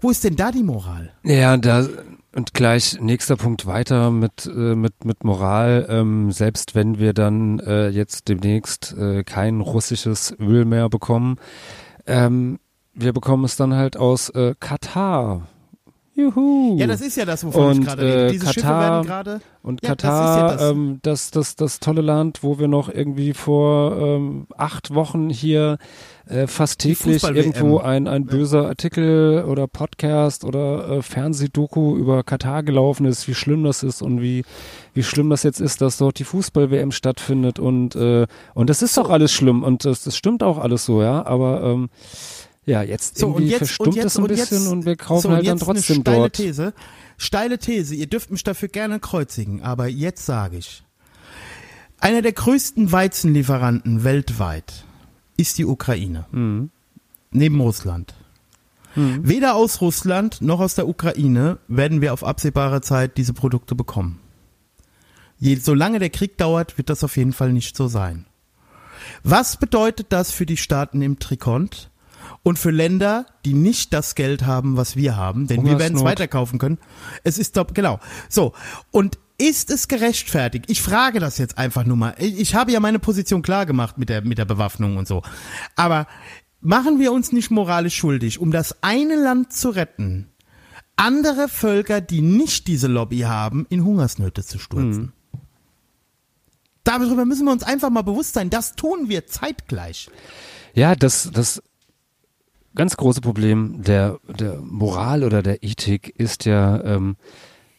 Wo 0.00 0.10
ist 0.10 0.24
denn 0.24 0.36
da 0.36 0.52
die 0.52 0.62
Moral? 0.62 1.12
Ja, 1.24 1.56
da 1.56 1.88
und 2.36 2.54
gleich 2.54 3.00
nächster 3.00 3.36
Punkt 3.36 3.66
weiter 3.66 4.10
mit 4.10 4.46
äh, 4.46 4.74
mit 4.76 5.04
mit 5.04 5.24
Moral. 5.24 5.86
Ähm, 5.88 6.30
selbst 6.30 6.74
wenn 6.74 6.98
wir 6.98 7.12
dann 7.12 7.58
äh, 7.60 7.88
jetzt 7.88 8.28
demnächst 8.28 8.94
äh, 8.96 9.24
kein 9.24 9.60
russisches 9.60 10.36
Öl 10.38 10.64
mehr 10.64 10.88
bekommen, 10.88 11.36
ähm, 12.06 12.58
wir 12.94 13.12
bekommen 13.12 13.44
es 13.44 13.56
dann 13.56 13.74
halt 13.74 13.96
aus 13.96 14.28
äh, 14.30 14.54
Katar. 14.60 15.48
Juhu. 16.14 16.76
Ja, 16.78 16.86
das 16.86 17.02
ist 17.02 17.16
ja 17.18 17.26
das, 17.26 17.44
wovon 17.44 17.72
ich 17.72 17.78
Und, 17.80 17.84
gerade 17.84 18.02
rede. 18.02 18.26
äh, 18.28 18.30
Diese 18.32 18.46
Schiffe 18.46 18.66
Katar- 18.66 18.80
werden 18.80 19.06
gerade. 19.06 19.40
Und 19.62 19.82
Ja, 19.84 19.94
das 19.94 20.04
ist 20.04 20.10
Katar, 20.10 20.38
ja 20.38 20.52
das. 20.56 20.70
ähm, 20.70 20.98
das, 21.02 21.30
das, 21.30 21.56
das 21.56 21.78
tolle 21.80 22.00
Land, 22.00 22.42
wo 22.42 22.58
wir 22.58 22.68
noch 22.68 22.88
irgendwie 22.88 23.34
vor 23.34 23.98
ähm, 23.98 24.46
acht 24.56 24.94
Wochen 24.94 25.28
hier 25.28 25.76
äh, 26.28 26.46
fast 26.46 26.80
täglich 26.80 27.22
irgendwo 27.22 27.78
ein, 27.78 28.08
ein 28.08 28.26
böser 28.26 28.66
Artikel 28.66 29.44
oder 29.44 29.66
Podcast 29.68 30.44
oder 30.44 30.88
äh, 30.88 31.02
Fernsehdoku 31.02 31.96
über 31.96 32.24
Katar 32.24 32.62
gelaufen 32.62 33.06
ist, 33.06 33.28
wie 33.28 33.34
schlimm 33.34 33.62
das 33.64 33.82
ist 33.82 34.02
und 34.02 34.20
wie, 34.20 34.44
wie 34.92 35.02
schlimm 35.02 35.30
das 35.30 35.44
jetzt 35.44 35.60
ist, 35.60 35.80
dass 35.80 35.98
dort 35.98 36.18
die 36.18 36.24
Fußball-WM 36.24 36.90
stattfindet 36.90 37.58
und, 37.58 37.94
äh, 37.94 38.26
und 38.54 38.70
das 38.70 38.82
ist 38.82 38.96
doch 38.96 39.10
alles 39.10 39.32
schlimm 39.32 39.62
und 39.62 39.84
das, 39.84 40.02
das 40.02 40.16
stimmt 40.16 40.42
auch 40.42 40.58
alles 40.58 40.84
so, 40.84 41.00
ja, 41.00 41.24
aber 41.24 41.62
ähm, 41.62 41.90
ja, 42.64 42.82
jetzt 42.82 43.18
So, 43.18 43.28
irgendwie 43.28 43.50
jetzt, 43.50 43.58
verstummt 43.58 43.94
jetzt, 43.94 44.06
es 44.06 44.18
ein 44.18 44.26
bisschen 44.26 44.62
jetzt, 44.62 44.72
und 44.72 44.84
wir 44.84 44.96
kaufen 44.96 45.22
so, 45.22 45.30
halt 45.30 45.46
dann 45.46 45.56
jetzt 45.56 45.68
eine 45.68 45.74
trotzdem 45.74 46.00
steile 46.00 46.16
dort. 46.18 46.32
These. 46.32 46.74
Steile 47.16 47.58
These. 47.58 47.94
Ihr 47.94 48.08
dürft 48.08 48.32
mich 48.32 48.42
dafür 48.42 48.68
gerne 48.68 48.98
kreuzigen, 48.98 49.62
aber 49.62 49.86
jetzt 49.86 50.26
sage 50.26 50.56
ich. 50.58 50.82
Einer 52.00 52.22
der 52.22 52.32
größten 52.32 52.90
Weizenlieferanten 52.90 54.02
weltweit 54.02 54.85
ist 55.36 55.58
die 55.58 55.64
Ukraine. 55.64 56.26
Mhm. 56.30 56.70
Neben 57.30 57.60
Russland. 57.60 58.14
Weder 58.96 59.56
aus 59.56 59.82
Russland 59.82 60.40
noch 60.40 60.58
aus 60.58 60.74
der 60.74 60.88
Ukraine 60.88 61.58
werden 61.68 62.00
wir 62.00 62.14
auf 62.14 62.24
absehbare 62.24 62.80
Zeit 62.80 63.18
diese 63.18 63.34
Produkte 63.34 63.74
bekommen. 63.74 64.20
Je, 65.38 65.56
solange 65.56 65.98
der 65.98 66.08
Krieg 66.08 66.38
dauert, 66.38 66.78
wird 66.78 66.88
das 66.88 67.04
auf 67.04 67.18
jeden 67.18 67.34
Fall 67.34 67.52
nicht 67.52 67.76
so 67.76 67.88
sein. 67.88 68.24
Was 69.22 69.58
bedeutet 69.58 70.06
das 70.10 70.32
für 70.32 70.46
die 70.46 70.56
Staaten 70.56 71.02
im 71.02 71.18
Trikont 71.18 71.90
und 72.42 72.58
für 72.58 72.70
Länder, 72.70 73.26
die 73.44 73.52
nicht 73.52 73.92
das 73.92 74.14
Geld 74.14 74.46
haben, 74.46 74.78
was 74.78 74.96
wir 74.96 75.14
haben? 75.14 75.46
Denn 75.46 75.66
wir 75.66 75.78
werden 75.78 75.98
es 75.98 76.04
weiterkaufen 76.04 76.58
können. 76.58 76.78
Es 77.22 77.36
ist 77.36 77.58
doch, 77.58 77.66
genau. 77.74 78.00
So. 78.30 78.54
Und 78.90 79.18
ist 79.38 79.70
es 79.70 79.88
gerechtfertigt? 79.88 80.66
Ich 80.68 80.82
frage 80.82 81.20
das 81.20 81.38
jetzt 81.38 81.58
einfach 81.58 81.84
nur 81.84 81.96
mal. 81.96 82.14
Ich, 82.18 82.54
habe 82.54 82.72
ja 82.72 82.80
meine 82.80 82.98
Position 82.98 83.42
klar 83.42 83.66
gemacht 83.66 83.98
mit 83.98 84.08
der, 84.08 84.22
mit 84.22 84.38
der 84.38 84.44
Bewaffnung 84.44 84.96
und 84.96 85.06
so. 85.06 85.22
Aber 85.74 86.06
machen 86.60 86.98
wir 86.98 87.12
uns 87.12 87.32
nicht 87.32 87.50
moralisch 87.50 87.96
schuldig, 87.96 88.38
um 88.38 88.50
das 88.50 88.82
eine 88.82 89.16
Land 89.16 89.52
zu 89.52 89.70
retten, 89.70 90.28
andere 90.96 91.48
Völker, 91.48 92.00
die 92.00 92.22
nicht 92.22 92.66
diese 92.66 92.86
Lobby 92.86 93.20
haben, 93.20 93.66
in 93.68 93.84
Hungersnöte 93.84 94.44
zu 94.44 94.58
stürzen? 94.58 95.12
Darüber 96.84 97.24
müssen 97.24 97.44
wir 97.44 97.52
uns 97.52 97.64
einfach 97.64 97.90
mal 97.90 98.02
bewusst 98.02 98.34
sein. 98.34 98.48
Das 98.48 98.76
tun 98.76 99.08
wir 99.08 99.26
zeitgleich. 99.26 100.08
Ja, 100.74 100.94
das, 100.94 101.30
das 101.32 101.60
ganz 102.76 102.96
große 102.96 103.20
Problem 103.20 103.82
der, 103.82 104.20
der 104.28 104.60
Moral 104.60 105.24
oder 105.24 105.42
der 105.42 105.64
Ethik 105.64 106.14
ist 106.16 106.44
ja, 106.44 106.80
ähm, 106.84 107.16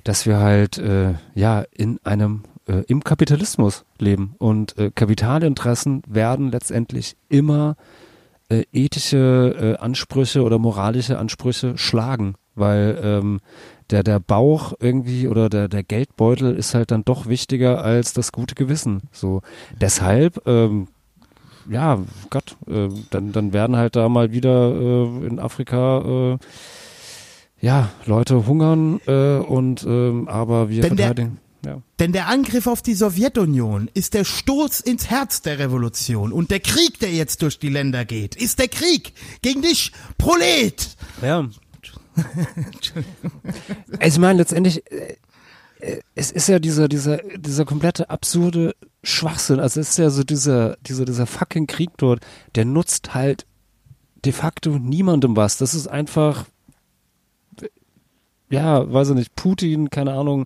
dass 0.07 0.25
wir 0.25 0.39
halt 0.39 0.77
äh, 0.77 1.15
ja 1.35 1.65
in 1.75 1.99
einem 2.05 2.43
äh, 2.65 2.83
im 2.87 3.03
Kapitalismus 3.03 3.83
leben 3.99 4.35
und 4.37 4.77
äh, 4.77 4.89
Kapitalinteressen 4.89 6.01
werden 6.07 6.49
letztendlich 6.49 7.17
immer 7.27 7.75
äh, 8.47 8.63
ethische 8.71 9.75
äh, 9.77 9.83
Ansprüche 9.83 10.43
oder 10.43 10.59
moralische 10.59 11.17
Ansprüche 11.17 11.77
schlagen, 11.77 12.35
weil 12.55 12.97
ähm, 13.03 13.41
der 13.89 14.03
der 14.03 14.21
Bauch 14.21 14.73
irgendwie 14.79 15.27
oder 15.27 15.49
der 15.49 15.67
der 15.67 15.83
Geldbeutel 15.83 16.55
ist 16.55 16.73
halt 16.73 16.91
dann 16.91 17.03
doch 17.03 17.27
wichtiger 17.27 17.83
als 17.83 18.13
das 18.13 18.31
gute 18.31 18.55
Gewissen. 18.55 19.01
So 19.11 19.41
deshalb 19.81 20.47
ähm, 20.47 20.87
ja, 21.69 21.99
Gott, 22.29 22.55
äh, 22.67 22.87
dann, 23.09 23.33
dann 23.33 23.51
werden 23.51 23.75
halt 23.75 23.97
da 23.97 24.07
mal 24.07 24.31
wieder 24.31 24.71
äh, 24.73 25.27
in 25.27 25.37
Afrika 25.37 25.99
äh, 25.99 26.37
ja, 27.59 27.89
Leute 28.05 28.45
hungern 28.47 28.99
äh, 29.07 29.37
und 29.37 29.83
ähm, 29.87 30.27
aber 30.27 30.69
wir 30.69 30.81
Denn 30.81 30.95
der- 30.95 31.07
verteidigen. 31.07 31.39
Ja. 31.65 31.81
Denn 31.99 32.13
der 32.13 32.27
Angriff 32.27 32.67
auf 32.67 32.81
die 32.83 32.93
Sowjetunion 32.93 33.89
ist 33.93 34.13
der 34.13 34.23
Stoß 34.23 34.79
ins 34.79 35.09
Herz 35.09 35.41
der 35.41 35.57
Revolution. 35.59 36.31
Und 36.31 36.51
der 36.51 36.59
Krieg, 36.59 36.99
der 36.99 37.11
jetzt 37.11 37.41
durch 37.41 37.57
die 37.57 37.69
Länder 37.69 38.05
geht, 38.05 38.35
ist 38.35 38.59
der 38.59 38.67
Krieg 38.67 39.13
gegen 39.41 39.63
dich, 39.63 39.91
Prolet! 40.17 40.95
ja. 41.21 41.49
also 43.99 44.15
ich 44.15 44.17
meine, 44.19 44.39
letztendlich, 44.39 44.83
äh, 44.91 45.17
äh, 45.79 46.01
es 46.15 46.31
ist 46.31 46.47
ja 46.47 46.59
dieser, 46.59 46.87
dieser, 46.87 47.17
dieser 47.37 47.65
komplette 47.65 48.09
absurde 48.09 48.75
Schwachsinn. 49.03 49.59
Also 49.59 49.79
es 49.79 49.89
ist 49.91 49.97
ja 49.97 50.09
so 50.09 50.23
dieser, 50.23 50.77
dieser, 50.81 51.05
dieser 51.05 51.25
fucking 51.25 51.67
Krieg 51.67 51.89
dort, 51.97 52.25
der 52.55 52.65
nutzt 52.65 53.13
halt 53.13 53.45
de 54.25 54.31
facto 54.33 54.79
niemandem 54.79 55.35
was. 55.35 55.57
Das 55.57 55.75
ist 55.75 55.87
einfach, 55.87 56.45
ja, 58.49 58.91
weiß 58.91 59.09
ich 59.09 59.15
nicht, 59.15 59.35
Putin, 59.35 59.89
keine 59.89 60.13
Ahnung, 60.13 60.45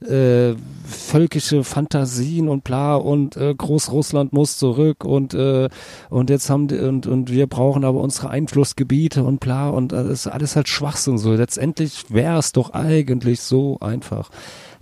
äh, 0.00 0.54
völkische 0.86 1.64
Fantasien 1.64 2.48
und 2.48 2.64
bla 2.64 2.96
und 2.96 3.36
äh, 3.36 3.54
Großrussland 3.54 4.32
muss 4.32 4.58
zurück 4.58 5.04
und 5.04 5.34
äh, 5.34 5.68
und 6.10 6.30
jetzt 6.30 6.50
haben 6.50 6.68
die, 6.68 6.78
und 6.78 7.06
und 7.06 7.30
wir 7.30 7.46
brauchen 7.46 7.84
aber 7.84 8.00
unsere 8.00 8.30
Einflussgebiete 8.30 9.24
und 9.24 9.40
bla 9.40 9.70
und 9.70 9.92
das 9.92 10.06
ist 10.06 10.26
alles 10.26 10.56
halt 10.56 10.68
Schwachsinn 10.68 11.18
so. 11.18 11.32
Letztendlich 11.32 12.04
wäre 12.10 12.38
es 12.38 12.52
doch 12.52 12.72
eigentlich 12.72 13.40
so 13.40 13.78
einfach. 13.80 14.30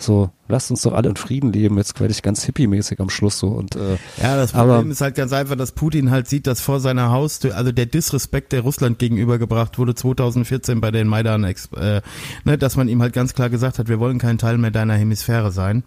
So, 0.02 0.30
lasst 0.48 0.70
uns 0.70 0.82
doch 0.82 0.92
alle 0.94 1.08
in 1.08 1.16
Frieden 1.16 1.52
leben. 1.52 1.76
Jetzt 1.78 1.98
werde 2.00 2.12
ich 2.12 2.22
ganz 2.22 2.44
hippie-mäßig 2.44 3.00
am 3.00 3.08
Schluss 3.08 3.38
so 3.38 3.48
und 3.48 3.76
äh, 3.76 3.96
Ja, 4.20 4.36
das 4.36 4.54
Aber- 4.54 4.74
Problem 4.74 4.90
ist 4.90 5.00
halt 5.00 5.14
ganz 5.14 5.32
einfach, 5.32 5.56
dass 5.56 5.72
Putin 5.72 6.10
halt 6.10 6.28
sieht, 6.28 6.46
dass 6.46 6.60
vor 6.60 6.80
seiner 6.80 7.10
Haustür, 7.10 7.56
also 7.56 7.72
der 7.72 7.86
Disrespekt, 7.86 8.52
der 8.52 8.62
Russland 8.62 8.98
gegenübergebracht 8.98 9.78
wurde 9.78 9.94
2014 9.94 10.80
bei 10.80 10.90
den 10.90 11.06
Maidan, 11.08 11.44
äh, 11.44 12.00
ne, 12.44 12.58
dass 12.58 12.76
man 12.76 12.88
ihm 12.88 13.00
halt 13.00 13.12
ganz 13.12 13.34
klar 13.34 13.48
gesagt 13.50 13.78
hat, 13.78 13.88
wir 13.88 14.00
wollen 14.00 14.18
kein 14.18 14.38
Teil 14.38 14.58
mehr 14.58 14.70
deiner 14.70 14.94
Hemisphäre 14.94 15.52
sein 15.52 15.84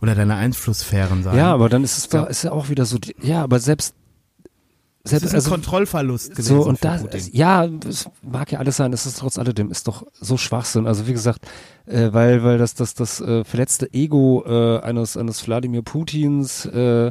oder 0.00 0.14
deiner 0.14 0.36
Einflusssphären 0.36 1.22
sein. 1.22 1.36
ja, 1.36 1.52
aber 1.52 1.68
dann 1.68 1.84
ist 1.84 1.96
es 1.98 2.08
da 2.08 2.24
ist 2.24 2.42
ja 2.42 2.52
auch 2.52 2.68
wieder 2.68 2.84
so, 2.84 2.98
ja, 3.22 3.42
aber 3.42 3.60
selbst 3.60 3.94
selbst 5.04 5.24
ist 5.24 5.30
ein 5.32 5.36
also, 5.36 5.50
Kontrollverlust 5.50 6.30
gewesen 6.32 6.62
So, 6.62 6.66
und 6.66 6.84
das, 6.84 7.02
Putin. 7.02 7.20
ja, 7.32 7.64
es 7.88 8.08
mag 8.22 8.52
ja 8.52 8.60
alles 8.60 8.76
sein, 8.76 8.92
es 8.92 9.04
ist 9.06 9.18
trotz 9.18 9.38
alledem, 9.38 9.70
ist 9.70 9.88
doch 9.88 10.06
so 10.12 10.36
Schwachsinn. 10.36 10.86
Also 10.86 11.06
wie 11.06 11.12
gesagt, 11.12 11.40
äh, 11.86 12.12
weil, 12.12 12.44
weil 12.44 12.58
das, 12.58 12.74
das, 12.74 12.94
das 12.94 13.20
äh, 13.20 13.44
verletzte 13.44 13.92
Ego 13.92 14.44
äh, 14.46 14.80
eines, 14.80 15.16
eines 15.16 15.46
Wladimir 15.46 15.82
Putins 15.82 16.66
äh, 16.66 17.10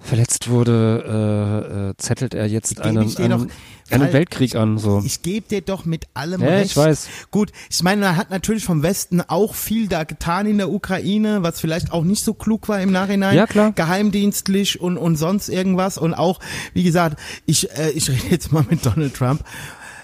verletzt 0.00 0.48
wurde, 0.48 1.04
äh, 1.06 1.90
äh, 1.90 1.94
zettelt 1.98 2.34
er 2.34 2.46
jetzt 2.46 2.80
einen, 2.80 2.98
einen, 3.16 3.30
doch- 3.30 3.46
einen 3.90 4.12
Weltkrieg 4.12 4.54
an. 4.54 4.78
So. 4.78 5.02
Ich 5.04 5.22
gebe 5.22 5.46
dir 5.48 5.60
doch 5.60 5.84
mit 5.84 6.06
allem 6.14 6.40
Ja, 6.42 6.48
recht. 6.48 6.70
ich 6.70 6.76
weiß. 6.76 7.08
Gut, 7.30 7.52
ich 7.70 7.82
meine, 7.82 8.02
man 8.02 8.16
hat 8.16 8.30
natürlich 8.30 8.64
vom 8.64 8.82
Westen 8.82 9.20
auch 9.20 9.54
viel 9.54 9.88
da 9.88 10.04
getan 10.04 10.46
in 10.46 10.58
der 10.58 10.70
Ukraine, 10.70 11.42
was 11.42 11.60
vielleicht 11.60 11.92
auch 11.92 12.04
nicht 12.04 12.22
so 12.24 12.32
klug 12.34 12.68
war 12.68 12.80
im 12.80 12.92
Nachhinein. 12.92 13.34
Ja, 13.36 13.46
klar. 13.46 13.72
Geheimdienstlich 13.72 14.80
und, 14.80 14.96
und 14.98 15.16
sonst 15.16 15.48
irgendwas. 15.48 15.98
Und 15.98 16.14
auch, 16.14 16.40
wie 16.74 16.84
gesagt, 16.84 17.18
ich, 17.46 17.70
äh, 17.76 17.90
ich 17.90 18.08
rede 18.08 18.28
jetzt 18.30 18.52
mal 18.52 18.64
mit 18.68 18.84
Donald 18.86 19.14
Trump. 19.14 19.42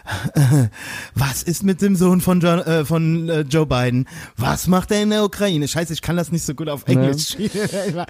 was 1.15 1.43
ist 1.43 1.63
mit 1.63 1.81
dem 1.83 1.97
Sohn 1.97 2.21
von, 2.21 2.41
John, 2.41 2.59
äh, 2.61 2.85
von 2.85 3.29
äh, 3.29 3.41
Joe 3.41 3.67
Biden? 3.67 4.07
Was 4.37 4.67
macht 4.67 4.91
er 4.91 5.03
in 5.03 5.11
der 5.11 5.25
Ukraine? 5.25 5.67
Scheiße, 5.69 5.93
ich 5.93 6.03
kann 6.03 6.17
das 6.17 6.31
nicht 6.33 6.45
so 6.45 6.55
gut 6.55 6.69
auf 6.69 6.87
Englisch. 6.87 7.37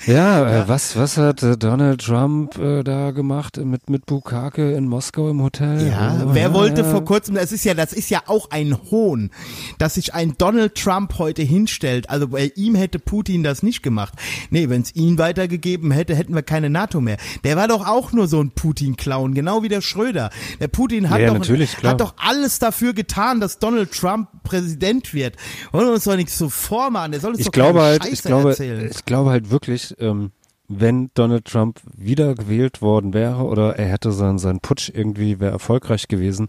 Ja, 0.06 0.62
Äh, 0.64 0.68
was, 0.68 0.96
was 0.96 1.16
hat 1.16 1.42
äh, 1.42 1.56
Donald 1.56 2.04
Trump 2.04 2.58
äh, 2.58 2.82
da 2.82 3.10
gemacht 3.12 3.56
mit, 3.58 3.88
mit 3.88 4.06
Bukake 4.06 4.72
in 4.72 4.86
Moskau 4.88 5.30
im 5.30 5.42
Hotel? 5.42 5.88
Ja, 5.88 6.22
Oh, 6.24 6.30
wer 6.32 6.48
ja, 6.48 6.54
wollte 6.54 6.82
ja. 6.82 6.90
vor 6.90 7.04
kurzem, 7.04 7.34
das 7.34 7.50
ist 7.52 7.64
ja, 7.64 7.74
das 7.74 7.92
ist 7.92 8.10
ja 8.10 8.22
auch 8.26 8.50
ein 8.50 8.76
Hohn, 8.90 9.30
dass 9.78 9.94
sich 9.94 10.14
ein 10.14 10.34
Donald 10.38 10.74
Trump 10.74 11.18
heute 11.18 11.42
hinstellt. 11.42 12.10
Also 12.10 12.28
bei 12.28 12.52
ihm 12.56 12.74
hätte 12.74 12.98
Putin 12.98 13.42
das 13.42 13.62
nicht 13.62 13.82
gemacht. 13.82 14.14
Nee, 14.50 14.68
wenn 14.68 14.82
es 14.82 14.94
ihn 14.94 15.18
weitergegeben 15.18 15.90
hätte, 15.90 16.14
hätten 16.14 16.34
wir 16.34 16.42
keine 16.42 16.70
NATO 16.70 17.00
mehr. 17.00 17.16
Der 17.44 17.56
war 17.56 17.68
doch 17.68 17.86
auch 17.86 18.12
nur 18.12 18.26
so 18.28 18.40
ein 18.40 18.50
Putin-Clown, 18.50 19.34
genau 19.34 19.62
wie 19.62 19.68
der 19.68 19.80
Schröder. 19.80 20.30
Der 20.60 20.68
Putin 20.68 21.10
hat, 21.10 21.18
Ja, 21.18 21.26
ja, 21.26 21.32
doch, 21.32 21.38
natürlich, 21.38 21.76
klar. 21.84 21.92
hat 21.92 22.00
doch 22.00 22.14
alles 22.16 22.58
dafür 22.58 22.92
getan, 22.92 23.40
dass 23.40 23.58
Donald 23.58 23.92
Trump 23.92 24.28
Präsident 24.42 25.14
wird. 25.14 25.36
Wollen 25.72 25.86
wir 25.86 25.94
uns 25.94 26.04
doch 26.04 26.16
nichts 26.16 26.36
so 26.36 26.48
vormachen. 26.48 27.12
Der 27.12 27.20
soll 27.20 27.32
uns 27.32 27.40
ich 27.40 27.46
doch 27.46 27.52
glaube 27.52 27.82
halt, 27.82 28.02
Scheiße 28.02 28.14
ich 28.14 28.22
glaube, 28.22 28.48
erzählen. 28.50 28.90
ich 28.90 29.04
glaube 29.04 29.30
halt 29.30 29.50
wirklich, 29.50 29.94
ähm, 30.00 30.32
wenn 30.68 31.10
Donald 31.14 31.44
Trump 31.44 31.80
wieder 31.96 32.34
gewählt 32.34 32.80
worden 32.80 33.12
wäre 33.12 33.44
oder 33.44 33.76
er 33.78 33.86
hätte 33.86 34.12
sein, 34.12 34.38
sein 34.38 34.60
Putsch 34.60 34.90
irgendwie 34.92 35.40
wäre 35.40 35.52
erfolgreich 35.52 36.08
gewesen, 36.08 36.48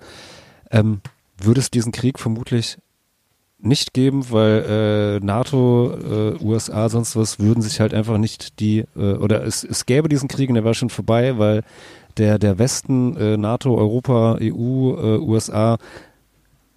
ähm, 0.72 1.02
würde 1.38 1.60
es 1.60 1.70
diesen 1.70 1.92
Krieg 1.92 2.20
vermutlich 2.20 2.78
nicht 3.60 3.94
geben, 3.94 4.30
weil 4.30 5.20
äh, 5.22 5.26
NATO, 5.26 5.92
äh, 5.94 6.44
USA, 6.44 6.90
sonst 6.90 7.16
was 7.16 7.40
würden 7.40 7.62
sich 7.62 7.80
halt 7.80 7.94
einfach 7.94 8.18
nicht 8.18 8.60
die 8.60 8.86
äh, 8.96 9.14
oder 9.14 9.44
es, 9.44 9.64
es 9.64 9.86
gäbe 9.86 10.08
diesen 10.08 10.28
Krieg 10.28 10.50
und 10.50 10.56
der 10.56 10.64
wäre 10.64 10.76
schon 10.76 10.90
vorbei, 10.90 11.38
weil 11.38 11.64
der 12.18 12.40
der 12.40 12.60
Westen, 12.60 13.16
äh, 13.18 13.38
NATO, 13.38 13.76
Europa, 13.76 14.38
EU, 14.42 14.94
äh, 14.94 15.20
USA 15.20 15.78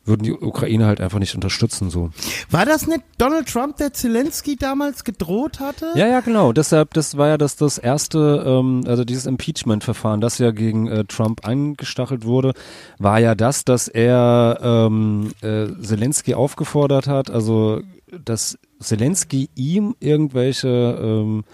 würden 0.09 0.25
die 0.25 0.33
Ukraine 0.33 0.87
halt 0.87 1.01
einfach 1.01 1.19
nicht 1.21 1.35
unterstützen 1.35 1.91
so. 1.91 2.11
War 2.51 2.67
das 2.67 2.87
nicht 2.87 3.03
Donald 3.19 3.49
Trump, 3.49 3.77
der 3.77 3.93
Zelensky 3.93 4.57
damals 4.57 5.05
gedroht 5.05 5.61
hatte? 5.61 5.93
Ja, 5.95 6.09
ja, 6.09 6.21
genau. 6.21 6.53
Deshalb, 6.53 6.95
das 6.95 7.17
war 7.17 7.29
ja 7.29 7.39
das, 7.39 7.57
das 7.57 7.79
erste, 7.79 8.43
ähm, 8.45 8.85
also 8.87 9.05
dieses 9.05 9.27
Impeachment-Verfahren, 9.27 10.21
das 10.21 10.39
ja 10.39 10.51
gegen 10.51 10.89
äh, 10.89 11.05
Trump 11.05 11.47
angestachelt 11.47 12.25
wurde, 12.25 12.55
war 12.99 13.21
ja 13.21 13.35
das, 13.35 13.65
dass 13.65 13.87
er 13.87 14.59
ähm, 14.63 15.31
äh, 15.43 15.67
Zelensky 15.81 16.35
aufgefordert 16.35 17.07
hat, 17.07 17.31
also 17.31 17.83
dass 18.25 18.59
Zelensky 18.81 19.51
ihm 19.55 19.95
irgendwelche 20.01 20.99
ähm, 21.01 21.45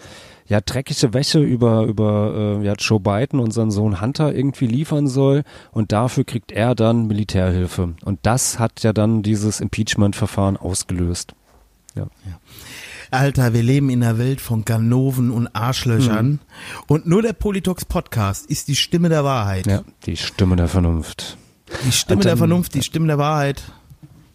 ja 0.47 0.61
dreckige 0.61 1.15
Wäsche 1.15 1.41
über 1.41 1.85
über 1.85 2.59
äh, 2.61 2.65
ja, 2.67 2.75
Joe 2.75 3.01
Biden 3.01 3.41
und 3.41 3.53
seinen 3.53 3.71
Sohn 3.71 4.01
Hunter 4.01 4.35
irgendwie 4.35 4.67
liefern 4.67 5.09
soll 5.09 5.43
und 5.73 5.93
dafür 5.93 6.25
kriegt 6.25 6.53
er 6.53 6.75
dann 6.75 7.07
Militärhilfe 7.07 7.95
und 8.05 8.19
das 8.23 8.59
hat 8.59 8.83
ja 8.83 8.93
dann 8.93 9.23
dieses 9.23 9.61
Impeachment-Verfahren 9.61 10.57
ausgelöst. 10.57 11.35
Ja. 11.97 12.07
Alter, 13.11 13.53
wir 13.55 13.63
leben 13.63 13.91
in 13.91 14.03
einer 14.03 14.19
Welt 14.19 14.41
von 14.41 14.65
Ganoven 14.65 15.31
und 15.31 15.47
Arschlöchern. 15.55 16.41
Und 16.89 17.07
nur 17.07 17.23
der 17.23 17.33
Politox 17.33 17.85
Podcast 17.85 18.47
ist 18.47 18.67
die 18.67 18.75
Stimme 18.75 19.09
der 19.09 19.23
Wahrheit. 19.23 19.69
Ja, 19.69 19.83
die 20.05 20.17
Stimme 20.17 20.57
der 20.57 20.67
Vernunft. 20.67 21.37
Die 21.87 21.93
Stimme 21.93 22.17
Und 22.17 22.25
der 22.25 22.33
dann- 22.33 22.39
Vernunft, 22.39 22.75
die 22.75 22.83
Stimme 22.83 23.07
der 23.07 23.19
Wahrheit. 23.19 23.63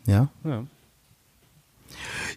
Ja. 0.06 0.30
Ja. 0.46 0.64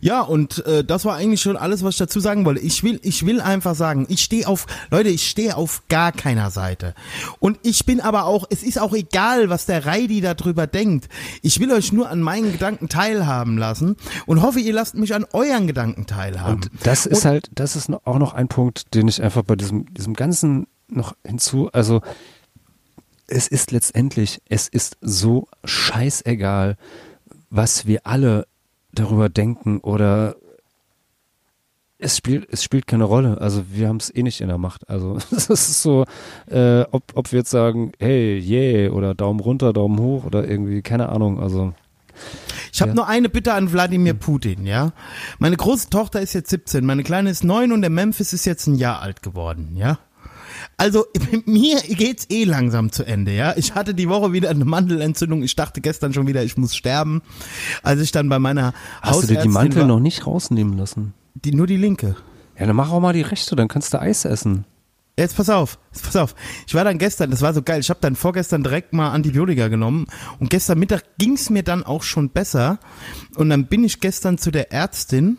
Ja, 0.05 0.23
und 0.23 0.67
äh, 0.67 0.83
das 0.83 1.05
war 1.05 1.15
eigentlich 1.15 1.41
schon 1.41 1.57
alles, 1.57 1.85
was 1.85 1.95
ich 1.95 1.99
dazu 1.99 2.19
sagen 2.19 2.45
wollte. 2.45 2.61
Ich 2.61 2.83
will, 2.83 2.99
ich 3.05 3.25
will 3.25 3.41
einfach 3.41 3.77
sagen, 3.77 4.05
ich 4.09 4.21
stehe 4.21 4.49
auf, 4.49 4.67
Leute, 4.91 5.11
ich 5.11 5.31
stehe 5.31 5.57
auf 5.57 5.85
gar 5.89 6.11
keiner 6.11 6.51
Seite. 6.51 6.95
Und 7.39 7.61
ich 7.63 7.87
bin 7.87 8.01
aber 8.01 8.25
auch, 8.25 8.45
es 8.51 8.65
ist 8.65 8.81
auch 8.81 8.95
egal, 8.95 9.49
was 9.49 9.65
der 9.65 9.87
Reidi 9.87 10.21
darüber 10.21 10.67
denkt. 10.67 11.09
Ich 11.41 11.61
will 11.61 11.71
euch 11.71 11.93
nur 11.93 12.11
an 12.11 12.21
meinen 12.21 12.51
Gedanken 12.51 12.89
teilhaben 12.89 13.57
lassen 13.57 13.95
und 14.27 14.43
hoffe, 14.43 14.59
ihr 14.59 14.73
lasst 14.73 14.97
mich 14.97 15.15
an 15.15 15.25
euren 15.33 15.69
Gedanken 15.69 16.05
teilhaben. 16.05 16.55
Und 16.55 16.71
das 16.83 17.07
ist 17.07 17.25
halt, 17.25 17.49
das 17.55 17.77
ist 17.77 17.89
auch 18.05 18.19
noch 18.19 18.35
ein 18.35 18.49
Punkt, 18.49 18.95
den 18.95 19.07
ich 19.07 19.23
einfach 19.23 19.45
bei 19.45 19.55
diesem, 19.55 19.87
diesem 19.95 20.15
Ganzen 20.15 20.67
noch 20.89 21.15
hinzu, 21.25 21.71
also 21.73 22.03
es 23.29 23.47
ist 23.47 23.71
letztendlich, 23.71 24.43
es 24.49 24.67
ist 24.67 24.97
so 25.01 25.47
scheißegal, 25.65 26.77
was 27.51 27.87
wir 27.87 28.05
alle 28.05 28.49
darüber 28.93 29.29
denken 29.29 29.79
oder 29.81 30.37
es 31.99 32.17
spielt, 32.17 32.49
es 32.51 32.65
spielt 32.65 32.87
keine 32.89 33.05
Rolle. 33.05 33.41
Also 33.41 33.63
wir 33.71 33.87
haben 33.89 33.99
es 33.99 34.13
eh 34.15 34.23
nicht 34.25 34.41
in 34.41 34.49
der 34.49 34.59
Macht. 34.59 34.89
Also 34.91 35.17
es 35.31 35.49
ist 35.49 35.83
so, 35.83 36.05
äh, 36.51 36.83
ob, 36.91 37.05
ob 37.15 37.31
wir 37.31 37.39
jetzt 37.41 37.51
sagen, 37.51 37.93
hey, 37.99 38.39
yeah, 38.41 38.93
oder 38.93 39.15
Daumen 39.15 39.41
runter, 39.41 39.73
Daumen 39.73 39.99
hoch 40.01 40.25
oder 40.25 40.47
irgendwie, 40.49 40.83
keine 40.83 41.11
Ahnung. 41.11 41.41
Also 41.41 41.75
Ich 42.73 42.81
habe 42.81 42.91
Ja. 42.91 42.95
nur 42.97 43.07
eine 43.07 43.29
Bitte 43.29 43.55
an 43.55 43.73
Wladimir 43.73 44.15
Putin, 44.15 44.67
ja. 44.67 44.93
Meine 45.39 45.57
große 45.57 45.91
Tochter 45.91 46.21
ist 46.21 46.33
jetzt 46.33 46.51
17, 46.51 46.85
meine 46.85 47.05
kleine 47.05 47.31
ist 47.31 47.45
9 47.45 47.71
und 47.71 47.83
der 47.83 47.91
Memphis 47.91 48.33
ist 48.33 48.47
jetzt 48.47 48.67
ein 48.67 48.75
Jahr 48.75 49.01
alt 49.01 49.23
geworden, 49.23 49.77
ja. 49.77 49.99
Also 50.83 51.07
mir 51.47 51.81
geht's 51.81 52.27
eh 52.29 52.43
langsam 52.43 52.91
zu 52.91 53.05
Ende, 53.05 53.33
ja. 53.33 53.55
Ich 53.57 53.77
hatte 53.77 53.95
die 53.95 54.09
Woche 54.09 54.33
wieder 54.33 54.51
eine 54.51 54.65
Mandelentzündung. 54.65 55.45
Ich 55.45 55.55
dachte 55.55 55.81
gestern 55.81 56.13
schon 56.13 56.27
wieder, 56.27 56.43
ich 56.43 56.57
muss 56.57 56.75
sterben. 56.75 57.23
Als 57.85 58.01
ich 58.01 58.11
dann 58.11 58.29
bei 58.29 58.41
meiner 58.41 58.75
hast 59.01 59.23
du 59.23 59.27
dir 59.29 59.35
die 59.35 59.39
Hausärztin 59.39 59.53
Mantel 59.53 59.81
war, 59.83 59.89
noch 59.89 60.01
nicht 60.01 60.27
rausnehmen 60.27 60.77
lassen? 60.77 61.15
die, 61.35 61.53
nur 61.53 61.67
die 61.67 61.77
linke. 61.77 62.17
Ja, 62.59 62.67
dann 62.67 62.77
mach 62.77 62.91
auch 62.91 63.01
mal 63.01 63.13
die 63.13 63.23
rechte, 63.23 63.57
dann 63.57 63.69
kannst 63.69 63.95
du 63.95 64.01
Eis 64.01 64.25
essen. 64.25 64.65
Jetzt 65.17 65.37
pass 65.37 65.51
auf, 65.51 65.79
jetzt 65.93 66.05
pass 66.05 66.17
auf. 66.17 66.35
Ich 66.67 66.75
war 66.75 66.85
dann 66.85 66.99
gestern, 66.99 67.31
das 67.31 67.43
war 67.43 67.53
so 67.53 67.63
geil, 67.63 67.81
ich 67.81 67.91
habe 67.91 68.01
dann 68.01 68.17
vorgestern 68.17 68.63
direkt 68.63 68.93
mal 68.93 69.11
Antibiotika 69.11 69.69
genommen 69.69 70.07
und 70.41 70.49
gestern 70.49 70.79
Mittag 70.79 71.05
ging's 71.19 71.51
mir 71.51 71.63
dann 71.63 71.85
auch 71.85 72.03
schon 72.03 72.31
besser 72.31 72.79
und 73.37 73.51
dann 73.51 73.67
bin 73.67 73.85
ich 73.85 74.01
gestern 74.01 74.39
zu 74.39 74.51
der 74.51 74.73
Ärztin 74.73 75.37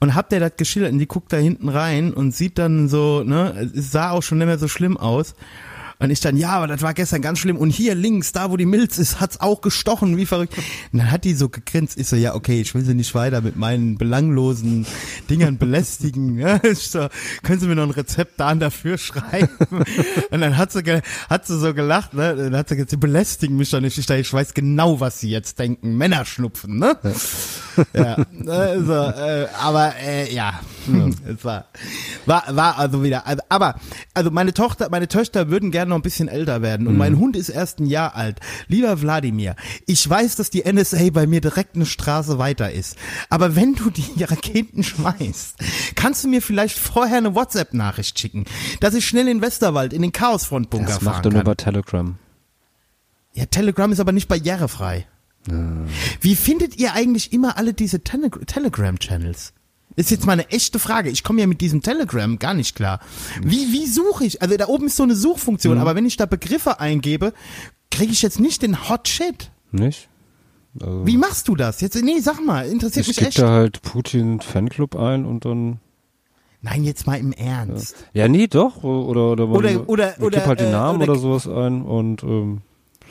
und 0.00 0.14
hab 0.14 0.30
der 0.30 0.40
das 0.40 0.56
geschildert 0.56 0.92
und 0.92 0.98
die 0.98 1.06
guckt 1.06 1.32
da 1.32 1.36
hinten 1.36 1.68
rein 1.68 2.12
und 2.12 2.34
sieht 2.34 2.58
dann 2.58 2.88
so, 2.88 3.22
ne, 3.22 3.70
es 3.74 3.92
sah 3.92 4.10
auch 4.10 4.22
schon 4.22 4.38
nicht 4.38 4.46
mehr 4.46 4.58
so 4.58 4.68
schlimm 4.68 4.96
aus. 4.96 5.34
Und 6.00 6.10
ich 6.10 6.20
dann, 6.20 6.36
ja, 6.38 6.50
aber 6.52 6.66
das 6.66 6.80
war 6.80 6.94
gestern 6.94 7.20
ganz 7.20 7.38
schlimm. 7.38 7.58
Und 7.58 7.70
hier 7.70 7.94
links, 7.94 8.32
da 8.32 8.50
wo 8.50 8.56
die 8.56 8.64
Milz 8.64 8.96
ist, 8.96 9.20
hat's 9.20 9.38
auch 9.38 9.60
gestochen, 9.60 10.16
wie 10.16 10.24
verrückt. 10.24 10.56
Und 10.92 10.98
dann 10.98 11.10
hat 11.10 11.24
die 11.24 11.34
so 11.34 11.50
gegrinst. 11.50 11.98
Ich 11.98 12.08
so, 12.08 12.16
ja, 12.16 12.34
okay, 12.34 12.62
ich 12.62 12.74
will 12.74 12.82
sie 12.82 12.94
nicht 12.94 13.14
weiter 13.14 13.42
mit 13.42 13.56
meinen 13.56 13.98
belanglosen 13.98 14.86
Dingern 15.28 15.58
belästigen. 15.58 16.30
Ja, 16.40 16.58
ich 16.62 16.88
so, 16.88 17.08
können 17.42 17.60
Sie 17.60 17.66
mir 17.66 17.74
noch 17.74 17.82
ein 17.82 17.90
Rezept 17.90 18.40
da 18.40 18.52
und 18.52 18.60
dafür 18.60 18.96
schreiben? 18.96 19.50
Und 20.30 20.40
dann 20.40 20.56
hat 20.56 20.72
sie, 20.72 20.82
hat 21.28 21.46
sie 21.46 21.58
so 21.58 21.74
gelacht, 21.74 22.14
ne? 22.14 22.34
Dann 22.34 22.56
hat 22.56 22.70
sie 22.70 22.76
gesagt, 22.76 22.90
sie 22.90 22.96
belästigen 22.96 23.56
mich 23.56 23.70
doch 23.70 23.80
nicht. 23.80 23.98
Ich, 23.98 24.06
dachte, 24.06 24.20
ich 24.20 24.32
weiß 24.32 24.54
genau, 24.54 25.00
was 25.00 25.20
sie 25.20 25.28
jetzt 25.28 25.58
denken. 25.58 25.98
Männerschnupfen, 25.98 26.78
ne? 26.78 26.96
ja, 27.92 28.16
also, 28.46 28.92
äh, 28.92 29.48
aber 29.60 29.94
äh, 29.96 30.32
ja, 30.32 30.60
es 31.28 31.44
war, 31.44 31.66
war, 32.26 32.44
war 32.48 32.78
also 32.78 33.02
wieder, 33.02 33.26
also, 33.26 33.42
aber, 33.48 33.74
also 34.14 34.30
meine 34.30 34.54
Tochter, 34.54 34.88
meine 34.90 35.08
Töchter 35.08 35.50
würden 35.50 35.70
gerne 35.70 35.89
noch 35.90 35.96
ein 35.96 36.02
bisschen 36.02 36.28
älter 36.28 36.62
werden 36.62 36.86
und 36.86 36.96
mein 36.96 37.18
Hund 37.18 37.36
ist 37.36 37.50
erst 37.50 37.80
ein 37.80 37.86
Jahr 37.86 38.14
alt. 38.14 38.40
Lieber 38.68 39.00
Wladimir, 39.02 39.56
ich 39.86 40.08
weiß, 40.08 40.36
dass 40.36 40.48
die 40.50 40.62
NSA 40.70 41.10
bei 41.10 41.26
mir 41.26 41.40
direkt 41.40 41.76
eine 41.76 41.86
Straße 41.86 42.38
weiter 42.38 42.72
ist, 42.72 42.96
aber 43.28 43.54
wenn 43.56 43.74
du 43.74 43.90
die 43.90 44.24
Raketen 44.24 44.82
schmeißt, 44.82 45.56
kannst 45.94 46.24
du 46.24 46.28
mir 46.28 46.40
vielleicht 46.40 46.78
vorher 46.78 47.18
eine 47.18 47.34
WhatsApp-Nachricht 47.34 48.18
schicken, 48.18 48.44
dass 48.80 48.94
ich 48.94 49.06
schnell 49.06 49.28
in 49.28 49.42
Westerwald 49.42 49.92
in 49.92 50.02
den 50.02 50.12
Chaosfrontbunker 50.12 50.86
Das 50.86 51.02
macht 51.02 51.26
er 51.26 51.32
nur 51.32 51.44
bei 51.44 51.54
Telegram. 51.54 52.16
Ja, 53.32 53.46
Telegram 53.46 53.92
ist 53.92 54.00
aber 54.00 54.12
nicht 54.12 54.28
barrierefrei. 54.28 55.06
Wie 56.20 56.36
findet 56.36 56.76
ihr 56.76 56.92
eigentlich 56.92 57.32
immer 57.32 57.56
alle 57.56 57.72
diese 57.72 58.00
Tele 58.00 58.30
Telegram-Channels? 58.30 59.54
Ist 59.96 60.10
jetzt 60.10 60.24
mal 60.26 60.32
eine 60.34 60.48
echte 60.50 60.78
Frage. 60.78 61.10
Ich 61.10 61.24
komme 61.24 61.40
ja 61.40 61.46
mit 61.46 61.60
diesem 61.60 61.82
Telegram 61.82 62.38
gar 62.38 62.54
nicht 62.54 62.76
klar. 62.76 63.00
Wie, 63.42 63.72
wie 63.72 63.86
suche 63.86 64.24
ich? 64.24 64.40
Also 64.40 64.56
da 64.56 64.66
oben 64.68 64.86
ist 64.86 64.96
so 64.96 65.02
eine 65.02 65.14
Suchfunktion, 65.16 65.74
Mhm. 65.76 65.80
aber 65.80 65.94
wenn 65.96 66.06
ich 66.06 66.16
da 66.16 66.26
Begriffe 66.26 66.78
eingebe, 66.80 67.32
kriege 67.90 68.12
ich 68.12 68.22
jetzt 68.22 68.38
nicht 68.40 68.62
den 68.62 68.88
Hot 68.88 69.08
Shit. 69.08 69.50
Nicht? 69.72 70.08
Also, 70.80 71.04
Wie 71.06 71.16
machst 71.16 71.48
du 71.48 71.56
das? 71.56 71.80
Jetzt, 71.80 72.00
nee, 72.02 72.20
sag 72.20 72.44
mal, 72.44 72.66
interessiert 72.66 73.02
ich 73.04 73.08
mich 73.08 73.16
gebe 73.16 73.28
echt. 73.30 73.38
da 73.40 73.50
halt 73.50 73.82
Putin 73.82 74.40
Fanclub 74.40 74.94
ein 74.96 75.26
und 75.26 75.44
dann. 75.44 75.80
Nein, 76.62 76.84
jetzt 76.84 77.06
mal 77.06 77.18
im 77.18 77.32
Ernst. 77.32 77.96
Ja, 78.12 78.28
nee, 78.28 78.46
doch. 78.46 78.84
Oder, 78.84 79.32
oder, 79.32 79.46
man- 79.46 79.56
Oder- 79.56 79.88
oder- 79.88 80.12
ich 80.16 80.22
oder, 80.22 80.38
gebe 80.38 80.46
halt 80.46 80.60
den 80.60 80.68
äh, 80.68 80.72
Namen 80.72 81.02
oder- 81.02 81.12
oder, 81.12 81.20
sowas 81.20 81.48
ein 81.48 81.82
und 81.82 82.22
ähm, 82.22 82.60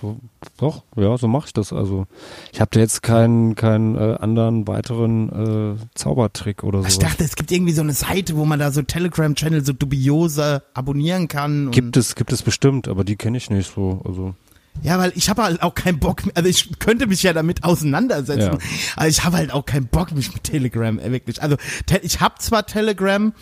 so, 0.02 0.18
doch, 0.58 0.84
ja, 0.96 1.18
so 1.18 1.28
mache 1.28 1.48
ich 1.48 1.54
das. 1.54 1.74
Also 1.74 2.08
ich 2.52 2.62
habe 2.62 2.70
da 2.74 2.80
jetzt 2.80 3.02
keinen 3.04 3.56
keinen 3.56 3.96
äh, 3.96 4.18
anderen 4.20 4.68
weiteren 4.68 5.78
äh, 5.78 5.86
Zaubertrick 5.96 6.64
oder 6.64 6.82
Ich 6.86 6.96
so. 6.96 7.02
dachte, 7.02 7.24
es 7.24 7.36
gibt 7.36 7.52
irgendwie 7.52 7.74
so 7.74 7.82
eine 7.82 7.94
Seite, 7.94 8.36
wo 8.38 8.46
man 8.46 8.60
da 8.60 8.72
so 8.72 8.82
Telegram-Channel 8.82 9.64
so 9.66 9.74
dubiose 9.74 10.64
abonnieren 10.74 11.28
kann. 11.28 11.72
Gibt 11.72 11.98
es, 11.98 12.16
gibt 12.16 12.32
es 12.32 12.42
bestimmt, 12.44 12.88
aber 12.88 13.04
die 13.04 13.16
kenne 13.16 13.38
ich 13.38 13.50
nicht 13.50 13.74
so. 13.74 14.02
Also 14.06 14.36
Ja, 14.82 14.98
weil 15.00 15.12
ich 15.16 15.30
habe 15.30 15.44
halt 15.44 15.62
auch 15.62 15.76
keinen 15.76 16.00
Bock, 16.00 16.24
also 16.36 16.48
ich 16.48 16.80
könnte 16.80 17.08
mich 17.08 17.22
ja 17.24 17.34
damit 17.34 17.64
auseinandersetzen, 17.66 18.54
Ja. 18.54 18.58
aber 18.96 19.08
ich 19.08 19.24
habe 19.26 19.36
halt 19.38 19.52
auch 19.54 19.66
keinen 19.66 19.88
Bock, 19.88 20.12
mich 20.14 20.34
mit 20.34 20.44
Telegram, 20.46 20.98
äh, 21.00 21.12
wirklich. 21.12 21.42
Also 21.42 21.58
ich 22.02 22.22
habe 22.22 22.36
zwar 22.40 22.66
Telegram, 22.66 23.34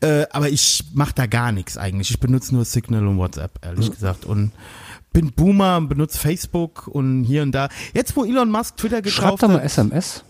äh, 0.00 0.26
aber 0.30 0.48
ich 0.50 0.84
mache 0.94 1.12
da 1.14 1.26
gar 1.26 1.50
nichts 1.52 1.76
eigentlich. 1.76 2.10
Ich 2.10 2.20
benutze 2.20 2.54
nur 2.54 2.64
Signal 2.64 3.06
und 3.06 3.18
WhatsApp, 3.18 3.58
ehrlich 3.64 3.90
gesagt. 3.90 4.24
Und 4.24 4.52
bin 5.16 5.32
Boomer, 5.32 5.80
benutze 5.80 6.18
Facebook 6.18 6.88
und 6.88 7.24
hier 7.24 7.42
und 7.42 7.52
da. 7.52 7.70
Jetzt, 7.94 8.14
wo 8.16 8.24
Elon 8.26 8.50
Musk 8.50 8.76
Twitter 8.76 8.98
Schreib 8.98 9.14
gekauft 9.30 9.42
doch 9.42 9.48
mal 9.48 9.60
SMS. 9.60 10.22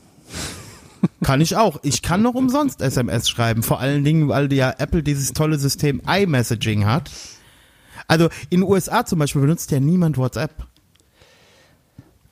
kann 1.24 1.40
ich 1.40 1.56
auch. 1.56 1.80
Ich 1.82 2.02
kann 2.02 2.22
noch 2.22 2.34
umsonst 2.34 2.80
SMS 2.80 3.28
schreiben. 3.28 3.64
Vor 3.64 3.80
allen 3.80 4.04
Dingen, 4.04 4.28
weil 4.28 4.52
ja 4.52 4.72
Apple 4.78 5.02
dieses 5.02 5.32
tolle 5.32 5.58
System 5.58 6.00
iMessaging 6.06 6.86
hat. 6.86 7.10
Also 8.06 8.28
in 8.48 8.60
den 8.60 8.62
USA 8.62 9.04
zum 9.04 9.18
Beispiel 9.18 9.42
benutzt 9.42 9.72
ja 9.72 9.80
niemand 9.80 10.18
WhatsApp. 10.18 10.52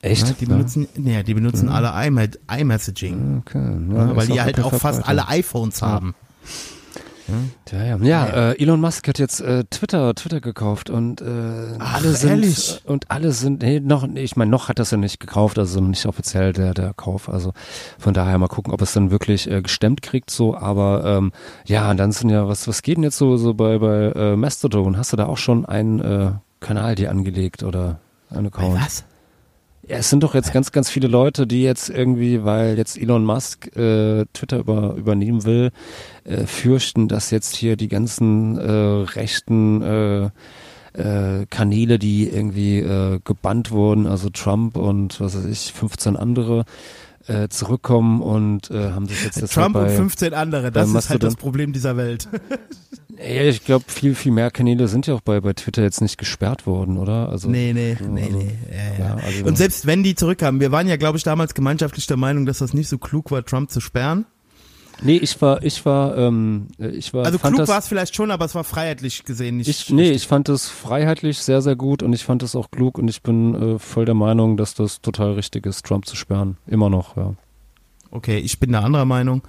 Echt? 0.01 0.25
Ne? 0.25 0.35
Die 0.39 0.45
benutzen, 0.45 0.87
nee, 0.95 1.23
die 1.23 1.33
benutzen 1.33 1.67
alle 1.67 1.89
iMe- 1.89 2.37
iMessaging. 2.49 3.43
Okay. 3.45 3.77
Ja, 3.93 4.15
weil 4.15 4.27
die 4.27 4.39
halt 4.39 4.61
auch 4.61 4.73
fast 4.75 5.05
alle 5.05 5.27
iPhones 5.27 5.81
haben. 5.81 6.15
Ja, 6.17 6.74
ja. 7.71 7.97
ja 7.97 8.51
äh, 8.51 8.61
Elon 8.61 8.79
Musk 8.79 9.07
hat 9.07 9.19
jetzt 9.19 9.41
äh, 9.41 9.63
Twitter, 9.69 10.13
Twitter 10.15 10.41
gekauft 10.41 10.89
und 10.89 11.21
äh, 11.21 11.25
alle 11.79 12.13
sind 12.13 12.29
ehrlich? 12.29 12.81
und 12.85 13.09
alle 13.11 13.31
sind 13.31 13.61
nee, 13.61 13.79
noch 13.79 14.05
nee, 14.05 14.21
ich 14.21 14.35
meine 14.35 14.51
noch 14.51 14.69
hat 14.69 14.79
das 14.79 14.91
ja 14.91 14.97
nicht 14.97 15.19
gekauft, 15.19 15.57
also 15.57 15.81
nicht 15.81 16.05
offiziell 16.05 16.53
der 16.53 16.73
der 16.73 16.93
Kauf, 16.93 17.29
also 17.29 17.53
von 17.97 18.13
daher 18.13 18.37
mal 18.37 18.47
gucken, 18.47 18.73
ob 18.73 18.81
es 18.81 18.93
dann 18.93 19.11
wirklich 19.11 19.49
äh, 19.49 19.61
gestemmt 19.61 20.01
kriegt 20.01 20.29
so, 20.29 20.55
aber 20.55 21.03
ähm, 21.05 21.31
ja, 21.65 21.89
und 21.91 21.97
dann 21.97 22.11
sind 22.11 22.29
ja 22.29 22.47
was 22.47 22.67
was 22.67 22.81
geht 22.81 22.97
denn 22.97 23.03
jetzt 23.03 23.17
so 23.17 23.37
so 23.37 23.53
bei 23.53 23.79
bei 23.79 24.11
äh, 24.15 24.35
Mastodon, 24.35 24.97
hast 24.97 25.13
du 25.13 25.17
da 25.17 25.25
auch 25.25 25.37
schon 25.37 25.65
einen 25.65 25.99
äh, 25.99 26.31
Kanal 26.59 26.95
dir 26.95 27.11
angelegt 27.11 27.63
oder 27.63 27.99
einen 28.29 28.47
Account? 28.47 28.79
Was? 28.79 29.05
Ja, 29.87 29.97
es 29.97 30.09
sind 30.09 30.23
doch 30.23 30.33
jetzt 30.33 30.51
ganz, 30.51 30.71
ganz 30.71 30.89
viele 30.89 31.07
Leute, 31.07 31.45
die 31.45 31.61
jetzt 31.61 31.91
irgendwie, 31.91 32.43
weil 32.43 32.75
jetzt 32.75 32.97
Elon 32.97 33.23
Musk 33.23 33.67
äh, 33.77 34.25
Twitter 34.33 34.57
über, 34.57 34.95
übernehmen 34.95 35.43
will, 35.45 35.71
äh, 36.23 36.47
fürchten, 36.47 37.07
dass 37.07 37.29
jetzt 37.29 37.55
hier 37.55 37.75
die 37.75 37.87
ganzen 37.87 38.57
äh, 38.57 38.71
rechten 38.71 39.83
äh, 39.83 40.29
äh, 40.93 41.45
Kanäle, 41.51 41.99
die 41.99 42.27
irgendwie 42.27 42.79
äh, 42.79 43.19
gebannt 43.23 43.69
wurden, 43.69 44.07
also 44.07 44.31
Trump 44.31 44.75
und 44.75 45.21
was 45.21 45.37
weiß 45.37 45.45
ich, 45.45 45.71
15 45.73 46.15
andere, 46.15 46.65
äh, 47.27 47.47
zurückkommen 47.49 48.21
und 48.21 48.69
äh, 48.71 48.91
haben 48.91 49.07
sich 49.07 49.23
jetzt 49.23 49.41
deshalb 49.41 49.71
Trump 49.71 49.73
bei, 49.73 49.89
und 49.89 49.95
15 49.95 50.33
andere, 50.33 50.71
das 50.71 50.91
ist 50.91 51.09
halt 51.09 51.23
das 51.23 51.35
Problem 51.35 51.73
dieser 51.73 51.97
Welt. 51.97 52.27
Ja, 53.17 53.43
ich 53.43 53.63
glaube, 53.63 53.85
viel, 53.87 54.13
viel 54.13 54.33
mehr 54.33 54.51
Kanäle 54.51 54.89
sind 54.89 55.07
ja 55.07 55.13
auch 55.13 55.21
bei, 55.21 55.39
bei 55.39 55.53
Twitter 55.53 55.81
jetzt 55.81 56.01
nicht 56.01 56.17
gesperrt 56.17 56.67
worden, 56.67 56.97
oder? 56.97 57.29
Also, 57.29 57.49
Nee, 57.49 57.71
nee, 57.73 57.95
so, 57.97 58.05
nee, 58.09 58.23
also, 58.23 58.37
nee. 58.37 58.51
Ja, 58.69 58.75
ja. 59.05 59.15
ja, 59.17 59.23
also- 59.23 59.45
Und 59.45 59.57
selbst 59.57 59.85
wenn 59.85 60.03
die 60.03 60.15
zurückkamen, 60.15 60.59
wir 60.59 60.73
waren 60.73 60.87
ja, 60.89 60.97
glaube 60.97 61.17
ich, 61.17 61.23
damals 61.23 61.53
gemeinschaftlich 61.53 62.07
der 62.07 62.17
Meinung, 62.17 62.45
dass 62.45 62.57
das 62.57 62.73
nicht 62.73 62.89
so 62.89 62.97
klug 62.97 63.31
war, 63.31 63.45
Trump 63.45 63.71
zu 63.71 63.79
sperren. 63.79 64.25
Nee, 65.01 65.17
ich 65.17 65.41
war, 65.41 65.63
ich 65.63 65.85
war, 65.85 66.17
ähm, 66.17 66.67
ich 66.77 67.13
war, 67.13 67.25
Also 67.25 67.37
klug 67.37 67.67
war 67.67 67.77
es 67.77 67.87
vielleicht 67.87 68.15
schon, 68.15 68.31
aber 68.31 68.45
es 68.45 68.55
war 68.55 68.63
freiheitlich 68.63 69.23
gesehen 69.25 69.57
nicht. 69.57 69.67
Ich, 69.67 69.89
nee, 69.89 70.11
ich 70.11 70.27
fand 70.27 70.49
es 70.49 70.67
freiheitlich 70.67 71.39
sehr, 71.39 71.61
sehr 71.61 71.75
gut 71.75 72.03
und 72.03 72.13
ich 72.13 72.23
fand 72.23 72.43
es 72.43 72.55
auch 72.55 72.71
klug 72.71 72.97
und 72.97 73.07
ich 73.07 73.21
bin 73.21 73.75
äh, 73.75 73.79
voll 73.79 74.05
der 74.05 74.15
Meinung, 74.15 74.57
dass 74.57 74.73
das 74.73 75.01
total 75.01 75.33
richtig 75.33 75.65
ist, 75.65 75.85
Trump 75.85 76.05
zu 76.05 76.15
sperren. 76.15 76.57
Immer 76.67 76.89
noch, 76.89 77.17
ja. 77.17 77.33
Okay, 78.11 78.37
ich 78.37 78.59
bin 78.59 78.71
da 78.71 78.81
anderer 78.81 79.05
Meinung. 79.05 79.41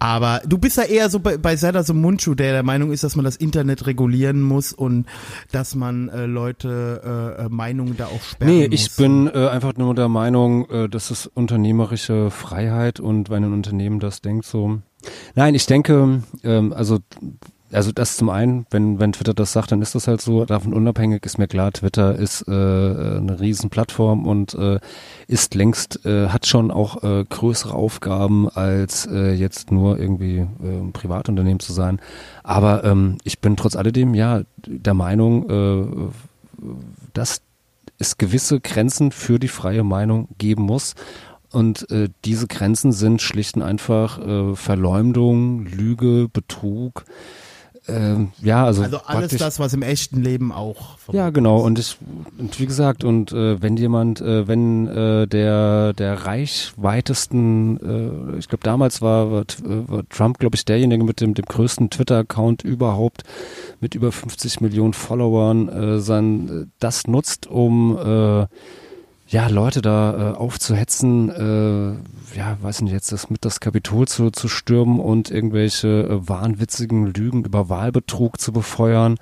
Aber 0.00 0.40
du 0.46 0.56
bist 0.58 0.78
ja 0.78 0.84
eher 0.84 1.10
so 1.10 1.20
bei, 1.20 1.36
bei 1.36 1.56
Serdar 1.56 1.84
so 1.84 1.92
Mundschuh, 1.94 2.34
der 2.34 2.52
der 2.52 2.62
Meinung 2.62 2.90
ist, 2.90 3.04
dass 3.04 3.16
man 3.16 3.24
das 3.24 3.36
Internet 3.36 3.86
regulieren 3.86 4.40
muss 4.40 4.72
und 4.72 5.06
dass 5.52 5.74
man 5.74 6.08
äh, 6.08 6.24
Leute 6.26 7.36
äh, 7.38 7.44
äh, 7.44 7.48
Meinungen 7.50 7.96
da 7.98 8.06
auch 8.06 8.22
sperren 8.22 8.52
Nee, 8.56 8.68
muss. 8.68 8.80
ich 8.80 8.96
bin 8.96 9.28
äh, 9.28 9.48
einfach 9.48 9.74
nur 9.76 9.94
der 9.94 10.08
Meinung, 10.08 10.68
äh, 10.70 10.88
das 10.88 11.10
ist 11.10 11.26
unternehmerische 11.26 12.30
Freiheit 12.30 12.98
und 12.98 13.28
wenn 13.28 13.44
ein 13.44 13.52
Unternehmen 13.52 14.00
das 14.00 14.22
denkt 14.22 14.46
so. 14.46 14.78
Nein, 15.34 15.54
ich 15.54 15.66
denke, 15.66 16.22
ähm, 16.44 16.72
also 16.72 16.98
also 17.72 17.92
das 17.92 18.16
zum 18.16 18.30
einen, 18.30 18.66
wenn, 18.70 18.98
wenn 18.98 19.12
Twitter 19.12 19.34
das 19.34 19.52
sagt, 19.52 19.72
dann 19.72 19.82
ist 19.82 19.94
das 19.94 20.08
halt 20.08 20.20
so. 20.20 20.44
Davon 20.44 20.74
unabhängig 20.74 21.24
ist 21.24 21.38
mir 21.38 21.48
klar, 21.48 21.72
Twitter 21.72 22.16
ist 22.16 22.46
äh, 22.48 22.50
eine 22.50 23.38
riesen 23.40 23.70
Plattform 23.70 24.26
und 24.26 24.54
äh, 24.54 24.80
ist 25.28 25.54
längst, 25.54 26.04
äh, 26.04 26.28
hat 26.28 26.46
schon 26.46 26.70
auch 26.70 27.02
äh, 27.02 27.24
größere 27.24 27.74
Aufgaben, 27.74 28.48
als 28.48 29.06
äh, 29.06 29.32
jetzt 29.32 29.70
nur 29.70 29.98
irgendwie 29.98 30.38
äh, 30.38 30.46
ein 30.62 30.92
Privatunternehmen 30.92 31.60
zu 31.60 31.72
sein. 31.72 32.00
Aber 32.42 32.84
ähm, 32.84 33.18
ich 33.24 33.38
bin 33.38 33.56
trotz 33.56 33.76
alledem 33.76 34.14
ja 34.14 34.42
der 34.66 34.94
Meinung, 34.94 35.50
äh, 35.50 36.66
dass 37.12 37.42
es 37.98 38.18
gewisse 38.18 38.60
Grenzen 38.60 39.12
für 39.12 39.38
die 39.38 39.48
freie 39.48 39.84
Meinung 39.84 40.28
geben 40.38 40.62
muss. 40.62 40.94
Und 41.52 41.90
äh, 41.90 42.08
diese 42.24 42.46
Grenzen 42.46 42.92
sind 42.92 43.22
schlicht 43.22 43.56
und 43.56 43.62
einfach 43.62 44.18
äh, 44.18 44.56
Verleumdung, 44.56 45.66
Lüge, 45.66 46.28
Betrug. 46.32 47.04
Ähm, 47.90 48.32
ja, 48.42 48.64
also, 48.64 48.82
also 48.82 48.98
alles 49.04 49.36
das, 49.36 49.58
was 49.58 49.74
im 49.74 49.82
echten 49.82 50.22
Leben 50.22 50.52
auch. 50.52 50.98
ja, 51.12 51.30
genau. 51.30 51.60
Und 51.60 51.78
ich, 51.78 51.98
und 52.38 52.58
wie 52.60 52.66
gesagt, 52.66 53.04
und 53.04 53.32
äh, 53.32 53.60
wenn 53.60 53.76
jemand, 53.76 54.20
äh, 54.20 54.46
wenn 54.46 54.86
äh, 54.86 55.26
der 55.26 55.92
der 55.92 56.26
reichweitesten, 56.26 58.34
äh, 58.34 58.38
ich 58.38 58.48
glaube 58.48 58.64
damals 58.64 59.02
war, 59.02 59.30
war, 59.30 59.42
äh, 59.42 59.88
war 59.88 60.08
Trump, 60.08 60.38
glaube 60.38 60.56
ich, 60.56 60.64
derjenige 60.64 61.04
mit 61.04 61.20
dem 61.20 61.34
dem 61.34 61.44
größten 61.44 61.90
Twitter-Account 61.90 62.62
überhaupt, 62.62 63.22
mit 63.80 63.94
über 63.94 64.12
50 64.12 64.60
Millionen 64.60 64.94
Followern, 64.94 65.68
äh, 65.68 66.00
sein 66.00 66.48
äh, 66.48 66.66
das 66.78 67.06
nutzt, 67.06 67.46
um 67.46 67.96
äh, 67.96 68.46
ja, 69.30 69.46
Leute 69.46 69.80
da 69.80 70.32
äh, 70.32 70.36
aufzuhetzen, 70.36 71.30
äh, 71.30 72.36
ja, 72.36 72.58
weiß 72.60 72.82
nicht, 72.82 72.92
jetzt 72.92 73.12
das 73.12 73.30
mit 73.30 73.44
das 73.44 73.60
Kapitol 73.60 74.08
zu, 74.08 74.30
zu 74.30 74.48
stürmen 74.48 74.98
und 74.98 75.30
irgendwelche 75.30 75.88
äh, 75.88 76.28
wahnwitzigen 76.28 77.06
Lügen 77.06 77.44
über 77.44 77.68
Wahlbetrug 77.68 78.40
zu 78.40 78.52
befeuern, 78.52 79.18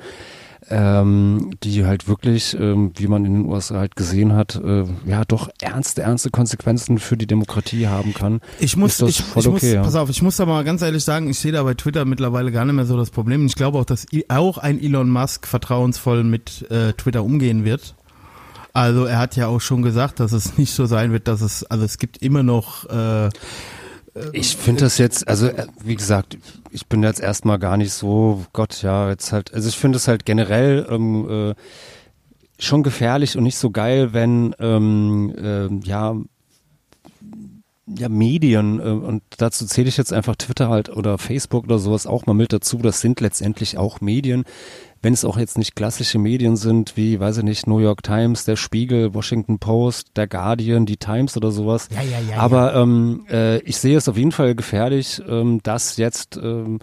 ähm, 0.70 1.50
die 1.62 1.84
halt 1.84 2.08
wirklich, 2.08 2.58
ähm, 2.58 2.92
wie 2.96 3.06
man 3.06 3.26
in 3.26 3.34
den 3.34 3.52
USA 3.52 3.80
halt 3.80 3.96
gesehen 3.96 4.32
hat, 4.32 4.56
äh, 4.56 4.84
ja, 5.04 5.26
doch 5.26 5.50
ernste, 5.60 6.00
ernste 6.02 6.30
Konsequenzen 6.30 6.98
für 6.98 7.18
die 7.18 7.26
Demokratie 7.26 7.86
haben 7.86 8.14
kann. 8.14 8.40
Ich 8.60 8.78
muss, 8.78 8.98
ich, 9.02 9.20
ich 9.20 9.34
muss, 9.34 9.46
okay, 9.46 9.74
ja. 9.74 9.82
pass 9.82 9.94
auf, 9.94 10.08
ich 10.08 10.22
muss 10.22 10.36
da 10.36 10.46
mal 10.46 10.64
ganz 10.64 10.80
ehrlich 10.80 11.04
sagen, 11.04 11.28
ich 11.28 11.38
sehe 11.38 11.52
da 11.52 11.62
bei 11.62 11.74
Twitter 11.74 12.06
mittlerweile 12.06 12.50
gar 12.50 12.64
nicht 12.64 12.74
mehr 12.74 12.86
so 12.86 12.96
das 12.96 13.10
Problem. 13.10 13.44
Ich 13.44 13.56
glaube 13.56 13.78
auch, 13.78 13.84
dass 13.84 14.06
auch 14.28 14.56
ein 14.56 14.82
Elon 14.82 15.10
Musk 15.10 15.46
vertrauensvoll 15.46 16.24
mit 16.24 16.70
äh, 16.70 16.94
Twitter 16.94 17.24
umgehen 17.24 17.66
wird. 17.66 17.94
Also 18.78 19.06
er 19.06 19.18
hat 19.18 19.34
ja 19.34 19.48
auch 19.48 19.60
schon 19.60 19.82
gesagt, 19.82 20.20
dass 20.20 20.30
es 20.30 20.56
nicht 20.56 20.72
so 20.72 20.86
sein 20.86 21.10
wird, 21.10 21.26
dass 21.26 21.40
es, 21.40 21.64
also 21.64 21.84
es 21.84 21.98
gibt 21.98 22.18
immer 22.18 22.44
noch 22.44 22.88
äh, 22.88 23.28
Ich 24.32 24.56
finde 24.56 24.82
das 24.82 24.98
jetzt, 24.98 25.26
also 25.26 25.48
äh, 25.48 25.66
wie 25.82 25.96
gesagt, 25.96 26.38
ich 26.70 26.86
bin 26.86 27.02
jetzt 27.02 27.18
erstmal 27.18 27.58
gar 27.58 27.76
nicht 27.76 27.92
so, 27.92 28.44
Gott, 28.52 28.82
ja, 28.82 29.08
jetzt 29.10 29.32
halt, 29.32 29.52
also 29.52 29.68
ich 29.68 29.76
finde 29.76 29.96
es 29.96 30.06
halt 30.06 30.24
generell 30.24 30.86
ähm, 30.88 31.28
äh, 31.28 31.54
schon 32.60 32.84
gefährlich 32.84 33.36
und 33.36 33.42
nicht 33.42 33.58
so 33.58 33.70
geil, 33.70 34.12
wenn 34.12 34.54
ähm, 34.60 35.34
ähm, 35.36 35.80
ja 35.82 36.14
ja, 37.96 38.08
Medien, 38.08 38.80
äh, 38.80 38.82
und 38.82 39.22
dazu 39.38 39.66
zähle 39.66 39.88
ich 39.88 39.96
jetzt 39.96 40.12
einfach 40.12 40.36
Twitter 40.36 40.68
halt 40.68 40.88
oder 40.88 41.18
Facebook 41.18 41.64
oder 41.64 41.78
sowas 41.78 42.06
auch 42.06 42.26
mal 42.26 42.34
mit 42.34 42.52
dazu, 42.52 42.78
das 42.78 43.00
sind 43.00 43.20
letztendlich 43.20 43.78
auch 43.78 44.00
Medien, 44.00 44.44
wenn 45.02 45.12
es 45.12 45.24
auch 45.24 45.38
jetzt 45.38 45.58
nicht 45.58 45.76
klassische 45.76 46.18
Medien 46.18 46.56
sind, 46.56 46.96
wie, 46.96 47.20
weiß 47.20 47.38
ich 47.38 47.44
nicht, 47.44 47.66
New 47.66 47.78
York 47.78 48.02
Times, 48.02 48.44
der 48.44 48.56
Spiegel, 48.56 49.14
Washington 49.14 49.58
Post, 49.58 50.08
der 50.16 50.26
Guardian, 50.26 50.86
die 50.86 50.96
Times 50.96 51.36
oder 51.36 51.50
sowas. 51.50 51.88
Ja, 51.94 52.02
ja, 52.02 52.18
ja, 52.30 52.36
Aber 52.38 52.74
ähm, 52.74 53.24
äh, 53.30 53.58
ich 53.60 53.76
sehe 53.78 53.96
es 53.96 54.08
auf 54.08 54.16
jeden 54.16 54.32
Fall 54.32 54.54
gefährlich, 54.54 55.22
ähm, 55.28 55.60
dass 55.62 55.96
jetzt 55.98 56.36
ähm, 56.36 56.80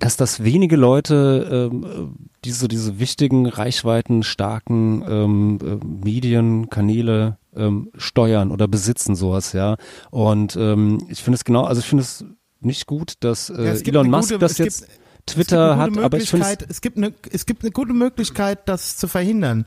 dass 0.00 0.16
das 0.16 0.44
wenige 0.44 0.76
Leute 0.76 1.70
ähm, 1.72 1.84
äh, 1.84 2.28
diese 2.44 2.68
diese 2.68 3.00
wichtigen 3.00 3.46
Reichweiten 3.46 4.22
starken 4.22 5.02
ähm, 5.08 5.58
äh, 5.60 5.84
Medienkanäle 6.04 7.38
ähm, 7.56 7.90
steuern 7.96 8.50
oder 8.52 8.68
besitzen 8.68 9.16
sowas 9.16 9.52
ja 9.52 9.76
und 10.10 10.56
ähm, 10.56 10.98
ich 11.08 11.22
finde 11.22 11.36
es 11.36 11.44
genau 11.44 11.64
also 11.64 11.80
ich 11.80 11.86
finde 11.86 12.02
es 12.02 12.24
nicht 12.60 12.86
gut 12.86 13.14
dass 13.20 13.50
äh, 13.50 13.80
Elon 13.84 14.08
Musk 14.10 14.28
gute- 14.30 14.38
das 14.38 14.52
es 14.52 14.56
gibt- 14.58 14.66
jetzt 14.70 14.88
Twitter 15.30 15.72
es 15.72 15.76
hat 15.78 15.86
gibt 15.86 15.98
eine 15.98 16.02
gute 16.02 16.04
aber 16.04 16.18
ich 16.18 16.30
finde 16.30 16.44
es 16.46 16.50
Möglichkeit- 16.50 16.70
es 16.70 16.80
gibt 16.80 16.96
eine 16.98 17.12
es 17.32 17.46
gibt 17.46 17.62
eine 17.62 17.70
gute 17.72 17.92
Möglichkeit, 17.92 18.68
das 18.68 18.96
zu 18.96 19.08
verhindern. 19.08 19.64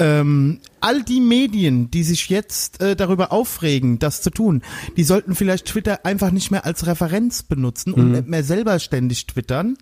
Ähm, 0.00 0.60
all 0.80 1.02
die 1.02 1.20
Medien, 1.20 1.90
die 1.90 2.04
sich 2.04 2.28
jetzt 2.28 2.80
äh, 2.80 2.94
darüber 2.94 3.32
aufregen, 3.32 3.98
das 3.98 4.22
zu 4.22 4.30
tun, 4.30 4.62
die 4.96 5.02
sollten 5.02 5.34
vielleicht 5.34 5.66
Twitter 5.66 6.04
einfach 6.06 6.30
nicht 6.30 6.52
mehr 6.52 6.64
als 6.64 6.86
Referenz 6.86 7.42
benutzen 7.42 7.90
Mhm. 7.90 7.96
und 7.98 8.12
nicht 8.12 8.28
mehr 8.28 8.44
selber 8.44 8.78
ständig 8.78 9.26
twittern 9.26 9.76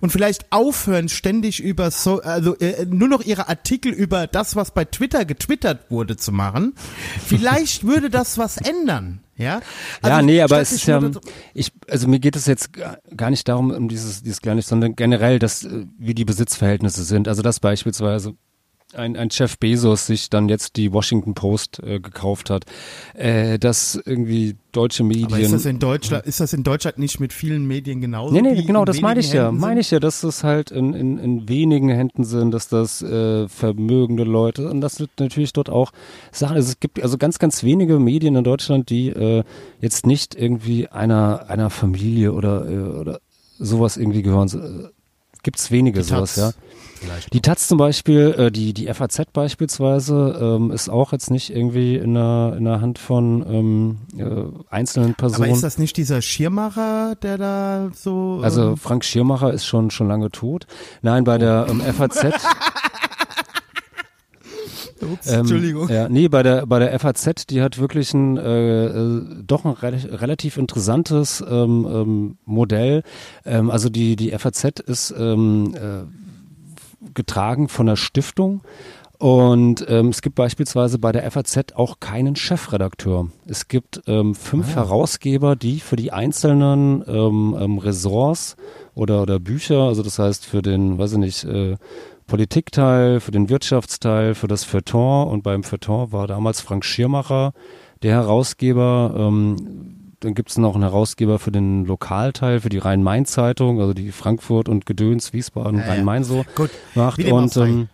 und 0.00 0.10
vielleicht 0.12 0.50
aufhören 0.50 1.10
ständig 1.10 1.60
über 1.62 1.90
so 1.90 2.22
also 2.22 2.56
äh, 2.56 2.86
nur 2.86 3.08
noch 3.08 3.20
ihre 3.22 3.50
Artikel 3.50 3.92
über 3.92 4.26
das, 4.26 4.56
was 4.56 4.70
bei 4.72 4.86
Twitter 4.86 5.26
getwittert 5.26 5.90
wurde, 5.90 6.16
zu 6.16 6.32
machen. 6.32 6.72
Vielleicht 7.26 7.84
würde 7.84 8.08
das 8.08 8.38
was 8.38 8.56
ändern, 8.56 9.20
ja? 9.40 9.60
Also 10.02 10.16
ja, 10.16 10.22
nee, 10.22 10.40
aber 10.42 10.60
es 10.60 10.72
ist 10.72 10.86
ja, 10.86 11.00
ich, 11.54 11.72
also 11.88 12.08
mir 12.08 12.18
geht 12.20 12.36
es 12.36 12.46
jetzt 12.46 12.72
ga- 12.72 12.98
gar 13.16 13.30
nicht 13.30 13.48
darum, 13.48 13.70
um 13.70 13.88
dieses, 13.88 14.22
dieses 14.22 14.40
gar 14.42 14.54
nicht, 14.54 14.66
sondern 14.68 14.94
generell, 14.96 15.38
dass, 15.38 15.64
äh, 15.64 15.86
wie 15.98 16.14
die 16.14 16.24
Besitzverhältnisse 16.24 17.04
sind. 17.04 17.26
Also 17.28 17.42
das 17.42 17.60
beispielsweise, 17.60 18.34
ein, 18.94 19.16
ein 19.16 19.28
Jeff 19.30 19.58
Bezos 19.58 20.06
sich 20.06 20.30
dann 20.30 20.48
jetzt 20.48 20.76
die 20.76 20.92
Washington 20.92 21.34
Post 21.34 21.80
äh, 21.82 22.00
gekauft 22.00 22.50
hat, 22.50 22.64
äh, 23.14 23.58
dass 23.58 24.00
irgendwie 24.04 24.56
deutsche 24.72 25.04
Medien. 25.04 25.26
Aber 25.26 25.40
ist 25.40 25.52
das 25.52 25.66
in 25.66 25.78
Deutschland, 25.78 26.26
ist 26.26 26.40
das 26.40 26.52
in 26.52 26.62
Deutschland 26.62 26.98
nicht 26.98 27.20
mit 27.20 27.32
vielen 27.32 27.66
Medien 27.66 28.00
genauso? 28.00 28.34
Nee, 28.34 28.42
nee, 28.42 28.62
genau, 28.62 28.84
das 28.84 29.00
meine 29.00 29.20
ich 29.20 29.32
ja. 29.32 29.46
Händen 29.46 29.60
Meine 29.60 29.80
ich 29.80 29.90
ja, 29.90 30.00
dass 30.00 30.20
das 30.20 30.44
halt 30.44 30.70
in, 30.70 30.94
in, 30.94 31.18
in 31.18 31.48
wenigen 31.48 31.88
Händen 31.88 32.24
sind, 32.24 32.52
dass 32.52 32.68
das 32.68 33.02
äh, 33.02 33.48
vermögende 33.48 34.24
Leute 34.24 34.68
und 34.70 34.80
das 34.80 34.96
sind 34.96 35.10
natürlich 35.18 35.52
dort 35.52 35.70
auch 35.70 35.92
Sachen. 36.32 36.56
Also 36.56 36.70
es 36.70 36.80
gibt 36.80 37.02
also 37.02 37.18
ganz, 37.18 37.38
ganz 37.38 37.62
wenige 37.62 37.98
Medien 37.98 38.36
in 38.36 38.44
Deutschland, 38.44 38.90
die 38.90 39.08
äh, 39.08 39.44
jetzt 39.80 40.06
nicht 40.06 40.34
irgendwie 40.34 40.88
einer 40.88 41.48
einer 41.48 41.70
Familie 41.70 42.32
oder 42.32 42.68
äh, 42.68 42.78
oder 42.78 43.20
sowas 43.58 43.96
irgendwie 43.96 44.22
gehören. 44.22 44.48
Äh, 44.48 44.88
Gibt's 45.42 45.70
wenige 45.70 46.02
sowas, 46.02 46.36
ja. 46.36 46.52
Vielleicht. 47.00 47.32
Die 47.32 47.40
Taz 47.40 47.66
zum 47.66 47.78
Beispiel, 47.78 48.34
äh, 48.36 48.50
die, 48.50 48.74
die 48.74 48.92
FAZ 48.92 49.22
beispielsweise, 49.32 50.38
ähm, 50.40 50.70
ist 50.70 50.90
auch 50.90 51.12
jetzt 51.12 51.30
nicht 51.30 51.48
irgendwie 51.48 51.96
in 51.96 52.12
der, 52.12 52.54
in 52.58 52.64
der 52.64 52.82
Hand 52.82 52.98
von 52.98 53.44
ähm, 53.48 53.96
äh, 54.18 54.74
einzelnen 54.74 55.14
Personen. 55.14 55.44
Aber 55.44 55.52
ist 55.52 55.62
das 55.62 55.78
nicht 55.78 55.96
dieser 55.96 56.20
Schirmacher, 56.20 57.14
der 57.22 57.38
da 57.38 57.90
so. 57.94 58.40
Also 58.42 58.70
ähm, 58.70 58.76
Frank 58.76 59.04
Schirmacher 59.04 59.52
ist 59.52 59.64
schon 59.64 59.90
schon 59.90 60.08
lange 60.08 60.30
tot. 60.30 60.66
Nein, 61.00 61.24
bei 61.24 61.38
der 61.38 61.66
ähm, 61.70 61.80
FAZ. 61.80 62.26
ups, 65.10 65.30
ähm, 65.30 65.40
Entschuldigung. 65.40 65.88
Ja, 65.88 66.08
nee, 66.08 66.28
bei 66.28 66.42
der 66.42 66.66
bei 66.66 66.78
der 66.78 66.98
FAZ, 66.98 67.46
die 67.48 67.62
hat 67.62 67.78
wirklich 67.78 68.12
ein 68.14 68.36
äh, 68.36 68.86
äh, 68.86 69.22
doch 69.46 69.64
ein 69.64 69.72
re 69.72 70.20
relativ 70.20 70.56
interessantes 70.56 71.44
ähm, 71.48 71.86
ähm, 71.90 72.38
Modell. 72.44 73.02
Ähm, 73.44 73.70
also 73.70 73.88
die 73.88 74.16
die 74.16 74.30
FAZ 74.30 74.80
ist 74.80 75.14
ähm, 75.16 75.74
äh, 75.74 76.19
getragen 77.14 77.68
von 77.68 77.86
der 77.86 77.96
Stiftung. 77.96 78.62
Und 79.20 79.84
ähm, 79.86 80.08
es 80.08 80.22
gibt 80.22 80.36
beispielsweise 80.36 80.98
bei 80.98 81.12
der 81.12 81.30
FAZ 81.30 81.74
auch 81.74 82.00
keinen 82.00 82.36
Chefredakteur. 82.36 83.28
Es 83.46 83.68
gibt 83.68 84.00
ähm, 84.06 84.34
fünf 84.34 84.74
Herausgeber, 84.74 85.56
die 85.56 85.80
für 85.80 85.96
die 85.96 86.10
einzelnen 86.10 87.04
ähm, 87.06 87.54
ähm, 87.60 87.76
Ressorts 87.76 88.56
oder, 88.94 89.20
oder 89.20 89.38
Bücher, 89.38 89.80
also 89.80 90.02
das 90.02 90.18
heißt 90.18 90.46
für 90.46 90.62
den, 90.62 90.96
weiß 90.96 91.12
ich 91.12 91.18
nicht, 91.18 91.44
äh, 91.44 91.76
Politikteil, 92.26 93.20
für 93.20 93.30
den 93.30 93.50
Wirtschaftsteil, 93.50 94.34
für 94.34 94.48
das 94.48 94.64
Feuilleton 94.64 95.28
und 95.28 95.42
beim 95.42 95.64
Feuilleton 95.64 96.12
war 96.12 96.26
damals 96.26 96.62
Frank 96.62 96.86
Schirmacher 96.86 97.52
der 98.02 98.12
Herausgeber. 98.12 99.14
Ähm, 99.18 99.99
dann 100.20 100.34
gibt 100.34 100.50
es 100.50 100.58
noch 100.58 100.74
einen 100.74 100.84
Herausgeber 100.84 101.38
für 101.38 101.50
den 101.50 101.84
Lokalteil, 101.86 102.60
für 102.60 102.68
die 102.68 102.78
Rhein-Main-Zeitung, 102.78 103.80
also 103.80 103.94
die 103.94 104.12
Frankfurt 104.12 104.68
und 104.68 104.86
Gedöns, 104.86 105.32
Wiesbaden, 105.32 105.78
Ja, 105.78 105.86
ja. 105.86 105.92
Rhein-Main 105.92 106.24
so 106.24 106.44
Gut, 106.54 106.70
macht. 106.94 107.24
Und 107.24 107.56
ähm, 107.56 107.88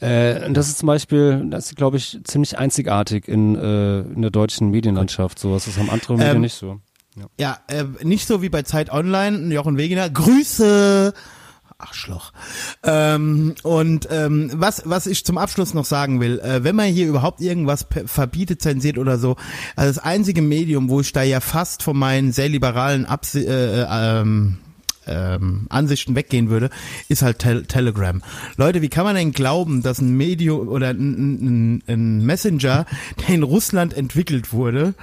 äh, 0.00 0.46
und 0.46 0.56
das 0.56 0.68
ist 0.68 0.78
zum 0.78 0.86
Beispiel, 0.86 1.46
das 1.50 1.66
ist 1.66 1.76
glaube 1.76 1.96
ich 1.96 2.18
ziemlich 2.24 2.58
einzigartig 2.58 3.28
in, 3.28 3.54
äh, 3.56 4.00
in 4.00 4.22
der 4.22 4.30
deutschen 4.30 4.70
Medienlandschaft. 4.70 5.38
Sowas 5.38 5.64
das 5.64 5.78
haben 5.78 5.90
andere 5.90 6.14
Medien 6.16 6.36
Ähm, 6.36 6.40
nicht 6.42 6.54
so. 6.54 6.78
Ja, 7.38 7.58
äh, 7.66 7.84
nicht 8.02 8.26
so 8.26 8.40
wie 8.40 8.48
bei 8.48 8.62
Zeit 8.62 8.90
Online, 8.92 9.52
Jochen 9.52 9.76
Wegener. 9.76 10.08
Grüße! 10.08 11.12
Arschloch. 11.80 12.32
Ähm, 12.82 13.54
und 13.62 14.08
ähm, 14.10 14.50
was, 14.54 14.82
was 14.84 15.06
ich 15.06 15.24
zum 15.24 15.38
Abschluss 15.38 15.74
noch 15.74 15.84
sagen 15.84 16.20
will, 16.20 16.38
äh, 16.40 16.64
wenn 16.64 16.76
man 16.76 16.86
hier 16.86 17.08
überhaupt 17.08 17.40
irgendwas 17.40 17.86
verbietet, 18.06 18.62
zensiert 18.62 18.98
oder 18.98 19.18
so, 19.18 19.36
also 19.76 19.94
das 19.94 20.04
einzige 20.04 20.42
Medium, 20.42 20.88
wo 20.88 21.00
ich 21.00 21.12
da 21.12 21.22
ja 21.22 21.40
fast 21.40 21.82
von 21.82 21.96
meinen 21.96 22.32
sehr 22.32 22.48
liberalen 22.48 23.06
Absi 23.06 23.40
äh, 23.40 23.82
äh, 23.82 23.86
ähm, 23.90 24.58
ähm, 25.10 25.66
Ansichten 25.68 26.14
weggehen 26.14 26.48
würde, 26.48 26.70
ist 27.08 27.22
halt 27.22 27.40
Tel 27.40 27.64
Telegram. 27.66 28.22
Leute, 28.56 28.82
wie 28.82 28.88
kann 28.88 29.04
man 29.04 29.16
denn 29.16 29.32
glauben, 29.32 29.82
dass 29.82 30.00
ein 30.00 30.16
Medium 30.16 30.68
oder 30.68 30.90
ein, 30.90 31.76
ein, 31.76 31.82
ein 31.86 32.24
Messenger, 32.24 32.86
der 33.20 33.34
in 33.34 33.42
Russland 33.42 33.94
entwickelt 33.94 34.52
wurde 34.52 34.94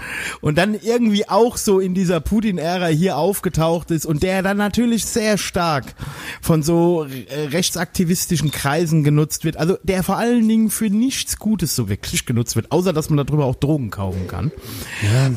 und 0.41 0.57
dann 0.57 0.75
irgendwie 0.75 1.27
auch 1.29 1.57
so 1.57 1.79
in 1.79 1.93
dieser 1.93 2.19
Putin-Ära 2.19 2.87
hier 2.87 3.17
aufgetaucht 3.17 3.91
ist 3.91 4.05
und 4.05 4.23
der 4.23 4.41
dann 4.41 4.57
natürlich 4.57 5.05
sehr 5.05 5.37
stark 5.37 5.95
von 6.41 6.63
so 6.63 7.05
rechtsaktivistischen 7.51 8.51
Kreisen 8.51 9.03
genutzt 9.03 9.43
wird, 9.43 9.57
also 9.57 9.77
der 9.83 10.03
vor 10.03 10.17
allen 10.17 10.47
Dingen 10.47 10.69
für 10.69 10.89
nichts 10.89 11.37
Gutes 11.37 11.75
so 11.75 11.89
wirklich 11.89 12.25
genutzt 12.25 12.55
wird, 12.55 12.71
außer 12.71 12.93
dass 12.93 13.09
man 13.09 13.25
darüber 13.25 13.45
auch 13.45 13.55
Drogen 13.55 13.91
kaufen 13.91 14.27
kann. 14.27 14.51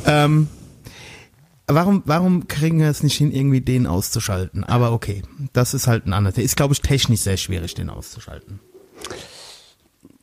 Ähm, 0.06 0.48
Warum, 1.74 2.02
warum 2.05 2.48
kriegen 2.48 2.80
wir 2.80 2.88
es 2.88 3.02
nicht 3.02 3.16
hin, 3.16 3.32
irgendwie 3.32 3.60
den 3.60 3.86
auszuschalten? 3.86 4.64
Aber 4.64 4.92
okay, 4.92 5.22
das 5.52 5.74
ist 5.74 5.86
halt 5.86 6.06
ein 6.06 6.12
anderes. 6.12 6.38
Ist, 6.38 6.56
glaube 6.56 6.74
ich, 6.74 6.80
technisch 6.80 7.20
sehr 7.20 7.36
schwierig, 7.36 7.74
den 7.74 7.90
auszuschalten. 7.90 8.60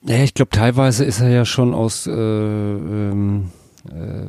Ja, 0.03 0.17
ich 0.23 0.33
glaube, 0.33 0.51
teilweise 0.51 1.05
ist 1.05 1.19
er 1.19 1.29
ja 1.29 1.45
schon 1.45 1.73
aus 1.73 2.07
äh, 2.07 2.11
ähm, 2.11 3.51
äh, 3.89 4.27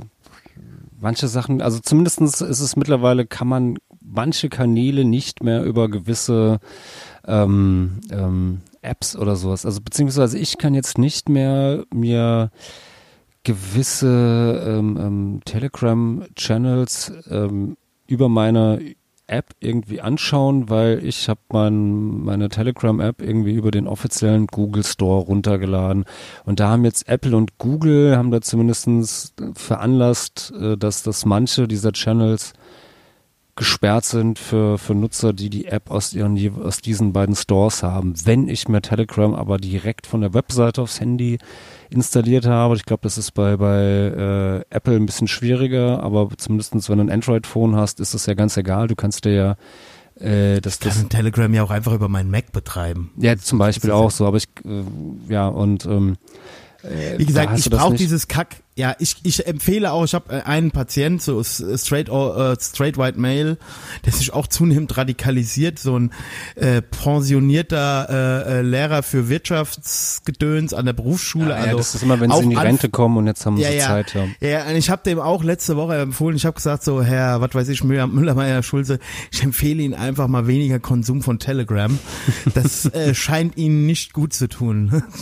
manche 1.01 1.28
Sachen, 1.28 1.62
also 1.62 1.78
zumindestens 1.78 2.40
ist 2.40 2.61
es 2.61 2.77
mittlerweile, 2.77 3.27
kann 3.27 3.49
man 3.49 3.78
manche 4.01 4.49
Kanäle 4.49 5.05
nicht 5.05 5.43
mehr 5.43 5.62
über 5.62 5.89
gewisse 5.89 6.61
ähm, 7.27 8.01
ähm, 8.11 8.61
Apps 8.82 9.16
oder 9.16 9.36
sowas, 9.36 9.66
also 9.66 9.81
beziehungsweise 9.81 10.39
ich 10.39 10.59
kann 10.59 10.74
jetzt 10.74 10.99
nicht 10.99 11.28
mehr 11.28 11.85
mir 11.93 12.51
gewisse 13.49 14.62
ähm, 14.66 14.99
ähm, 15.01 15.41
Telegram-Channels 15.47 17.12
ähm, 17.31 17.79
über 18.07 18.29
meine 18.29 18.95
App 19.27 19.55
irgendwie 19.59 20.03
anschauen, 20.03 20.69
weil 20.69 21.03
ich 21.03 21.31
habe 21.31 21.41
mein, 21.51 22.25
meine 22.25 22.51
Telegram-App 22.51 23.23
irgendwie 23.23 23.55
über 23.55 23.70
den 23.70 23.87
offiziellen 23.87 24.49
Google 24.49 24.85
Store 24.85 25.25
runtergeladen. 25.25 26.05
Und 26.45 26.61
da 26.61 26.69
haben 26.69 26.85
jetzt 26.85 27.09
Apple 27.09 27.35
und 27.35 27.57
Google 27.57 28.19
haben 28.19 28.31
da 28.31 28.43
zumindestens 28.43 29.33
veranlasst, 29.55 30.53
äh, 30.61 30.77
dass, 30.77 31.03
dass 31.03 31.25
manche 31.25 31.66
dieser 31.66 31.93
Channels 31.93 32.53
gesperrt 33.57 34.05
sind 34.05 34.39
für, 34.39 34.77
für 34.77 34.95
Nutzer, 34.95 35.33
die 35.33 35.49
die 35.49 35.65
App 35.65 35.91
aus, 35.91 36.12
ihren, 36.12 36.39
aus 36.62 36.83
diesen 36.83 37.15
beiden 37.15 37.35
Stores 37.35 37.83
haben. 37.83 38.15
Wenn 38.25 38.47
ich 38.47 38.69
mir 38.69 38.83
Telegram 38.83 39.35
aber 39.35 39.57
direkt 39.57 40.07
von 40.07 40.20
der 40.20 40.35
Webseite 40.35 40.83
aufs 40.83 41.01
Handy 41.01 41.39
installiert 41.90 42.47
habe, 42.47 42.77
ich 42.77 42.85
glaube, 42.85 43.01
das 43.02 43.19
ist 43.19 43.32
bei, 43.32 43.56
bei 43.56 44.62
äh, 44.70 44.74
Apple 44.74 44.97
ein 44.97 45.06
bisschen 45.06 45.28
schwieriger, 45.28 46.02
aber 46.02 46.28
zumindestens 46.36 46.89
wenn 46.89 46.98
du 46.98 47.05
ein 47.05 47.10
Android-Phone 47.10 47.77
hast, 47.77 48.01
ist 48.01 48.15
das 48.15 48.27
ja 48.27 48.35
ganz 48.35 48.56
egal. 48.56 48.89
Du 48.89 48.97
kannst 48.97 49.24
dir 49.24 49.32
ja 49.32 49.56
äh, 50.20 50.60
das, 50.60 50.74
Ich 50.74 50.81
kann 50.81 50.93
das 51.02 51.09
Telegram 51.09 51.52
ja 51.55 51.62
auch 51.62 51.70
einfach 51.70 51.93
über 51.93 52.09
meinen 52.09 52.31
Mac 52.31 52.52
betreiben. 52.52 53.10
ja 53.16 53.36
zum 53.36 53.59
Beispiel 53.59 53.90
auch 53.90 54.10
so, 54.10 54.27
aber 54.27 54.36
ich 54.36 54.48
äh, 54.65 54.82
ja 55.32 55.48
und 55.48 55.86
ähm, 55.86 56.16
Wie 57.16 57.24
da 57.24 57.44
gesagt, 57.44 57.59
ich 57.59 57.70
brauche 57.70 57.94
dieses 57.94 58.28
Kack. 58.28 58.56
Ja, 58.79 58.95
ich, 59.01 59.17
ich 59.25 59.45
empfehle 59.45 59.91
auch, 59.91 60.05
ich 60.05 60.15
habe 60.15 60.47
einen 60.47 60.71
Patient, 60.71 61.21
so 61.21 61.41
s- 61.41 61.65
straight, 61.79 62.09
äh, 62.09 62.57
straight 62.61 62.97
white 62.97 63.19
male, 63.19 63.59
der 64.05 64.13
sich 64.13 64.33
auch 64.33 64.47
zunehmend 64.47 64.97
radikalisiert, 64.97 65.81
so 65.81 65.99
ein 65.99 66.13
äh, 66.55 66.81
pensionierter 66.81 68.07
äh, 68.47 68.59
äh, 68.59 68.63
Lehrer 68.63 69.03
für 69.03 69.29
Wirtschaftsgedöns 69.29 70.75
an 70.75 70.87
der 70.87 70.93
Berufsschule. 70.93 71.51
ja, 71.51 71.55
also 71.57 71.69
ja, 71.71 71.77
das 71.77 71.95
ist 71.97 72.03
immer, 72.05 72.21
wenn 72.21 72.31
sie 72.31 72.43
in 72.45 72.51
die 72.51 72.57
Rente 72.57 72.89
kommen 72.89 73.17
und 73.17 73.27
jetzt 73.27 73.45
haben 73.47 73.57
ja, 73.57 73.69
sie 73.71 73.79
ja. 73.79 73.87
Zeit. 73.87 74.15
Ja. 74.15 74.49
Ja, 74.49 74.65
und 74.69 74.77
ich 74.77 74.91
habe 74.91 75.03
dem 75.05 75.19
auch 75.19 75.43
letzte 75.43 75.77
Woche 75.77 75.97
empfohlen, 75.97 76.37
ich 76.37 76.47
habe 76.47 76.55
gesagt 76.55 76.85
so, 76.85 77.03
Herr, 77.03 77.41
was 77.41 77.53
weiß 77.55 77.69
ich, 77.71 77.83
Müller, 77.83 78.07
Müllermeier, 78.07 78.63
Schulze, 78.63 79.01
ich 79.33 79.43
empfehle 79.43 79.83
Ihnen 79.83 79.95
einfach 79.95 80.29
mal 80.29 80.47
weniger 80.47 80.79
Konsum 80.79 81.23
von 81.23 81.41
Telegram. 81.41 81.99
Das 82.55 82.87
äh, 82.87 83.13
scheint 83.17 83.57
Ihnen 83.57 83.87
nicht 83.87 84.13
gut 84.13 84.33
zu 84.33 84.49
tun. 84.49 85.03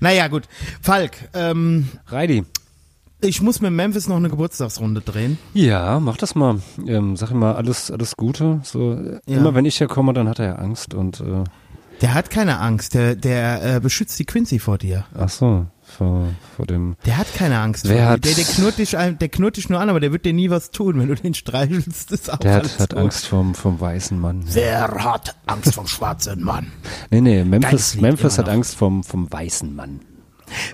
naja, 0.00 0.28
gut. 0.28 0.44
Falk, 0.82 1.12
ähm, 1.34 1.88
Reidi. 2.06 2.44
ich 3.20 3.42
muss 3.42 3.60
mit 3.60 3.72
Memphis 3.72 4.08
noch 4.08 4.16
eine 4.16 4.28
Geburtstagsrunde 4.30 5.00
drehen. 5.00 5.38
Ja, 5.54 5.98
mach 6.00 6.16
das 6.16 6.34
mal. 6.34 6.60
Ähm, 6.86 7.16
sag 7.16 7.30
ihm 7.30 7.38
mal 7.40 7.54
alles, 7.54 7.90
alles 7.90 8.16
Gute. 8.16 8.60
So, 8.62 8.92
äh, 8.94 9.20
Ja. 9.26 9.38
Immer 9.38 9.54
wenn 9.54 9.64
ich 9.64 9.78
hier 9.78 9.88
komme, 9.88 10.12
dann 10.12 10.28
hat 10.28 10.38
er 10.38 10.46
ja 10.46 10.54
Angst 10.56 10.94
und 10.94 11.20
äh, 11.20 11.44
Der 12.00 12.14
hat 12.14 12.30
keine 12.30 12.58
Angst, 12.60 12.94
der, 12.94 13.16
der 13.16 13.76
äh, 13.76 13.80
beschützt 13.80 14.18
die 14.18 14.24
Quincy 14.24 14.58
vor 14.60 14.78
dir. 14.78 15.04
ach 15.18 15.28
so, 15.28 15.66
vor, 15.88 16.28
vor 16.56 16.66
dem. 16.66 16.96
Der 17.06 17.16
hat 17.16 17.32
keine 17.34 17.58
Angst 17.58 17.88
Wer 17.88 18.02
vor 18.02 18.06
hat-. 18.12 18.24
Der, 18.24 18.34
der, 18.34 18.44
knurrt 18.44 18.78
dich, 18.78 18.90
der 18.90 19.28
knurrt 19.28 19.56
dich 19.56 19.68
nur 19.68 19.80
an, 19.80 19.88
aber 19.88 20.00
der 20.00 20.12
wird 20.12 20.24
dir 20.24 20.32
nie 20.32 20.50
was 20.50 20.70
tun, 20.70 20.98
wenn 20.98 21.08
du 21.08 21.14
den 21.14 21.34
streichelst. 21.34 22.12
Ist 22.12 22.32
auch 22.32 22.38
Der 22.38 22.56
hat, 22.56 22.78
hat. 22.78 22.94
Angst 22.94 23.26
vom, 23.26 23.54
vom 23.54 23.80
weißen 23.80 24.18
Mann. 24.20 24.44
Wer 24.52 24.88
hat 25.04 25.34
Angst 25.46 25.74
vom 25.74 25.86
schwarzen 25.86 26.42
Mann? 26.42 26.72
Nee, 27.10 27.20
nee, 27.20 27.44
Memphis, 27.44 27.96
Memphis 27.96 28.38
hat. 28.38 28.48
Angst 28.48 28.76
vom, 28.76 29.02
vom 29.02 29.30
weißen 29.32 29.74
Mann. 29.74 30.00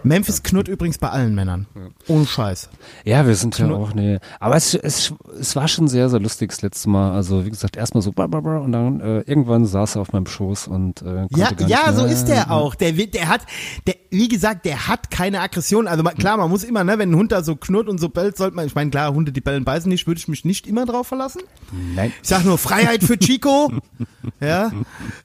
Memphis 0.02 0.42
knurrt 0.42 0.68
übrigens 0.68 0.98
bei 0.98 1.10
allen 1.10 1.34
Männern. 1.34 1.66
Ohne 2.08 2.26
Scheiß. 2.26 2.68
Ja, 3.04 3.26
wir 3.26 3.34
sind 3.34 3.58
ja 3.58 3.70
auch, 3.70 3.94
nee. 3.94 4.18
Aber 4.40 4.56
es, 4.56 4.74
es, 4.74 5.12
es 5.38 5.56
war 5.56 5.68
schon 5.68 5.88
sehr, 5.88 6.08
sehr 6.08 6.20
lustig 6.20 6.50
das 6.50 6.62
letzte 6.62 6.88
Mal. 6.88 7.12
Also, 7.12 7.44
wie 7.44 7.50
gesagt, 7.50 7.76
erstmal 7.76 8.02
so, 8.02 8.12
bla, 8.12 8.26
bla, 8.26 8.40
bla, 8.40 8.58
und 8.58 8.72
dann 8.72 9.00
äh, 9.00 9.20
irgendwann 9.20 9.66
saß 9.66 9.96
er 9.96 10.02
auf 10.02 10.12
meinem 10.12 10.26
Schoß 10.26 10.68
und 10.68 11.02
äh, 11.02 11.26
konnte 11.32 11.64
Ja, 11.64 11.86
ja, 11.86 11.92
so 11.92 12.04
ist 12.04 12.26
der 12.26 12.50
auch. 12.50 12.74
Der, 12.74 12.92
der 12.92 13.28
hat, 13.28 13.42
der, 13.86 13.96
wie 14.10 14.28
gesagt, 14.28 14.64
der 14.64 14.88
hat 14.88 15.10
keine 15.10 15.40
Aggression. 15.40 15.88
Also 15.88 16.04
klar, 16.04 16.36
man 16.36 16.50
muss 16.50 16.64
immer, 16.64 16.84
ne, 16.84 16.98
wenn 16.98 17.10
ein 17.10 17.16
Hund 17.16 17.32
da 17.32 17.42
so 17.42 17.56
knurrt 17.56 17.88
und 17.88 17.98
so 17.98 18.08
bellt, 18.08 18.36
sollte 18.36 18.56
man, 18.56 18.66
ich 18.66 18.74
meine, 18.74 18.90
klar, 18.90 19.12
Hunde, 19.12 19.32
die 19.32 19.40
bellen, 19.40 19.64
beißen 19.64 19.88
nicht, 19.88 20.06
würde 20.06 20.18
ich 20.18 20.28
mich 20.28 20.44
nicht 20.44 20.66
immer 20.66 20.86
drauf 20.86 21.06
verlassen. 21.06 21.42
Nein. 21.94 22.12
Ich 22.22 22.28
sag 22.28 22.44
nur 22.44 22.58
Freiheit 22.58 23.02
für 23.02 23.18
Chico. 23.18 23.72
ja. 24.40 24.70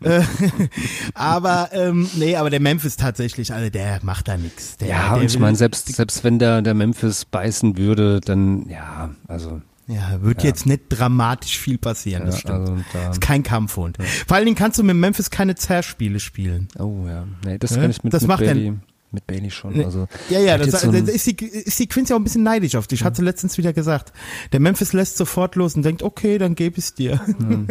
Äh, 0.01 0.21
aber, 1.13 1.69
ähm, 1.73 2.09
nee, 2.15 2.35
aber 2.35 2.49
der 2.49 2.59
Memphis 2.59 2.97
tatsächlich, 2.97 3.53
also 3.53 3.69
der 3.69 3.99
macht 4.03 4.27
da 4.27 4.37
nichts. 4.39 4.77
Ja, 4.81 5.09
der 5.13 5.17
und 5.17 5.25
ich 5.25 5.37
meine, 5.39 5.55
selbst, 5.55 5.87
selbst 5.95 6.23
wenn 6.23 6.39
der, 6.39 6.61
der 6.61 6.73
Memphis 6.73 7.25
beißen 7.25 7.77
würde, 7.77 8.19
dann, 8.21 8.67
ja, 8.69 9.09
also, 9.27 9.61
Ja, 9.87 10.21
wird 10.21 10.43
jetzt 10.43 10.65
nicht 10.65 10.83
dramatisch 10.89 11.57
viel 11.57 11.77
passieren, 11.77 12.25
das 12.25 12.35
Ja, 12.35 12.39
stimmt. 12.41 12.59
also 12.59 12.77
da- 12.93 13.11
ist 13.11 13.21
kein 13.21 13.43
Kampfhund. 13.43 13.97
Vor 14.27 14.35
allen 14.37 14.45
Dingen 14.45 14.57
kannst 14.57 14.77
du 14.79 14.83
mit 14.83 14.95
Memphis 14.95 15.29
keine 15.29 15.55
Zerspiele 15.55 16.19
spielen. 16.19 16.67
oh 16.77 17.05
ja, 17.07 17.25
nee, 17.45 17.57
das 17.57 17.71
Ja, 17.71 17.81
kann 17.81 17.91
ich 17.91 18.03
mit, 18.03 18.13
das 18.13 18.21
mit 18.23 18.27
macht 18.29 18.39
Bailey, 18.45 18.73
mit 19.11 19.25
Bailey 19.25 19.49
schon, 19.49 19.83
also. 19.83 20.07
Ja, 20.29 20.39
ja, 20.39 20.57
das, 20.57 20.81
so 20.81 20.91
ist, 20.91 21.25
die, 21.27 21.45
ist 21.45 21.79
die 21.79 21.87
Quincy 21.87 22.13
auch 22.13 22.17
ein 22.17 22.23
bisschen 22.23 22.43
neidisch 22.43 22.75
auf 22.75 22.87
dich. 22.87 23.03
Hat 23.03 23.15
sie 23.15 23.23
letztens 23.23 23.57
wieder 23.57 23.73
gesagt. 23.73 24.13
Der 24.51 24.59
Memphis 24.59 24.93
lässt 24.93 25.17
sofort 25.17 25.55
los 25.55 25.75
und 25.75 25.83
denkt, 25.83 26.03
okay, 26.03 26.37
dann 26.37 26.55
gebe 26.55 26.77
ich 26.77 26.85
es 26.85 26.93
dir. 26.93 27.19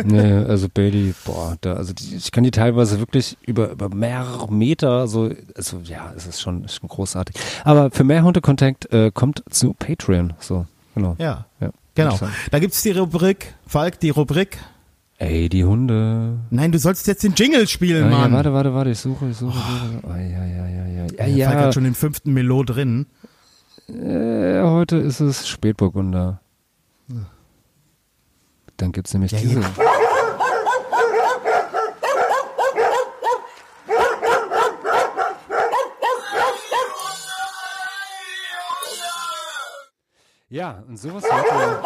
nee, 0.04 0.32
also 0.32 0.68
Bailey, 0.68 1.14
boah, 1.24 1.56
da, 1.60 1.74
also 1.74 1.92
die, 1.92 2.16
ich 2.16 2.32
kann 2.32 2.44
die 2.44 2.50
teilweise 2.50 2.98
wirklich 2.98 3.36
über, 3.46 3.70
über 3.70 3.88
mehrere 3.88 4.52
Meter, 4.52 5.06
so, 5.06 5.30
also 5.54 5.80
ja, 5.84 6.12
es 6.16 6.26
ist 6.26 6.40
schon, 6.40 6.68
schon 6.68 6.88
großartig. 6.88 7.36
Aber 7.64 7.90
für 7.90 8.04
mehr 8.04 8.22
Hunde-Contact 8.22 8.92
äh, 8.92 9.10
kommt 9.12 9.44
zu 9.50 9.74
Patreon, 9.74 10.34
so, 10.40 10.66
genau. 10.94 11.16
Ja, 11.18 11.46
ja 11.60 11.70
genau. 11.94 12.18
Da 12.50 12.58
gibt's 12.58 12.82
die 12.82 12.90
Rubrik, 12.90 13.54
Falk, 13.66 14.00
die 14.00 14.10
Rubrik. 14.10 14.58
Ey, 15.20 15.48
die 15.48 15.64
Hunde. 15.64 16.38
Nein, 16.50 16.70
du 16.70 16.78
sollst 16.78 17.06
jetzt 17.08 17.24
den 17.24 17.34
Jingle 17.34 17.66
spielen, 17.66 18.04
Ah, 18.04 18.10
ja, 18.10 18.18
Mann. 18.18 18.32
warte, 18.34 18.52
warte, 18.52 18.72
warte, 18.72 18.90
ich 18.90 18.98
suche, 19.00 19.28
ich 19.30 19.36
suche, 19.36 19.58
suche. 19.58 20.08
Ah, 20.08 20.16
ja, 20.16 20.44
ja, 20.44 20.66
ja, 20.68 20.86
ja. 20.86 21.26
Ja, 21.26 21.26
ja, 21.26 21.50
hat 21.54 21.74
schon 21.74 21.82
den 21.84 21.94
fünften 21.96 22.32
Melo 22.32 22.62
drin. 22.62 23.06
äh, 23.88 24.62
heute 24.62 24.96
ist 24.98 25.18
es 25.20 25.48
Spätburgunder. 25.48 26.40
Dann 28.76 28.92
gibt's 28.92 29.12
nämlich 29.12 29.32
Ja, 29.32 29.38
diese. 29.40 29.58
hier. 29.60 29.70
Ja, 40.50 40.82
und 40.88 40.96
sowas 40.98 41.24
heute. 41.30 41.82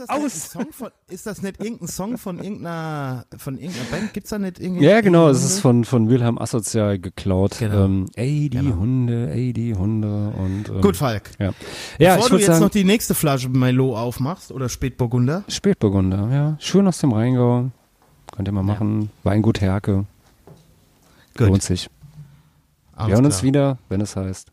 Das, 0.00 0.08
Aus. 0.08 0.22
Nicht 0.22 0.34
ein 0.34 0.40
Song 0.40 0.72
von, 0.72 0.90
ist 1.08 1.26
das 1.26 1.42
nicht 1.42 1.60
irgendein 1.62 1.88
Song 1.88 2.18
von 2.18 2.38
irgendeiner, 2.38 3.24
von 3.36 3.58
irgendeiner 3.58 3.84
Band? 3.90 4.12
Gibt's 4.12 4.30
da 4.30 4.38
nicht 4.38 4.58
irgendwie? 4.58 4.84
Ja, 4.84 5.00
genau, 5.00 5.28
es 5.28 5.44
ist 5.44 5.60
von, 5.60 5.84
von 5.84 6.08
Wilhelm 6.08 6.38
Assozial 6.38 6.98
geklaut. 6.98 7.58
Genau. 7.58 7.84
Ähm, 7.84 8.06
ey, 8.14 8.48
die 8.48 8.72
Hunde, 8.72 9.30
ey, 9.30 9.52
die 9.52 9.74
Hunde 9.74 10.32
und. 10.36 10.68
Ähm, 10.68 10.80
Gut, 10.80 10.96
Falk. 10.96 11.30
Ja, 11.38 11.52
ja 11.98 12.14
Bevor 12.14 12.26
ich 12.26 12.30
du 12.30 12.36
jetzt 12.38 12.46
sagen, 12.46 12.60
noch 12.60 12.70
die 12.70 12.84
nächste 12.84 13.14
Flasche 13.14 13.48
Melo 13.48 13.96
aufmachst 13.96 14.50
oder 14.52 14.68
Spätburgunder. 14.68 15.44
Spätburgunder, 15.48 16.28
ja. 16.32 16.56
Schön 16.58 16.86
aus 16.88 16.98
dem 16.98 17.12
Rheingau. 17.12 17.70
Könnt 18.32 18.48
ihr 18.48 18.52
mal 18.52 18.62
machen. 18.62 19.10
Weingut 19.22 19.60
Herke. 19.60 20.06
Gut. 21.36 21.48
Lohnt 21.48 21.62
sich. 21.62 21.88
Alles 22.94 23.08
Wir 23.08 23.14
hören 23.14 23.24
uns 23.26 23.34
klar. 23.36 23.44
wieder, 23.44 23.78
wenn 23.88 24.00
es 24.00 24.16
heißt. 24.16 24.52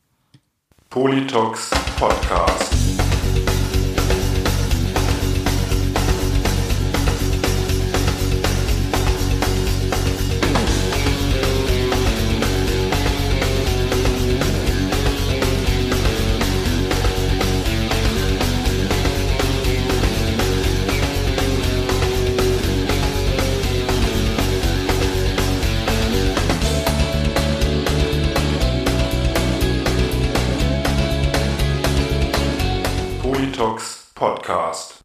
Politox 0.90 1.70
Podcast. 2.00 3.07